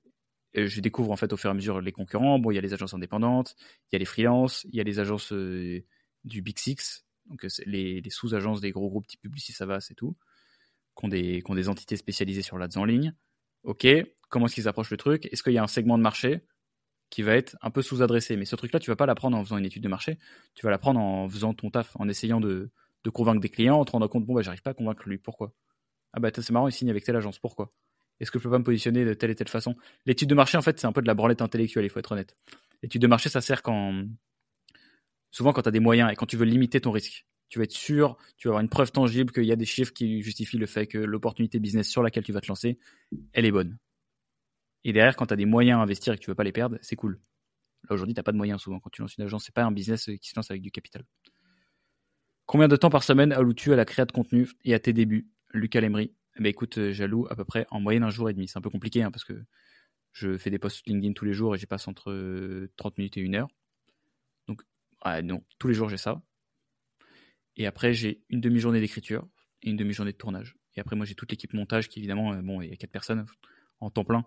je 0.54 0.80
découvre 0.80 1.12
en 1.12 1.16
fait 1.16 1.32
au 1.32 1.36
fur 1.36 1.48
et 1.48 1.52
à 1.52 1.54
mesure 1.54 1.80
les 1.80 1.92
concurrents. 1.92 2.40
Bon, 2.40 2.50
il 2.50 2.54
y 2.54 2.58
a 2.58 2.62
les 2.62 2.72
agences 2.72 2.94
indépendantes, 2.94 3.54
il 3.92 3.94
y 3.94 3.96
a 3.96 3.98
les 3.98 4.04
freelances, 4.04 4.66
il 4.70 4.74
y 4.74 4.80
a 4.80 4.84
les 4.84 4.98
agences 4.98 5.32
du 5.32 6.42
Big 6.42 6.58
Six, 6.58 7.04
donc 7.28 7.46
les, 7.66 8.02
sous-agences 8.08 8.60
des 8.60 8.70
gros 8.70 8.88
groupes 8.88 9.06
type 9.06 9.20
Publicis 9.20 9.52
Savas 9.52 9.86
et 9.90 9.94
tout, 9.94 10.16
qui 10.96 11.04
ont 11.04 11.54
des, 11.54 11.68
entités 11.68 11.96
spécialisées 11.96 12.42
sur 12.42 12.58
l'ads 12.58 12.76
en 12.76 12.84
ligne. 12.84 13.14
Ok, 13.64 13.86
comment 14.28 14.46
est-ce 14.46 14.54
qu'ils 14.54 14.68
approchent 14.68 14.90
le 14.90 14.96
truc? 14.96 15.26
Est-ce 15.32 15.42
qu'il 15.42 15.52
y 15.52 15.58
a 15.58 15.62
un 15.62 15.68
segment 15.68 15.98
de 15.98 16.02
marché 16.02 16.42
qui 17.10 17.22
va 17.22 17.34
être 17.34 17.56
un 17.62 17.70
peu 17.70 17.82
sous-adressée. 17.82 18.36
Mais 18.36 18.44
ce 18.44 18.56
truc-là, 18.56 18.80
tu 18.80 18.90
vas 18.90 18.96
pas 18.96 19.06
l'apprendre 19.06 19.36
en 19.36 19.44
faisant 19.44 19.58
une 19.58 19.64
étude 19.64 19.82
de 19.82 19.88
marché, 19.88 20.18
tu 20.54 20.64
vas 20.64 20.70
l'apprendre 20.70 21.00
en 21.00 21.28
faisant 21.28 21.54
ton 21.54 21.70
taf, 21.70 21.92
en 21.96 22.08
essayant 22.08 22.40
de, 22.40 22.70
convaincre 23.12 23.40
des 23.40 23.48
clients, 23.48 23.78
en 23.78 23.84
te 23.84 23.92
rendant 23.92 24.08
compte, 24.08 24.26
bon, 24.26 24.34
bah, 24.34 24.42
j'arrive 24.42 24.62
pas 24.62 24.70
à 24.70 24.74
convaincre 24.74 25.08
lui. 25.08 25.18
Pourquoi? 25.18 25.52
Ah, 26.12 26.20
bah, 26.20 26.30
c'est 26.34 26.50
marrant, 26.50 26.68
il 26.68 26.72
signe 26.72 26.90
avec 26.90 27.04
telle 27.04 27.16
agence. 27.16 27.38
Pourquoi? 27.38 27.72
Est-ce 28.18 28.30
que 28.30 28.38
je 28.38 28.44
peux 28.44 28.50
pas 28.50 28.58
me 28.58 28.64
positionner 28.64 29.04
de 29.04 29.14
telle 29.14 29.30
et 29.30 29.34
telle 29.34 29.48
façon? 29.48 29.76
L'étude 30.06 30.28
de 30.28 30.34
marché, 30.34 30.58
en 30.58 30.62
fait, 30.62 30.80
c'est 30.80 30.86
un 30.86 30.92
peu 30.92 31.02
de 31.02 31.06
la 31.06 31.14
branlette 31.14 31.42
intellectuelle, 31.42 31.84
il 31.84 31.90
faut 31.90 32.00
être 32.00 32.12
honnête. 32.12 32.36
L'étude 32.82 33.02
de 33.02 33.06
marché, 33.06 33.28
ça 33.28 33.40
sert 33.40 33.62
quand. 33.62 34.04
Souvent, 35.30 35.52
quand 35.52 35.62
tu 35.62 35.70
des 35.70 35.80
moyens 35.80 36.10
et 36.10 36.16
quand 36.16 36.26
tu 36.26 36.36
veux 36.36 36.46
limiter 36.46 36.80
ton 36.80 36.90
risque. 36.90 37.26
Tu 37.48 37.58
vas 37.58 37.64
être 37.64 37.72
sûr, 37.72 38.16
tu 38.36 38.48
vas 38.48 38.52
avoir 38.52 38.62
une 38.62 38.68
preuve 38.68 38.90
tangible 38.90 39.32
qu'il 39.32 39.44
y 39.44 39.52
a 39.52 39.56
des 39.56 39.64
chiffres 39.64 39.92
qui 39.92 40.22
justifient 40.22 40.58
le 40.58 40.66
fait 40.66 40.86
que 40.86 40.98
l'opportunité 40.98 41.60
business 41.60 41.88
sur 41.88 42.02
laquelle 42.02 42.24
tu 42.24 42.32
vas 42.32 42.40
te 42.40 42.48
lancer, 42.48 42.78
elle 43.32 43.44
est 43.44 43.52
bonne. 43.52 43.78
Et 44.84 44.92
derrière, 44.92 45.16
quand 45.16 45.26
tu 45.26 45.34
as 45.34 45.36
des 45.36 45.46
moyens 45.46 45.78
à 45.78 45.82
investir 45.82 46.12
et 46.12 46.16
que 46.16 46.22
tu 46.22 46.30
veux 46.30 46.34
pas 46.34 46.44
les 46.44 46.52
perdre, 46.52 46.78
c'est 46.80 46.96
cool. 46.96 47.20
Là, 47.84 47.94
aujourd'hui, 47.94 48.14
tu 48.14 48.18
n'as 48.18 48.24
pas 48.24 48.32
de 48.32 48.36
moyens 48.36 48.60
souvent. 48.60 48.80
Quand 48.80 48.90
tu 48.90 49.02
lances 49.02 49.16
une 49.16 49.24
agence, 49.24 49.44
c'est 49.44 49.54
pas 49.54 49.64
un 49.64 49.72
business 49.72 50.10
qui 50.20 50.28
se 50.28 50.34
lance 50.36 50.50
avec 50.50 50.62
du 50.62 50.70
capital. 50.70 51.04
Combien 52.46 52.68
de 52.68 52.76
temps 52.76 52.90
par 52.90 53.02
semaine 53.02 53.32
alloues-tu 53.32 53.72
à 53.72 53.76
la 53.76 53.84
création 53.84 54.06
de 54.06 54.12
contenu 54.12 54.48
et 54.64 54.74
à 54.74 54.78
tes 54.78 54.92
débuts? 54.92 55.28
Lucas 55.52 55.80
Lemery. 55.80 56.12
Eh 56.38 56.42
ben, 56.42 56.48
écoute, 56.48 56.78
euh, 56.78 56.92
j'alloue 56.92 57.26
à 57.30 57.34
peu 57.34 57.44
près 57.44 57.66
en 57.70 57.80
moyenne 57.80 58.04
un 58.04 58.10
jour 58.10 58.30
et 58.30 58.34
demi. 58.34 58.46
C'est 58.46 58.58
un 58.58 58.62
peu 58.62 58.70
compliqué 58.70 59.02
hein, 59.02 59.10
parce 59.10 59.24
que 59.24 59.44
je 60.12 60.36
fais 60.38 60.50
des 60.50 60.58
posts 60.58 60.86
LinkedIn 60.86 61.14
tous 61.14 61.24
les 61.24 61.32
jours 61.32 61.54
et 61.54 61.58
j'y 61.58 61.66
passe 61.66 61.88
entre 61.88 62.68
30 62.76 62.98
minutes 62.98 63.16
et 63.16 63.20
une 63.20 63.34
heure. 63.34 63.48
Donc, 64.46 64.62
non, 65.22 65.42
tous 65.58 65.68
les 65.68 65.74
jours 65.74 65.88
j'ai 65.88 65.96
ça. 65.96 66.22
Et 67.56 67.66
après, 67.66 67.94
j'ai 67.94 68.22
une 68.28 68.40
demi-journée 68.40 68.80
d'écriture 68.80 69.26
et 69.62 69.70
une 69.70 69.76
demi-journée 69.76 70.12
de 70.12 70.16
tournage. 70.16 70.56
Et 70.74 70.80
après, 70.80 70.94
moi, 70.94 71.06
j'ai 71.06 71.14
toute 71.14 71.30
l'équipe 71.30 71.54
montage 71.54 71.88
qui, 71.88 71.98
évidemment, 71.98 72.34
euh, 72.34 72.42
bon, 72.42 72.60
il 72.60 72.68
y 72.68 72.72
a 72.72 72.76
quatre 72.76 72.90
personnes 72.90 73.24
en 73.80 73.90
temps 73.90 74.04
plein 74.04 74.26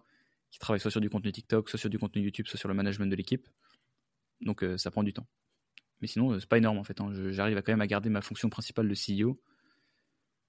qui 0.52 0.60
travaillent 0.60 0.80
soit 0.80 0.92
sur 0.92 1.02
du 1.02 1.10
contenu 1.10 1.32
TikTok, 1.32 1.70
soit 1.70 1.80
sur 1.80 1.90
du 1.90 2.00
contenu 2.00 2.24
YouTube, 2.24 2.48
soit 2.48 2.60
sur 2.60 2.68
le 2.68 2.74
management 2.74 3.10
de 3.10 3.16
l'équipe. 3.16 3.48
Donc, 4.42 4.64
euh, 4.64 4.78
ça 4.78 4.90
prend 4.90 5.04
du 5.04 5.14
temps. 5.14 5.28
Mais 6.02 6.08
sinon, 6.08 6.32
euh, 6.32 6.40
c'est 6.40 6.50
pas 6.50 6.58
énorme 6.58 6.78
en 6.78 6.84
fait. 6.84 7.00
Hein. 7.02 7.12
J'arrive 7.32 7.62
quand 7.62 7.72
même 7.72 7.82
à 7.82 7.88
garder 7.88 8.10
ma 8.10 8.22
fonction 8.22 8.50
principale 8.50 8.88
de 8.88 8.96
CEO. 8.96 9.40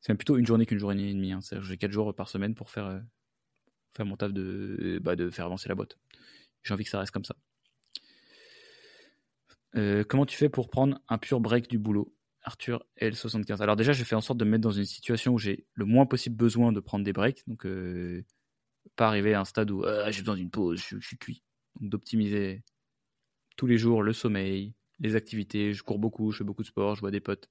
C'est 0.01 0.11
même 0.11 0.17
plutôt 0.17 0.39
une 0.39 0.47
journée 0.47 0.65
qu'une 0.65 0.79
journée 0.79 1.11
et 1.11 1.15
demie. 1.15 1.33
Hein. 1.33 1.41
J'ai 1.61 1.77
4 1.77 1.91
jours 1.91 2.15
par 2.15 2.29
semaine 2.29 2.55
pour 2.55 2.71
faire, 2.71 2.87
euh, 2.87 3.01
faire 3.95 4.07
mon 4.07 4.17
taf 4.17 4.33
de, 4.33 4.99
bah, 5.03 5.17
de 5.17 5.29
faire 5.29 5.45
avancer 5.45 5.69
la 5.69 5.75
boîte. 5.75 5.99
J'ai 6.63 6.73
envie 6.73 6.85
que 6.85 6.91
ça 6.91 7.01
reste 7.01 7.13
comme 7.13 7.25
ça. 7.25 7.37
Comment 10.09 10.27
tu 10.27 10.37
fais 10.37 10.49
pour 10.49 10.69
prendre 10.69 11.01
un 11.09 11.19
pur 11.19 11.41
break 11.41 11.69
du 11.69 11.79
boulot? 11.79 12.13
Arthur 12.43 12.85
L75. 13.01 13.61
Alors 13.61 13.77
déjà, 13.77 13.93
j'ai 13.93 14.05
fait 14.05 14.15
en 14.15 14.21
sorte 14.21 14.39
de 14.39 14.45
me 14.45 14.51
mettre 14.51 14.63
dans 14.63 14.71
une 14.71 14.85
situation 14.85 15.35
où 15.35 15.39
j'ai 15.39 15.67
le 15.75 15.85
moins 15.85 16.07
possible 16.07 16.37
besoin 16.37 16.73
de 16.73 16.81
prendre 16.81 17.05
des 17.05 17.13
breaks. 17.13 17.43
Donc, 17.47 17.67
pas 18.97 19.07
arriver 19.07 19.35
à 19.35 19.41
un 19.41 19.45
stade 19.45 19.71
où 19.71 19.85
ah, 19.85 20.11
j'ai 20.11 20.23
besoin 20.23 20.37
d'une 20.37 20.51
pause, 20.51 20.83
je, 20.89 20.99
suis 21.01 21.19
cuit. 21.19 21.43
Donc, 21.81 21.91
d'optimiser 21.91 22.63
tous 23.57 23.67
les 23.67 23.79
jours 23.79 24.03
le 24.03 24.13
sommeil, 24.13 24.75
les 25.01 25.17
activités. 25.17 25.73
Je 25.73 25.83
cours 25.83 25.99
beaucoup, 25.99 26.33
je 26.33 26.39
fais 26.39 26.45
beaucoup 26.45 26.63
de 26.63 26.69
sport, 26.69 26.95
je 26.95 27.01
vois 27.01 27.11
des 27.11 27.21
potes. 27.21 27.49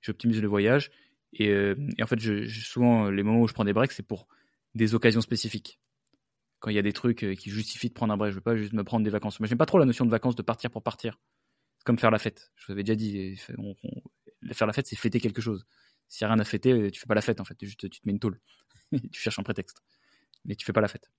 J'optimise 0.00 0.40
le 0.40 0.48
voyage. 0.48 0.90
Et, 1.32 1.48
euh, 1.48 1.74
en 2.00 2.06
fait, 2.06 2.20
souvent, 2.48 3.10
les 3.10 3.22
moments 3.22 3.42
où 3.42 3.48
je 3.48 3.54
prends 3.54 3.64
des 3.64 3.72
breaks, 3.72 3.92
c'est 3.92 4.06
pour 4.06 4.28
des 4.74 4.94
occasions 4.94 5.20
spécifiques. 5.20 5.80
Quand 6.60 6.70
il 6.70 6.76
y 6.76 6.78
a 6.78 6.82
des 6.82 6.92
trucs 6.92 7.24
euh, 7.24 7.34
qui 7.34 7.50
justifient 7.50 7.88
de 7.88 7.94
prendre 7.94 8.12
un 8.12 8.16
break, 8.16 8.30
je 8.30 8.36
veux 8.36 8.42
pas 8.42 8.56
juste 8.56 8.72
me 8.72 8.84
prendre 8.84 9.04
des 9.04 9.10
vacances. 9.10 9.38
Moi, 9.40 9.46
j'aime 9.48 9.58
pas 9.58 9.66
trop 9.66 9.78
la 9.78 9.84
notion 9.84 10.04
de 10.04 10.10
vacances, 10.10 10.34
de 10.34 10.42
partir 10.42 10.70
pour 10.70 10.82
partir. 10.82 11.18
C'est 11.78 11.84
comme 11.84 11.98
faire 11.98 12.10
la 12.10 12.18
fête. 12.18 12.50
Je 12.56 12.66
vous 12.66 12.72
avais 12.72 12.82
déjà 12.82 12.96
dit, 12.96 13.40
faire 14.54 14.66
la 14.66 14.72
fête, 14.72 14.86
c'est 14.86 14.96
fêter 14.96 15.20
quelque 15.20 15.40
chose. 15.40 15.66
S'il 16.08 16.24
n'y 16.24 16.30
a 16.30 16.34
rien 16.34 16.40
à 16.40 16.44
fêter, 16.44 16.72
euh, 16.72 16.90
tu 16.90 17.00
fais 17.00 17.06
pas 17.06 17.14
la 17.14 17.20
fête 17.20 17.40
en 17.40 17.44
fait. 17.44 17.54
Tu, 17.56 17.76
te 17.76 17.86
mets 18.04 18.12
une 18.12 18.18
tôle. 18.18 18.40
tu 19.12 19.20
cherches 19.20 19.38
un 19.38 19.42
prétexte. 19.42 19.82
Mais 20.44 20.54
tu 20.54 20.64
fais 20.64 20.72
pas 20.72 20.80
la 20.80 20.88
fête. 20.88 21.10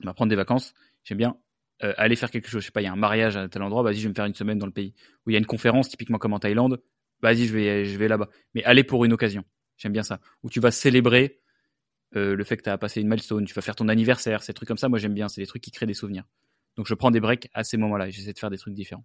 Bah, 0.00 0.14
prendre 0.14 0.30
des 0.30 0.36
vacances, 0.36 0.74
j'aime 1.04 1.18
bien 1.18 1.36
euh, 1.84 1.94
aller 1.96 2.16
faire 2.16 2.30
quelque 2.30 2.48
chose. 2.48 2.62
Je 2.62 2.66
sais 2.66 2.72
pas, 2.72 2.80
il 2.80 2.84
y 2.84 2.88
a 2.88 2.92
un 2.92 2.96
mariage 2.96 3.36
à 3.36 3.48
tel 3.48 3.62
endroit, 3.62 3.82
vas-y, 3.82 3.96
je 3.96 4.02
vais 4.02 4.08
me 4.08 4.14
faire 4.14 4.24
une 4.24 4.34
semaine 4.34 4.58
dans 4.58 4.66
le 4.66 4.72
pays. 4.72 4.94
Ou 5.26 5.30
il 5.30 5.32
y 5.32 5.36
a 5.36 5.38
une 5.38 5.46
conférence, 5.46 5.88
typiquement 5.88 6.18
comme 6.18 6.32
en 6.32 6.38
Thaïlande, 6.38 6.80
vas-y, 7.20 7.46
je 7.46 7.98
vais, 7.98 8.08
là-bas. 8.08 8.28
Mais 8.54 8.64
aller 8.64 8.84
pour 8.84 9.04
une 9.04 9.12
occasion. 9.12 9.44
J'aime 9.76 9.92
bien 9.92 10.02
ça. 10.02 10.20
Où 10.42 10.50
tu 10.50 10.60
vas 10.60 10.70
célébrer 10.70 11.40
euh, 12.14 12.36
le 12.36 12.44
fait 12.44 12.56
que 12.56 12.62
tu 12.62 12.70
as 12.70 12.78
passé 12.78 13.00
une 13.00 13.08
milestone, 13.08 13.44
tu 13.44 13.54
vas 13.54 13.62
faire 13.62 13.76
ton 13.76 13.88
anniversaire, 13.88 14.42
ces 14.42 14.54
trucs 14.54 14.68
comme 14.68 14.78
ça, 14.78 14.88
moi 14.88 14.98
j'aime 14.98 15.14
bien. 15.14 15.28
C'est 15.28 15.40
des 15.40 15.46
trucs 15.46 15.62
qui 15.62 15.70
créent 15.70 15.86
des 15.86 15.94
souvenirs. 15.94 16.24
Donc 16.76 16.86
je 16.86 16.94
prends 16.94 17.10
des 17.10 17.20
breaks 17.20 17.48
à 17.52 17.64
ces 17.64 17.76
moments-là 17.76 18.08
j'essaie 18.10 18.32
de 18.32 18.38
faire 18.38 18.50
des 18.50 18.58
trucs 18.58 18.74
différents. 18.74 19.04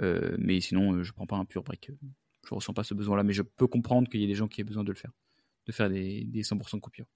Euh, 0.00 0.36
mais 0.38 0.60
sinon, 0.60 1.02
je 1.02 1.12
prends 1.12 1.26
pas 1.26 1.36
un 1.36 1.44
pur 1.44 1.62
break. 1.62 1.90
Je 2.48 2.54
ressens 2.54 2.72
pas 2.72 2.84
ce 2.84 2.94
besoin-là, 2.94 3.22
mais 3.22 3.32
je 3.32 3.42
peux 3.42 3.66
comprendre 3.66 4.08
qu'il 4.08 4.20
y 4.20 4.24
ait 4.24 4.28
des 4.28 4.34
gens 4.34 4.48
qui 4.48 4.60
aient 4.60 4.64
besoin 4.64 4.84
de 4.84 4.88
le 4.88 4.96
faire, 4.96 5.12
de 5.66 5.72
faire 5.72 5.90
des, 5.90 6.24
des 6.24 6.42
100% 6.42 6.76
de 6.76 6.80
coupures. 6.80 7.06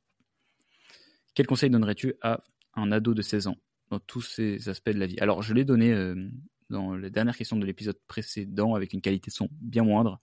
Quel 1.35 1.47
conseil 1.47 1.71
donnerais-tu 1.71 2.15
à 2.23 2.45
un 2.75 2.93
ado 2.93 3.15
de 3.15 3.23
16 3.23 3.49
ans 3.49 3.57
dans 3.91 3.99
tous 4.01 4.23
ces 4.23 4.69
aspects 4.69 4.91
de 4.91 4.99
la 4.99 5.07
vie? 5.07 5.19
Alors, 5.19 5.43
je 5.43 5.55
l'ai 5.55 5.65
donné 5.65 5.93
euh, 5.93 6.31
dans 6.71 6.95
la 6.95 7.11
dernière 7.11 7.37
question 7.37 7.57
de 7.57 7.67
l'épisode 7.67 7.99
précédent 8.07 8.75
avec 8.75 8.93
une 8.93 9.01
qualité 9.01 9.31
de 9.31 9.35
son 9.35 9.49
bien 9.53 9.83
moindre. 9.83 10.21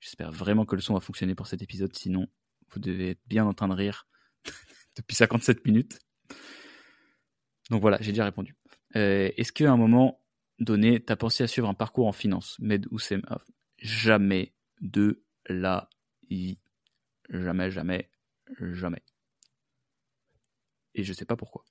J'espère 0.00 0.32
vraiment 0.32 0.64
que 0.64 0.74
le 0.74 0.80
son 0.80 0.94
va 0.94 1.00
fonctionner 1.00 1.34
pour 1.34 1.46
cet 1.46 1.62
épisode, 1.62 1.94
sinon 1.94 2.26
vous 2.70 2.80
devez 2.80 3.10
être 3.10 3.22
bien 3.26 3.44
en 3.44 3.52
train 3.52 3.68
de 3.68 3.74
rire 3.74 4.08
depuis 4.96 5.14
57 5.14 5.64
minutes. 5.66 6.00
Donc 7.70 7.80
voilà, 7.82 7.98
j'ai 8.00 8.12
déjà 8.12 8.24
répondu. 8.24 8.56
Euh, 8.96 9.30
est-ce 9.36 9.52
qu'à 9.52 9.70
un 9.70 9.76
moment 9.76 10.21
donné, 10.62 11.04
tu 11.04 11.12
as 11.12 11.16
pensé 11.16 11.44
à 11.44 11.46
suivre 11.46 11.68
un 11.68 11.74
parcours 11.74 12.06
en 12.06 12.12
finance, 12.12 12.58
MED 12.60 12.86
ou 12.90 12.98
CMA 12.98 13.40
Jamais 13.78 14.54
de 14.80 15.24
la 15.46 15.88
vie. 16.28 16.58
Jamais, 17.28 17.70
jamais, 17.70 18.10
jamais. 18.58 19.02
Et 20.94 21.02
je 21.04 21.12
sais 21.12 21.24
pas 21.24 21.36
pourquoi. 21.36 21.64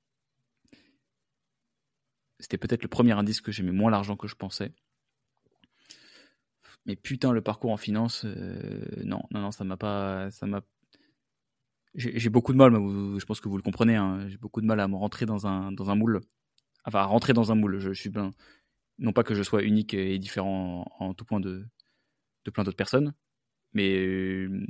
C'était 2.40 2.58
peut-être 2.58 2.82
le 2.82 2.90
premier 2.90 3.12
indice 3.12 3.40
que 3.40 3.52
j'aimais 3.52 3.72
moins 3.72 3.92
l'argent 3.92 4.18
que 4.18 4.28
je 4.28 4.36
pensais. 4.36 4.74
Mais 6.86 6.96
putain, 6.96 7.32
le 7.32 7.42
parcours 7.42 7.72
en 7.72 7.78
finance, 7.78 8.24
euh, 8.26 9.04
non, 9.04 9.22
non, 9.32 9.42
non, 9.42 9.52
ça 9.52 9.64
m'a 9.64 9.78
pas, 9.78 10.32
ça 10.32 10.48
m'a. 10.48 10.62
J'ai 11.94 12.30
beaucoup 12.30 12.54
de 12.54 12.58
mal, 12.58 12.74
je 12.74 13.26
pense 13.26 13.42
que 13.42 13.50
vous 13.50 13.58
le 13.58 13.64
comprenez. 13.64 13.96
Hein, 13.96 14.28
j'ai 14.30 14.38
beaucoup 14.38 14.62
de 14.62 14.66
mal 14.66 14.80
à 14.80 14.88
me 14.88 14.96
rentrer 14.96 15.26
dans 15.26 15.46
un 15.46 15.72
dans 15.72 15.92
un 15.92 15.96
moule. 15.96 16.22
Enfin, 16.86 17.00
à 17.00 17.06
rentrer 17.06 17.34
dans 17.34 17.52
un 17.52 17.56
moule. 17.56 17.80
Je, 17.80 17.92
suis 17.92 18.10
bien, 18.10 18.34
non 19.02 19.12
pas 19.12 19.24
que 19.24 19.36
je 19.36 19.44
sois 19.44 19.64
unique 19.64 19.94
et 19.94 20.18
différent 20.20 20.86
en, 21.00 21.14
tout 21.14 21.26
point 21.26 21.42
de 21.42 21.68
de 22.46 22.52
plein 22.52 22.64
d'autres 22.64 22.78
personnes, 22.78 23.14
mais 23.74 23.98
euh, 23.98 24.66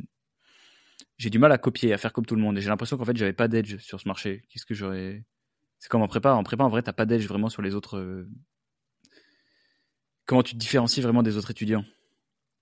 j'ai 1.18 1.30
du 1.30 1.40
mal 1.40 1.52
à 1.54 1.58
copier, 1.58 1.94
à 1.94 1.98
faire 1.98 2.12
comme 2.12 2.26
tout 2.26 2.36
le 2.36 2.42
monde. 2.42 2.58
Et 2.58 2.62
j'ai 2.62 2.70
l'impression 2.70 2.98
qu'en 2.98 3.06
fait, 3.06 3.16
j'avais 3.16 3.34
pas 3.34 3.48
d'edge 3.48 3.78
sur 3.78 4.02
ce 4.02 4.08
marché. 4.10 4.44
Qu'est-ce 4.50 4.66
que 4.66 4.74
j'aurais 4.74 5.24
c'est 5.82 5.90
comme 5.90 6.04
en 6.04 6.08
prépa. 6.08 6.34
En 6.34 6.44
prépa, 6.44 6.64
en 6.64 6.70
vrai, 6.70 6.84
t'as 6.84 6.94
pas 6.94 7.08
d'edge 7.08 7.28
vraiment 7.28 7.50
sur 7.50 7.64
les 7.64 7.74
autres. 7.74 7.98
Euh, 7.98 8.30
comment 10.26 10.44
tu 10.44 10.54
te 10.54 10.60
différencies 10.60 11.02
vraiment 11.02 11.24
des 11.24 11.38
autres 11.38 11.50
étudiants 11.50 11.84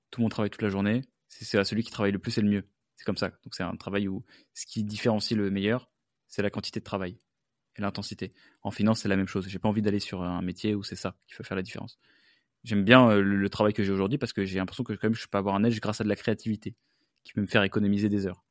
Tout 0.09 0.21
le 0.21 0.23
monde 0.23 0.31
travaille 0.31 0.49
toute 0.49 0.61
la 0.61 0.69
journée. 0.69 1.01
C'est 1.27 1.57
à 1.57 1.65
celui 1.65 1.83
qui 1.83 1.91
travaille 1.91 2.13
le 2.13 2.19
plus 2.19 2.37
et 2.37 2.41
le 2.41 2.49
mieux. 2.49 2.63
C'est 2.95 3.03
comme 3.03 3.17
ça. 3.17 3.29
Donc 3.29 3.53
c'est 3.55 3.63
un 3.63 3.75
travail 3.75 4.07
où 4.07 4.23
ce 4.53 4.65
qui 4.65 4.85
différencie 4.85 5.37
le 5.37 5.51
meilleur, 5.51 5.91
c'est 6.27 6.41
la 6.41 6.49
quantité 6.49 6.79
de 6.79 6.85
travail 6.85 7.17
et 7.75 7.81
l'intensité. 7.81 8.31
En 8.61 8.71
finance, 8.71 9.01
c'est 9.01 9.09
la 9.09 9.17
même 9.17 9.27
chose. 9.27 9.47
J'ai 9.47 9.59
pas 9.59 9.69
envie 9.69 9.81
d'aller 9.81 9.99
sur 9.99 10.23
un 10.23 10.41
métier 10.41 10.75
où 10.75 10.83
c'est 10.83 10.95
ça 10.95 11.15
qui 11.27 11.33
fait 11.33 11.43
faire 11.43 11.57
la 11.57 11.63
différence. 11.63 11.99
J'aime 12.63 12.83
bien 12.83 13.09
euh, 13.09 13.21
le, 13.21 13.49
travail 13.49 13.73
que 13.73 13.83
j'ai 13.83 13.91
aujourd'hui 13.91 14.17
parce 14.17 14.33
que 14.33 14.43
j'ai 14.43 14.59
l'impression 14.59 14.83
que 14.83 14.93
quand 14.93 15.07
même 15.07 15.15
je 15.15 15.27
peux 15.27 15.37
avoir 15.37 15.55
un 15.55 15.63
edge 15.63 15.79
grâce 15.79 16.01
à 16.01 16.03
de 16.03 16.09
la 16.09 16.15
créativité 16.15 16.75
qui 17.23 17.33
peut 17.33 17.41
me 17.41 17.47
faire 17.47 17.63
économiser 17.63 18.09
des 18.09 18.27
heures. 18.27 18.43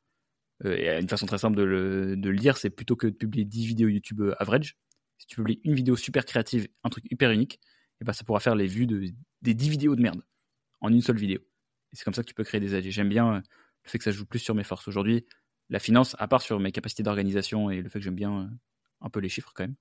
Euh, 0.65 0.77
et 0.77 1.01
une 1.01 1.09
façon 1.09 1.27
très 1.27 1.39
simple 1.39 1.57
de 1.57 1.63
le, 1.63 2.17
de 2.17 2.31
lire, 2.31 2.57
c'est 2.57 2.71
plutôt 2.71 2.97
que 2.97 3.07
de 3.07 3.13
publier 3.13 3.45
10 3.45 3.67
vidéos 3.67 3.89
YouTube 3.89 4.21
euh, 4.23 4.35
average. 4.39 4.77
Si 5.19 5.27
tu 5.27 5.37
publies 5.37 5.61
une 5.65 5.75
vidéo 5.75 5.97
super 5.97 6.25
créative, 6.25 6.69
un 6.85 6.91
truc 6.91 7.05
hyper 7.11 7.31
unique, 7.31 7.55
et 7.55 8.03
eh 8.03 8.05
ben 8.05 8.13
ça 8.13 8.25
pourra 8.25 8.41
faire 8.41 8.55
les 8.55 8.67
vues 8.67 8.87
de, 8.87 9.11
des 9.43 9.55
10 9.55 9.71
vidéos 9.71 9.97
de 9.97 10.03
merde 10.03 10.23
en 10.81 10.93
une 10.93 11.01
seule 11.01 11.17
vidéo. 11.17 11.41
Et 11.93 11.97
c'est 11.97 12.05
comme 12.05 12.15
ça 12.15 12.23
que 12.23 12.29
tu 12.29 12.35
peux 12.35 12.45
créer 12.45 12.61
des 12.61 12.75
ads. 12.75 12.83
J'aime 12.83 13.09
bien 13.09 13.35
euh, 13.35 13.41
le 13.85 13.91
fait 13.91 13.99
que 13.99 14.05
ça 14.05 14.13
joue 14.13 14.27
plus 14.27 14.39
sur 14.39 14.55
mes 14.55 14.65
forces. 14.65 14.87
Aujourd'hui, 14.89 15.27
la 15.69 15.81
finance, 15.81 16.15
à 16.19 16.29
part 16.29 16.43
sur 16.43 16.61
mes 16.61 16.73
capacités 16.73 17.03
d'organisation 17.03 17.71
et 17.71 17.83
le 17.83 17.89
fait 17.89 17.99
que 17.99 18.05
j'aime 18.05 18.15
bien 18.15 18.51
un 19.01 19.11
peu 19.11 19.21
les 19.21 19.29
chiffres 19.29 19.53
quand 19.55 19.65
même, 19.65 19.77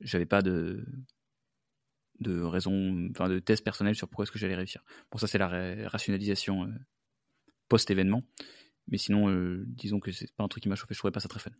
j'avais 0.00 0.26
pas 0.26 0.42
de 0.42 0.84
de 2.20 2.40
raison, 2.40 3.08
enfin 3.10 3.28
de 3.28 3.38
test 3.38 3.62
personnel 3.62 3.94
sur 3.94 4.08
pourquoi 4.08 4.22
est-ce 4.22 4.32
que 4.32 4.38
j'allais 4.38 4.54
réussir. 4.54 4.82
Bon, 5.10 5.18
ça 5.18 5.26
c'est 5.26 5.38
la 5.38 5.48
rationalisation 5.88 6.72
post-événement. 7.68 8.22
Mais 8.88 8.98
sinon, 8.98 9.28
euh, 9.28 9.64
disons 9.66 10.00
que 10.00 10.12
c'est 10.12 10.32
pas 10.34 10.44
un 10.44 10.48
truc 10.48 10.62
qui 10.62 10.68
m'a 10.68 10.76
chauffé, 10.76 10.94
je 10.94 10.98
trouvais 10.98 11.12
pas 11.12 11.20
ça 11.20 11.28
très 11.28 11.40
fun. 11.40 11.50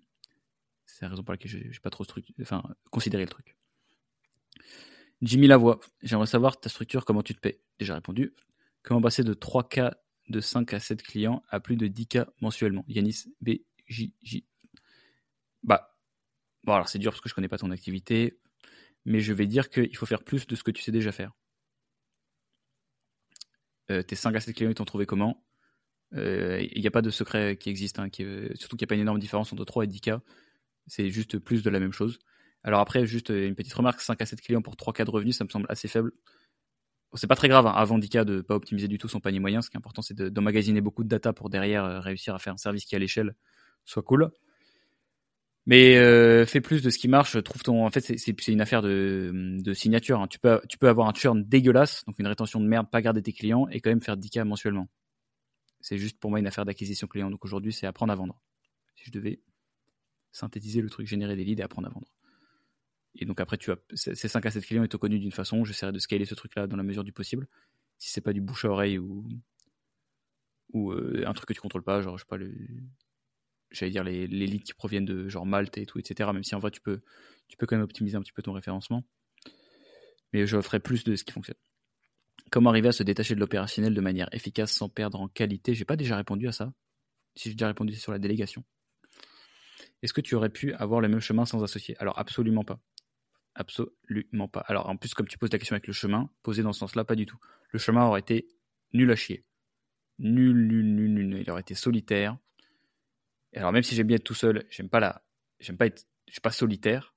C'est 0.86 1.02
la 1.02 1.08
raison 1.08 1.24
pour 1.24 1.32
laquelle 1.32 1.50
j'ai 1.50 1.80
pas 1.80 1.90
trop 1.90 2.04
enfin, 2.40 2.62
considéré 2.90 3.24
le 3.24 3.28
truc. 3.28 3.56
Jimmy 5.22 5.46
Lavoie, 5.46 5.80
j'aimerais 6.02 6.26
savoir 6.26 6.60
ta 6.60 6.68
structure, 6.68 7.04
comment 7.04 7.22
tu 7.22 7.34
te 7.34 7.40
paies? 7.40 7.60
Déjà 7.78 7.94
répondu. 7.94 8.34
Comment 8.82 9.00
passer 9.00 9.24
de 9.24 9.34
3K 9.34 9.94
de 10.28 10.40
5 10.40 10.72
à 10.74 10.80
7 10.80 11.02
clients 11.02 11.42
à 11.48 11.58
plus 11.58 11.76
de 11.76 11.88
10K 11.88 12.26
mensuellement? 12.40 12.84
Yanis 12.86 13.24
BJJ. 13.40 14.44
Bah, 15.64 15.95
bon, 16.66 16.74
alors 16.74 16.88
c'est 16.88 16.98
dur 16.98 17.12
parce 17.12 17.20
que 17.20 17.28
je 17.28 17.34
connais 17.34 17.48
pas 17.48 17.58
ton 17.58 17.70
activité, 17.70 18.38
mais 19.04 19.20
je 19.20 19.32
vais 19.32 19.46
dire 19.46 19.70
qu'il 19.70 19.96
faut 19.96 20.06
faire 20.06 20.24
plus 20.24 20.46
de 20.46 20.56
ce 20.56 20.64
que 20.64 20.70
tu 20.70 20.82
sais 20.82 20.92
déjà 20.92 21.12
faire. 21.12 21.32
Euh, 23.90 24.02
tes 24.02 24.16
5 24.16 24.34
à 24.34 24.40
7 24.40 24.54
clients, 24.54 24.70
ils 24.70 24.74
t'ont 24.74 24.84
trouvé 24.84 25.06
comment 25.06 25.42
il 26.12 26.18
euh, 26.18 26.66
n'y 26.76 26.86
a 26.86 26.90
pas 26.90 27.02
de 27.02 27.10
secret 27.10 27.56
qui 27.56 27.68
existe, 27.68 27.98
hein, 27.98 28.08
surtout 28.54 28.76
qu'il 28.76 28.84
n'y 28.84 28.88
a 28.88 28.90
pas 28.90 28.94
une 28.94 29.00
énorme 29.02 29.18
différence 29.18 29.52
entre 29.52 29.64
3 29.64 29.84
et 29.84 29.86
10K. 29.88 30.20
C'est 30.86 31.10
juste 31.10 31.38
plus 31.38 31.62
de 31.62 31.70
la 31.70 31.80
même 31.80 31.92
chose. 31.92 32.18
Alors 32.62 32.80
après, 32.80 33.06
juste 33.06 33.30
une 33.30 33.54
petite 33.54 33.74
remarque, 33.74 34.00
5 34.00 34.20
à 34.22 34.26
7 34.26 34.40
clients 34.40 34.62
pour 34.62 34.76
3 34.76 34.92
cas 34.92 35.04
de 35.04 35.10
revenus, 35.10 35.36
ça 35.36 35.44
me 35.44 35.48
semble 35.48 35.66
assez 35.68 35.88
faible. 35.88 36.12
C'est 37.14 37.26
pas 37.26 37.36
très 37.36 37.48
grave, 37.48 37.66
hein, 37.66 37.72
avant 37.74 37.98
Dika 37.98 38.24
de 38.24 38.40
pas 38.40 38.54
optimiser 38.54 38.88
du 38.88 38.98
tout 38.98 39.08
son 39.08 39.20
panier 39.20 39.40
moyen. 39.40 39.62
Ce 39.62 39.70
qui 39.70 39.76
est 39.76 39.78
important, 39.78 40.02
c'est 40.02 40.14
d'emmagasiner 40.20 40.80
beaucoup 40.80 41.02
de 41.02 41.08
data 41.08 41.32
pour 41.32 41.50
derrière 41.50 41.84
euh, 41.84 42.00
réussir 42.00 42.34
à 42.34 42.38
faire 42.38 42.52
un 42.52 42.58
service 42.58 42.84
qui 42.84 42.94
à 42.94 42.98
l'échelle 42.98 43.34
soit 43.84 44.02
cool. 44.02 44.30
Mais 45.66 45.96
euh, 45.96 46.46
fais 46.46 46.60
plus 46.60 46.80
de 46.82 46.90
ce 46.90 46.98
qui 46.98 47.08
marche. 47.08 47.42
Trouve 47.42 47.62
ton. 47.62 47.84
En 47.84 47.90
fait, 47.90 48.00
c'est 48.00 48.48
une 48.48 48.60
affaire 48.60 48.82
de, 48.82 49.72
signature. 49.74 50.20
Hein. 50.20 50.28
Tu 50.28 50.38
peux 50.38 50.60
tu 50.68 50.78
peux 50.78 50.88
avoir 50.88 51.08
un 51.08 51.12
churn 51.12 51.42
dégueulasse, 51.44 52.04
donc 52.04 52.18
une 52.18 52.26
rétention 52.28 52.60
de 52.60 52.66
merde, 52.66 52.88
pas 52.88 53.02
garder 53.02 53.22
tes 53.22 53.32
clients 53.32 53.66
et 53.68 53.80
quand 53.80 53.90
même 53.90 54.00
faire 54.00 54.16
10K 54.16 54.44
mensuellement. 54.44 54.88
C'est 55.80 55.98
juste 55.98 56.18
pour 56.18 56.30
moi 56.30 56.38
une 56.38 56.46
affaire 56.46 56.64
d'acquisition 56.64 57.08
client. 57.08 57.30
Donc 57.30 57.44
aujourd'hui, 57.44 57.72
c'est 57.72 57.86
apprendre 57.86 58.12
à 58.12 58.16
vendre. 58.16 58.40
Si 58.94 59.04
je 59.06 59.10
devais 59.12 59.40
synthétiser 60.30 60.80
le 60.80 60.90
truc, 60.90 61.06
générer 61.06 61.34
des 61.34 61.44
leads 61.44 61.60
et 61.60 61.64
apprendre 61.64 61.88
à 61.88 61.90
vendre. 61.90 62.08
Et 63.16 63.24
donc 63.24 63.40
après, 63.40 63.56
tu 63.56 63.72
as 63.72 63.76
ces 63.94 64.14
5 64.14 64.44
à 64.46 64.50
7 64.50 64.64
clients 64.64 64.84
étant 64.84 64.98
connus 64.98 65.18
d'une 65.18 65.32
façon, 65.32 65.64
j'essaierai 65.64 65.92
de 65.92 65.98
scaler 65.98 66.26
ce 66.26 66.34
truc-là 66.34 66.66
dans 66.66 66.76
la 66.76 66.82
mesure 66.82 67.02
du 67.02 67.12
possible. 67.12 67.48
Si 67.98 68.10
c'est 68.10 68.20
pas 68.20 68.32
du 68.32 68.40
bouche 68.40 68.64
à 68.66 68.70
oreille 68.70 68.98
ou 68.98 69.26
ou 70.72 70.92
euh, 70.92 71.24
un 71.26 71.32
truc 71.32 71.48
que 71.48 71.54
tu 71.54 71.60
contrôles 71.60 71.82
pas, 71.82 72.02
genre 72.02 72.18
je 72.18 72.24
sais 72.24 72.28
pas 72.28 72.36
le 72.36 72.52
j'allais 73.76 73.92
dire 73.92 74.04
les, 74.04 74.26
les 74.26 74.46
leads 74.46 74.64
qui 74.64 74.74
proviennent 74.74 75.04
de 75.04 75.28
genre 75.28 75.46
Malte 75.46 75.78
et 75.78 75.86
tout, 75.86 75.98
etc. 75.98 76.30
Même 76.32 76.44
si 76.44 76.54
en 76.54 76.58
vrai 76.58 76.70
tu 76.70 76.80
peux, 76.80 77.00
tu 77.48 77.56
peux 77.56 77.66
quand 77.66 77.76
même 77.76 77.84
optimiser 77.84 78.16
un 78.16 78.20
petit 78.20 78.32
peu 78.32 78.42
ton 78.42 78.52
référencement. 78.52 79.04
Mais 80.32 80.46
je 80.46 80.60
ferai 80.60 80.80
plus 80.80 81.04
de 81.04 81.16
ce 81.16 81.24
qui 81.24 81.32
fonctionne. 81.32 81.56
Comment 82.50 82.70
arriver 82.70 82.88
à 82.88 82.92
se 82.92 83.02
détacher 83.02 83.34
de 83.34 83.40
l'opérationnel 83.40 83.94
de 83.94 84.00
manière 84.00 84.28
efficace 84.32 84.72
sans 84.72 84.88
perdre 84.88 85.20
en 85.20 85.28
qualité? 85.28 85.74
J'ai 85.74 85.84
pas 85.84 85.96
déjà 85.96 86.16
répondu 86.16 86.46
à 86.46 86.52
ça. 86.52 86.72
Si 87.34 87.48
j'ai 87.48 87.54
déjà 87.54 87.66
répondu 87.66 87.94
sur 87.94 88.12
la 88.12 88.18
délégation. 88.18 88.64
Est-ce 90.02 90.12
que 90.12 90.20
tu 90.20 90.34
aurais 90.34 90.50
pu 90.50 90.72
avoir 90.74 91.00
le 91.00 91.08
même 91.08 91.20
chemin 91.20 91.44
sans 91.44 91.62
associer 91.62 91.96
Alors 91.98 92.18
absolument 92.18 92.64
pas. 92.64 92.78
Absolument 93.54 94.48
pas. 94.48 94.60
Alors 94.60 94.88
en 94.88 94.96
plus, 94.96 95.14
comme 95.14 95.26
tu 95.26 95.38
poses 95.38 95.52
la 95.52 95.58
question 95.58 95.74
avec 95.74 95.86
le 95.86 95.92
chemin, 95.92 96.30
posé 96.42 96.62
dans 96.62 96.72
ce 96.72 96.80
sens-là, 96.80 97.04
pas 97.04 97.14
du 97.14 97.26
tout. 97.26 97.38
Le 97.70 97.78
chemin 97.78 98.04
aurait 98.06 98.20
été 98.20 98.46
nul 98.92 99.10
à 99.10 99.16
chier. 99.16 99.44
Nul, 100.18 100.66
nul, 100.66 100.94
nul, 100.94 101.12
nul. 101.12 101.40
Il 101.40 101.50
aurait 101.50 101.62
été 101.62 101.74
solitaire 101.74 102.38
alors 103.54 103.72
même 103.72 103.82
si 103.82 103.94
j'aime 103.94 104.06
bien 104.06 104.16
être 104.16 104.24
tout 104.24 104.34
seul, 104.34 104.66
j'aime 104.70 104.88
pas 104.88 105.00
la, 105.00 105.24
j'aime 105.60 105.76
pas 105.76 105.86
être, 105.86 106.04
je 106.28 106.32
suis 106.32 106.40
pas 106.40 106.50
solitaire, 106.50 107.14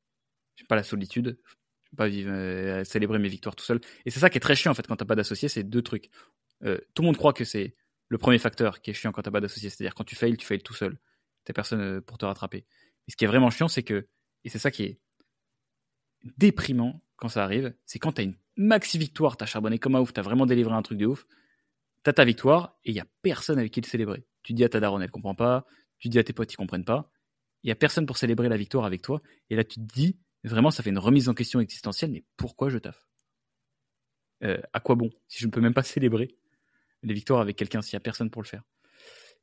j'aime 0.55 0.67
pas 0.67 0.75
la 0.75 0.83
solitude, 0.83 1.39
j'aime 1.83 1.97
pas 1.97 2.07
vivre, 2.07 2.31
euh, 2.31 2.83
célébrer 2.83 3.19
mes 3.19 3.29
victoires 3.29 3.55
tout 3.55 3.65
seul. 3.65 3.81
Et 4.05 4.11
c'est 4.11 4.19
ça 4.19 4.29
qui 4.29 4.37
est 4.37 4.41
très 4.41 4.55
chiant 4.55 4.71
en 4.71 4.75
fait 4.75 4.87
quand 4.87 4.95
t'as 4.95 5.05
pas 5.05 5.15
d'associé, 5.15 5.49
c'est 5.49 5.63
deux 5.63 5.81
trucs. 5.81 6.09
Euh, 6.63 6.77
tout 6.93 7.01
le 7.01 7.07
monde 7.07 7.17
croit 7.17 7.33
que 7.33 7.45
c'est 7.45 7.75
le 8.07 8.17
premier 8.17 8.39
facteur 8.39 8.81
qui 8.81 8.91
est 8.91 8.93
chiant 8.93 9.11
quand 9.11 9.21
t'as 9.21 9.31
pas 9.31 9.41
d'associé, 9.41 9.69
c'est-à-dire 9.69 9.95
quand 9.95 10.03
tu 10.03 10.15
failles, 10.15 10.37
tu 10.37 10.45
failles 10.45 10.61
tout 10.61 10.73
seul, 10.73 10.97
t'as 11.45 11.53
personne 11.53 11.81
euh, 11.81 12.01
pour 12.01 12.17
te 12.17 12.25
rattraper. 12.25 12.65
Et 13.07 13.11
ce 13.11 13.15
qui 13.15 13.25
est 13.25 13.27
vraiment 13.27 13.49
chiant, 13.49 13.67
c'est 13.67 13.83
que, 13.83 14.07
et 14.43 14.49
c'est 14.49 14.59
ça 14.59 14.71
qui 14.71 14.83
est 14.83 14.99
déprimant 16.37 17.01
quand 17.15 17.29
ça 17.29 17.43
arrive, 17.43 17.73
c'est 17.85 17.99
quand 17.99 18.13
t'as 18.13 18.23
une 18.23 18.35
maxi 18.57 18.97
victoire, 18.97 19.37
t'as 19.37 19.45
charbonné 19.45 19.79
comme 19.79 19.95
un 19.95 19.99
ouf, 19.99 20.13
t'as 20.13 20.21
vraiment 20.21 20.45
délivré 20.45 20.73
un 20.73 20.81
truc 20.81 20.97
de 20.97 21.05
ouf, 21.05 21.25
t'as 22.03 22.13
ta 22.13 22.25
victoire 22.25 22.77
et 22.83 22.91
il 22.91 22.95
y 22.95 22.99
a 22.99 23.05
personne 23.21 23.59
avec 23.59 23.71
qui 23.71 23.81
le 23.81 23.87
célébrer. 23.87 24.25
Tu 24.43 24.53
dis 24.53 24.63
à 24.63 24.69
ta 24.69 24.79
daronne, 24.79 25.01
elle 25.01 25.11
comprend 25.11 25.35
pas, 25.35 25.65
tu 25.99 26.09
dis 26.09 26.19
à 26.19 26.23
tes 26.23 26.33
potes, 26.33 26.51
ils 26.53 26.57
comprennent 26.57 26.85
pas. 26.85 27.11
Il 27.63 27.69
y 27.69 27.71
a 27.71 27.75
personne 27.75 28.05
pour 28.05 28.17
célébrer 28.17 28.49
la 28.49 28.57
victoire 28.57 28.85
avec 28.85 29.01
toi. 29.01 29.21
Et 29.49 29.55
là, 29.55 29.63
tu 29.63 29.79
te 29.79 29.93
dis, 29.93 30.17
vraiment, 30.43 30.71
ça 30.71 30.83
fait 30.83 30.89
une 30.89 30.99
remise 30.99 31.29
en 31.29 31.33
question 31.33 31.59
existentielle, 31.59 32.11
mais 32.11 32.23
pourquoi 32.37 32.69
je 32.69 32.77
taffe? 32.77 33.07
Euh, 34.43 34.61
À 34.73 34.79
quoi 34.79 34.95
bon 34.95 35.09
Si 35.27 35.39
je 35.39 35.45
ne 35.45 35.51
peux 35.51 35.61
même 35.61 35.73
pas 35.73 35.83
célébrer 35.83 36.35
les 37.03 37.13
victoires 37.13 37.41
avec 37.41 37.55
quelqu'un, 37.55 37.81
s'il 37.81 37.95
n'y 37.95 37.97
a 37.97 38.01
personne 38.01 38.29
pour 38.29 38.41
le 38.41 38.47
faire? 38.47 38.63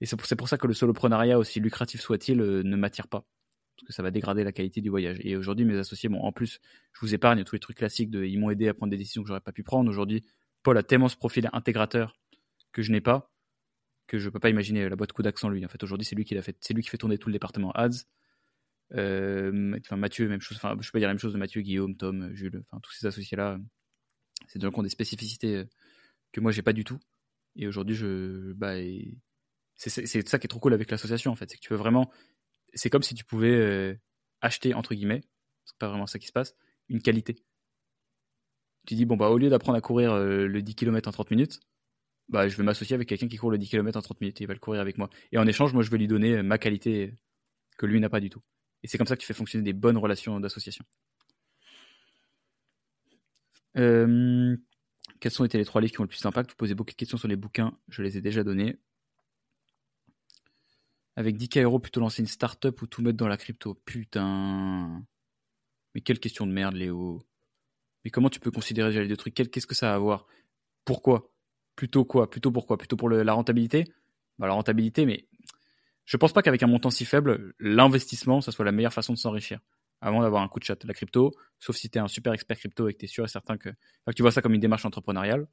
Et 0.01 0.07
c'est 0.07 0.17
pour, 0.17 0.49
ça 0.49 0.59
que 0.59 0.67
le 0.67 0.75
soloprenariat, 0.75 1.39
aussi 1.39 1.61
lucratif 1.61 2.01
soit-il, 2.01 2.41
euh, 2.41 2.63
ne 2.63 2.77
m'attire 2.77 3.09
pas. 3.09 3.27
Parce 3.77 3.89
que 3.89 3.93
ça 3.93 4.03
va 4.03 4.11
dégrader 4.11 4.45
la 4.45 4.53
qualité 4.53 4.81
du 4.81 4.89
voyage. 4.89 5.19
Et 5.21 5.37
aujourd'hui, 5.37 5.65
mes 5.65 5.77
associés, 5.77 6.09
bon, 6.09 6.21
en 6.21 6.33
plus, 6.33 6.61
je 6.93 7.01
vous 7.01 7.15
épargne 7.15 7.45
tous 7.45 7.55
les 7.55 7.61
trucs 7.61 7.77
classiques 7.77 8.11
de 8.11 8.25
ils 8.25 8.39
m'ont 8.39 8.51
aidé 8.51 8.69
à 8.69 8.75
prendre 8.75 8.91
des 8.91 8.97
décisions 8.97 9.23
que 9.23 9.29
j'aurais 9.29 9.41
pas 9.41 9.53
pu 9.53 9.63
prendre. 9.63 9.91
Aujourd'hui, 9.91 10.25
Paul 10.63 10.79
a 10.79 10.83
tellement 10.83 11.09
ce 11.09 11.17
profil 11.17 11.49
intégrateur 11.53 12.15
que 12.73 12.83
je 12.83 12.91
n'ai 12.91 13.03
pas 13.03 13.31
que 14.07 14.19
je 14.19 14.29
peux 14.31 14.39
pas 14.39 14.51
imaginer 14.51 14.89
la 14.89 14.97
boîte 14.97 15.13
coup 15.13 15.23
d'accent 15.23 15.49
lui. 15.49 15.65
En 15.65 15.69
fait, 15.69 15.83
aujourd'hui, 15.83 16.05
c'est 16.05 16.15
lui 16.15 16.25
qui 16.25 16.35
l'a 16.35 16.43
fait, 16.43 16.57
c'est 16.61 16.75
lui 16.75 16.83
qui 16.83 16.89
fait 16.89 16.99
tourner 16.99 17.19
tout 17.19 17.29
le 17.29 17.33
département 17.33 17.73
ads. 17.73 17.91
Euh, 18.95 19.77
enfin, 19.81 19.97
Mathieu, 19.97 20.29
même 20.29 20.41
chose. 20.41 20.57
Enfin, 20.57 20.77
je 20.81 20.91
peux 20.91 20.99
dire 20.99 21.09
la 21.09 21.15
même 21.15 21.21
chose 21.21 21.33
de 21.33 21.39
Mathieu, 21.39 21.61
Guillaume, 21.63 21.97
Tom, 21.97 22.33
Jules. 22.35 22.63
Enfin, 22.67 22.81
tous 22.81 22.93
ces 22.93 23.07
associés-là, 23.07 23.59
c'est 24.49 24.59
des 24.59 24.67
gens 24.67 24.73
qui 24.73 24.79
ont 24.79 24.85
des 24.85 24.89
spécificités 24.89 25.57
euh, 25.57 25.65
que 26.33 26.41
moi 26.41 26.53
j'ai 26.53 26.63
pas 26.63 26.73
du 26.73 26.85
tout. 26.85 26.99
Et 27.57 27.67
aujourd'hui, 27.67 27.97
je, 27.97 28.53
bah, 28.53 28.75
c'est 29.77 30.29
ça 30.29 30.39
qui 30.39 30.47
est 30.47 30.49
trop 30.49 30.61
cool 30.61 30.75
avec 30.75 30.91
l'association 30.91 31.33
en 31.33 31.37
fait, 31.37 31.51
c'est 31.51 31.57
que 31.57 31.63
tu 31.63 31.71
peux 31.71 31.75
vraiment, 31.75 32.11
c'est 32.75 32.91
comme 32.91 33.03
si 33.03 33.15
tu 33.15 33.25
pouvais 33.25 33.55
euh, 33.55 33.95
acheter 34.41 34.75
entre 34.75 34.95
guillemets, 34.95 35.23
c'est 35.65 35.77
pas 35.79 35.89
vraiment 35.89 36.07
ça 36.07 36.19
qui 36.19 36.27
se 36.27 36.33
passe, 36.33 36.55
une 36.89 37.01
qualité. 37.03 37.37
Tu 38.87 38.95
dis 38.95 39.05
bon 39.05 39.17
bah 39.17 39.29
au 39.31 39.39
lieu 39.39 39.49
d'apprendre 39.51 39.79
à 39.79 39.81
courir 39.81 40.17
le 40.19 40.63
10 40.63 40.75
km 40.75 41.09
en 41.09 41.13
30 41.13 41.31
minutes, 41.31 41.61
bah, 42.29 42.49
je 42.49 42.57
vais 42.57 42.63
m'associer 42.63 42.95
avec 42.95 43.09
quelqu'un 43.09 43.29
qui 43.29 43.37
court 43.37 43.51
le 43.51 43.59
10 43.59 43.69
km 43.69 43.99
en 43.99 44.03
30 44.03 44.21
minutes 44.21 44.41
et 44.41 44.45
il 44.45 44.47
va 44.47 44.55
le 44.55 44.61
courir 44.61 44.81
avec 44.81 44.99
moi. 44.99 45.11
Et 45.33 45.39
en 45.39 45.47
échange, 45.47 45.73
moi, 45.73 45.83
je 45.83 45.91
vais 45.91 45.99
lui 45.99 46.09
donner 46.09 46.43
ma 46.43 46.59
qualité 46.59 47.15
que 47.79 47.87
lui 47.87 48.01
n'a 48.01 48.09
pas 48.09 48.21
du 48.21 48.31
tout. 48.31 48.43
Et 48.83 48.89
c'est 48.89 48.99
comme 48.99 49.07
ça 49.07 49.17
que 49.17 49.21
tu 49.21 49.27
fais 49.27 49.35
fonctionner 49.35 49.65
des 49.65 49.73
bonnes 49.73 49.97
relations 49.97 50.41
d'association. 50.41 50.85
Euh, 53.77 54.57
quels 55.21 55.33
sont 55.33 55.45
été 55.45 55.59
les 55.59 55.65
trois 55.65 55.81
livres 55.81 55.93
qui 55.93 56.01
ont 56.01 56.05
le 56.05 56.09
plus 56.09 56.23
d'impact? 56.23 56.51
Vous 56.51 56.57
posez 56.57 56.75
beaucoup 56.75 56.91
de 56.91 56.97
questions 56.97 57.19
sur 57.19 57.29
les 57.29 57.37
bouquins, 57.37 57.77
je 57.89 58.03
les 58.03 58.17
ai 58.17 58.21
déjà 58.21 58.43
donnés. 58.43 58.79
Avec 61.17 61.37
10K 61.37 61.63
euros, 61.63 61.79
plutôt 61.79 62.01
lancer 62.01 62.21
une 62.21 62.29
start-up 62.29 62.83
ou 62.83 62.87
tout 62.87 63.03
mettre 63.03 63.17
dans 63.17 63.29
la 63.29 63.37
crypto? 63.37 63.75
Putain. 63.87 65.03
Mais 65.95 66.01
quelle 66.03 66.19
question 66.21 66.47
de 66.47 66.53
merde, 66.53 66.75
Léo. 66.75 67.23
Mais 68.05 68.11
comment 68.11 68.29
tu 68.29 68.41
peux 68.41 68.51
considérer 68.51 68.91
déjà 68.91 69.01
les 69.03 69.09
deux 69.09 69.17
trucs? 69.17 69.35
Qu'est-ce 69.35 69.67
que 69.67 69.75
ça 69.75 69.93
a 69.93 69.95
à 69.95 69.99
voir? 69.99 70.27
Pourquoi? 70.85 71.33
Plutôt 71.77 72.05
quoi 72.05 72.29
Plutôt 72.31 72.51
pourquoi 72.51 72.79
Plutôt 72.79 72.97
pour 72.97 73.09
la 73.11 73.33
rentabilité? 73.33 73.85
Bah, 74.39 74.47
La 74.47 74.55
rentabilité, 74.55 75.07
mais 75.07 75.29
je 76.05 76.17
pense 76.17 76.33
pas 76.33 76.43
qu'avec 76.43 76.63
un 76.63 76.67
montant 76.67 76.91
si 76.91 77.05
faible, 77.05 77.55
l'investissement, 77.59 78.41
ça 78.41 78.53
soit 78.53 78.65
la 78.65 78.73
meilleure 78.73 78.93
façon 78.93 79.13
de 79.13 79.19
s'enrichir 79.19 79.61
avant 80.01 80.23
d'avoir 80.23 80.43
un 80.43 80.49
coup 80.49 80.59
de 80.59 80.65
chat. 80.65 80.83
La 80.85 80.95
crypto, 80.95 81.33
sauf 81.59 81.77
si 81.77 81.91
tu 81.91 81.99
es 81.99 82.01
un 82.01 82.09
super 82.09 82.33
expert 82.33 82.59
crypto 82.59 82.89
et 82.89 82.95
que 82.95 82.99
tu 82.99 83.05
es 83.07 83.09
sûr 83.09 83.25
et 83.25 83.29
certain 83.29 83.57
que, 83.57 83.71
tu 84.15 84.23
vois 84.23 84.31
ça 84.31 84.43
comme 84.43 84.55
une 84.55 84.61
démarche 84.61 84.85
entrepreneuriale, 84.85 85.47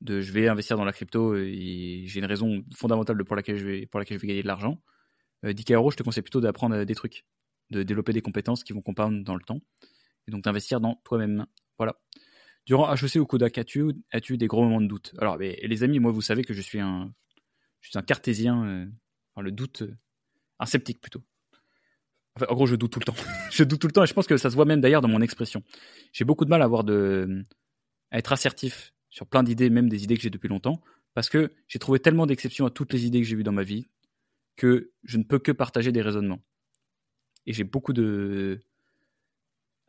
de 0.00 0.20
je 0.20 0.32
vais 0.32 0.48
investir 0.48 0.76
dans 0.76 0.84
la 0.84 0.92
crypto 0.92 1.36
et 1.36 2.04
j'ai 2.06 2.20
une 2.20 2.26
raison 2.26 2.64
fondamentale 2.74 3.22
pour 3.24 3.36
laquelle 3.36 3.56
je 3.56 3.66
vais, 3.66 3.88
gagner 4.22 4.42
de 4.42 4.46
l'argent. 4.46 4.80
10K 5.44 5.72
euh, 5.72 5.76
euros, 5.76 5.90
je 5.90 5.96
te 5.96 6.02
conseille 6.02 6.22
plutôt 6.22 6.40
d'apprendre 6.40 6.84
des 6.84 6.94
trucs, 6.94 7.24
de 7.70 7.82
développer 7.82 8.12
des 8.12 8.22
compétences 8.22 8.64
qui 8.64 8.72
vont 8.72 8.82
compound 8.82 9.24
dans 9.24 9.34
le 9.34 9.42
temps 9.42 9.60
et 10.28 10.30
donc 10.30 10.44
d'investir 10.44 10.80
dans 10.80 11.00
toi-même. 11.04 11.46
Voilà. 11.78 11.98
Durant 12.66 12.92
HEC 12.94 13.16
ou 13.16 13.26
Kodak, 13.26 13.58
as-tu 13.58 13.92
as 14.12 14.20
eu 14.28 14.36
des 14.36 14.46
gros 14.46 14.62
moments 14.62 14.80
de 14.80 14.86
doute? 14.86 15.14
Alors, 15.18 15.38
les 15.38 15.82
amis, 15.82 15.98
moi, 15.98 16.12
vous 16.12 16.20
savez 16.20 16.44
que 16.44 16.54
je 16.54 16.60
suis 16.60 16.80
un, 16.80 17.12
je 17.80 17.90
suis 17.90 17.98
un 17.98 18.02
cartésien, 18.02 18.64
euh, 18.64 18.86
enfin, 19.34 19.42
le 19.42 19.52
doute, 19.52 19.82
euh, 19.82 19.96
un 20.58 20.66
sceptique 20.66 21.00
plutôt. 21.00 21.22
en 22.48 22.54
gros, 22.54 22.66
je 22.66 22.76
doute 22.76 22.92
tout 22.92 23.00
le 23.00 23.04
temps. 23.04 23.14
je 23.50 23.64
doute 23.64 23.80
tout 23.80 23.86
le 23.86 23.92
temps 23.92 24.04
et 24.04 24.06
je 24.06 24.14
pense 24.14 24.26
que 24.26 24.36
ça 24.36 24.50
se 24.50 24.54
voit 24.54 24.64
même 24.64 24.80
d'ailleurs 24.80 25.00
dans 25.00 25.08
mon 25.08 25.22
expression. 25.22 25.62
J'ai 26.12 26.24
beaucoup 26.24 26.44
de 26.44 26.50
mal 26.50 26.62
à 26.62 26.66
avoir 26.66 26.84
de, 26.84 27.44
à 28.10 28.18
être 28.18 28.32
assertif 28.32 28.92
sur 29.08 29.26
plein 29.26 29.42
d'idées, 29.42 29.70
même 29.70 29.88
des 29.88 30.04
idées 30.04 30.16
que 30.16 30.22
j'ai 30.22 30.30
depuis 30.30 30.48
longtemps, 30.48 30.80
parce 31.14 31.28
que 31.28 31.52
j'ai 31.66 31.78
trouvé 31.78 31.98
tellement 31.98 32.26
d'exceptions 32.26 32.66
à 32.66 32.70
toutes 32.70 32.92
les 32.92 33.06
idées 33.06 33.20
que 33.20 33.26
j'ai 33.26 33.36
vues 33.36 33.42
dans 33.42 33.52
ma 33.52 33.64
vie 33.64 33.88
que 34.56 34.92
je 35.04 35.16
ne 35.16 35.22
peux 35.22 35.38
que 35.38 35.52
partager 35.52 35.90
des 35.90 36.02
raisonnements. 36.02 36.42
Et 37.46 37.54
j'ai 37.54 37.64
beaucoup 37.64 37.94
de, 37.94 38.60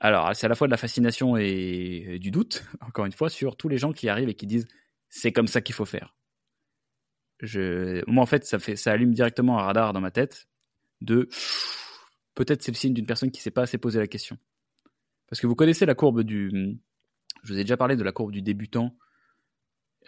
alors, 0.03 0.35
c'est 0.35 0.47
à 0.47 0.49
la 0.49 0.55
fois 0.55 0.65
de 0.65 0.71
la 0.71 0.77
fascination 0.77 1.37
et 1.37 2.17
du 2.19 2.31
doute, 2.31 2.63
encore 2.81 3.05
une 3.05 3.11
fois, 3.11 3.29
sur 3.29 3.55
tous 3.55 3.69
les 3.69 3.77
gens 3.77 3.93
qui 3.93 4.09
arrivent 4.09 4.29
et 4.29 4.33
qui 4.33 4.47
disent 4.47 4.67
c'est 5.09 5.31
comme 5.31 5.47
ça 5.47 5.61
qu'il 5.61 5.75
faut 5.75 5.85
faire. 5.85 6.15
Je... 7.39 8.03
Moi, 8.09 8.23
en 8.23 8.25
fait 8.25 8.43
ça, 8.43 8.57
fait, 8.57 8.75
ça 8.75 8.91
allume 8.91 9.13
directement 9.13 9.59
un 9.59 9.63
radar 9.63 9.93
dans 9.93 10.01
ma 10.01 10.09
tête 10.09 10.47
de 11.01 11.29
peut-être 12.33 12.63
c'est 12.63 12.71
le 12.71 12.77
signe 12.77 12.93
d'une 12.93 13.05
personne 13.05 13.29
qui 13.29 13.39
ne 13.39 13.43
s'est 13.43 13.51
pas 13.51 13.63
assez 13.63 13.77
posé 13.77 13.99
la 13.99 14.07
question. 14.07 14.37
Parce 15.27 15.39
que 15.39 15.47
vous 15.47 15.55
connaissez 15.55 15.85
la 15.85 15.95
courbe 15.95 16.23
du. 16.23 16.79
Je 17.43 17.53
vous 17.53 17.59
ai 17.59 17.63
déjà 17.63 17.77
parlé 17.77 17.95
de 17.95 18.03
la 18.03 18.11
courbe 18.11 18.31
du 18.31 18.41
débutant. 18.41 18.97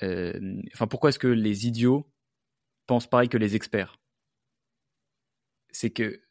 Euh, 0.01 0.59
enfin, 0.73 0.87
pourquoi 0.87 1.09
est-ce 1.09 1.19
que 1.19 1.27
les 1.27 1.67
idiots 1.67 2.11
pensent 2.87 3.07
pareil 3.07 3.29
que 3.29 3.37
les 3.37 3.55
experts? 3.55 3.99
C'est 5.69 5.91
que 5.91 6.21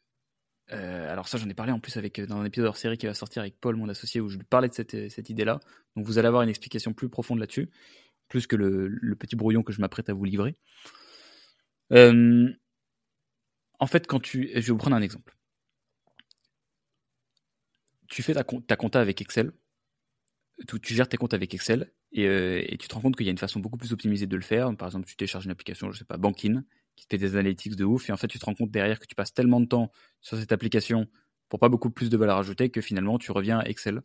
euh, 0.71 1.11
alors 1.11 1.27
ça, 1.27 1.37
j'en 1.37 1.49
ai 1.49 1.53
parlé 1.53 1.71
en 1.71 1.79
plus 1.79 1.97
avec 1.97 2.19
dans 2.21 2.37
un 2.37 2.45
épisode 2.45 2.67
hors 2.67 2.77
série 2.77 2.97
qui 2.97 3.05
va 3.05 3.13
sortir 3.13 3.41
avec 3.41 3.59
Paul, 3.59 3.75
mon 3.75 3.89
associé, 3.89 4.21
où 4.21 4.29
je 4.29 4.37
lui 4.37 4.45
parlais 4.45 4.69
de 4.69 4.73
cette, 4.73 5.09
cette 5.09 5.29
idée-là. 5.29 5.59
Donc 5.95 6.05
vous 6.05 6.17
allez 6.17 6.27
avoir 6.27 6.41
une 6.41 6.49
explication 6.49 6.93
plus 6.93 7.09
profonde 7.09 7.39
là-dessus, 7.39 7.69
plus 8.29 8.47
que 8.47 8.55
le, 8.55 9.15
petit 9.15 9.35
brouillon 9.35 9.63
que 9.63 9.73
je 9.73 9.81
m'apprête 9.81 10.09
à 10.09 10.13
vous 10.13 10.25
livrer. 10.25 10.55
Euh, 11.91 12.49
en 13.79 13.87
fait, 13.87 14.07
quand 14.07 14.19
tu, 14.19 14.49
je 14.53 14.59
vais 14.59 14.71
vous 14.71 14.77
prendre 14.77 14.95
un 14.95 15.01
exemple. 15.01 15.35
Tu 18.07 18.23
fais 18.23 18.33
ta, 18.33 18.43
ta 18.43 18.75
compta 18.75 19.01
avec 19.01 19.21
Excel, 19.21 19.51
tu, 20.67 20.93
gères 20.93 21.09
tes 21.09 21.17
comptes 21.17 21.33
avec 21.33 21.53
Excel 21.53 21.91
et, 22.11 22.27
euh, 22.27 22.63
et 22.67 22.77
tu 22.77 22.87
te 22.87 22.93
rends 22.93 23.01
compte 23.01 23.15
qu'il 23.15 23.25
y 23.25 23.29
a 23.29 23.31
une 23.31 23.37
façon 23.37 23.59
beaucoup 23.59 23.77
plus 23.77 23.91
optimisée 23.91 24.27
de 24.27 24.35
le 24.35 24.43
faire. 24.43 24.75
Par 24.77 24.87
exemple, 24.87 25.07
tu 25.07 25.15
télécharges 25.15 25.45
une 25.45 25.51
application, 25.51 25.91
je 25.91 25.97
sais 25.97 26.05
pas, 26.05 26.17
Bankin, 26.17 26.63
qui 26.95 27.05
fait 27.09 27.17
des 27.17 27.35
analytics 27.35 27.75
de 27.75 27.85
ouf, 27.85 28.09
et 28.09 28.13
en 28.13 28.17
fait, 28.17 28.27
tu 28.27 28.39
te 28.39 28.45
rends 28.45 28.55
compte 28.55 28.71
derrière 28.71 28.99
que 28.99 29.05
tu 29.05 29.15
passes 29.15 29.33
tellement 29.33 29.59
de 29.59 29.65
temps 29.65 29.91
sur 30.21 30.37
cette 30.37 30.51
application 30.51 31.07
pour 31.49 31.59
pas 31.59 31.69
beaucoup 31.69 31.89
plus 31.89 32.09
de 32.09 32.17
valeur 32.17 32.37
ajoutée 32.37 32.69
que 32.69 32.81
finalement 32.81 33.19
tu 33.19 33.31
reviens 33.31 33.59
à 33.59 33.65
Excel. 33.65 34.01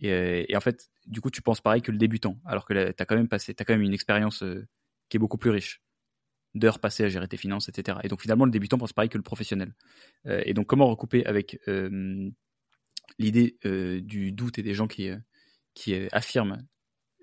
Et, 0.00 0.56
en 0.56 0.60
fait, 0.60 0.90
du 1.06 1.20
coup, 1.20 1.30
tu 1.30 1.40
penses 1.40 1.60
pareil 1.60 1.82
que 1.82 1.92
le 1.92 1.98
débutant, 1.98 2.40
alors 2.44 2.64
que 2.64 2.72
tu 2.72 3.02
as 3.02 3.06
quand 3.06 3.14
même 3.14 3.28
passé, 3.28 3.54
as 3.56 3.64
quand 3.64 3.74
même 3.74 3.82
une 3.82 3.94
expérience 3.94 4.42
qui 5.08 5.16
est 5.16 5.20
beaucoup 5.20 5.38
plus 5.38 5.50
riche 5.50 5.82
d'heures 6.54 6.78
passées 6.78 7.04
à 7.04 7.08
gérer 7.08 7.28
tes 7.28 7.36
finances, 7.36 7.68
etc. 7.68 7.98
Et 8.04 8.08
donc 8.08 8.22
finalement, 8.22 8.44
le 8.44 8.50
débutant 8.50 8.78
pense 8.78 8.92
pareil 8.92 9.08
que 9.10 9.18
le 9.18 9.22
professionnel. 9.22 9.74
Euh, 10.26 10.42
et 10.44 10.54
donc 10.54 10.66
comment 10.66 10.86
recouper 10.86 11.26
avec 11.26 11.58
euh, 11.68 12.30
l'idée 13.18 13.58
euh, 13.64 14.00
du 14.00 14.32
doute 14.32 14.58
et 14.58 14.62
des 14.62 14.74
gens 14.74 14.86
qui, 14.86 15.10
qui 15.74 15.94
affirment 16.12 16.64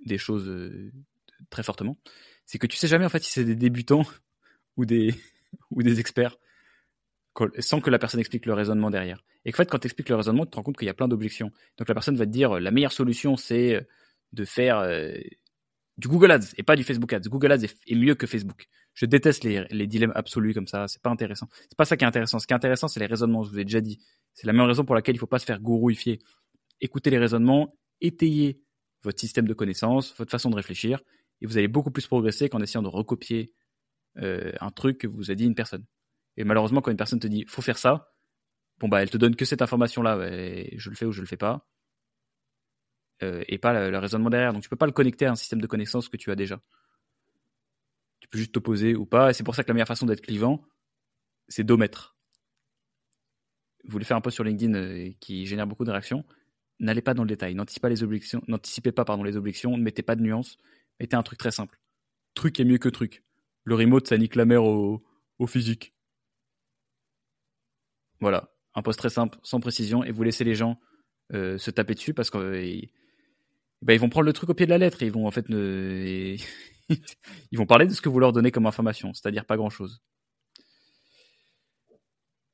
des 0.05 0.17
choses 0.17 0.51
très 1.49 1.63
fortement, 1.63 1.97
c'est 2.45 2.57
que 2.57 2.67
tu 2.67 2.77
sais 2.77 2.87
jamais 2.87 3.05
en 3.05 3.09
fait 3.09 3.23
si 3.23 3.31
c'est 3.31 3.45
des 3.45 3.55
débutants 3.55 4.05
ou 4.77 4.85
des, 4.85 5.13
ou 5.71 5.83
des 5.83 5.99
experts 5.99 6.37
sans 7.59 7.79
que 7.79 7.89
la 7.89 7.97
personne 7.97 8.19
explique 8.19 8.45
le 8.45 8.53
raisonnement 8.53 8.89
derrière. 8.89 9.23
Et 9.45 9.51
en 9.53 9.55
fait, 9.55 9.69
quand 9.69 9.79
tu 9.79 9.87
expliques 9.87 10.09
le 10.09 10.15
raisonnement, 10.15 10.45
tu 10.45 10.51
te 10.51 10.57
rends 10.57 10.63
compte 10.63 10.77
qu'il 10.77 10.85
y 10.85 10.89
a 10.89 10.93
plein 10.93 11.07
d'objections. 11.07 11.49
Donc 11.77 11.87
la 11.87 11.93
personne 11.93 12.17
va 12.17 12.25
te 12.25 12.31
dire 12.31 12.59
la 12.59 12.71
meilleure 12.71 12.91
solution, 12.91 13.37
c'est 13.37 13.87
de 14.33 14.45
faire 14.45 14.85
du 15.97 16.07
Google 16.07 16.31
Ads 16.31 16.53
et 16.57 16.63
pas 16.63 16.75
du 16.75 16.83
Facebook 16.83 17.13
Ads. 17.13 17.29
Google 17.29 17.53
Ads 17.53 17.63
est, 17.63 17.95
mieux 17.95 18.15
que 18.15 18.27
Facebook. 18.27 18.65
Je 18.93 19.05
déteste 19.05 19.43
les, 19.43 19.65
les 19.71 19.87
dilemmes 19.87 20.11
absolus 20.15 20.53
comme 20.53 20.67
ça. 20.67 20.87
C'est 20.87 21.01
pas 21.01 21.09
intéressant. 21.09 21.47
C'est 21.69 21.77
pas 21.77 21.85
ça 21.85 21.95
qui 21.95 22.03
est 22.03 22.07
intéressant. 22.07 22.39
Ce 22.39 22.47
qui 22.47 22.53
est 22.53 22.55
intéressant, 22.55 22.87
c'est 22.87 22.99
les 22.99 23.05
raisonnements. 23.05 23.43
Je 23.43 23.51
vous 23.51 23.59
ai 23.59 23.63
déjà 23.63 23.81
dit. 23.81 23.99
C'est 24.33 24.47
la 24.47 24.53
même 24.53 24.65
raison 24.65 24.83
pour 24.83 24.95
laquelle 24.95 25.15
il 25.15 25.19
faut 25.19 25.27
pas 25.27 25.39
se 25.39 25.45
faire 25.45 25.59
gourouifier. 25.59 26.19
Écoutez 26.81 27.09
les 27.09 27.19
raisonnements, 27.19 27.75
étayez 28.01 28.61
votre 29.03 29.19
système 29.19 29.47
de 29.47 29.53
connaissances, 29.53 30.15
votre 30.17 30.31
façon 30.31 30.49
de 30.49 30.55
réfléchir, 30.55 31.01
et 31.41 31.45
vous 31.45 31.57
allez 31.57 31.67
beaucoup 31.67 31.91
plus 31.91 32.07
progresser 32.07 32.49
qu'en 32.49 32.59
essayant 32.61 32.81
de 32.81 32.87
recopier 32.87 33.53
euh, 34.17 34.51
un 34.59 34.71
truc 34.71 34.99
que 34.99 35.07
vous 35.07 35.31
a 35.31 35.35
dit 35.35 35.45
une 35.45 35.55
personne. 35.55 35.85
Et 36.37 36.43
malheureusement, 36.43 36.81
quand 36.81 36.91
une 36.91 36.97
personne 36.97 37.19
te 37.19 37.27
dit 37.27 37.45
faut 37.47 37.61
faire 37.61 37.77
ça, 37.77 38.13
bon 38.79 38.87
bah 38.87 39.01
elle 39.01 39.09
te 39.09 39.17
donne 39.17 39.35
que 39.35 39.45
cette 39.45 39.61
information 39.61 40.01
là, 40.01 40.17
je 40.75 40.89
le 40.89 40.95
fais 40.95 41.05
ou 41.05 41.11
je 41.11 41.21
le 41.21 41.27
fais 41.27 41.37
pas. 41.37 41.67
Euh, 43.23 43.43
et 43.47 43.59
pas 43.59 43.89
le, 43.89 43.97
raisonnement 43.97 44.29
derrière. 44.29 44.53
Donc 44.53 44.63
tu 44.63 44.69
peux 44.69 44.75
pas 44.75 44.87
le 44.87 44.91
connecter 44.91 45.25
à 45.25 45.31
un 45.31 45.35
système 45.35 45.61
de 45.61 45.67
connaissances 45.67 46.09
que 46.09 46.17
tu 46.17 46.31
as 46.31 46.35
déjà. 46.35 46.59
Tu 48.19 48.27
peux 48.27 48.37
juste 48.37 48.51
t'opposer 48.51 48.95
ou 48.95 49.05
pas. 49.05 49.29
Et 49.29 49.33
c'est 49.33 49.43
pour 49.43 49.55
ça 49.55 49.63
que 49.63 49.67
la 49.67 49.73
meilleure 49.73 49.87
façon 49.87 50.05
d'être 50.05 50.21
clivant, 50.21 50.63
c'est 51.47 51.63
d'omettre. 51.63 52.15
Vous 53.83 53.91
voulez 53.91 54.05
faire 54.05 54.17
un 54.17 54.21
post 54.21 54.35
sur 54.35 54.43
LinkedIn 54.43 54.73
euh, 54.73 55.11
qui 55.19 55.45
génère 55.45 55.67
beaucoup 55.67 55.85
de 55.85 55.91
réactions, 55.91 56.23
n'allez 56.79 57.01
pas 57.01 57.13
dans 57.13 57.23
le 57.23 57.29
détail. 57.29 57.55
N'anticipez 57.55 57.81
pas 57.81 57.89
les 57.89 58.03
objections, 58.03 58.41
n'anticipez 58.47 58.91
pas 58.91 59.05
pardon 59.05 59.23
les 59.23 59.37
objections, 59.37 59.75
ne 59.75 59.83
mettez 59.83 60.03
pas 60.03 60.15
de 60.15 60.21
nuances, 60.21 60.57
mettez 60.99 61.15
un 61.15 61.23
truc 61.23 61.39
très 61.39 61.51
simple. 61.51 61.79
Truc 62.35 62.59
est 62.59 62.65
mieux 62.65 62.77
que 62.77 62.89
truc. 62.89 63.23
Le 63.63 63.75
remote, 63.75 64.07
ça 64.07 64.17
nique 64.17 64.35
la 64.35 64.45
mer 64.45 64.63
au, 64.63 65.03
physique. 65.47 65.93
Voilà, 68.19 68.53
un 68.75 68.81
post 68.81 68.99
très 68.99 69.09
simple, 69.09 69.39
sans 69.43 69.59
précision, 69.59 70.03
et 70.03 70.11
vous 70.11 70.23
laissez 70.23 70.43
les 70.43 70.55
gens 70.55 70.79
euh, 71.33 71.57
se 71.57 71.71
taper 71.71 71.95
dessus 71.95 72.13
parce 72.13 72.29
que 72.29 72.37
bah, 73.81 73.93
ils 73.93 73.99
vont 73.99 74.09
prendre 74.09 74.25
le 74.25 74.33
truc 74.33 74.49
au 74.49 74.53
pied 74.53 74.67
de 74.67 74.69
la 74.71 74.77
lettre 74.77 75.01
et 75.01 75.07
ils 75.07 75.11
vont 75.11 75.25
en 75.25 75.31
fait 75.31 75.45
ils 75.49 76.37
vont 77.57 77.65
parler 77.65 77.87
de 77.87 77.93
ce 77.93 78.01
que 78.01 78.09
vous 78.09 78.19
leur 78.19 78.31
donnez 78.31 78.51
comme 78.51 78.67
information, 78.67 79.13
c'est-à-dire 79.13 79.45
pas 79.45 79.57
grand-chose. 79.57 80.03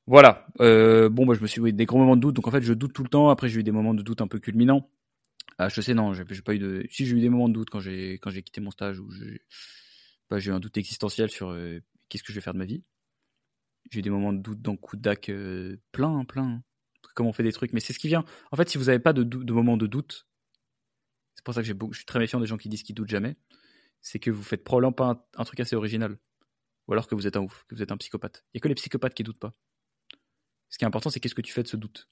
Voilà. 0.08 0.48
Euh, 0.62 1.10
bon, 1.10 1.26
moi, 1.26 1.36
je 1.36 1.42
me 1.42 1.48
suis 1.48 1.62
eu 1.62 1.74
des 1.74 1.86
gros 1.86 1.98
moments 1.98 2.16
de 2.16 2.22
doute. 2.22 2.36
Donc, 2.36 2.48
en 2.48 2.52
fait, 2.52 2.62
je 2.62 2.74
doute 2.74 2.94
tout 2.94 3.04
le 3.04 3.10
temps. 3.10 3.30
Après, 3.30 3.50
j'ai 3.50 3.60
eu 3.60 3.64
des 3.64 3.72
moments 3.72 3.94
de 3.94 4.02
doute 4.02 4.22
un 4.22 4.28
peu 4.28 4.40
culminants. 4.40 4.90
Ah, 5.58 5.70
je 5.70 5.82
sais, 5.82 5.94
non, 5.94 6.14
j'ai 6.14 6.24
pas 6.24 6.56
eu 6.56 6.60
de. 6.60 6.86
Si, 6.90 7.06
j'ai 7.06 7.16
eu 7.16 7.20
des 7.20 7.30
moments 7.30 7.50
de 7.50 7.54
doute 7.54 7.70
quand 7.70 7.80
j'ai 7.80 8.20
quitté 8.20 8.62
mon 8.62 8.72
stage 8.72 9.00
où 9.00 9.10
bah, 10.30 10.40
eu 10.40 10.52
un 10.52 10.60
doute 10.60 10.78
existentiel 10.78 11.30
sur 11.30 11.50
euh, 11.50 11.80
qu'est-ce 12.10 12.24
que 12.24 12.32
je 12.32 12.38
vais 12.38 12.42
faire 12.42 12.54
de 12.54 12.60
ma 12.60 12.66
vie. 12.66 12.84
J'ai 13.92 14.00
eu 14.00 14.02
des 14.02 14.10
moments 14.10 14.34
de 14.34 14.40
doute 14.40 14.62
dans 14.62 14.76
coup 14.76 14.98
de 14.98 15.02
dac 15.02 15.32
plein, 15.92 16.26
plein. 16.26 16.64
Comment 17.16 17.30
on 17.30 17.34
fait 17.34 17.44
des 17.44 17.54
trucs. 17.54 17.74
Mais 17.74 17.80
c'est 17.80 17.94
ce 17.94 18.00
qui 18.00 18.10
vient. 18.10 18.26
En 18.52 18.58
fait, 18.58 18.70
si 18.70 18.78
vous 18.78 18.86
n'avez 18.86 19.00
pas 19.00 19.14
de, 19.14 19.24
de 19.24 19.54
moments 19.54 19.78
de 19.78 19.88
doute, 19.88 20.28
c'est 21.38 21.44
pour 21.44 21.54
ça 21.54 21.62
que 21.62 21.68
je 21.68 21.74
suis 21.94 22.06
très 22.06 22.20
méfiant 22.20 22.40
des 22.40 22.48
gens 22.48 22.58
qui 22.58 22.68
disent 22.68 22.84
qu'ils 22.84 22.96
doutent 22.96 23.10
jamais. 23.10 23.38
C'est 24.02 24.20
que 24.20 24.32
vous 24.32 24.44
faites 24.44 24.64
probablement 24.64 24.92
pas 24.92 25.28
un, 25.36 25.44
truc 25.44 25.60
assez 25.60 25.76
original. 25.76 26.18
Ou 26.88 26.94
alors 26.94 27.08
que 27.08 27.16
vous 27.16 27.28
êtes 27.28 27.38
un 27.38 27.42
ouf, 27.42 27.64
que 27.68 27.76
vous 27.76 27.82
êtes 27.82 27.92
un 27.92 27.98
psychopathe. 27.98 28.44
Il 28.48 28.58
n'y 28.58 28.60
a 28.60 28.62
que 28.62 28.68
les 28.68 28.76
psychopathes 28.76 29.14
qui 29.14 29.24
doutent 29.24 29.40
pas. 29.40 29.54
Ce 30.70 30.78
qui 30.78 30.84
est 30.84 30.88
important, 30.88 31.10
c'est 31.10 31.20
qu'est-ce 31.20 31.36
que 31.36 31.42
tu 31.42 31.54
fais 31.54 31.64
de 31.64 31.68
ce 31.68 31.78
doute. 31.78 32.10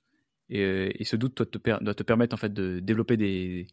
Et, 0.50 0.62
euh, 0.62 0.92
ce 1.04 1.16
doute 1.16 1.38
doit 1.38 1.46
te, 1.46 1.58
te, 1.58 2.04
permettre 2.04 2.36
en 2.36 2.38
fait 2.38 2.54
de 2.54 2.80
développer 2.80 3.18
des. 3.18 3.68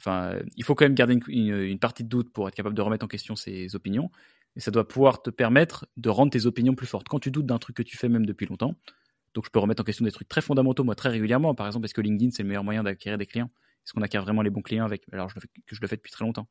Enfin, 0.00 0.38
il 0.56 0.64
faut 0.64 0.74
quand 0.74 0.86
même 0.86 0.94
garder 0.94 1.18
une, 1.28 1.78
partie 1.78 2.04
de 2.04 2.08
doute 2.08 2.32
pour 2.32 2.48
être 2.48 2.54
capable 2.54 2.74
de 2.74 2.80
remettre 2.80 3.04
en 3.04 3.08
question 3.08 3.36
ses 3.36 3.76
opinions. 3.76 4.10
Et 4.56 4.60
ça 4.60 4.70
doit 4.70 4.88
pouvoir 4.88 5.20
te 5.20 5.28
permettre 5.28 5.86
de 5.98 6.08
rendre 6.08 6.32
tes 6.32 6.46
opinions 6.46 6.74
plus 6.74 6.86
fortes. 6.86 7.06
Quand 7.06 7.18
tu 7.18 7.30
doutes 7.30 7.44
d'un 7.44 7.58
truc 7.58 7.76
que 7.76 7.82
tu 7.82 7.98
fais 7.98 8.08
même 8.08 8.24
depuis 8.24 8.46
longtemps, 8.46 8.74
donc 9.34 9.44
je 9.44 9.50
peux 9.50 9.58
remettre 9.58 9.82
en 9.82 9.84
question 9.84 10.04
des 10.06 10.10
trucs 10.10 10.28
très 10.28 10.40
fondamentaux, 10.40 10.84
moi, 10.84 10.94
très 10.94 11.10
régulièrement. 11.10 11.54
Par 11.54 11.66
exemple, 11.66 11.84
est-ce 11.84 11.92
que 11.92 12.00
LinkedIn, 12.00 12.30
c'est 12.30 12.42
le 12.42 12.48
meilleur 12.48 12.64
moyen 12.64 12.82
d'acquérir 12.82 13.18
des 13.18 13.26
clients? 13.26 13.50
Est-ce 13.84 13.92
qu'on 13.92 14.00
acquiert 14.00 14.22
vraiment 14.22 14.42
les 14.42 14.50
bons 14.50 14.62
clients 14.62 14.86
avec? 14.86 15.02
Alors 15.12 15.28
je 15.28 15.34
le 15.34 15.42
fais, 15.42 15.48
que 15.66 15.76
je 15.76 15.80
le 15.82 15.86
fais 15.86 15.96
depuis 15.96 16.10
très 16.10 16.24
longtemps. 16.24 16.48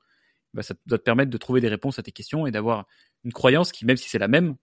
Bah, 0.54 0.62
ça 0.62 0.76
doit 0.86 1.00
te 1.00 1.04
permettre 1.04 1.32
de 1.32 1.38
trouver 1.38 1.60
des 1.60 1.68
réponses 1.68 1.98
à 1.98 2.04
tes 2.04 2.12
questions 2.12 2.46
et 2.46 2.52
d'avoir 2.52 2.86
une 3.24 3.34
croyance 3.34 3.72
qui, 3.72 3.86
même 3.86 3.98
si 3.98 4.10
c'est 4.10 4.20
la 4.20 4.28
même, 4.28 4.56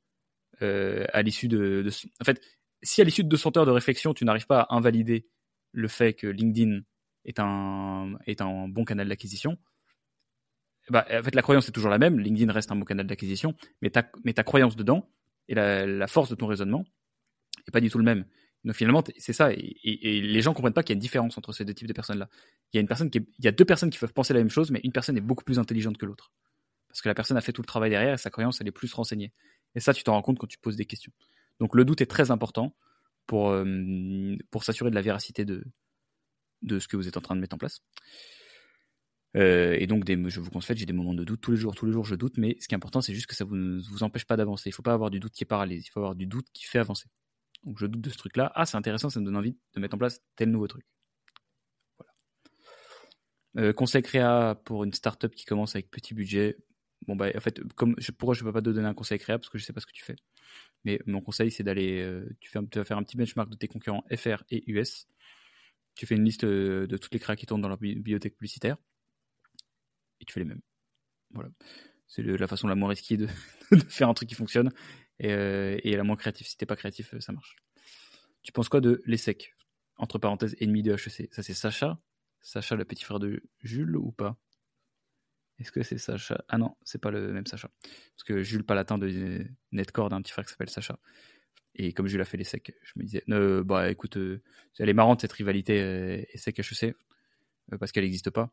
euh, 0.62 1.04
à 1.12 1.22
l'issue 1.22 1.48
de, 1.48 1.88
En 2.20 2.24
fait, 2.24 2.40
si 2.82 3.00
à 3.00 3.04
l'issue 3.04 3.24
de 3.24 3.28
200 3.28 3.56
heures 3.56 3.66
de 3.66 3.70
réflexion, 3.70 4.14
tu 4.14 4.24
n'arrives 4.24 4.46
pas 4.46 4.60
à 4.60 4.76
invalider 4.76 5.26
le 5.72 5.88
fait 5.88 6.14
que 6.14 6.26
LinkedIn 6.26 6.80
est 7.26 7.38
un, 7.38 8.14
est 8.26 8.40
un 8.40 8.68
bon 8.68 8.84
canal 8.84 9.08
d'acquisition, 9.08 9.58
bah, 10.90 11.06
en 11.10 11.22
fait, 11.22 11.34
la 11.34 11.42
croyance 11.42 11.68
est 11.68 11.72
toujours 11.72 11.90
la 11.90 11.98
même. 11.98 12.18
LinkedIn 12.20 12.52
reste 12.52 12.70
un 12.70 12.76
bon 12.76 12.84
canal 12.84 13.06
d'acquisition, 13.06 13.54
mais 13.82 13.90
ta, 13.90 14.08
mais 14.24 14.32
ta 14.32 14.44
croyance 14.44 14.76
dedans 14.76 15.08
et 15.48 15.54
la, 15.54 16.06
force 16.06 16.30
de 16.30 16.34
ton 16.34 16.46
raisonnement 16.46 16.84
n'est 17.66 17.72
pas 17.72 17.80
du 17.80 17.90
tout 17.90 17.98
le 17.98 18.04
même. 18.04 18.24
Donc 18.64 18.74
finalement, 18.74 19.02
c'est 19.18 19.32
ça. 19.32 19.52
Et, 19.52 20.20
les 20.20 20.42
gens 20.42 20.54
comprennent 20.54 20.72
pas 20.72 20.82
qu'il 20.82 20.94
y 20.94 20.94
a 20.94 20.98
une 20.98 21.00
différence 21.00 21.36
entre 21.38 21.52
ces 21.52 21.64
deux 21.64 21.74
types 21.74 21.88
de 21.88 21.92
personnes-là. 21.92 22.28
Il 22.72 22.76
y 22.76 22.78
a 22.78 22.80
une 22.80 22.88
personne 22.88 23.10
qui 23.10 23.18
il 23.38 23.44
y 23.44 23.48
a 23.48 23.52
deux 23.52 23.64
personnes 23.64 23.90
qui 23.90 23.98
peuvent 23.98 24.12
penser 24.12 24.32
la 24.32 24.40
même 24.40 24.50
chose, 24.50 24.70
mais 24.70 24.80
une 24.84 24.92
personne 24.92 25.16
est 25.16 25.20
beaucoup 25.20 25.44
plus 25.44 25.58
intelligente 25.58 25.98
que 25.98 26.06
l'autre. 26.06 26.32
Parce 26.88 27.00
que 27.00 27.08
la 27.08 27.14
personne 27.14 27.36
a 27.36 27.40
fait 27.40 27.52
tout 27.52 27.62
le 27.62 27.66
travail 27.66 27.90
derrière 27.90 28.14
et 28.14 28.18
sa 28.18 28.30
croyance, 28.30 28.60
elle 28.60 28.68
est 28.68 28.72
plus 28.72 28.92
renseignée. 28.92 29.32
Et 29.74 29.80
ça, 29.80 29.92
tu 29.92 30.02
t'en 30.02 30.12
rends 30.12 30.22
compte 30.22 30.38
quand 30.38 30.46
tu 30.46 30.58
poses 30.58 30.76
des 30.76 30.86
questions. 30.86 31.12
Donc 31.60 31.74
le 31.74 31.84
doute 31.84 32.00
est 32.00 32.06
très 32.06 32.30
important 32.30 32.76
pour, 33.26 33.50
euh, 33.50 34.36
pour 34.50 34.64
s'assurer 34.64 34.90
de 34.90 34.94
la 34.94 35.02
véracité 35.02 35.44
de, 35.44 35.64
de 36.62 36.78
ce 36.78 36.88
que 36.88 36.96
vous 36.96 37.08
êtes 37.08 37.16
en 37.16 37.20
train 37.20 37.36
de 37.36 37.40
mettre 37.40 37.54
en 37.54 37.58
place. 37.58 37.82
Euh, 39.36 39.76
et 39.78 39.86
donc, 39.86 40.04
je 40.06 40.40
vous 40.40 40.50
conseille, 40.50 40.76
j'ai 40.76 40.86
des 40.86 40.92
moments 40.92 41.14
de 41.14 41.24
doute 41.24 41.40
tous 41.40 41.50
les 41.50 41.56
jours. 41.56 41.74
Tous 41.74 41.86
les 41.86 41.92
jours, 41.92 42.04
je 42.04 42.14
doute, 42.14 42.38
mais 42.38 42.56
ce 42.60 42.68
qui 42.68 42.74
est 42.74 42.76
important, 42.76 43.00
c'est 43.00 43.14
juste 43.14 43.26
que 43.26 43.34
ça 43.34 43.44
ne 43.44 43.80
vous, 43.80 44.02
empêche 44.02 44.24
pas 44.24 44.36
d'avancer. 44.36 44.70
Il 44.70 44.72
ne 44.72 44.74
faut 44.74 44.82
pas 44.82 44.94
avoir 44.94 45.10
du 45.10 45.20
doute 45.20 45.32
qui 45.32 45.44
est 45.44 45.46
paralysé. 45.46 45.84
Il 45.86 45.90
faut 45.90 46.00
avoir 46.00 46.14
du 46.14 46.26
doute 46.26 46.46
qui 46.52 46.64
fait 46.64 46.78
avancer. 46.78 47.08
Donc 47.64 47.78
je 47.78 47.86
doute 47.86 48.00
de 48.00 48.10
ce 48.10 48.16
truc-là. 48.16 48.52
Ah, 48.54 48.64
c'est 48.64 48.76
intéressant, 48.76 49.10
ça 49.10 49.20
me 49.20 49.24
donne 49.24 49.36
envie 49.36 49.56
de 49.74 49.80
mettre 49.80 49.94
en 49.94 49.98
place 49.98 50.22
tel 50.36 50.50
nouveau 50.50 50.68
truc. 50.68 50.86
Voilà. 51.98 53.68
Euh, 53.68 53.72
conseil 53.72 54.02
créa 54.02 54.54
pour 54.64 54.84
une 54.84 54.92
startup 54.92 55.34
qui 55.34 55.44
commence 55.44 55.74
avec 55.74 55.90
petit 55.90 56.14
budget. 56.14 56.56
Bon, 57.06 57.16
bah, 57.16 57.28
en 57.34 57.40
fait, 57.40 57.60
comme, 57.74 57.94
je, 57.98 58.12
pourquoi 58.12 58.34
je 58.34 58.42
ne 58.42 58.48
peux 58.48 58.52
pas 58.52 58.60
te 58.60 58.70
donner 58.70 58.88
un 58.88 58.94
conseil 58.94 59.18
créa? 59.18 59.38
Parce 59.38 59.50
que 59.50 59.58
je 59.58 59.64
ne 59.64 59.66
sais 59.66 59.72
pas 59.72 59.80
ce 59.80 59.86
que 59.86 59.92
tu 59.92 60.04
fais. 60.04 60.16
Mais 60.84 61.00
mon 61.06 61.20
conseil, 61.20 61.50
c'est 61.50 61.64
d'aller. 61.64 62.00
Euh, 62.00 62.26
tu 62.40 62.50
vas 62.50 62.84
faire 62.84 62.96
un 62.96 63.02
petit 63.02 63.16
benchmark 63.16 63.50
de 63.50 63.56
tes 63.56 63.68
concurrents 63.68 64.04
FR 64.14 64.44
et 64.50 64.62
US. 64.70 65.08
Tu 65.96 66.06
fais 66.06 66.14
une 66.14 66.24
liste 66.24 66.44
euh, 66.44 66.86
de 66.86 66.96
toutes 66.96 67.12
les 67.12 67.18
créas 67.18 67.36
qui 67.36 67.46
tournent 67.46 67.62
dans 67.62 67.68
leur 67.68 67.78
bibliothèque 67.78 68.36
publicitaire. 68.36 68.76
Et 70.20 70.24
tu 70.24 70.32
fais 70.32 70.40
les 70.40 70.46
mêmes. 70.46 70.60
Voilà. 71.30 71.50
C'est 72.06 72.22
la 72.22 72.46
façon 72.46 72.68
la 72.68 72.76
moins 72.76 72.90
risquée 72.90 73.16
de, 73.16 73.26
faire 73.88 74.08
un 74.08 74.14
truc 74.14 74.28
qui 74.28 74.34
fonctionne 74.34 74.70
et, 75.18 75.32
euh, 75.32 75.78
la 75.84 76.04
moins 76.04 76.16
créative. 76.16 76.46
Si 76.46 76.56
t'es 76.56 76.66
pas 76.66 76.76
créatif, 76.76 77.14
euh, 77.14 77.20
ça 77.20 77.32
marche. 77.32 77.56
Tu 78.42 78.52
penses 78.52 78.68
quoi 78.68 78.80
de 78.80 79.02
l'ESSEC 79.06 79.54
Entre 79.96 80.18
parenthèses, 80.18 80.54
ennemi 80.60 80.82
de 80.82 80.92
HEC. 80.92 81.34
Ça, 81.34 81.42
c'est 81.42 81.54
Sacha 81.54 81.98
Sacha, 82.40 82.76
le 82.76 82.84
petit 82.84 83.02
frère 83.02 83.18
de 83.18 83.42
Jules 83.62 83.96
ou 83.96 84.12
pas? 84.12 84.38
Est-ce 85.58 85.72
que 85.72 85.82
c'est 85.82 85.98
Sacha? 85.98 86.44
Ah 86.48 86.58
non, 86.58 86.76
c'est 86.84 87.00
pas 87.00 87.10
le 87.10 87.32
même 87.32 87.46
Sacha. 87.46 87.70
Parce 87.82 88.24
que 88.24 88.42
Jules 88.42 88.64
Palatin 88.64 88.98
de 88.98 89.44
Netcord 89.72 90.12
un 90.12 90.22
petit 90.22 90.32
frère 90.32 90.44
qui 90.44 90.52
s'appelle 90.52 90.70
Sacha. 90.70 90.98
Et 91.76 91.92
comme 91.92 92.06
Jules 92.06 92.20
a 92.20 92.24
fait 92.24 92.36
l'ESSEC, 92.36 92.74
je 92.82 92.92
me 92.96 93.04
disais, 93.04 93.22
euh, 93.30 93.62
bah 93.62 93.90
écoute, 93.90 94.18
elle 94.78 94.88
est 94.88 94.94
marrante 94.94 95.20
cette 95.20 95.32
rivalité 95.32 95.80
euh, 95.82 96.22
ESSEC-HEC, 96.32 96.94
parce 97.78 97.92
qu'elle 97.92 98.04
n'existe 98.04 98.30
pas. 98.30 98.50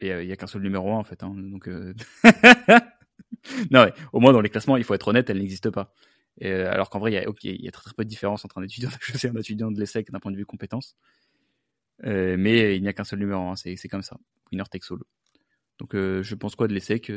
Et 0.00 0.08
il 0.08 0.26
n'y 0.26 0.32
a 0.32 0.36
qu'un 0.36 0.46
seul 0.46 0.62
numéro 0.62 0.92
1 0.92 0.98
en 0.98 1.04
fait. 1.04 1.22
Hein, 1.22 1.34
non, 3.70 3.90
au 4.12 4.20
moins 4.20 4.32
dans 4.32 4.40
les 4.40 4.48
classements, 4.48 4.76
il 4.76 4.84
faut 4.84 4.94
être 4.94 5.08
honnête, 5.08 5.30
elle 5.30 5.38
n'existe 5.38 5.70
pas. 5.70 5.94
Euh, 6.42 6.70
alors 6.70 6.90
qu'en 6.90 6.98
vrai, 6.98 7.12
il 7.12 7.14
y 7.14 7.68
a, 7.68 7.70
très, 7.70 7.92
peu 7.94 8.04
de 8.04 8.08
différence 8.08 8.44
entre 8.44 8.58
un 8.58 8.62
étudiant 8.62 8.88
d'HEC 8.88 8.98
et 9.24 9.28
un 9.28 9.36
étudiant 9.36 9.70
de 9.70 9.78
l'ESSEC 9.78 10.10
d'un 10.10 10.20
point 10.20 10.32
de 10.32 10.36
vue 10.36 10.46
compétence. 10.46 10.96
Euh, 12.04 12.36
mais 12.38 12.76
il 12.76 12.82
n'y 12.82 12.88
a 12.88 12.92
qu'un 12.92 13.04
seul 13.04 13.18
numéro, 13.18 13.42
hein, 13.42 13.56
c'est 13.56 13.76
comme 13.88 14.02
ça. 14.02 14.16
Winner 14.50 14.64
takes 14.70 14.90
all. 14.90 14.98
Donc 15.78 15.94
euh, 15.94 16.22
je 16.22 16.34
pense 16.34 16.56
quoi 16.56 16.68
de 16.68 16.74
l'ESSEC 16.74 17.10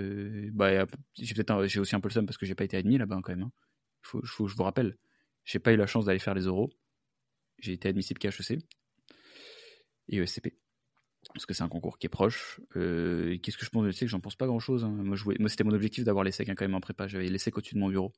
bah, 0.54 0.86
j'ai 1.16 1.80
aussi 1.80 1.96
un 1.96 2.00
peu 2.00 2.08
le 2.08 2.14
seum 2.14 2.26
parce 2.26 2.38
que 2.38 2.46
j'ai 2.46 2.56
pas 2.56 2.64
été 2.64 2.78
admis 2.78 2.98
là-bas 2.98 3.20
quand 3.24 3.36
même. 3.36 3.44
Hein. 3.44 3.52
Je 4.04 4.44
vous 4.44 4.64
rappelle, 4.64 4.98
j'ai 5.46 5.60
pas 5.60 5.74
eu 5.74 5.78
la 5.78 5.88
chance 5.88 6.06
d'aller 6.06 6.20
faire 6.20 6.34
les 6.34 6.44
euros. 6.44 6.70
J'ai 7.60 7.74
été 7.74 7.88
admissible 7.90 8.20
qu'à 8.20 8.30
HEC 8.30 8.60
et 10.10 10.18
ESCP 10.18 10.54
parce 11.34 11.46
que 11.46 11.54
c'est 11.54 11.64
un 11.64 11.70
concours 11.70 11.98
qui 11.98 12.08
est 12.08 12.10
proche. 12.10 12.60
Euh, 12.76 13.38
Qu'est-ce 13.40 13.58
que 13.58 13.66
je 13.66 13.70
pense 13.70 13.84
de 13.84 13.88
l'ESSEC 13.88 14.10
J'en 14.10 14.20
pense 14.20 14.36
pas 14.36 14.46
grand-chose. 14.46 14.84
Hein. 14.84 14.90
Moi, 14.90 15.18
c'était 15.50 15.64
mon 15.64 15.74
objectif 15.74 16.04
d'avoir 16.04 16.24
l'ESSEC 16.24 16.50
hein, 16.50 16.56
quand 16.56 16.66
même 16.66 16.76
en 16.76 16.82
prépa. 16.82 17.08
J'avais 17.08 17.28
l'ESSEC 17.28 17.58
au-dessus 17.58 17.76
de 17.76 17.80
mon 17.80 17.90
bureau. 17.90 18.12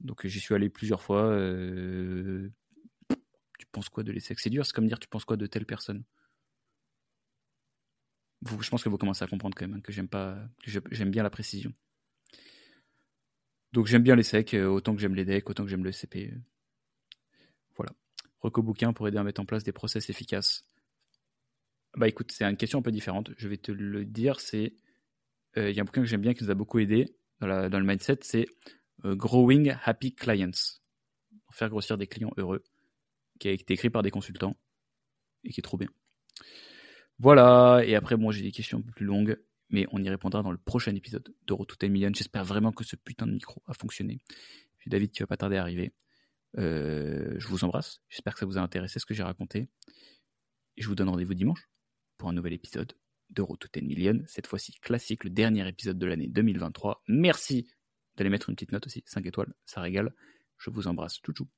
Donc 0.00 0.26
j'y 0.26 0.40
suis 0.40 0.54
allé 0.54 0.68
plusieurs 0.68 1.02
fois. 1.02 1.22
Euh, 1.22 2.50
tu 3.58 3.66
penses 3.72 3.88
quoi 3.88 4.02
de 4.02 4.12
l'essai 4.12 4.34
C'est 4.38 4.50
dur, 4.50 4.64
c'est 4.64 4.72
comme 4.72 4.86
dire 4.86 4.98
tu 4.98 5.08
penses 5.08 5.24
quoi 5.24 5.36
de 5.36 5.46
telle 5.46 5.66
personne? 5.66 6.04
je 8.42 8.70
pense 8.70 8.84
que 8.84 8.88
vous 8.88 8.98
commencez 8.98 9.24
à 9.24 9.26
comprendre 9.26 9.56
quand 9.58 9.66
même 9.66 9.78
hein, 9.78 9.80
que 9.80 9.90
j'aime 9.90 10.06
pas, 10.06 10.38
j'aime 10.64 11.10
bien 11.10 11.24
la 11.24 11.30
précision. 11.30 11.72
Donc 13.72 13.86
j'aime 13.86 14.02
bien 14.02 14.16
les 14.16 14.22
secs, 14.22 14.54
euh, 14.54 14.66
autant 14.66 14.94
que 14.94 15.00
j'aime 15.00 15.14
les 15.14 15.24
decks, 15.24 15.48
autant 15.48 15.64
que 15.64 15.70
j'aime 15.70 15.84
le 15.84 15.92
SCP. 15.92 16.32
Voilà. 17.76 17.92
Reco 18.40 18.62
bouquin 18.62 18.92
pour 18.92 19.08
aider 19.08 19.18
à 19.18 19.24
mettre 19.24 19.40
en 19.40 19.44
place 19.44 19.64
des 19.64 19.72
process 19.72 20.08
efficaces. 20.10 20.64
Bah 21.96 22.08
écoute, 22.08 22.32
c'est 22.32 22.44
une 22.44 22.56
question 22.56 22.78
un 22.78 22.82
peu 22.82 22.92
différente. 22.92 23.30
Je 23.36 23.48
vais 23.48 23.56
te 23.56 23.72
le 23.72 24.04
dire, 24.04 24.40
c'est 24.40 24.74
euh, 25.56 25.70
il 25.70 25.76
y 25.76 25.80
a 25.80 25.82
un 25.82 25.84
bouquin 25.84 26.02
que 26.02 26.06
j'aime 26.06 26.20
bien 26.20 26.34
qui 26.34 26.44
nous 26.44 26.50
a 26.50 26.54
beaucoup 26.54 26.78
aidé 26.78 27.14
dans, 27.40 27.46
le 27.46 27.84
mindset, 27.84 28.18
c'est 28.22 28.46
euh, 29.04 29.14
Growing 29.14 29.74
Happy 29.84 30.14
Clients. 30.14 30.50
Faire 31.52 31.68
grossir 31.68 31.96
des 31.96 32.06
clients 32.06 32.32
heureux, 32.36 32.62
qui 33.38 33.48
a 33.48 33.52
été 33.52 33.74
écrit 33.74 33.90
par 33.90 34.02
des 34.02 34.10
consultants 34.10 34.56
et 35.44 35.50
qui 35.50 35.60
est 35.60 35.62
trop 35.62 35.76
bien. 35.76 35.88
Voilà, 37.18 37.82
et 37.84 37.94
après, 37.94 38.16
moi 38.16 38.32
j'ai 38.32 38.42
des 38.42 38.52
questions 38.52 38.78
un 38.78 38.82
peu 38.82 38.92
plus 38.92 39.06
longues, 39.06 39.38
mais 39.70 39.86
on 39.92 40.02
y 40.02 40.08
répondra 40.08 40.42
dans 40.42 40.50
le 40.50 40.58
prochain 40.58 40.94
épisode 40.94 41.34
de 41.46 41.52
Route 41.52 41.82
Million. 41.84 42.10
J'espère 42.14 42.44
vraiment 42.44 42.72
que 42.72 42.84
ce 42.84 42.96
putain 42.96 43.26
de 43.26 43.32
micro 43.32 43.62
a 43.66 43.74
fonctionné. 43.74 44.18
Puis 44.78 44.90
David 44.90 45.10
qui 45.10 45.20
va 45.20 45.26
pas 45.26 45.36
tarder 45.36 45.56
à 45.56 45.62
arriver. 45.62 45.92
Euh, 46.56 47.34
je 47.38 47.46
vous 47.48 47.64
embrasse. 47.64 48.00
J'espère 48.08 48.34
que 48.34 48.40
ça 48.40 48.46
vous 48.46 48.58
a 48.58 48.60
intéressé 48.60 48.98
ce 48.98 49.06
que 49.06 49.14
j'ai 49.14 49.22
raconté. 49.22 49.68
Je 50.76 50.88
vous 50.88 50.94
donne 50.94 51.08
rendez-vous 51.08 51.34
dimanche 51.34 51.68
pour 52.16 52.28
un 52.28 52.32
nouvel 52.32 52.52
épisode 52.52 52.94
de 53.30 53.42
Road 53.42 53.58
to 53.58 53.68
10 53.72 53.82
Million. 53.82 54.22
Cette 54.26 54.46
fois-ci 54.46 54.72
classique, 54.80 55.24
le 55.24 55.30
dernier 55.30 55.66
épisode 55.68 55.98
de 55.98 56.06
l'année 56.06 56.28
2023. 56.28 57.02
Merci 57.08 57.68
d'aller 58.16 58.30
mettre 58.30 58.48
une 58.48 58.56
petite 58.56 58.72
note 58.72 58.86
aussi, 58.86 59.02
5 59.06 59.26
étoiles, 59.26 59.52
ça 59.64 59.80
régale. 59.80 60.14
Je 60.56 60.70
vous 60.70 60.88
embrasse. 60.88 61.20
Tchou 61.20 61.48